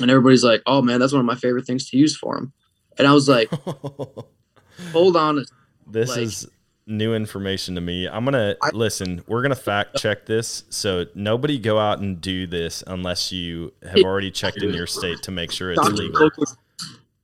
and 0.00 0.10
everybody's 0.10 0.44
like 0.44 0.62
oh 0.66 0.80
man 0.82 1.00
that's 1.00 1.12
one 1.12 1.20
of 1.20 1.26
my 1.26 1.34
favorite 1.34 1.66
things 1.66 1.88
to 1.90 1.96
use 1.96 2.16
for 2.16 2.34
them 2.36 2.52
and 2.98 3.06
i 3.08 3.12
was 3.12 3.28
like 3.28 3.48
hold 4.92 5.16
on 5.16 5.44
this 5.90 6.10
Like- 6.10 6.18
is 6.20 6.48
new 6.90 7.14
information 7.14 7.74
to 7.74 7.82
me. 7.82 8.06
I'm 8.08 8.24
gonna 8.24 8.56
I- 8.62 8.70
listen. 8.72 9.22
We're 9.26 9.42
gonna 9.42 9.54
fact 9.54 9.96
check 9.98 10.24
this. 10.24 10.64
So 10.70 11.04
nobody 11.14 11.58
go 11.58 11.78
out 11.78 11.98
and 11.98 12.18
do 12.18 12.46
this 12.46 12.82
unless 12.86 13.30
you 13.30 13.74
have 13.82 14.02
already 14.04 14.30
checked 14.30 14.62
in 14.62 14.72
your 14.72 14.86
state 14.86 15.22
to 15.24 15.30
make 15.30 15.50
sure 15.52 15.70
it's 15.70 15.80
Dr. 15.82 15.92
legal. 15.94 16.30
Cook 16.30 16.48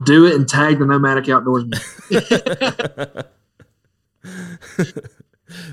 Do 0.05 0.27
it 0.27 0.35
and 0.35 0.47
tag 0.47 0.79
the 0.81 0.85
nomadic 0.85 1.25
outdoorsman. 1.25 1.81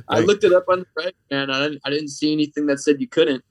I 0.08 0.20
looked 0.20 0.44
it 0.44 0.54
up 0.54 0.66
on 0.70 0.80
the 0.80 0.86
right, 0.96 1.16
and 1.30 1.52
I 1.52 1.60
didn't, 1.62 1.82
I 1.86 1.90
didn't 1.90 2.10
see 2.10 2.32
anything 2.32 2.68
that 2.68 2.80
said 2.80 3.00
you 3.02 3.08
couldn't. 3.08 3.44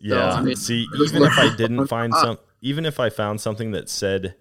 Yeah. 0.00 0.32
I 0.34 0.42
mean, 0.42 0.56
See, 0.56 0.86
even 1.04 1.22
if 1.22 1.38
I 1.38 1.54
didn't 1.54 1.86
find 1.88 2.12
Ah. 2.14 2.22
some, 2.22 2.38
even 2.62 2.86
if 2.86 2.98
I 2.98 3.10
found 3.10 3.40
something 3.40 3.70
that 3.72 3.88
said, 3.88 4.34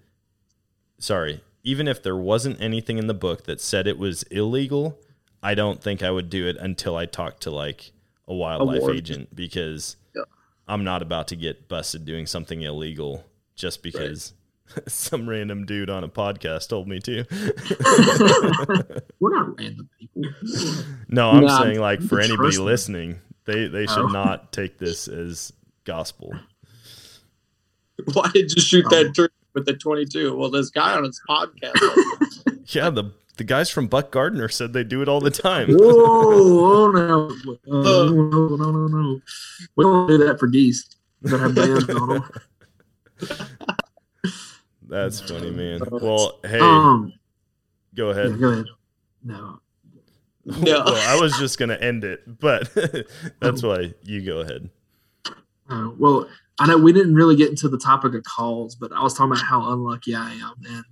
sorry, 0.99 1.41
even 1.63 1.87
if 1.87 2.01
there 2.01 2.15
wasn't 2.15 2.61
anything 2.61 2.97
in 2.97 3.07
the 3.07 3.13
book 3.13 3.43
that 3.45 3.59
said 3.61 3.85
it 3.87 3.97
was 3.97 4.23
illegal, 4.23 4.97
I 5.43 5.55
don't 5.55 5.81
think 5.81 6.01
I 6.03 6.11
would 6.11 6.29
do 6.29 6.47
it 6.47 6.57
until 6.57 6.95
I 6.95 7.05
talked 7.05 7.41
to 7.43 7.51
like 7.51 7.91
a 8.27 8.33
wildlife 8.33 8.81
warden. 8.81 8.97
agent 8.97 9.35
because 9.35 9.95
Yeah. 10.15 10.23
I'm 10.67 10.83
not 10.83 11.01
about 11.01 11.27
to 11.29 11.35
get 11.35 11.67
busted 11.67 12.05
doing 12.05 12.25
something 12.25 12.61
illegal 12.61 13.25
just 13.55 13.81
because 13.83 14.33
some 14.87 15.27
random 15.27 15.65
dude 15.65 15.89
on 15.89 16.03
a 16.03 16.09
podcast 16.09 16.69
told 16.69 16.87
me 16.87 16.99
to. 16.99 17.25
We're 19.19 19.35
not 19.35 19.57
random 19.57 19.89
people. 19.99 20.31
no, 21.07 21.29
I'm 21.31 21.45
Nah, 21.45 21.61
saying 21.63 21.79
like 21.79 22.01
for 22.01 22.19
anybody 22.19 22.57
listening, 22.57 23.19
they 23.49 23.67
they 23.67 23.85
should 23.87 24.05
Oh. 24.05 24.07
not 24.07 24.51
take 24.51 24.77
this 24.77 25.07
as 25.07 25.51
gospel. 25.85 26.33
Why 28.13 28.29
did 28.33 28.51
you 28.55 28.61
shoot 28.61 28.85
Oh. 28.87 28.89
that 29.03 29.13
turkey 29.15 29.33
with 29.53 29.65
the 29.65 29.73
22? 29.73 30.35
Well, 30.35 30.49
this 30.51 30.69
guy 30.69 30.93
on 30.95 31.03
his 31.03 31.19
podcast. 31.29 31.75
Yeah, 32.71 32.91
the 32.91 33.11
the 33.37 33.43
guys 33.43 33.71
from 33.71 33.87
Buck 33.87 34.11
Gardner 34.11 34.47
said 34.47 34.73
they 34.73 34.83
do 34.83 35.01
it 35.01 35.09
all 35.09 35.19
the 35.21 35.31
time. 35.31 35.69
Whoa, 35.69 35.79
oh 35.81 36.91
no. 36.91 37.29
Uh, 37.67 37.81
no, 37.81 38.11
no, 38.11 38.55
no, 38.55 38.71
no, 38.71 38.87
no. 38.87 39.21
We 39.75 39.83
don't 39.85 40.07
do 40.07 40.17
that 40.19 40.39
for 40.39 40.45
geese 40.45 40.87
that 41.23 41.39
have 41.39 41.55
bands 41.55 41.89
on 41.89 42.09
them. 42.09 42.23
That's 44.87 45.19
funny, 45.21 45.51
man. 45.51 45.81
Well, 45.91 46.39
hey, 46.43 46.59
Um, 46.59 47.13
go 47.95 48.11
yeah, 48.11 48.19
ahead. 48.19 48.39
go 48.39 48.49
ahead. 48.49 48.65
No. 49.23 49.59
No. 50.59 50.83
Well, 50.83 51.17
I 51.17 51.19
was 51.21 51.37
just 51.37 51.59
gonna 51.59 51.75
end 51.75 52.03
it, 52.03 52.21
but 52.39 52.73
that's 53.39 53.61
why 53.61 53.93
you 54.03 54.25
go 54.25 54.39
ahead. 54.39 54.69
Uh, 55.69 55.89
well, 55.97 56.27
I 56.59 56.67
know 56.67 56.77
we 56.77 56.91
didn't 56.91 57.13
really 57.13 57.35
get 57.35 57.49
into 57.49 57.69
the 57.69 57.77
topic 57.77 58.15
of 58.15 58.23
calls, 58.23 58.75
but 58.75 58.91
I 58.91 59.03
was 59.03 59.13
talking 59.13 59.31
about 59.31 59.45
how 59.45 59.71
unlucky 59.71 60.15
I 60.15 60.31
am, 60.31 60.55
and 60.67 60.83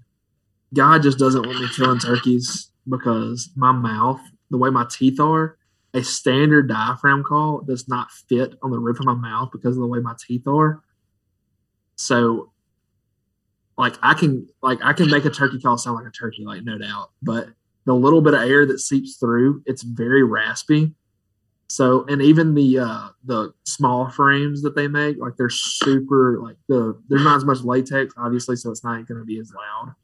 God 0.73 1.01
just 1.01 1.17
doesn't 1.17 1.45
want 1.45 1.59
me 1.59 1.67
killing 1.75 1.99
turkeys 1.99 2.69
because 2.87 3.49
my 3.55 3.71
mouth, 3.71 4.21
the 4.51 4.57
way 4.57 4.69
my 4.69 4.85
teeth 4.89 5.19
are, 5.19 5.57
a 5.93 6.03
standard 6.03 6.69
diaphragm 6.69 7.23
call 7.23 7.61
does 7.61 7.87
not 7.87 8.11
fit 8.11 8.53
on 8.61 8.71
the 8.71 8.79
roof 8.79 8.99
of 8.99 9.05
my 9.05 9.15
mouth 9.15 9.49
because 9.51 9.75
of 9.75 9.81
the 9.81 9.87
way 9.87 9.99
my 9.99 10.13
teeth 10.27 10.47
are. 10.47 10.83
So, 11.95 12.51
like 13.77 13.95
I 14.03 14.13
can 14.13 14.47
like 14.61 14.79
I 14.83 14.93
can 14.93 15.09
make 15.09 15.25
a 15.25 15.29
turkey 15.31 15.59
call 15.59 15.77
sound 15.77 15.97
like 15.97 16.07
a 16.07 16.11
turkey, 16.11 16.45
like 16.45 16.63
no 16.63 16.77
doubt, 16.77 17.11
but 17.23 17.49
the 17.87 17.95
little 17.95 18.21
bit 18.21 18.33
of 18.35 18.41
air 18.41 18.65
that 18.67 18.79
seeps 18.79 19.15
through, 19.17 19.63
it's 19.65 19.81
very 19.81 20.21
raspy. 20.21 20.93
So 21.69 22.05
and 22.07 22.21
even 22.21 22.53
the 22.53 22.79
uh 22.79 23.09
the 23.25 23.53
small 23.65 24.09
frames 24.09 24.61
that 24.61 24.75
they 24.75 24.87
make, 24.87 25.17
like 25.17 25.35
they're 25.37 25.49
super 25.49 26.39
like 26.41 26.57
the 26.69 27.01
there's 27.09 27.23
not 27.23 27.37
as 27.37 27.45
much 27.45 27.61
latex, 27.61 28.13
obviously, 28.17 28.55
so 28.55 28.69
it's 28.71 28.83
not 28.83 29.07
going 29.07 29.19
to 29.19 29.25
be 29.25 29.39
as 29.39 29.51
loud. 29.53 29.95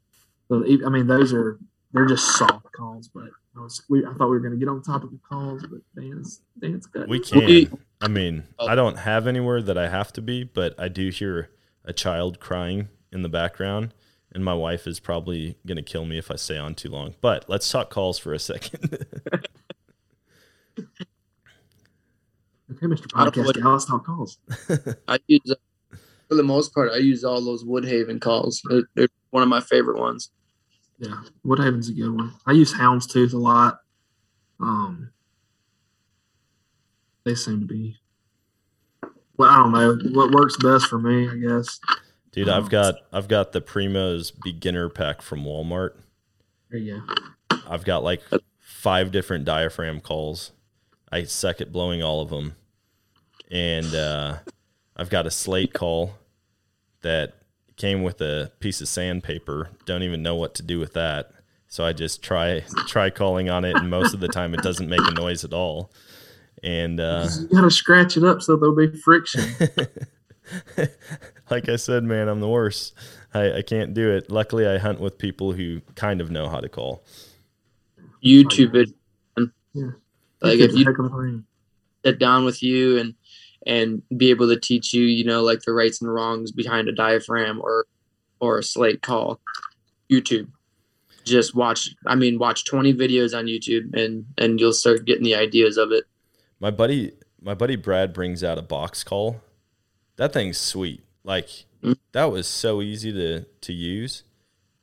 So 0.48 0.64
I 0.86 0.88
mean, 0.90 1.06
those 1.06 1.32
are 1.32 1.58
they're 1.92 2.06
just 2.06 2.36
soft 2.36 2.70
calls, 2.72 3.08
but 3.08 3.28
I 3.56 3.60
was 3.60 3.82
we 3.88 4.04
I 4.04 4.12
thought 4.14 4.28
we 4.28 4.36
were 4.36 4.40
going 4.40 4.52
to 4.52 4.58
get 4.58 4.68
on 4.68 4.82
top 4.82 5.04
of 5.04 5.10
the 5.10 5.20
calls, 5.28 5.64
but 5.70 5.80
Dan's 5.98 6.40
Dan's 6.58 6.86
good. 6.86 7.08
We 7.08 7.20
can. 7.20 7.44
We- 7.46 7.70
I 8.00 8.08
mean, 8.08 8.44
Oh. 8.58 8.66
I 8.66 8.74
don't 8.74 8.98
have 8.98 9.26
anywhere 9.26 9.62
that 9.62 9.78
I 9.78 9.88
have 9.88 10.12
to 10.14 10.20
be, 10.20 10.44
but 10.44 10.74
I 10.78 10.88
do 10.88 11.08
hear 11.08 11.48
a 11.86 11.92
child 11.94 12.40
crying 12.40 12.88
in 13.12 13.22
the 13.22 13.30
background, 13.30 13.94
and 14.34 14.44
my 14.44 14.54
wife 14.54 14.86
is 14.86 15.00
probably 15.00 15.56
going 15.66 15.76
to 15.76 15.82
kill 15.82 16.04
me 16.04 16.18
if 16.18 16.30
I 16.30 16.36
stay 16.36 16.58
on 16.58 16.74
too 16.74 16.88
long. 16.88 17.14
But 17.20 17.44
let's 17.48 17.70
talk 17.70 17.90
calls 17.90 18.18
for 18.18 18.32
a 18.32 18.38
second. 18.38 19.06
Okay, 22.72 22.86
Mr. 22.86 23.06
I 23.14 23.24
don't 23.24 23.34
Podcast 23.34 23.44
what- 23.46 23.62
guy, 23.62 23.68
let's 23.68 23.84
talk 23.84 24.06
calls. 24.06 24.38
I 25.08 25.18
use, 25.26 25.42
uh, 25.50 25.96
for 26.28 26.34
the 26.34 26.42
most 26.42 26.72
part, 26.74 26.90
I 26.92 26.96
use 26.96 27.22
all 27.22 27.40
those 27.44 27.62
Woodhaven 27.62 28.20
calls. 28.20 28.62
They're, 28.68 28.82
they're 28.94 29.08
one 29.30 29.42
of 29.42 29.48
my 29.48 29.60
favorite 29.60 29.98
ones. 29.98 30.30
Yeah, 30.98 31.20
Woodhaven's 31.44 31.88
a 31.90 31.92
good 31.92 32.10
one. 32.10 32.32
I 32.46 32.52
use 32.52 32.72
Houndstooth 32.72 33.34
a 33.34 33.36
lot. 33.36 33.80
Um, 34.60 35.10
they 37.24 37.34
seem 37.34 37.60
to 37.60 37.66
be. 37.66 37.96
Well, 39.36 39.50
I 39.50 39.56
don't 39.56 39.72
know 39.72 39.98
what 40.18 40.30
works 40.30 40.56
best 40.56 40.86
for 40.86 40.98
me. 40.98 41.28
I 41.28 41.36
guess. 41.36 41.78
Dude, 42.34 42.48
I've 42.48 42.68
got 42.68 42.96
I've 43.12 43.28
got 43.28 43.52
the 43.52 43.60
Primos 43.60 44.32
beginner 44.42 44.88
pack 44.88 45.22
from 45.22 45.44
Walmart. 45.44 45.92
There 46.68 46.80
you 46.80 47.00
go. 47.48 47.58
I've 47.68 47.84
got 47.84 48.02
like 48.02 48.22
five 48.58 49.12
different 49.12 49.44
diaphragm 49.44 50.00
calls. 50.00 50.50
I 51.12 51.22
suck 51.22 51.60
at 51.60 51.70
blowing 51.70 52.02
all 52.02 52.20
of 52.20 52.30
them. 52.30 52.56
And 53.52 53.94
uh, 53.94 54.38
I've 54.96 55.10
got 55.10 55.28
a 55.28 55.30
slate 55.30 55.72
call 55.72 56.14
that 57.02 57.34
came 57.76 58.02
with 58.02 58.20
a 58.20 58.50
piece 58.58 58.80
of 58.80 58.88
sandpaper. 58.88 59.70
Don't 59.84 60.02
even 60.02 60.20
know 60.20 60.34
what 60.34 60.54
to 60.56 60.62
do 60.64 60.80
with 60.80 60.94
that. 60.94 61.30
So 61.68 61.84
I 61.84 61.92
just 61.92 62.20
try 62.20 62.64
try 62.88 63.10
calling 63.10 63.48
on 63.48 63.64
it, 63.64 63.76
and 63.76 63.88
most 63.88 64.12
of 64.12 64.18
the 64.18 64.28
time 64.28 64.54
it 64.54 64.62
doesn't 64.62 64.88
make 64.88 65.06
a 65.06 65.14
noise 65.14 65.44
at 65.44 65.52
all. 65.52 65.92
And 66.64 66.98
uh, 66.98 67.28
you 67.38 67.46
gotta 67.48 67.70
scratch 67.70 68.16
it 68.16 68.24
up 68.24 68.42
so 68.42 68.56
there'll 68.56 68.74
be 68.74 68.88
friction. 68.88 69.44
like 71.50 71.68
I 71.68 71.76
said, 71.76 72.04
man, 72.04 72.28
I'm 72.28 72.40
the 72.40 72.48
worst. 72.48 72.94
I, 73.32 73.58
I 73.58 73.62
can't 73.62 73.94
do 73.94 74.10
it. 74.10 74.30
Luckily, 74.30 74.66
I 74.66 74.78
hunt 74.78 75.00
with 75.00 75.18
people 75.18 75.52
who 75.52 75.80
kind 75.94 76.20
of 76.20 76.30
know 76.30 76.48
how 76.48 76.60
to 76.60 76.68
call. 76.68 77.04
YouTube 78.24 78.72
video. 78.72 78.94
Yeah. 79.72 79.90
Like 80.40 80.60
if 80.60 80.72
you 80.72 80.84
heck 80.84 80.98
of 80.98 81.06
a 81.06 81.08
thing. 81.08 81.44
sit 82.04 82.18
down 82.18 82.44
with 82.44 82.62
you 82.62 82.98
and 82.98 83.14
and 83.66 84.02
be 84.16 84.30
able 84.30 84.48
to 84.48 84.60
teach 84.60 84.92
you, 84.92 85.02
you 85.02 85.24
know, 85.24 85.42
like 85.42 85.62
the 85.62 85.72
rights 85.72 86.00
and 86.00 86.12
wrongs 86.12 86.52
behind 86.52 86.88
a 86.88 86.92
diaphragm 86.92 87.60
or 87.60 87.86
or 88.40 88.58
a 88.58 88.62
slate 88.62 89.02
call, 89.02 89.40
YouTube. 90.10 90.48
Just 91.24 91.54
watch. 91.54 91.88
I 92.06 92.14
mean, 92.14 92.38
watch 92.38 92.66
20 92.66 92.92
videos 92.94 93.36
on 93.36 93.46
YouTube, 93.46 93.94
and 93.94 94.26
and 94.36 94.60
you'll 94.60 94.74
start 94.74 95.06
getting 95.06 95.24
the 95.24 95.34
ideas 95.34 95.78
of 95.78 95.90
it. 95.90 96.04
My 96.60 96.70
buddy, 96.70 97.12
my 97.40 97.54
buddy 97.54 97.76
Brad 97.76 98.12
brings 98.12 98.44
out 98.44 98.58
a 98.58 98.62
box 98.62 99.02
call. 99.02 99.40
That 100.16 100.32
thing's 100.32 100.58
sweet. 100.58 101.02
Like 101.24 101.48
Mm. 101.82 101.98
that 102.12 102.30
was 102.32 102.46
so 102.46 102.80
easy 102.80 103.12
to 103.12 103.44
to 103.62 103.72
use. 103.72 104.22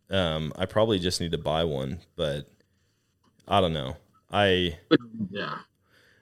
Um, 0.10 0.52
I 0.56 0.66
probably 0.66 1.00
just 1.00 1.20
need 1.22 1.32
to 1.32 1.38
buy 1.38 1.64
one, 1.64 2.00
but 2.16 2.48
I 3.48 3.60
don't 3.62 3.74
know. 3.74 3.98
I 4.32 4.78
Yeah. 5.32 5.60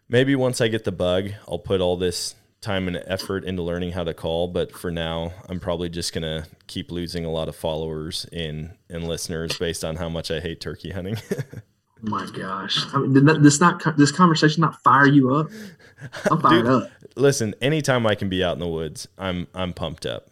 maybe 0.07 0.35
once 0.35 0.61
I 0.61 0.67
get 0.69 0.83
the 0.85 0.91
bug, 0.91 1.31
I'll 1.47 1.59
put 1.59 1.81
all 1.81 1.97
this 1.97 2.35
time 2.61 2.87
and 2.87 3.01
effort 3.07 3.43
into 3.45 3.61
learning 3.63 3.91
how 3.93 4.03
to 4.03 4.13
call. 4.13 4.47
But 4.47 4.71
for 4.71 4.91
now, 4.91 5.33
I'm 5.49 5.59
probably 5.59 5.89
just 5.89 6.13
gonna 6.13 6.45
keep 6.67 6.91
losing 6.91 7.25
a 7.25 7.31
lot 7.31 7.49
of 7.49 7.55
followers 7.55 8.25
and 8.31 8.71
and 8.89 9.07
listeners 9.07 9.57
based 9.57 9.83
on 9.83 9.95
how 9.97 10.07
much 10.09 10.29
I 10.31 10.39
hate 10.39 10.61
turkey 10.61 10.91
hunting. 10.91 11.17
Oh 12.05 12.09
my 12.09 12.25
gosh. 12.31 12.85
I 12.93 12.99
mean, 12.99 13.13
did 13.13 13.25
that, 13.27 13.43
this 13.43 13.59
not 13.59 13.97
this 13.97 14.11
conversation 14.11 14.61
not 14.61 14.81
fire 14.83 15.05
you 15.07 15.33
up? 15.35 15.47
I'm 16.31 16.39
fired 16.39 16.63
Dude, 16.63 16.71
up. 16.83 16.89
listen, 17.15 17.53
anytime 17.61 18.05
I 18.07 18.15
can 18.15 18.29
be 18.29 18.43
out 18.43 18.53
in 18.53 18.59
the 18.59 18.67
woods, 18.67 19.07
I'm 19.17 19.47
I'm 19.53 19.73
pumped 19.73 20.05
up. 20.05 20.29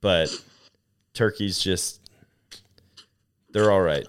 But 0.00 0.30
turkeys 1.14 1.58
just 1.58 2.00
they're 3.52 3.70
all 3.72 3.80
right. 3.80 4.06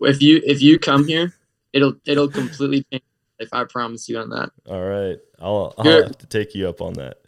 If 0.00 0.22
you 0.22 0.40
if 0.44 0.60
you 0.62 0.78
come 0.78 1.06
here, 1.08 1.32
it'll 1.72 1.94
it'll 2.06 2.28
completely 2.28 2.84
change. 2.92 3.02
If 3.40 3.48
I 3.52 3.64
promise 3.64 4.08
you 4.08 4.18
on 4.18 4.30
that, 4.30 4.50
All 4.66 4.82
right. 4.82 5.16
I'll 5.40 5.72
I'll 5.78 5.84
You're- 5.86 6.02
have 6.02 6.18
to 6.18 6.26
take 6.26 6.54
you 6.54 6.68
up 6.68 6.80
on 6.80 6.94
that. 6.94 7.18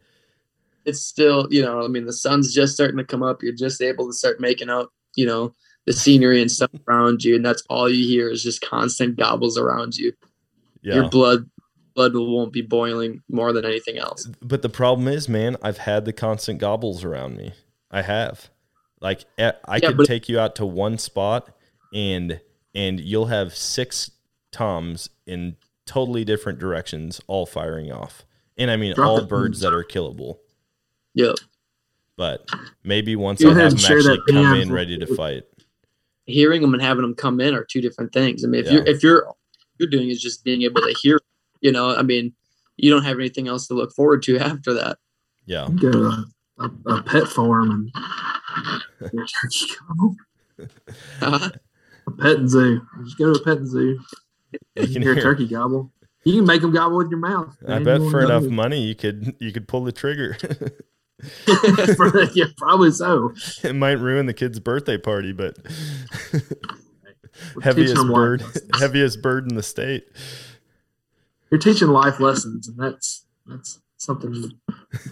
it's 0.85 1.01
still 1.01 1.47
you 1.51 1.63
know. 1.63 1.85
I 1.85 1.89
mean, 1.89 2.05
the 2.05 2.13
sun's 2.13 2.53
just 2.53 2.75
starting 2.75 2.97
to 2.99 3.05
come 3.05 3.23
up. 3.23 3.43
You're 3.43 3.53
just 3.55 3.81
able 3.81 4.07
to 4.09 4.13
start 4.13 4.41
making 4.41 4.69
out. 4.71 4.93
You 5.17 5.27
know 5.27 5.55
the 5.87 5.93
scenery 5.93 6.41
and 6.41 6.51
stuff 6.51 6.71
around 6.89 7.25
you, 7.25 7.37
and 7.37 7.45
that's 7.45 7.63
all 7.71 7.89
you 7.89 8.07
hear 8.07 8.29
is 8.31 8.43
just 8.43 8.61
constant 8.61 9.17
gobbles 9.17 9.57
around 9.59 9.97
you. 9.97 10.13
Yeah. 10.83 10.97
Your 10.97 11.09
blood 11.09 11.49
blood 11.95 12.13
won't 12.15 12.53
be 12.53 12.63
boiling 12.63 13.23
more 13.29 13.53
than 13.53 13.65
anything 13.65 13.99
else. 13.99 14.27
But 14.41 14.63
the 14.63 14.69
problem 14.69 15.09
is, 15.09 15.29
man, 15.29 15.57
I've 15.61 15.79
had 15.79 16.05
the 16.05 16.13
constant 16.13 16.59
gobbles 16.61 17.05
around 17.05 17.37
me. 17.37 17.53
I 17.91 18.03
have. 18.03 18.49
Like 19.01 19.25
I 19.39 19.53
Yeah, 19.83 19.89
could 19.89 19.97
but- 19.99 20.07
take 20.07 20.29
you 20.29 20.39
out 20.39 20.55
to 20.57 20.67
one 20.67 20.99
spot 20.99 21.55
and 21.93 22.41
and 22.75 23.01
you'll 23.01 23.27
have 23.27 23.57
six 23.57 24.13
toms 24.53 25.11
in 25.27 25.57
totally 25.87 26.25
different 26.25 26.59
directions 26.61 27.21
all 27.27 27.45
firing 27.47 27.91
off. 27.91 28.25
And 28.57 28.71
I 28.71 28.77
mean 28.77 28.95
Drop 28.95 29.09
all 29.09 29.19
it. 29.19 29.29
birds 29.29 29.61
that 29.61 29.73
are 29.75 29.83
killable. 29.85 30.39
Yep. 31.15 31.37
But 32.17 32.49
maybe 32.85 33.17
once 33.17 33.43
Go 33.43 33.51
I 33.51 33.55
have 33.55 33.71
them 33.73 33.79
actually 33.81 34.03
that 34.17 34.23
come 34.29 34.55
in 34.55 34.71
ready 34.73 34.97
to 34.99 35.07
fight. 35.17 35.45
Hearing 36.31 36.63
them 36.63 36.73
and 36.75 36.83
having 36.83 37.03
them 37.03 37.15
come 37.15 37.41
in 37.41 37.55
are 37.55 37.65
two 37.65 37.81
different 37.81 38.13
things. 38.13 38.45
I 38.45 38.49
mean, 38.49 38.61
if 38.61 38.67
Yeah. 38.67 38.73
you're 38.73 38.87
if 38.87 39.03
you're 39.03 39.35
you're 39.79 39.89
doing 39.91 40.09
is 40.11 40.21
just 40.21 40.45
being 40.45 40.63
able 40.63 40.81
to 40.83 40.95
hear, 41.03 41.19
you 41.61 41.73
know, 41.73 41.95
I 41.97 42.03
mean, 42.03 42.33
you 42.77 42.91
don't 42.91 43.03
have 43.05 43.19
anything 43.19 43.49
else 43.49 43.67
to 43.69 43.75
look 43.75 43.93
forward 43.95 44.23
to 44.25 44.39
after 44.51 44.73
that. 44.75 44.99
Yeah. 45.47 45.69
You 45.69 45.79
go 45.79 45.91
to 45.93 46.05
a, 46.07 46.27
a, 46.59 46.95
a 46.97 47.03
pet 47.03 47.27
farm 47.29 47.91
and 49.01 49.13
your 49.13 49.27
turkey 49.27 49.67
gobble. 49.89 50.17
Uh, 51.23 51.49
A 52.07 52.11
pet 52.13 52.47
zoo. 52.49 52.83
Just 53.05 53.19
go 53.19 53.33
to 53.33 53.41
a 53.41 53.45
pet 53.45 53.65
zoo. 53.65 53.99
You 54.53 54.59
You 54.77 54.85
can 54.85 54.93
can 54.95 55.03
hear 55.03 55.13
a 55.13 55.15
hear- 55.15 55.23
turkey 55.25 55.47
gobble. 55.47 55.93
You 56.25 56.35
can 56.37 56.45
make 56.47 56.61
them 56.61 56.73
gobble 56.73 56.99
with 56.99 57.09
your 57.09 57.19
mouth. 57.19 57.57
I 57.67 57.79
bet 57.79 58.03
for 58.11 58.21
enough 58.23 58.43
know. 58.43 58.51
money 58.51 58.83
you 58.83 58.95
could 58.95 59.35
you 59.41 59.53
could 59.53 59.67
pull 59.67 59.85
the 59.85 59.93
trigger. 59.93 60.37
For- 61.97 62.25
yeah, 62.35 62.47
probably 62.57 62.91
so. 62.91 63.33
it 63.63 63.75
might 63.75 63.99
ruin 63.99 64.27
the 64.27 64.35
kid's 64.35 64.61
birthday 64.61 64.99
party, 64.99 65.33
but 65.33 65.57
heaviest 67.63 67.97
bird 68.07 68.43
heaviest 68.79 69.23
bird 69.23 69.49
in 69.49 69.57
the 69.57 69.63
state. 69.63 70.07
You're 71.51 71.59
teaching 71.61 71.89
life 71.89 72.21
lessons, 72.21 72.69
and 72.69 72.79
that's 72.79 73.25
that's 73.47 73.81
something 73.97 74.35
you 74.35 74.51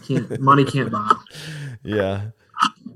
can't 0.07 0.41
money 0.41 0.65
can't 0.65 0.91
buy. 0.91 1.15
Yeah. 1.85 2.31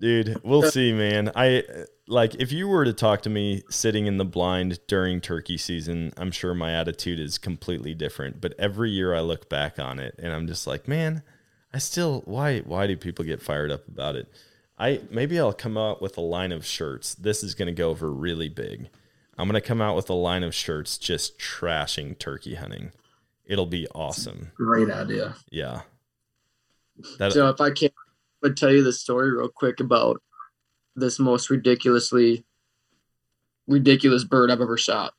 Dude, 0.00 0.40
we'll 0.42 0.64
see, 0.64 0.92
man. 0.92 1.30
I 1.36 1.62
like 2.08 2.34
if 2.34 2.50
you 2.50 2.66
were 2.66 2.84
to 2.84 2.92
talk 2.92 3.22
to 3.22 3.30
me 3.30 3.62
sitting 3.70 4.06
in 4.06 4.16
the 4.16 4.24
blind 4.24 4.80
during 4.88 5.20
turkey 5.20 5.56
season, 5.56 6.12
I'm 6.16 6.32
sure 6.32 6.52
my 6.52 6.72
attitude 6.72 7.20
is 7.20 7.38
completely 7.38 7.94
different. 7.94 8.40
But 8.40 8.54
every 8.58 8.90
year 8.90 9.14
I 9.14 9.20
look 9.20 9.48
back 9.48 9.78
on 9.78 10.00
it 10.00 10.16
and 10.18 10.32
I'm 10.32 10.48
just 10.48 10.66
like, 10.66 10.88
man, 10.88 11.22
I 11.74 11.78
still 11.78 12.22
why 12.24 12.60
why 12.60 12.86
do 12.86 12.96
people 12.96 13.24
get 13.24 13.42
fired 13.42 13.70
up 13.70 13.86
about 13.88 14.16
it? 14.16 14.30
I 14.78 15.00
maybe 15.10 15.38
I'll 15.38 15.52
come 15.52 15.76
out 15.76 16.02
with 16.02 16.16
a 16.18 16.22
line 16.22 16.52
of 16.52 16.66
shirts. 16.66 17.14
This 17.14 17.42
is 17.42 17.54
going 17.54 17.66
to 17.66 17.72
go 17.72 17.90
over 17.90 18.10
really 18.10 18.48
big. 18.48 18.88
I'm 19.38 19.48
going 19.48 19.60
to 19.60 19.66
come 19.66 19.80
out 19.80 19.96
with 19.96 20.10
a 20.10 20.14
line 20.14 20.42
of 20.42 20.54
shirts 20.54 20.98
just 20.98 21.38
trashing 21.38 22.18
turkey 22.18 22.54
hunting. 22.54 22.92
It'll 23.44 23.66
be 23.66 23.88
awesome. 23.94 24.52
Great 24.54 24.90
idea. 24.90 25.34
Yeah. 25.50 25.82
That 27.18 27.32
So 27.32 27.48
if 27.48 27.60
I 27.60 27.70
can, 27.70 27.88
I 27.88 28.48
would 28.48 28.56
tell 28.56 28.72
you 28.72 28.82
the 28.82 28.92
story 28.92 29.32
real 29.32 29.48
quick 29.48 29.80
about 29.80 30.22
this 30.94 31.18
most 31.18 31.48
ridiculously 31.48 32.44
ridiculous 33.66 34.24
bird 34.24 34.50
I've 34.50 34.60
ever 34.60 34.76
shot, 34.76 35.14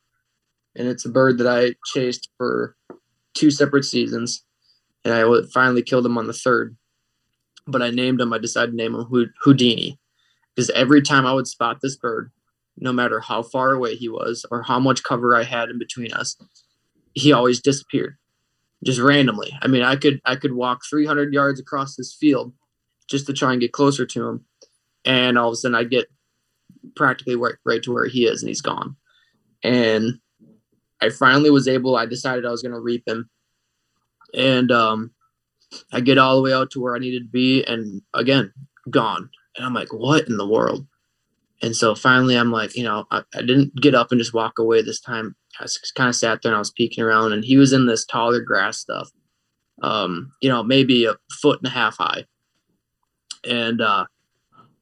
and 0.76 0.88
it's 0.88 1.06
a 1.06 1.10
bird 1.10 1.40
that 1.40 1.48
I 1.48 1.76
chased 1.86 2.30
for 2.38 2.76
two 3.34 3.50
separate 3.50 3.86
seasons, 3.86 4.46
and 5.04 5.14
I 5.14 5.24
finally 5.54 5.82
killed 5.82 6.06
him 6.06 6.18
on 6.18 6.28
the 6.28 6.34
third. 6.34 6.78
But 7.66 7.82
I 7.82 7.92
named 7.92 8.20
him. 8.20 8.34
I 8.34 8.40
decided 8.40 8.72
to 8.72 8.78
name 8.78 8.94
him 8.94 9.32
Houdini, 9.42 9.98
because 10.54 10.70
every 10.72 11.02
time 11.02 11.26
I 11.26 11.34
would 11.34 11.48
spot 11.48 11.80
this 11.82 11.96
bird, 11.96 12.32
no 12.78 12.92
matter 12.92 13.20
how 13.20 13.42
far 13.42 13.72
away 13.72 13.96
he 13.96 14.10
was 14.10 14.46
or 14.52 14.64
how 14.64 14.80
much 14.80 15.04
cover 15.04 15.36
I 15.36 15.44
had 15.44 15.70
in 15.70 15.80
between 15.80 16.12
us, 16.12 16.36
he 17.14 17.32
always 17.32 17.62
disappeared 17.62 18.18
just 18.84 19.00
randomly. 19.00 19.58
I 19.62 19.68
mean, 19.68 19.82
I 19.82 19.96
could 19.96 20.20
I 20.26 20.36
could 20.36 20.54
walk 20.54 20.82
300 20.90 21.34
yards 21.34 21.60
across 21.60 21.96
this 21.96 22.14
field 22.14 22.54
just 23.08 23.28
to 23.28 23.34
try 23.34 23.52
and 23.52 23.62
get 23.62 23.72
closer 23.72 24.06
to 24.06 24.28
him, 24.28 24.46
and 25.06 25.38
all 25.38 25.50
of 25.50 25.54
a 25.54 25.56
sudden 25.56 25.76
I 25.76 25.84
get 25.84 26.08
practically 26.96 27.36
right, 27.36 27.56
right 27.66 27.82
to 27.84 27.94
where 27.94 28.08
he 28.08 28.26
is, 28.26 28.42
and 28.42 28.50
he's 28.50 28.62
gone. 28.62 28.96
And 29.64 30.20
I 31.02 31.10
finally 31.10 31.50
was 31.50 31.68
able. 31.68 31.96
I 31.96 32.06
decided 32.06 32.46
I 32.46 32.52
was 32.52 32.62
going 32.62 32.74
to 32.74 32.80
reap 32.80 33.08
him, 33.08 33.30
and 34.34 34.72
um, 34.72 35.12
I 35.92 36.02
get 36.02 36.18
all 36.18 36.36
the 36.36 36.42
way 36.42 36.54
out 36.54 36.72
to 36.72 36.82
where 36.82 36.96
I 36.96 37.00
needed 37.00 37.24
to 37.24 37.30
be, 37.30 37.64
and 37.64 38.02
again, 38.14 38.54
gone. 38.90 39.30
And 39.56 39.66
I'm 39.66 39.74
like, 39.74 39.94
what 39.94 40.28
in 40.28 40.38
the 40.38 40.48
world? 40.48 40.86
And 41.62 41.76
so 41.76 41.96
finally, 41.96 42.36
I'm 42.36 42.52
like, 42.52 42.76
you 42.76 42.84
know, 42.84 43.06
I, 43.12 43.24
I 43.34 43.42
didn't 43.42 43.76
get 43.76 43.96
up 43.96 44.12
and 44.12 44.20
just 44.20 44.34
walk 44.34 44.60
away 44.60 44.82
this 44.82 45.00
time. 45.00 45.36
I 45.60 45.66
kind 45.96 46.10
of 46.10 46.16
sat 46.16 46.42
there 46.42 46.52
and 46.52 46.56
I 46.56 46.60
was 46.60 46.72
peeking 46.72 47.04
around, 47.04 47.32
and 47.32 47.44
he 47.44 47.58
was 47.58 47.72
in 47.72 47.86
this 47.86 48.06
taller 48.06 48.42
grass 48.42 48.78
stuff, 48.78 49.10
um, 49.82 50.32
you 50.42 50.50
know, 50.50 50.64
maybe 50.64 51.06
a 51.06 51.16
foot 51.42 51.60
and 51.60 51.68
a 51.68 51.72
half 51.72 51.98
high. 51.98 52.26
And 53.48 53.82
uh, 53.82 54.06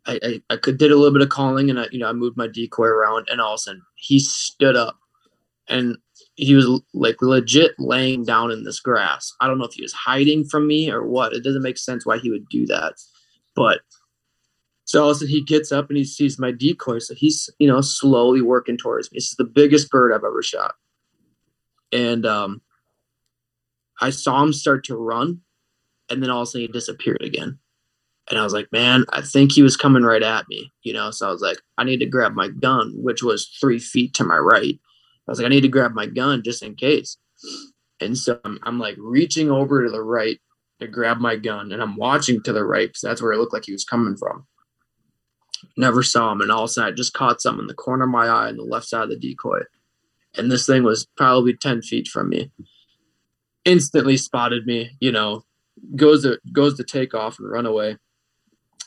I, 0.05 0.19
I, 0.23 0.41
I 0.51 0.57
could 0.57 0.77
did 0.77 0.91
a 0.91 0.95
little 0.95 1.13
bit 1.13 1.21
of 1.21 1.29
calling, 1.29 1.69
and 1.69 1.79
I, 1.79 1.87
you 1.91 1.99
know, 1.99 2.09
I 2.09 2.13
moved 2.13 2.37
my 2.37 2.47
decoy 2.47 2.87
around, 2.87 3.27
and 3.29 3.39
all 3.39 3.53
of 3.53 3.57
a 3.57 3.59
sudden 3.59 3.81
he 3.95 4.19
stood 4.19 4.75
up, 4.75 4.97
and 5.67 5.97
he 6.35 6.55
was 6.55 6.81
like 6.93 7.21
legit 7.21 7.71
laying 7.77 8.23
down 8.23 8.51
in 8.51 8.63
this 8.63 8.79
grass. 8.79 9.33
I 9.41 9.47
don't 9.47 9.57
know 9.57 9.65
if 9.65 9.73
he 9.73 9.81
was 9.81 9.93
hiding 9.93 10.45
from 10.45 10.67
me 10.67 10.89
or 10.89 11.05
what. 11.05 11.33
It 11.33 11.43
doesn't 11.43 11.61
make 11.61 11.77
sense 11.77 12.05
why 12.05 12.17
he 12.17 12.29
would 12.29 12.47
do 12.49 12.65
that, 12.67 12.93
but 13.55 13.81
so 14.85 15.03
all 15.03 15.09
of 15.09 15.15
a 15.15 15.19
sudden 15.19 15.29
he 15.29 15.43
gets 15.45 15.71
up 15.71 15.87
and 15.89 15.97
he 15.97 16.03
sees 16.03 16.37
my 16.37 16.51
decoy. 16.51 16.99
So 16.99 17.13
he's, 17.15 17.49
you 17.59 17.67
know, 17.67 17.79
slowly 17.79 18.41
working 18.41 18.77
towards 18.77 19.09
me. 19.09 19.17
This 19.17 19.29
is 19.29 19.37
the 19.37 19.45
biggest 19.45 19.89
bird 19.89 20.11
I've 20.11 20.25
ever 20.25 20.43
shot. 20.43 20.75
And 21.93 22.25
um, 22.25 22.61
I 24.01 24.09
saw 24.09 24.43
him 24.43 24.51
start 24.51 24.83
to 24.85 24.97
run 24.97 25.39
and 26.09 26.21
then 26.21 26.29
all 26.29 26.41
of 26.41 26.43
a 26.43 26.51
sudden 26.51 26.67
he 26.67 26.67
disappeared 26.67 27.21
again. 27.21 27.57
And 28.29 28.37
I 28.37 28.43
was 28.43 28.53
like, 28.53 28.69
man, 28.73 29.05
I 29.09 29.21
think 29.21 29.51
he 29.51 29.63
was 29.63 29.77
coming 29.77 30.03
right 30.03 30.21
at 30.21 30.47
me, 30.49 30.71
you 30.83 30.91
know? 30.91 31.09
So 31.11 31.27
I 31.27 31.31
was 31.31 31.41
like, 31.41 31.59
I 31.77 31.85
need 31.85 31.99
to 32.01 32.05
grab 32.05 32.33
my 32.33 32.49
gun, 32.49 32.93
which 32.97 33.23
was 33.23 33.47
three 33.61 33.79
feet 33.79 34.13
to 34.15 34.25
my 34.25 34.37
right. 34.37 34.77
I 35.27 35.31
was 35.31 35.39
like, 35.39 35.45
I 35.45 35.49
need 35.49 35.61
to 35.61 35.67
grab 35.67 35.93
my 35.93 36.05
gun 36.05 36.43
just 36.43 36.63
in 36.63 36.75
case. 36.75 37.17
And 37.99 38.17
so 38.17 38.39
I'm, 38.43 38.59
I'm 38.63 38.79
like 38.79 38.95
reaching 38.97 39.51
over 39.51 39.83
to 39.83 39.91
the 39.91 40.03
right 40.03 40.39
to 40.79 40.87
grab 40.87 41.19
my 41.19 41.35
gun 41.35 41.71
and 41.71 41.81
I'm 41.81 41.95
watching 41.95 42.41
to 42.43 42.53
the 42.53 42.65
right 42.65 42.87
because 42.87 43.01
that's 43.01 43.21
where 43.21 43.31
it 43.31 43.37
looked 43.37 43.53
like 43.53 43.65
he 43.65 43.71
was 43.71 43.85
coming 43.85 44.17
from 44.17 44.47
never 45.77 46.03
saw 46.03 46.31
him. 46.31 46.41
And 46.41 46.51
all 46.51 46.63
of 46.63 46.69
a 46.69 46.73
sudden, 46.73 46.93
I 46.93 46.95
just 46.95 47.13
caught 47.13 47.41
something 47.41 47.61
in 47.63 47.67
the 47.67 47.73
corner 47.73 48.05
of 48.05 48.09
my 48.09 48.27
eye 48.27 48.47
on 48.47 48.57
the 48.57 48.63
left 48.63 48.87
side 48.87 49.03
of 49.03 49.09
the 49.09 49.15
decoy. 49.17 49.61
And 50.37 50.51
this 50.51 50.65
thing 50.65 50.83
was 50.83 51.07
probably 51.17 51.55
10 51.55 51.81
feet 51.81 52.07
from 52.07 52.29
me. 52.29 52.51
Instantly 53.65 54.17
spotted 54.17 54.65
me, 54.65 54.91
you 54.99 55.11
know, 55.11 55.43
goes 55.95 56.23
to 56.23 56.39
goes 56.51 56.77
to 56.77 56.83
take 56.83 57.13
off 57.13 57.37
and 57.39 57.49
run 57.49 57.65
away. 57.65 57.97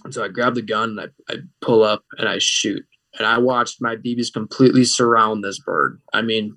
And 0.05 0.13
so 0.13 0.25
I 0.25 0.29
grab 0.29 0.55
the 0.55 0.63
gun 0.63 0.99
and 0.99 1.01
I, 1.01 1.33
I 1.33 1.37
pull 1.61 1.83
up 1.83 2.05
and 2.19 2.29
I 2.29 2.39
shoot. 2.39 2.85
And 3.19 3.27
I 3.27 3.39
watched 3.39 3.81
my 3.81 3.97
BBs 3.97 4.33
completely 4.33 4.85
surround 4.85 5.45
this 5.45 5.59
bird. 5.59 6.01
I 6.13 6.23
mean, 6.23 6.57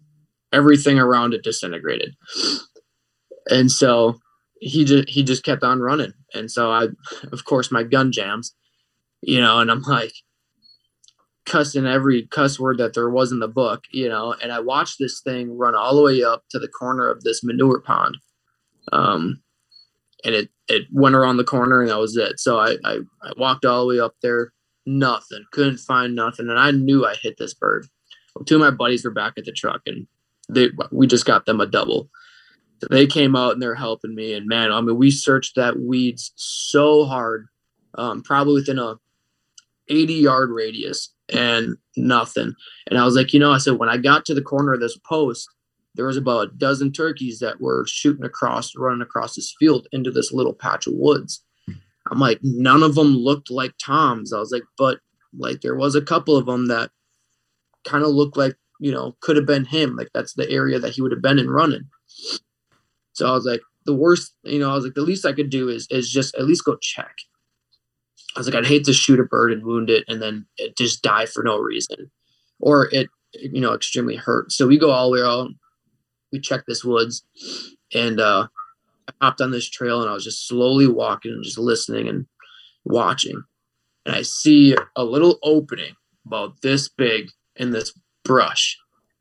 everything 0.52 1.00
around 1.00 1.34
it 1.34 1.44
disintegrated. 1.44 2.16
And 3.50 3.72
so 3.72 4.20
he 4.60 4.86
just 4.86 5.10
he 5.10 5.24
just 5.24 5.44
kept 5.44 5.64
on 5.64 5.80
running. 5.80 6.14
And 6.34 6.52
so 6.52 6.72
I 6.72 6.88
of 7.32 7.46
course 7.46 7.72
my 7.72 7.84
gun 7.84 8.12
jams 8.12 8.54
you 9.22 9.42
know, 9.42 9.60
and 9.60 9.72
I'm 9.72 9.82
like 9.82 10.14
cussing 11.46 11.86
every 11.86 12.28
cuss 12.28 12.60
word 12.60 12.78
that 12.78 12.94
there 12.94 13.10
was 13.10 13.32
in 13.32 13.40
the 13.40 13.48
book, 13.48 13.84
you 13.92 14.10
know, 14.10 14.36
and 14.42 14.52
I 14.52 14.60
watched 14.60 14.98
this 15.00 15.22
thing 15.22 15.58
run 15.58 15.76
all 15.76 15.96
the 15.96 16.02
way 16.02 16.24
up 16.24 16.44
to 16.52 16.60
the 16.60 16.68
corner 16.68 17.10
of 17.10 17.24
this 17.24 17.44
manure 17.44 17.82
pond. 17.82 18.18
Um, 18.92 19.42
and 20.24 20.36
it, 20.36 20.50
it 20.68 20.88
went 20.92 21.16
around 21.16 21.38
the 21.38 21.44
corner 21.44 21.82
and 21.82 21.90
that 21.90 22.00
was 22.00 22.18
it. 22.18 22.40
So 22.40 22.60
I, 22.60 22.78
I, 22.84 23.00
I 23.24 23.32
walked 23.38 23.66
all 23.66 23.82
the 23.82 23.96
way 23.96 24.00
up 24.00 24.16
there, 24.22 24.52
nothing, 24.88 25.46
couldn't 25.52 25.78
find 25.78 26.16
nothing. 26.16 26.50
And 26.50 26.58
I 26.58 26.72
knew 26.72 27.06
I 27.06 27.14
hit 27.16 27.38
this 27.38 27.54
bird. 27.54 27.88
Two 28.46 28.56
of 28.56 28.62
my 28.62 28.72
buddies 28.72 29.04
were 29.04 29.12
back 29.12 29.34
at 29.38 29.46
the 29.46 29.52
truck 29.52 29.82
and 29.86 30.08
they, 30.50 30.70
we 30.92 31.08
just 31.08 31.26
got 31.26 31.46
them 31.46 31.60
a 31.60 31.68
double. 31.68 32.10
So 32.80 32.88
they 32.90 33.08
came 33.08 33.36
out 33.36 33.54
and 33.54 33.62
they're 33.62 33.76
helping 33.76 34.16
me. 34.16 34.34
And 34.34 34.48
man, 34.48 34.72
I 34.72 34.80
mean, 34.82 34.98
we 34.98 35.12
searched 35.12 35.56
that 35.56 35.80
weeds 35.80 36.32
so 36.36 37.06
hard, 37.06 37.48
um, 37.96 38.22
probably 38.22 38.54
within 38.54 38.80
a 38.80 38.96
80 39.90 40.14
yard 40.14 40.50
radius 40.52 41.14
and 41.30 41.76
nothing. 41.96 42.54
And 42.88 43.00
I 43.00 43.06
was 43.06 43.16
like, 43.16 43.34
you 43.34 43.40
know, 43.40 43.52
I 43.52 43.58
said, 43.58 43.78
when 43.78 43.90
I 43.90 43.98
got 43.98 44.26
to 44.26 44.34
the 44.34 44.42
corner 44.42 44.74
of 44.74 44.80
this 44.80 44.98
post, 44.98 45.50
there 45.96 46.06
was 46.06 46.18
about 46.18 46.48
a 46.48 46.52
dozen 46.58 46.92
turkeys 46.92 47.40
that 47.40 47.60
were 47.60 47.86
shooting 47.88 48.24
across, 48.24 48.76
running 48.78 49.02
across 49.02 49.36
this 49.36 49.56
field 49.60 49.88
into 49.92 50.12
this 50.12 50.32
little 50.32 50.54
patch 50.54 50.86
of 50.86 50.94
woods. 50.96 51.44
I'm 52.12 52.20
like, 52.20 52.40
none 52.42 52.84
of 52.84 52.96
them 52.96 53.16
looked 53.16 53.50
like 53.52 53.74
Tom's. 53.84 54.34
I 54.34 54.40
was 54.40 54.52
like, 54.52 54.64
but 54.78 55.00
like 55.38 55.62
there 55.62 55.76
was 55.76 55.96
a 55.96 56.02
couple 56.02 56.36
of 56.36 56.46
them 56.46 56.68
that 56.68 56.92
kind 57.86 58.04
of 58.04 58.12
looked 58.12 58.38
like, 58.38 58.56
you 58.80 58.92
know, 58.92 59.16
could 59.22 59.36
have 59.36 59.46
been 59.46 59.66
him. 59.66 59.96
Like 59.96 60.10
that's 60.14 60.34
the 60.34 60.50
area 60.50 60.80
that 60.80 60.94
he 60.94 61.02
would 61.02 61.12
have 61.12 61.22
been 61.22 61.40
in 61.40 61.50
running. 61.50 61.90
So 63.14 63.28
I 63.28 63.32
was 63.32 63.46
like, 63.46 63.62
the 63.86 63.96
worst, 63.96 64.34
you 64.44 64.60
know, 64.60 64.70
I 64.70 64.76
was 64.76 64.84
like, 64.84 64.94
the 64.94 65.02
least 65.02 65.26
I 65.26 65.34
could 65.34 65.50
do 65.50 65.70
is 65.70 65.88
is 65.90 66.12
just 66.12 66.36
at 66.36 66.46
least 66.46 66.66
go 66.66 66.76
check. 66.82 67.16
I 68.36 68.40
was 68.40 68.48
like, 68.48 68.56
I'd 68.56 68.68
hate 68.68 68.86
to 68.86 68.94
shoot 68.94 69.20
a 69.20 69.24
bird 69.24 69.52
and 69.52 69.66
wound 69.66 69.90
it 69.90 70.04
and 70.08 70.22
then 70.22 70.46
it 70.58 70.78
just 70.78 71.02
die 71.02 71.26
for 71.26 71.42
no 71.42 71.58
reason, 71.58 72.12
or 72.60 72.90
it, 72.92 73.10
you 73.34 73.62
know, 73.62 73.74
extremely 73.74 74.16
hurt. 74.16 74.52
So 74.52 74.68
we 74.68 74.78
go 74.78 74.92
all 74.92 75.10
the 75.10 75.14
way 75.18 75.24
out. 75.24 75.50
We 76.32 76.40
check 76.40 76.66
this 76.68 76.84
woods, 76.84 77.24
and 77.94 78.20
uh, 78.20 78.48
I 79.08 79.14
hopped 79.22 79.42
on 79.42 79.52
this 79.52 79.70
trail 79.70 80.02
and 80.02 80.10
I 80.10 80.14
was 80.14 80.24
just 80.24 80.48
slowly 80.48 80.88
walking 80.88 81.32
and 81.32 81.44
just 81.44 81.58
listening 81.58 82.08
and 82.08 82.26
watching. 82.86 83.44
And 84.06 84.16
I 84.16 84.22
see 84.22 84.76
a 84.96 85.04
little 85.04 85.40
opening 85.44 85.94
about 86.26 86.62
this 86.62 86.90
big 86.90 87.30
in 87.56 87.72
this 87.72 87.94
brush, 88.24 88.78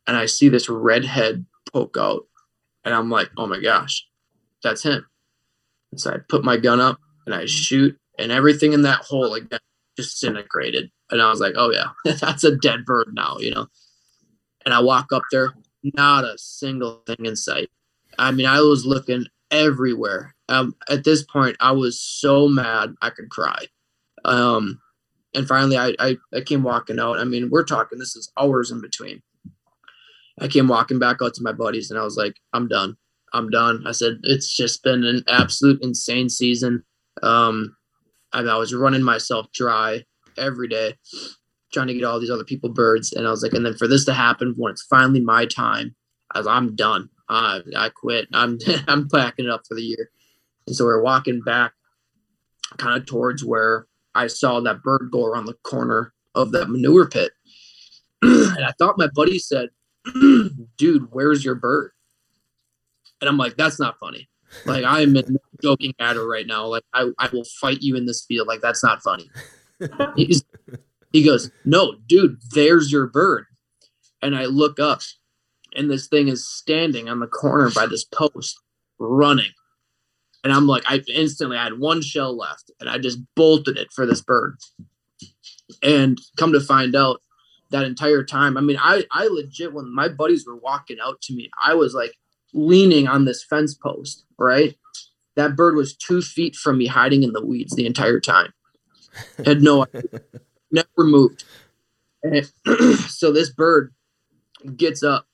and 0.07 0.17
I 0.17 0.27
see 0.27 0.49
this 0.49 0.69
red 0.69 1.05
head 1.05 1.47
poke 1.73 1.97
out, 1.99 2.23
and 2.85 2.95
I'm 2.95 3.11
like, 3.11 3.31
oh 3.37 3.47
my 3.47 3.61
gosh, 3.61 4.07
that's 4.63 4.83
him. 4.83 5.07
And 5.91 6.01
so 6.01 6.13
I 6.13 6.19
put 6.29 6.45
my 6.45 6.57
gun 6.57 6.81
up 6.81 6.99
and 7.25 7.35
I 7.35 7.47
shoot 7.47 7.97
and 8.19 8.33
everything 8.33 8.73
in 8.73 8.83
that 8.83 9.01
hole 9.01 9.31
like 9.31 9.45
disintegrated. 9.97 10.91
And 11.11 11.23
I 11.23 11.31
was 11.31 11.41
like, 11.41 11.55
oh 11.57 11.73
yeah, 11.73 12.15
that's 12.21 12.45
a 12.45 12.57
dead 12.57 12.85
bird 12.85 13.09
now, 13.13 13.37
you 13.39 13.53
know. 13.53 13.67
And 14.65 14.75
I 14.75 14.81
walk 14.81 15.13
up 15.13 15.23
there, 15.31 15.55
not 15.83 16.25
a 16.25 16.37
single 16.37 17.03
thing 17.07 17.25
in 17.25 17.37
sight. 17.37 17.71
I 18.19 18.33
mean, 18.33 18.47
I 18.47 18.61
was 18.61 18.85
looking 18.85 19.27
everywhere. 19.51 20.35
Um, 20.49 20.75
at 20.89 21.05
this 21.05 21.23
point, 21.23 21.57
I 21.61 21.73
was 21.73 22.01
so 22.01 22.49
mad 22.49 22.95
I 23.03 23.11
could 23.11 23.31
cry. 23.31 23.67
Um, 24.25 24.81
and 25.35 25.47
finally, 25.47 25.77
I, 25.77 25.95
I 25.99 26.17
I 26.35 26.41
came 26.41 26.63
walking 26.63 26.99
out. 26.99 27.19
I 27.19 27.25
mean, 27.25 27.51
we're 27.51 27.65
talking 27.65 27.99
this 27.99 28.17
is 28.17 28.33
hours 28.39 28.71
in 28.71 28.81
between. 28.81 29.23
I 30.41 30.49
came 30.49 30.69
walking 30.69 30.99
back 30.99 31.19
out 31.23 31.35
to 31.35 31.43
my 31.43 31.53
buddies, 31.53 31.91
and 31.91 31.99
I 31.99 32.05
was 32.05 32.17
like, 32.17 32.37
I'm 32.53 32.69
done. 32.69 32.97
I'm 33.33 33.51
done. 33.51 33.83
I 33.87 33.93
said 33.93 34.21
it's 34.23 34.55
just 34.57 34.83
been 34.83 35.05
an 35.05 35.23
absolute 35.29 35.83
insane 35.83 36.29
season. 36.29 36.85
Um, 37.23 37.77
I, 38.33 38.41
I 38.41 38.57
was 38.57 38.75
running 38.75 39.03
myself 39.03 39.51
dry 39.53 40.05
every 40.39 40.69
day, 40.69 40.95
trying 41.73 41.89
to 41.89 41.95
get 41.95 42.05
all 42.05 42.21
these 42.21 42.31
other 42.31 42.45
people 42.45 42.71
birds. 42.71 43.13
And 43.13 43.27
I 43.27 43.31
was 43.31 43.43
like, 43.43 43.53
and 43.53 43.65
then 43.65 43.75
for 43.75 43.89
this 43.89 44.05
to 44.07 44.15
happen 44.15 44.55
when 44.57 44.73
it's 44.73 44.83
finally 44.83 45.21
my 45.21 45.47
time, 45.47 45.95
I 46.33 46.39
was, 46.39 46.47
I'm 46.47 46.75
done. 46.77 47.09
I 47.29 47.61
I 47.77 47.89
quit. 47.91 48.29
I'm 48.33 48.59
I'm 48.89 49.09
packing 49.09 49.47
it 49.47 49.51
up 49.51 49.67
for 49.67 49.75
the 49.75 49.83
year. 49.83 50.11
And 50.67 50.75
so 50.75 50.85
we're 50.85 51.03
walking 51.03 51.41
back, 51.41 51.73
kind 52.77 53.01
of 53.01 53.07
towards 53.07 53.45
where 53.45 53.87
I 54.15 54.27
saw 54.27 54.61
that 54.61 54.83
bird 54.83 55.11
go 55.13 55.25
around 55.25 55.47
the 55.47 55.55
corner 55.63 56.13
of 56.35 56.53
that 56.53 56.69
manure 56.69 57.09
pit. 57.09 57.33
and 58.23 58.65
I 58.65 58.73
thought 58.79 58.99
my 58.99 59.09
buddy 59.15 59.39
said, 59.39 59.69
"Dude, 60.77 61.09
where's 61.11 61.45
your 61.45 61.55
bird?" 61.55 61.93
And 63.21 63.29
I'm 63.29 63.39
like, 63.39 63.57
"That's 63.57 63.79
not 63.79 63.99
funny." 63.99 64.29
Like 64.65 64.85
I'm 64.85 65.17
joking 65.63 65.95
at 65.99 66.17
her 66.17 66.29
right 66.29 66.47
now. 66.47 66.67
Like 66.67 66.85
I, 66.93 67.11
I 67.19 67.29
will 67.33 67.45
fight 67.61 67.83
you 67.83 67.97
in 67.97 68.07
this 68.07 68.25
field. 68.25 68.49
Like 68.49 68.61
that's 68.61 68.83
not 68.83 69.03
funny. 69.03 69.31
He's, 70.17 70.45
he 71.13 71.25
goes, 71.25 71.51
no, 71.65 71.97
dude, 72.07 72.39
there's 72.53 72.91
your 72.91 73.07
bird. 73.07 73.47
And 74.23 74.35
I 74.37 74.47
look 74.47 74.81
up, 74.81 75.01
and 75.77 75.91
this 75.91 76.09
thing 76.09 76.29
is 76.29 76.47
standing 76.47 77.09
on 77.09 77.21
the 77.21 77.27
corner 77.27 77.71
by 77.71 77.87
this 77.87 78.05
post, 78.05 78.59
running. 78.99 79.51
And 80.43 80.53
I'm 80.53 80.67
like, 80.67 80.85
I 80.87 81.03
instantly 81.13 81.57
I 81.57 81.65
had 81.65 81.79
one 81.79 82.03
shell 82.03 82.37
left, 82.37 82.71
and 82.81 82.89
I 82.89 82.99
just 82.99 83.19
bolted 83.35 83.77
it 83.77 83.89
for 83.93 84.07
this 84.07 84.21
bird. 84.21 84.57
And 85.83 86.21
come 86.37 86.53
to 86.53 86.61
find 86.61 86.95
out, 86.95 87.21
that 87.71 87.85
entire 87.85 88.23
time, 88.23 88.57
I 88.57 88.61
mean, 88.61 88.79
I 88.81 89.05
I 89.11 89.27
legit 89.27 89.73
when 89.73 89.93
my 89.93 90.09
buddies 90.09 90.47
were 90.47 90.57
walking 90.57 90.99
out 91.03 91.21
to 91.23 91.35
me, 91.35 91.51
I 91.65 91.75
was 91.75 91.95
like, 91.95 92.13
leaning 92.53 93.09
on 93.09 93.25
this 93.25 93.45
fence 93.45 93.75
post, 93.75 94.25
right? 94.39 94.77
That 95.35 95.57
bird 95.57 95.75
was 95.75 95.97
two 95.97 96.23
feet 96.23 96.57
from 96.57 96.79
me, 96.79 96.87
hiding 96.87 97.23
in 97.23 97.33
the 97.33 97.45
weeds 97.45 97.75
the 97.75 97.87
entire 97.87 98.21
time. 98.21 98.53
Had 99.45 99.63
no 99.63 99.83
idea. 99.83 100.21
never 100.71 100.87
moved. 100.99 101.45
And 102.23 102.47
so 103.09 103.33
this 103.33 103.51
bird 103.51 103.93
gets 104.77 105.03
up 105.03 105.27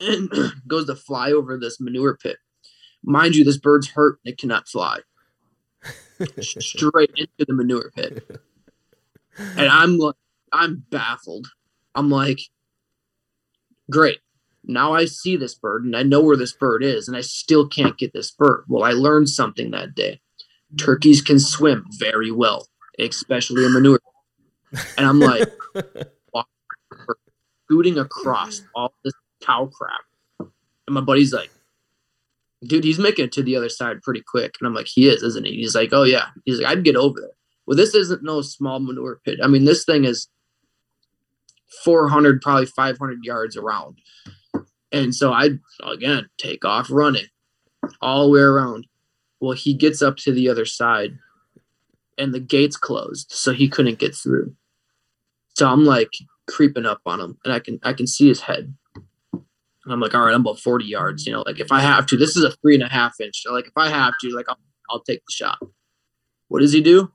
and 0.00 0.30
goes 0.68 0.86
to 0.86 0.94
fly 0.94 1.32
over 1.32 1.58
this 1.58 1.80
manure 1.80 2.16
pit. 2.16 2.36
Mind 3.02 3.36
you, 3.36 3.44
this 3.44 3.58
bird's 3.58 3.88
hurt 3.90 4.18
and 4.24 4.32
it 4.32 4.38
cannot 4.38 4.68
fly. 4.68 5.00
Straight 6.40 7.12
into 7.16 7.44
the 7.46 7.52
manure 7.52 7.90
pit. 7.94 8.28
And 9.38 9.68
I'm 9.68 9.98
like, 9.98 10.16
I'm 10.52 10.84
baffled. 10.90 11.48
I'm 11.94 12.10
like, 12.10 12.40
great. 13.90 14.18
now 14.64 14.92
I 14.92 15.04
see 15.04 15.36
this 15.36 15.54
bird 15.54 15.84
and 15.84 15.96
I 15.96 16.02
know 16.02 16.20
where 16.20 16.36
this 16.36 16.52
bird 16.52 16.82
is, 16.82 17.08
and 17.08 17.16
I 17.16 17.20
still 17.20 17.68
can't 17.68 17.98
get 17.98 18.12
this 18.12 18.30
bird. 18.30 18.64
Well, 18.68 18.84
I 18.84 18.90
learned 18.92 19.28
something 19.28 19.70
that 19.70 19.94
day. 19.94 20.20
Turkeys 20.76 21.22
can 21.22 21.38
swim 21.38 21.84
very 21.98 22.30
well, 22.30 22.66
especially 22.98 23.64
in 23.64 23.72
manure. 23.72 24.00
And 24.98 25.06
I'm 25.06 25.20
like, 25.20 25.48
scooting 27.64 27.98
across 27.98 28.62
all 28.74 28.92
this 29.04 29.14
cow 29.44 29.66
crap. 29.66 30.00
And 30.40 30.94
my 30.94 31.00
buddy's 31.00 31.32
like, 31.32 31.50
dude, 32.64 32.84
he's 32.84 32.98
making 32.98 33.26
it 33.26 33.32
to 33.32 33.42
the 33.42 33.56
other 33.56 33.68
side 33.68 34.02
pretty 34.02 34.22
quick. 34.26 34.56
And 34.60 34.66
I'm 34.66 34.74
like, 34.74 34.88
he 34.88 35.08
is, 35.08 35.22
isn't 35.22 35.46
he? 35.46 35.56
He's 35.56 35.74
like, 35.74 35.90
oh 35.92 36.04
yeah. 36.04 36.26
He's 36.44 36.60
like, 36.60 36.68
I'd 36.68 36.84
get 36.84 36.96
over 36.96 37.20
there. 37.20 37.30
Well, 37.66 37.76
this 37.76 37.94
isn't 37.94 38.22
no 38.22 38.40
small 38.40 38.80
manure 38.80 39.20
pit. 39.24 39.38
I 39.42 39.46
mean, 39.46 39.64
this 39.64 39.84
thing 39.84 40.04
is 40.04 40.28
400, 41.84 42.40
probably 42.40 42.66
500 42.66 43.18
yards 43.22 43.56
around. 43.56 43.98
And 44.90 45.14
so 45.14 45.32
I, 45.32 45.50
again, 45.84 46.28
take 46.38 46.64
off 46.64 46.90
running 46.90 47.26
all 48.00 48.24
the 48.24 48.32
way 48.32 48.40
around. 48.40 48.86
Well, 49.40 49.52
he 49.52 49.74
gets 49.74 50.02
up 50.02 50.16
to 50.18 50.32
the 50.32 50.48
other 50.48 50.64
side 50.64 51.18
and 52.16 52.34
the 52.34 52.40
gate's 52.40 52.76
closed, 52.76 53.30
so 53.30 53.52
he 53.52 53.68
couldn't 53.68 53.98
get 53.98 54.14
through. 54.14 54.54
So 55.56 55.68
I'm 55.68 55.84
like 55.84 56.12
creeping 56.48 56.86
up 56.86 57.00
on 57.06 57.20
him 57.20 57.38
and 57.44 57.52
I 57.52 57.60
can 57.60 57.78
I 57.82 57.92
can 57.92 58.06
see 58.06 58.28
his 58.28 58.40
head. 58.40 58.74
And 59.88 59.94
I'm 59.94 60.00
like, 60.00 60.14
all 60.14 60.26
right, 60.26 60.34
I'm 60.34 60.42
about 60.42 60.60
40 60.60 60.84
yards, 60.84 61.26
you 61.26 61.32
know, 61.32 61.42
like 61.46 61.60
if 61.60 61.72
I 61.72 61.80
have 61.80 62.06
to, 62.06 62.16
this 62.16 62.36
is 62.36 62.44
a 62.44 62.50
three 62.50 62.74
and 62.74 62.82
a 62.82 62.88
half 62.88 63.14
inch. 63.20 63.42
So 63.42 63.52
like 63.52 63.66
if 63.66 63.72
I 63.76 63.88
have 63.88 64.14
to, 64.20 64.28
like 64.34 64.46
I'll, 64.48 64.58
I'll 64.90 65.00
take 65.00 65.20
the 65.20 65.32
shot. 65.32 65.58
What 66.48 66.60
does 66.60 66.72
he 66.72 66.80
do? 66.80 67.10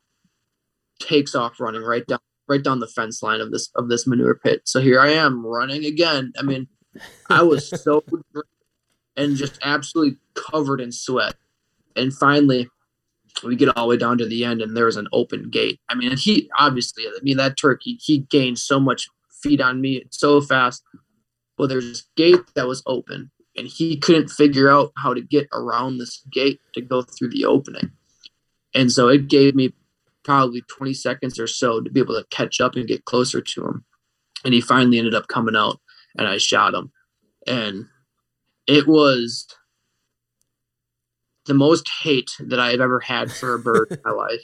Takes 0.99 1.35
off 1.35 1.59
running 1.59 1.83
right 1.83 2.05
down 2.07 2.19
right 2.49 2.63
down 2.63 2.79
the 2.79 2.87
fence 2.87 3.23
line 3.23 3.41
of 3.41 3.51
this 3.51 3.69
of 3.75 3.89
this 3.89 4.07
manure 4.07 4.35
pit. 4.35 4.61
So 4.65 4.81
here 4.81 4.99
I 4.99 5.09
am 5.09 5.45
running 5.45 5.85
again. 5.85 6.33
I 6.37 6.41
mean, 6.41 6.67
I 7.29 7.43
was 7.43 7.69
so 7.69 8.03
and 9.17 9.35
just 9.35 9.59
absolutely 9.63 10.17
covered 10.33 10.81
in 10.81 10.91
sweat. 10.91 11.35
And 11.95 12.13
finally, 12.13 12.69
we 13.43 13.55
get 13.55 13.75
all 13.75 13.85
the 13.85 13.89
way 13.89 13.97
down 13.97 14.17
to 14.17 14.25
the 14.25 14.45
end, 14.45 14.61
and 14.61 14.75
there's 14.75 14.97
an 14.97 15.07
open 15.11 15.49
gate. 15.49 15.79
I 15.89 15.95
mean, 15.95 16.15
he 16.17 16.49
obviously, 16.57 17.05
I 17.05 17.19
mean, 17.21 17.37
that 17.37 17.57
turkey, 17.57 17.99
he 18.01 18.19
gained 18.19 18.59
so 18.59 18.79
much 18.79 19.07
feet 19.41 19.61
on 19.61 19.81
me 19.81 20.05
so 20.11 20.41
fast. 20.41 20.83
Well, 21.63 21.69
there's 21.69 21.87
this 21.87 22.07
gate 22.17 22.41
that 22.55 22.67
was 22.67 22.83
open, 22.85 23.31
and 23.55 23.65
he 23.65 23.95
couldn't 23.95 24.27
figure 24.27 24.69
out 24.69 24.91
how 24.97 25.13
to 25.13 25.21
get 25.21 25.47
around 25.53 25.97
this 25.97 26.21
gate 26.29 26.59
to 26.73 26.81
go 26.81 27.03
through 27.03 27.29
the 27.29 27.45
opening. 27.45 27.91
And 28.75 28.91
so 28.91 29.07
it 29.07 29.29
gave 29.29 29.55
me 29.55 29.73
probably 30.25 30.61
20 30.63 30.93
seconds 30.93 31.39
or 31.39 31.47
so 31.47 31.79
to 31.79 31.89
be 31.89 32.01
able 32.01 32.15
to 32.15 32.27
catch 32.29 32.59
up 32.59 32.75
and 32.75 32.85
get 32.85 33.05
closer 33.05 33.39
to 33.39 33.65
him. 33.65 33.85
And 34.43 34.53
he 34.53 34.59
finally 34.59 34.97
ended 34.97 35.15
up 35.15 35.29
coming 35.29 35.55
out, 35.55 35.79
and 36.17 36.27
I 36.27 36.37
shot 36.37 36.73
him. 36.73 36.91
And 37.47 37.85
it 38.67 38.85
was 38.85 39.47
the 41.45 41.53
most 41.53 41.89
hate 42.01 42.31
that 42.41 42.59
I 42.59 42.71
have 42.71 42.81
ever 42.81 42.99
had 42.99 43.31
for 43.31 43.53
a 43.53 43.59
bird 43.59 43.87
in 43.89 43.99
my 44.03 44.11
life. 44.11 44.41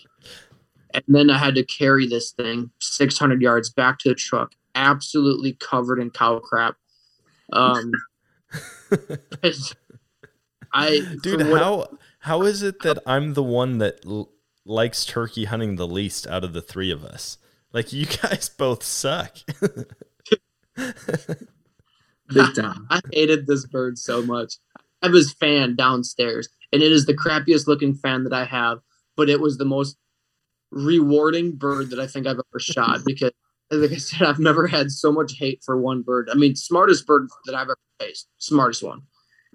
And 0.94 1.04
then 1.10 1.30
I 1.30 1.38
had 1.38 1.56
to 1.56 1.66
carry 1.66 2.08
this 2.08 2.32
thing 2.32 2.72
600 2.80 3.42
yards 3.42 3.70
back 3.70 4.00
to 4.00 4.08
the 4.08 4.16
truck, 4.16 4.54
absolutely 4.74 5.58
covered 5.60 6.00
in 6.00 6.12
cow 6.12 6.40
crap. 6.40 6.78
Um, 7.52 7.92
I 10.74 11.18
dude, 11.22 11.42
how 11.42 11.98
how 12.20 12.42
is 12.44 12.62
it 12.64 12.82
that 12.82 13.00
I'm 13.06 13.34
the 13.34 13.44
one 13.44 13.78
that 13.80 14.00
l- 14.06 14.32
likes 14.66 15.06
turkey 15.06 15.46
hunting 15.46 15.76
the 15.76 15.88
least 15.88 16.28
out 16.28 16.44
of 16.44 16.54
the 16.54 16.62
three 16.62 16.92
of 16.92 17.04
us? 17.04 17.38
Like 17.74 17.94
you 17.94 18.06
guys 18.22 18.50
both 18.50 18.84
suck. 18.84 19.38
Big 20.76 22.56
time. 22.56 22.88
I 22.90 23.02
hated 23.12 23.48
this 23.48 23.66
bird 23.66 23.98
so 23.98 24.22
much. 24.22 24.54
I 25.02 25.08
have 25.08 25.14
his 25.14 25.34
fan 25.34 25.76
downstairs, 25.76 26.50
and 26.72 26.82
it 26.84 26.92
is 26.92 27.06
the 27.06 27.16
crappiest 27.16 27.68
looking 27.68 27.96
fan 27.96 28.24
that 28.26 28.34
I 28.34 28.46
have, 28.46 28.80
but 29.16 29.30
it 29.30 29.40
was 29.40 29.58
the 29.58 29.66
most 29.66 29.98
rewarding 30.72 31.54
bird 31.54 31.90
that 31.90 32.00
I 32.00 32.06
think 32.06 32.28
I've 32.28 32.40
ever 32.40 32.60
shot 32.60 33.00
because, 33.06 33.32
like 33.72 33.92
I 33.92 33.98
said, 33.98 34.28
I've 34.28 34.40
never 34.40 34.68
had 34.68 34.92
so 34.92 35.12
much 35.12 35.38
hate 35.38 35.64
for 35.64 35.78
one 35.80 36.02
bird. 36.02 36.30
I 36.32 36.36
mean, 36.36 36.56
smartest 36.56 37.06
bird 37.06 37.28
that 37.46 37.56
I've 37.56 37.64
ever 37.68 37.78
faced, 38.00 38.28
smartest 38.38 38.84
one, 38.84 39.04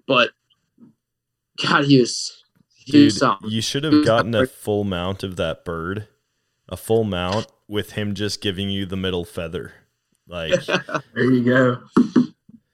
but 0.06 0.30
God, 1.62 1.84
he 1.84 2.00
was. 2.00 2.40
He 2.76 2.92
Dude, 2.92 3.04
was 3.06 3.18
something. 3.18 3.50
you 3.50 3.62
should 3.62 3.84
have 3.84 4.04
gotten 4.04 4.34
a 4.34 4.46
full 4.46 4.84
mount 4.84 5.22
of 5.22 5.36
that 5.36 5.64
bird, 5.64 6.06
a 6.68 6.76
full 6.76 7.04
mount 7.04 7.46
with 7.66 7.92
him 7.92 8.14
just 8.14 8.42
giving 8.42 8.68
you 8.68 8.84
the 8.84 8.96
middle 8.96 9.24
feather. 9.24 9.72
Like, 10.28 10.52
There 11.14 11.30
you 11.30 11.42
go. 11.44 11.78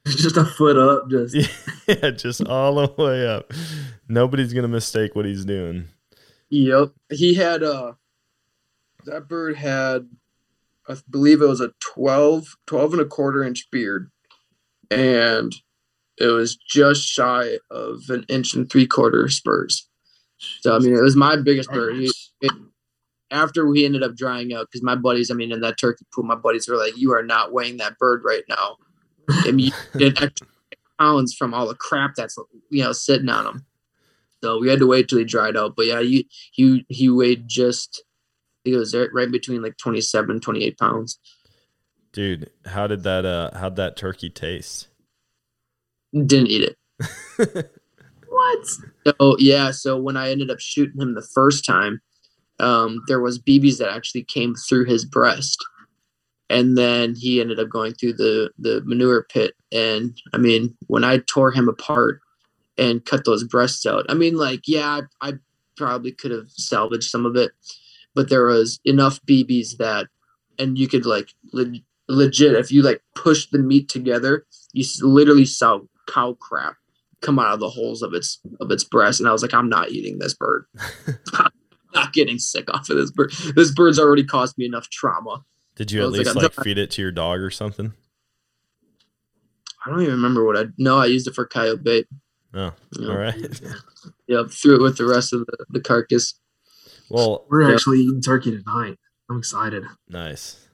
Just 0.07 0.37
a 0.37 0.45
foot 0.45 0.77
up, 0.77 1.09
just 1.09 1.37
yeah, 1.87 2.11
just 2.11 2.45
all 2.45 2.75
the 2.87 3.03
way 3.03 3.25
up. 3.27 3.53
Nobody's 4.09 4.53
gonna 4.53 4.67
mistake 4.67 5.15
what 5.15 5.25
he's 5.27 5.45
doing. 5.45 5.85
Yep. 6.49 6.91
He 7.13 7.35
had 7.35 7.63
uh 7.63 7.93
that 9.05 9.29
bird 9.29 9.57
had 9.57 10.09
I 10.91 10.97
believe 11.09 11.41
it 11.41 11.47
was 11.47 11.61
a 11.61 11.73
12 11.81 12.57
12 12.67 12.93
and 12.93 13.03
a 13.03 13.07
quarter 13.07 13.43
inch 13.45 13.71
beard 13.71 14.11
and 14.91 15.55
it 16.19 16.27
was 16.27 16.57
just 16.57 17.03
shy 17.03 17.59
of 17.71 18.03
an 18.09 18.25
inch 18.29 18.55
and 18.55 18.71
three 18.71 18.87
quarter 18.87 19.29
spurs. 19.29 19.89
So 20.61 20.75
I 20.75 20.79
mean 20.79 20.95
it 20.95 21.03
was 21.03 21.17
my 21.17 21.37
biggest 21.37 21.71
bird. 21.71 21.97
He, 21.97 22.13
it, 22.41 22.53
after 23.31 23.67
we 23.67 23.85
ended 23.85 24.03
up 24.03 24.17
drying 24.17 24.53
out, 24.53 24.67
because 24.71 24.83
my 24.83 24.97
buddies, 24.97 25.31
I 25.31 25.35
mean, 25.35 25.53
in 25.53 25.61
that 25.61 25.79
turkey 25.79 26.05
pool, 26.13 26.25
my 26.25 26.35
buddies 26.35 26.69
were 26.69 26.77
like, 26.77 26.97
"You 26.97 27.13
are 27.13 27.23
not 27.23 27.53
weighing 27.53 27.77
that 27.77 27.99
bird 27.99 28.23
right 28.25 28.43
now." 28.49 28.77
I 29.29 29.53
mean, 29.53 29.67
you 29.67 29.73
did 29.99 30.21
extra 30.23 30.47
pounds 30.99 31.35
from 31.35 31.55
all 31.55 31.69
the 31.69 31.75
crap 31.75 32.15
that's 32.17 32.37
you 32.71 32.83
know 32.83 32.93
sitting 32.93 33.29
on 33.29 33.47
him. 33.47 33.67
So 34.43 34.59
we 34.59 34.69
had 34.69 34.79
to 34.79 34.87
wait 34.87 35.09
till 35.09 35.19
he 35.19 35.25
dried 35.25 35.57
out. 35.57 35.77
But 35.77 35.87
yeah, 35.87 36.01
he 36.01 36.29
he 36.53 36.85
he 36.89 37.09
weighed 37.09 37.47
just 37.47 38.03
it 38.65 38.77
was 38.77 38.95
right, 38.95 39.09
right 39.13 39.31
between 39.31 39.63
like 39.63 39.77
27, 39.77 40.41
28 40.41 40.79
pounds. 40.79 41.19
Dude, 42.13 42.51
how 42.67 42.87
did 42.87 43.05
that 43.05 43.25
uh 43.25 43.57
how'd 43.57 43.77
that 43.77 43.97
turkey 43.97 44.31
taste? 44.31 44.89
Didn't 46.13 46.49
eat 46.49 46.65
it. 46.65 46.77
what? 48.29 48.67
So 49.07 49.37
yeah, 49.39 49.71
so 49.71 49.97
when 49.97 50.17
I 50.17 50.31
ended 50.31 50.51
up 50.51 50.59
shooting 50.59 51.01
him 51.01 51.15
the 51.15 51.27
first 51.35 51.65
time, 51.65 52.01
um, 52.59 53.03
there 53.07 53.21
was 53.21 53.39
BBs 53.39 53.79
that 53.79 53.93
actually 53.93 54.25
came 54.25 54.55
through 54.55 54.85
his 54.87 55.05
breast, 55.05 55.59
and 56.49 56.77
then 56.77 57.15
he 57.15 57.41
ended 57.41 57.61
up 57.61 57.69
going 57.69 57.95
through 57.95 58.15
the 58.15 58.51
the 58.59 58.83
manure 58.85 59.27
pit. 59.33 59.55
And 59.73 60.17
I 60.33 60.39
mean, 60.39 60.77
when 60.89 61.05
I 61.05 61.19
tore 61.19 61.53
him 61.53 61.69
apart 61.69 62.21
and 62.77 63.05
cut 63.05 63.25
those 63.25 63.45
breasts 63.45 63.87
out, 63.87 64.07
I 64.09 64.15
mean, 64.15 64.37
like 64.37 64.63
yeah, 64.67 65.03
I, 65.21 65.29
I 65.29 65.33
probably 65.77 66.13
could 66.13 66.33
have 66.33 66.51
salvaged 66.51 67.09
some 67.09 67.25
of 67.25 67.37
it, 67.37 67.53
but 68.15 68.29
there 68.29 68.47
was 68.47 68.81
enough 68.85 69.21
BBs 69.27 69.77
that, 69.79 70.07
and 70.59 70.79
you 70.79 70.89
could 70.89 71.07
like 71.07 71.31
le- 71.53 71.81
legit 72.09 72.55
if 72.55 72.71
you 72.73 72.83
like 72.83 73.03
push 73.15 73.47
the 73.51 73.59
meat 73.59 73.89
together, 73.89 74.47
you 74.73 74.85
literally 75.03 75.45
saw 75.47 75.81
cow 76.09 76.35
crap 76.41 76.75
come 77.21 77.39
out 77.39 77.53
of 77.53 77.61
the 77.61 77.69
holes 77.69 78.03
of 78.03 78.15
its 78.15 78.41
of 78.61 78.71
its 78.71 78.83
breast 78.83 79.21
and 79.21 79.29
i 79.29 79.33
was 79.33 79.43
like 79.43 79.53
i'm 79.53 79.69
not 79.69 79.91
eating 79.91 80.19
this 80.19 80.33
bird 80.35 80.65
i'm 81.35 81.51
not 81.95 82.13
getting 82.15 82.39
sick 82.39 82.65
off 82.73 82.89
of 82.89 82.97
this 82.97 83.11
bird 83.11 83.31
this 83.55 83.71
bird's 83.71 83.99
already 83.99 84.25
caused 84.25 84.57
me 84.57 84.65
enough 84.65 84.89
trauma 84.89 85.45
Did 85.77 85.93
you 85.93 86.01
at 86.01 86.07
was 86.07 86.17
like, 86.17 86.27
least 86.35 86.37
like 86.37 86.65
feed 86.65 86.79
it 86.79 86.91
to 86.93 87.03
your 87.03 87.13
dog 87.13 87.41
or 87.41 87.51
something? 87.51 87.93
i 89.85 89.91
don't 89.91 90.01
even 90.01 90.15
remember 90.15 90.45
what 90.45 90.57
i 90.57 90.65
no 90.79 90.97
i 90.97 91.05
used 91.07 91.27
it 91.29 91.35
for 91.35 91.47
coyote 91.47 91.83
bait 91.83 92.07
Oh, 92.53 92.73
Yeah. 92.99 93.09
all 93.09 93.17
right. 93.17 93.61
yep 94.27 94.51
threw 94.51 94.77
it 94.77 94.83
with 94.83 94.97
the 94.97 95.05
rest 95.07 95.33
of 95.35 95.41
the, 95.47 95.65
the 95.69 95.81
carcass 95.81 96.41
Well, 97.11 97.47
We're 97.51 97.69
Yeah. 97.69 97.75
actually 97.75 98.01
eating 98.01 98.21
turkey 98.23 98.51
tonight. 98.57 98.99
I'm 99.29 99.39
excited. 99.39 99.85
nice. 100.09 100.67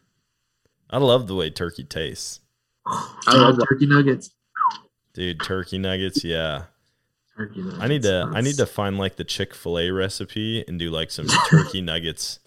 I 0.88 0.98
love 0.98 1.26
the 1.26 1.34
way 1.34 1.50
turkey 1.50 1.82
tastes. 1.84 2.40
I 2.86 3.12
I 3.26 3.34
love 3.36 3.58
love 3.58 3.68
turkey 3.68 3.86
nuggets. 3.86 4.30
Dude, 5.14 5.42
turkey 5.42 5.78
nuggets, 5.78 6.22
yeah. 6.22 6.64
Turkey 7.36 7.60
nuggets. 7.62 7.82
I 7.82 7.88
need 7.88 8.02
to 8.02 8.30
I 8.34 8.40
need 8.40 8.56
to 8.58 8.66
find 8.66 8.96
like 8.98 9.16
the 9.16 9.24
Chick-fil-A 9.24 9.90
recipe 9.90 10.64
and 10.68 10.78
do 10.78 10.90
like 10.90 11.10
some 11.10 11.26
turkey 11.48 11.80
nuggets 11.82 12.38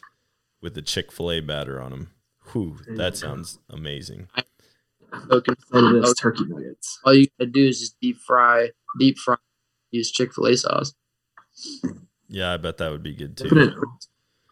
with 0.61 0.73
the 0.75 0.81
Chick-fil-A 0.81 1.41
batter 1.41 1.81
on 1.81 1.91
them. 1.91 2.09
Whew, 2.53 2.77
that 2.95 3.17
sounds 3.17 3.59
amazing. 3.69 4.27
so 5.29 5.41
can, 5.41 5.55
Instead 5.55 5.83
of 5.83 5.93
this 6.01 6.09
oh, 6.09 6.13
turkey 6.17 6.45
nuggets. 6.47 6.99
all 7.03 7.13
you 7.13 7.27
gotta 7.39 7.51
do 7.51 7.67
is 7.67 7.79
just 7.79 7.99
deep 7.99 8.17
fry 8.17 8.69
deep 8.99 9.17
fry 9.17 9.35
use 9.91 10.11
chick-fil-a 10.11 10.55
sauce 10.57 10.93
Yeah, 12.29 12.53
I 12.53 12.57
bet 12.57 12.77
that 12.77 12.91
would 12.91 13.03
be 13.03 13.13
good 13.13 13.35
too. 13.35 13.47
it- 13.51 13.73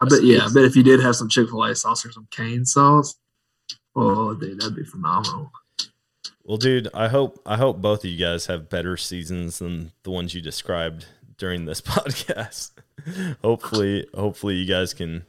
I 0.01 0.05
bet 0.07 0.23
yeah, 0.23 0.45
I 0.45 0.53
bet 0.53 0.63
if 0.65 0.75
you 0.75 0.83
did 0.83 0.99
have 0.99 1.15
some 1.15 1.29
Chick 1.29 1.49
fil 1.49 1.63
A 1.63 1.73
sauce 1.75 2.05
or 2.05 2.11
some 2.11 2.27
cane 2.29 2.65
sauce, 2.65 3.15
oh 3.95 4.33
dude, 4.35 4.59
that'd 4.59 4.75
be 4.75 4.83
phenomenal. 4.83 5.51
Well, 6.43 6.57
dude, 6.57 6.87
I 6.93 7.07
hope 7.07 7.41
I 7.45 7.57
hope 7.57 7.81
both 7.81 8.03
of 8.03 8.09
you 8.09 8.17
guys 8.17 8.45
have 8.45 8.69
better 8.69 8.95
seasons 8.97 9.59
than 9.59 9.91
the 10.03 10.11
ones 10.11 10.33
you 10.35 10.41
described 10.41 11.05
during 11.37 11.65
this 11.65 11.81
podcast. 11.93 12.71
hopefully, 13.41 14.07
hopefully 14.13 14.55
you 14.55 14.65
guys 14.67 14.93
can 14.93 15.25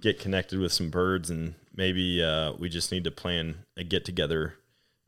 get 0.00 0.18
connected 0.20 0.58
with 0.58 0.72
some 0.72 0.90
birds 0.90 1.30
and 1.30 1.54
maybe 1.74 2.22
uh, 2.22 2.52
we 2.58 2.68
just 2.68 2.90
need 2.92 3.04
to 3.04 3.10
plan 3.10 3.56
a 3.76 3.84
get 3.84 4.04
together 4.04 4.54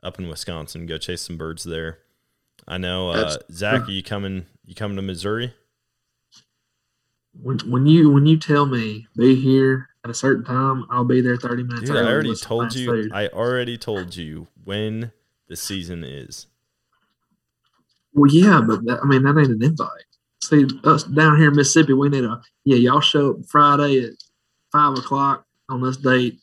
up 0.03 0.19
in 0.19 0.29
Wisconsin. 0.29 0.87
Go 0.87 0.99
chase 0.99 1.21
some 1.23 1.37
birds 1.37 1.65
there. 1.65 1.99
I 2.67 2.79
know, 2.79 3.11
uh, 3.11 3.37
Zach. 3.51 3.89
Are 3.89 3.91
you 3.91 4.03
coming? 4.03 4.47
You 4.65 4.75
coming 4.75 4.97
to 4.97 5.03
Missouri? 5.03 5.53
When 7.33 7.59
when 7.61 7.87
you 7.87 8.11
when 8.11 8.27
you 8.27 8.39
tell 8.39 8.67
me 8.67 9.07
be 9.17 9.35
here 9.35 9.89
at 10.05 10.11
a 10.11 10.15
certain 10.15 10.45
time, 10.45 10.85
I'll 10.91 11.05
be 11.05 11.21
there 11.21 11.37
thirty 11.37 11.63
minutes. 11.63 11.89
Dude, 11.89 11.97
I 11.97 12.11
already 12.11 12.35
told 12.35 12.75
you. 12.75 12.87
food. 12.87 13.13
I 13.13 13.29
already 13.29 13.79
told 13.79 14.17
you 14.17 14.49
when 14.65 15.13
the 15.49 15.57
season 15.57 16.05
is. 16.05 16.47
Well, 18.13 18.31
yeah, 18.31 18.61
but 18.67 18.85
that, 18.87 19.01
I 19.03 19.07
mean 19.07 19.23
that 19.23 19.39
ain't 19.39 19.51
an 19.51 19.63
invite. 19.63 19.89
See, 20.43 20.67
us 20.85 21.05
down 21.05 21.39
here 21.39 21.49
in 21.49 21.57
Mississippi, 21.57 21.93
we 21.93 22.09
need 22.09 22.25
a 22.25 22.41
yeah. 22.65 22.77
Y'all 22.77 23.01
show 23.01 23.31
up 23.31 23.47
Friday 23.47 24.05
at 24.05 24.13
five 24.73 24.99
o'clock 24.99 25.45
on 25.69 25.83
this 25.83 25.97
date. 25.97 26.41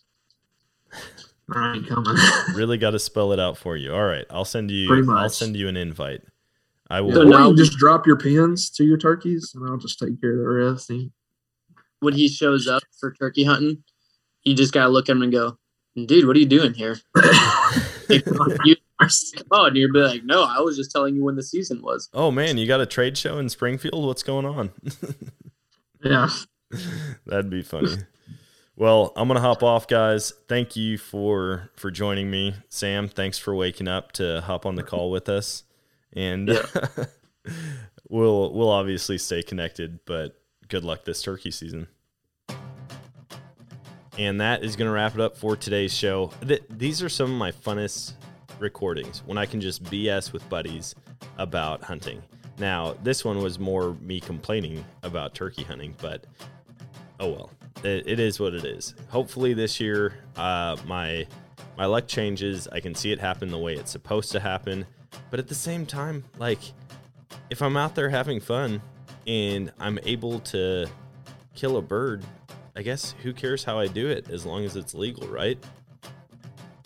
I 1.49 1.75
ain't 1.75 1.87
coming. 1.87 2.15
Really 2.53 2.77
got 2.77 2.91
to 2.91 2.99
spell 2.99 3.31
it 3.33 3.39
out 3.39 3.57
for 3.57 3.75
you. 3.77 3.93
All 3.93 4.05
right, 4.05 4.25
I'll 4.29 4.45
send 4.45 4.71
you. 4.71 5.11
I'll 5.11 5.29
send 5.29 5.55
you 5.55 5.67
an 5.67 5.77
invite. 5.77 6.21
I 6.89 6.97
Yeah, 6.97 7.01
will. 7.01 7.13
So 7.13 7.23
now- 7.23 7.49
you 7.49 7.55
just 7.57 7.77
drop 7.77 8.07
your 8.07 8.17
pins 8.17 8.69
to 8.71 8.83
your 8.85 8.97
turkeys, 8.97 9.51
and 9.55 9.67
I'll 9.69 9.77
just 9.77 9.99
take 9.99 10.19
care 10.21 10.33
of 10.33 10.39
the 10.39 10.47
rest. 10.47 10.91
When 11.99 12.13
he 12.13 12.27
shows 12.27 12.67
up 12.67 12.83
for 12.99 13.11
turkey 13.13 13.43
hunting, 13.43 13.83
you 14.43 14.53
just 14.55 14.73
gotta 14.73 14.89
look 14.89 15.09
at 15.09 15.15
him 15.15 15.23
and 15.23 15.31
go, 15.31 15.57
"Dude, 15.95 16.25
what 16.27 16.35
are 16.35 16.39
you 16.39 16.45
doing 16.45 16.73
here?" 16.73 16.97
you, 18.09 18.75
oh, 19.51 19.65
and 19.65 19.75
you'd 19.75 19.93
be 19.93 19.99
like, 19.99 20.23
"No, 20.23 20.43
I 20.43 20.59
was 20.61 20.77
just 20.77 20.91
telling 20.91 21.15
you 21.15 21.23
when 21.23 21.35
the 21.35 21.43
season 21.43 21.81
was." 21.81 22.09
oh 22.13 22.31
man, 22.31 22.57
you 22.57 22.67
got 22.67 22.81
a 22.81 22.85
trade 22.85 23.17
show 23.17 23.37
in 23.39 23.49
Springfield. 23.49 24.05
What's 24.05 24.23
going 24.23 24.45
on? 24.45 24.71
yeah. 26.03 26.29
That'd 27.25 27.49
be 27.49 27.61
funny. 27.63 27.95
Well, 28.75 29.11
I'm 29.15 29.27
gonna 29.27 29.41
hop 29.41 29.63
off, 29.63 29.87
guys. 29.87 30.33
Thank 30.47 30.75
you 30.75 30.97
for 30.99 31.71
for 31.75 31.89
joining 31.89 32.29
me, 32.29 32.53
Sam. 32.69 33.07
Thanks 33.07 33.39
for 33.39 33.55
waking 33.55 33.87
up 33.87 34.11
to 34.13 34.41
hop 34.41 34.65
on 34.67 34.75
the 34.75 34.83
call 34.83 35.09
with 35.09 35.27
us, 35.29 35.63
and 36.13 36.49
we'll 38.09 38.53
we'll 38.53 38.69
obviously 38.69 39.17
stay 39.17 39.43
connected. 39.43 39.99
But 40.05 40.39
good 40.67 40.83
luck 40.83 41.05
this 41.05 41.21
turkey 41.21 41.51
season. 41.51 41.87
And 44.17 44.41
that 44.41 44.63
is 44.63 44.75
going 44.75 44.87
to 44.87 44.91
wrap 44.91 45.13
it 45.13 45.21
up 45.21 45.37
for 45.37 45.55
today's 45.55 45.93
show. 45.93 46.31
Th- 46.45 46.63
these 46.71 47.03
are 47.03 47.09
some 47.09 47.31
of 47.31 47.37
my 47.37 47.51
funnest 47.51 48.13
recordings 48.57 49.21
when 49.27 49.37
I 49.37 49.45
can 49.45 49.61
just 49.61 49.83
BS 49.83 50.33
with 50.33 50.47
buddies 50.49 50.95
about 51.37 51.83
hunting. 51.83 52.23
Now, 52.57 52.95
this 53.03 53.23
one 53.23 53.43
was 53.43 53.59
more 53.59 53.93
me 54.01 54.19
complaining 54.19 54.83
about 55.03 55.35
turkey 55.35 55.63
hunting, 55.63 55.95
but 56.01 56.25
oh 57.19 57.31
well, 57.31 57.51
it, 57.83 58.07
it 58.07 58.19
is 58.19 58.39
what 58.39 58.53
it 58.53 58.65
is. 58.65 58.95
Hopefully, 59.09 59.53
this 59.53 59.79
year, 59.79 60.15
uh, 60.35 60.75
my 60.85 61.27
my 61.77 61.85
luck 61.85 62.07
changes. 62.07 62.67
I 62.71 62.79
can 62.79 62.95
see 62.95 63.11
it 63.11 63.19
happen 63.19 63.49
the 63.49 63.59
way 63.59 63.73
it's 63.75 63.91
supposed 63.91 64.31
to 64.31 64.39
happen, 64.39 64.85
but 65.29 65.39
at 65.39 65.47
the 65.47 65.55
same 65.55 65.85
time, 65.85 66.23
like 66.37 66.59
if 67.49 67.61
I'm 67.61 67.77
out 67.77 67.95
there 67.95 68.09
having 68.09 68.39
fun 68.39 68.81
and 69.25 69.71
I'm 69.79 69.99
able 70.03 70.39
to 70.39 70.87
kill 71.55 71.77
a 71.77 71.81
bird, 71.81 72.23
I 72.75 72.81
guess 72.81 73.15
who 73.23 73.33
cares 73.33 73.63
how 73.63 73.79
I 73.79 73.87
do 73.87 74.07
it 74.07 74.29
as 74.29 74.45
long 74.45 74.63
as 74.63 74.75
it's 74.75 74.93
legal, 74.93 75.27
right? 75.27 75.57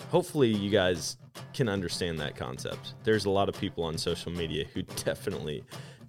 Hopefully, 0.10 0.49
you 0.49 0.70
guys 0.70 1.18
can 1.53 1.70
understand 1.70 2.20
that 2.20 2.36
concept. 2.36 2.94
There's 3.03 3.26
a 3.26 3.30
lot 3.30 3.49
of 3.49 3.60
people 3.60 3.84
on 3.84 3.98
social 3.98 4.32
media 4.32 4.66
who 4.74 4.82
definitely, 5.03 5.64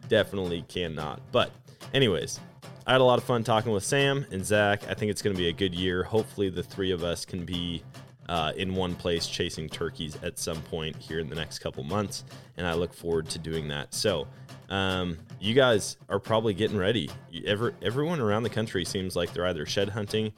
definitely 0.08 0.64
cannot. 0.68 1.20
But, 1.32 1.50
anyways, 1.94 2.40
I 2.86 2.92
had 2.92 3.00
a 3.00 3.04
lot 3.04 3.18
of 3.18 3.24
fun 3.24 3.44
talking 3.44 3.72
with 3.72 3.84
Sam 3.84 4.26
and 4.30 4.44
Zach. 4.44 4.88
I 4.88 4.94
think 4.94 5.10
it's 5.10 5.22
going 5.22 5.34
to 5.34 5.40
be 5.40 5.48
a 5.48 5.52
good 5.52 5.74
year. 5.74 6.02
Hopefully, 6.02 6.48
the 6.48 6.62
three 6.62 6.90
of 6.90 7.04
us 7.04 7.24
can 7.24 7.44
be 7.44 7.82
uh, 8.28 8.52
in 8.56 8.74
one 8.74 8.94
place 8.94 9.26
chasing 9.26 9.68
turkeys 9.68 10.16
at 10.22 10.38
some 10.38 10.60
point 10.62 10.96
here 10.96 11.18
in 11.18 11.28
the 11.28 11.34
next 11.34 11.58
couple 11.58 11.82
months, 11.82 12.24
and 12.56 12.66
I 12.66 12.74
look 12.74 12.94
forward 12.94 13.28
to 13.30 13.38
doing 13.38 13.68
that. 13.68 13.92
So, 13.94 14.26
um, 14.68 15.18
you 15.40 15.54
guys 15.54 15.96
are 16.08 16.18
probably 16.18 16.54
getting 16.54 16.78
ready. 16.78 17.10
You- 17.30 17.44
Ever, 17.46 17.74
everyone 17.82 18.20
around 18.20 18.44
the 18.44 18.50
country 18.50 18.84
seems 18.84 19.16
like 19.16 19.32
they're 19.32 19.46
either 19.46 19.66
shed 19.66 19.88
hunting, 19.90 20.32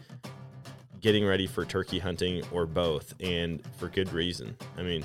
getting 1.01 1.25
ready 1.27 1.47
for 1.47 1.65
turkey 1.65 1.99
hunting, 1.99 2.43
or 2.51 2.67
both, 2.67 3.15
and 3.21 3.63
for 3.79 3.89
good 3.89 4.13
reason. 4.13 4.57
I 4.79 4.83
mean, 4.83 5.05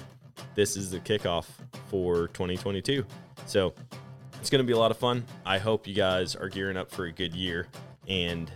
this 0.55 0.77
is 0.77 0.89
the 0.91 0.99
kickoff 0.99 1.45
for 1.89 2.27
2022. 2.29 3.05
So, 3.45 3.73
it's 4.39 4.49
going 4.49 4.63
to 4.63 4.67
be 4.67 4.71
a 4.73 4.77
lot 4.77 4.89
of 4.91 4.97
fun. 4.97 5.25
I 5.45 5.57
hope 5.57 5.85
you 5.85 5.93
guys 5.93 6.33
are 6.35 6.47
gearing 6.47 6.77
up 6.77 6.89
for 6.89 7.05
a 7.05 7.11
good 7.11 7.35
year 7.35 7.67
and 8.07 8.49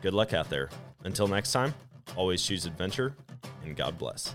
good 0.00 0.14
luck 0.14 0.32
out 0.32 0.48
there. 0.48 0.68
Until 1.02 1.26
next 1.26 1.50
time, 1.50 1.74
always 2.16 2.42
choose 2.42 2.66
adventure 2.66 3.14
and 3.64 3.76
God 3.76 3.98
bless. 3.98 4.34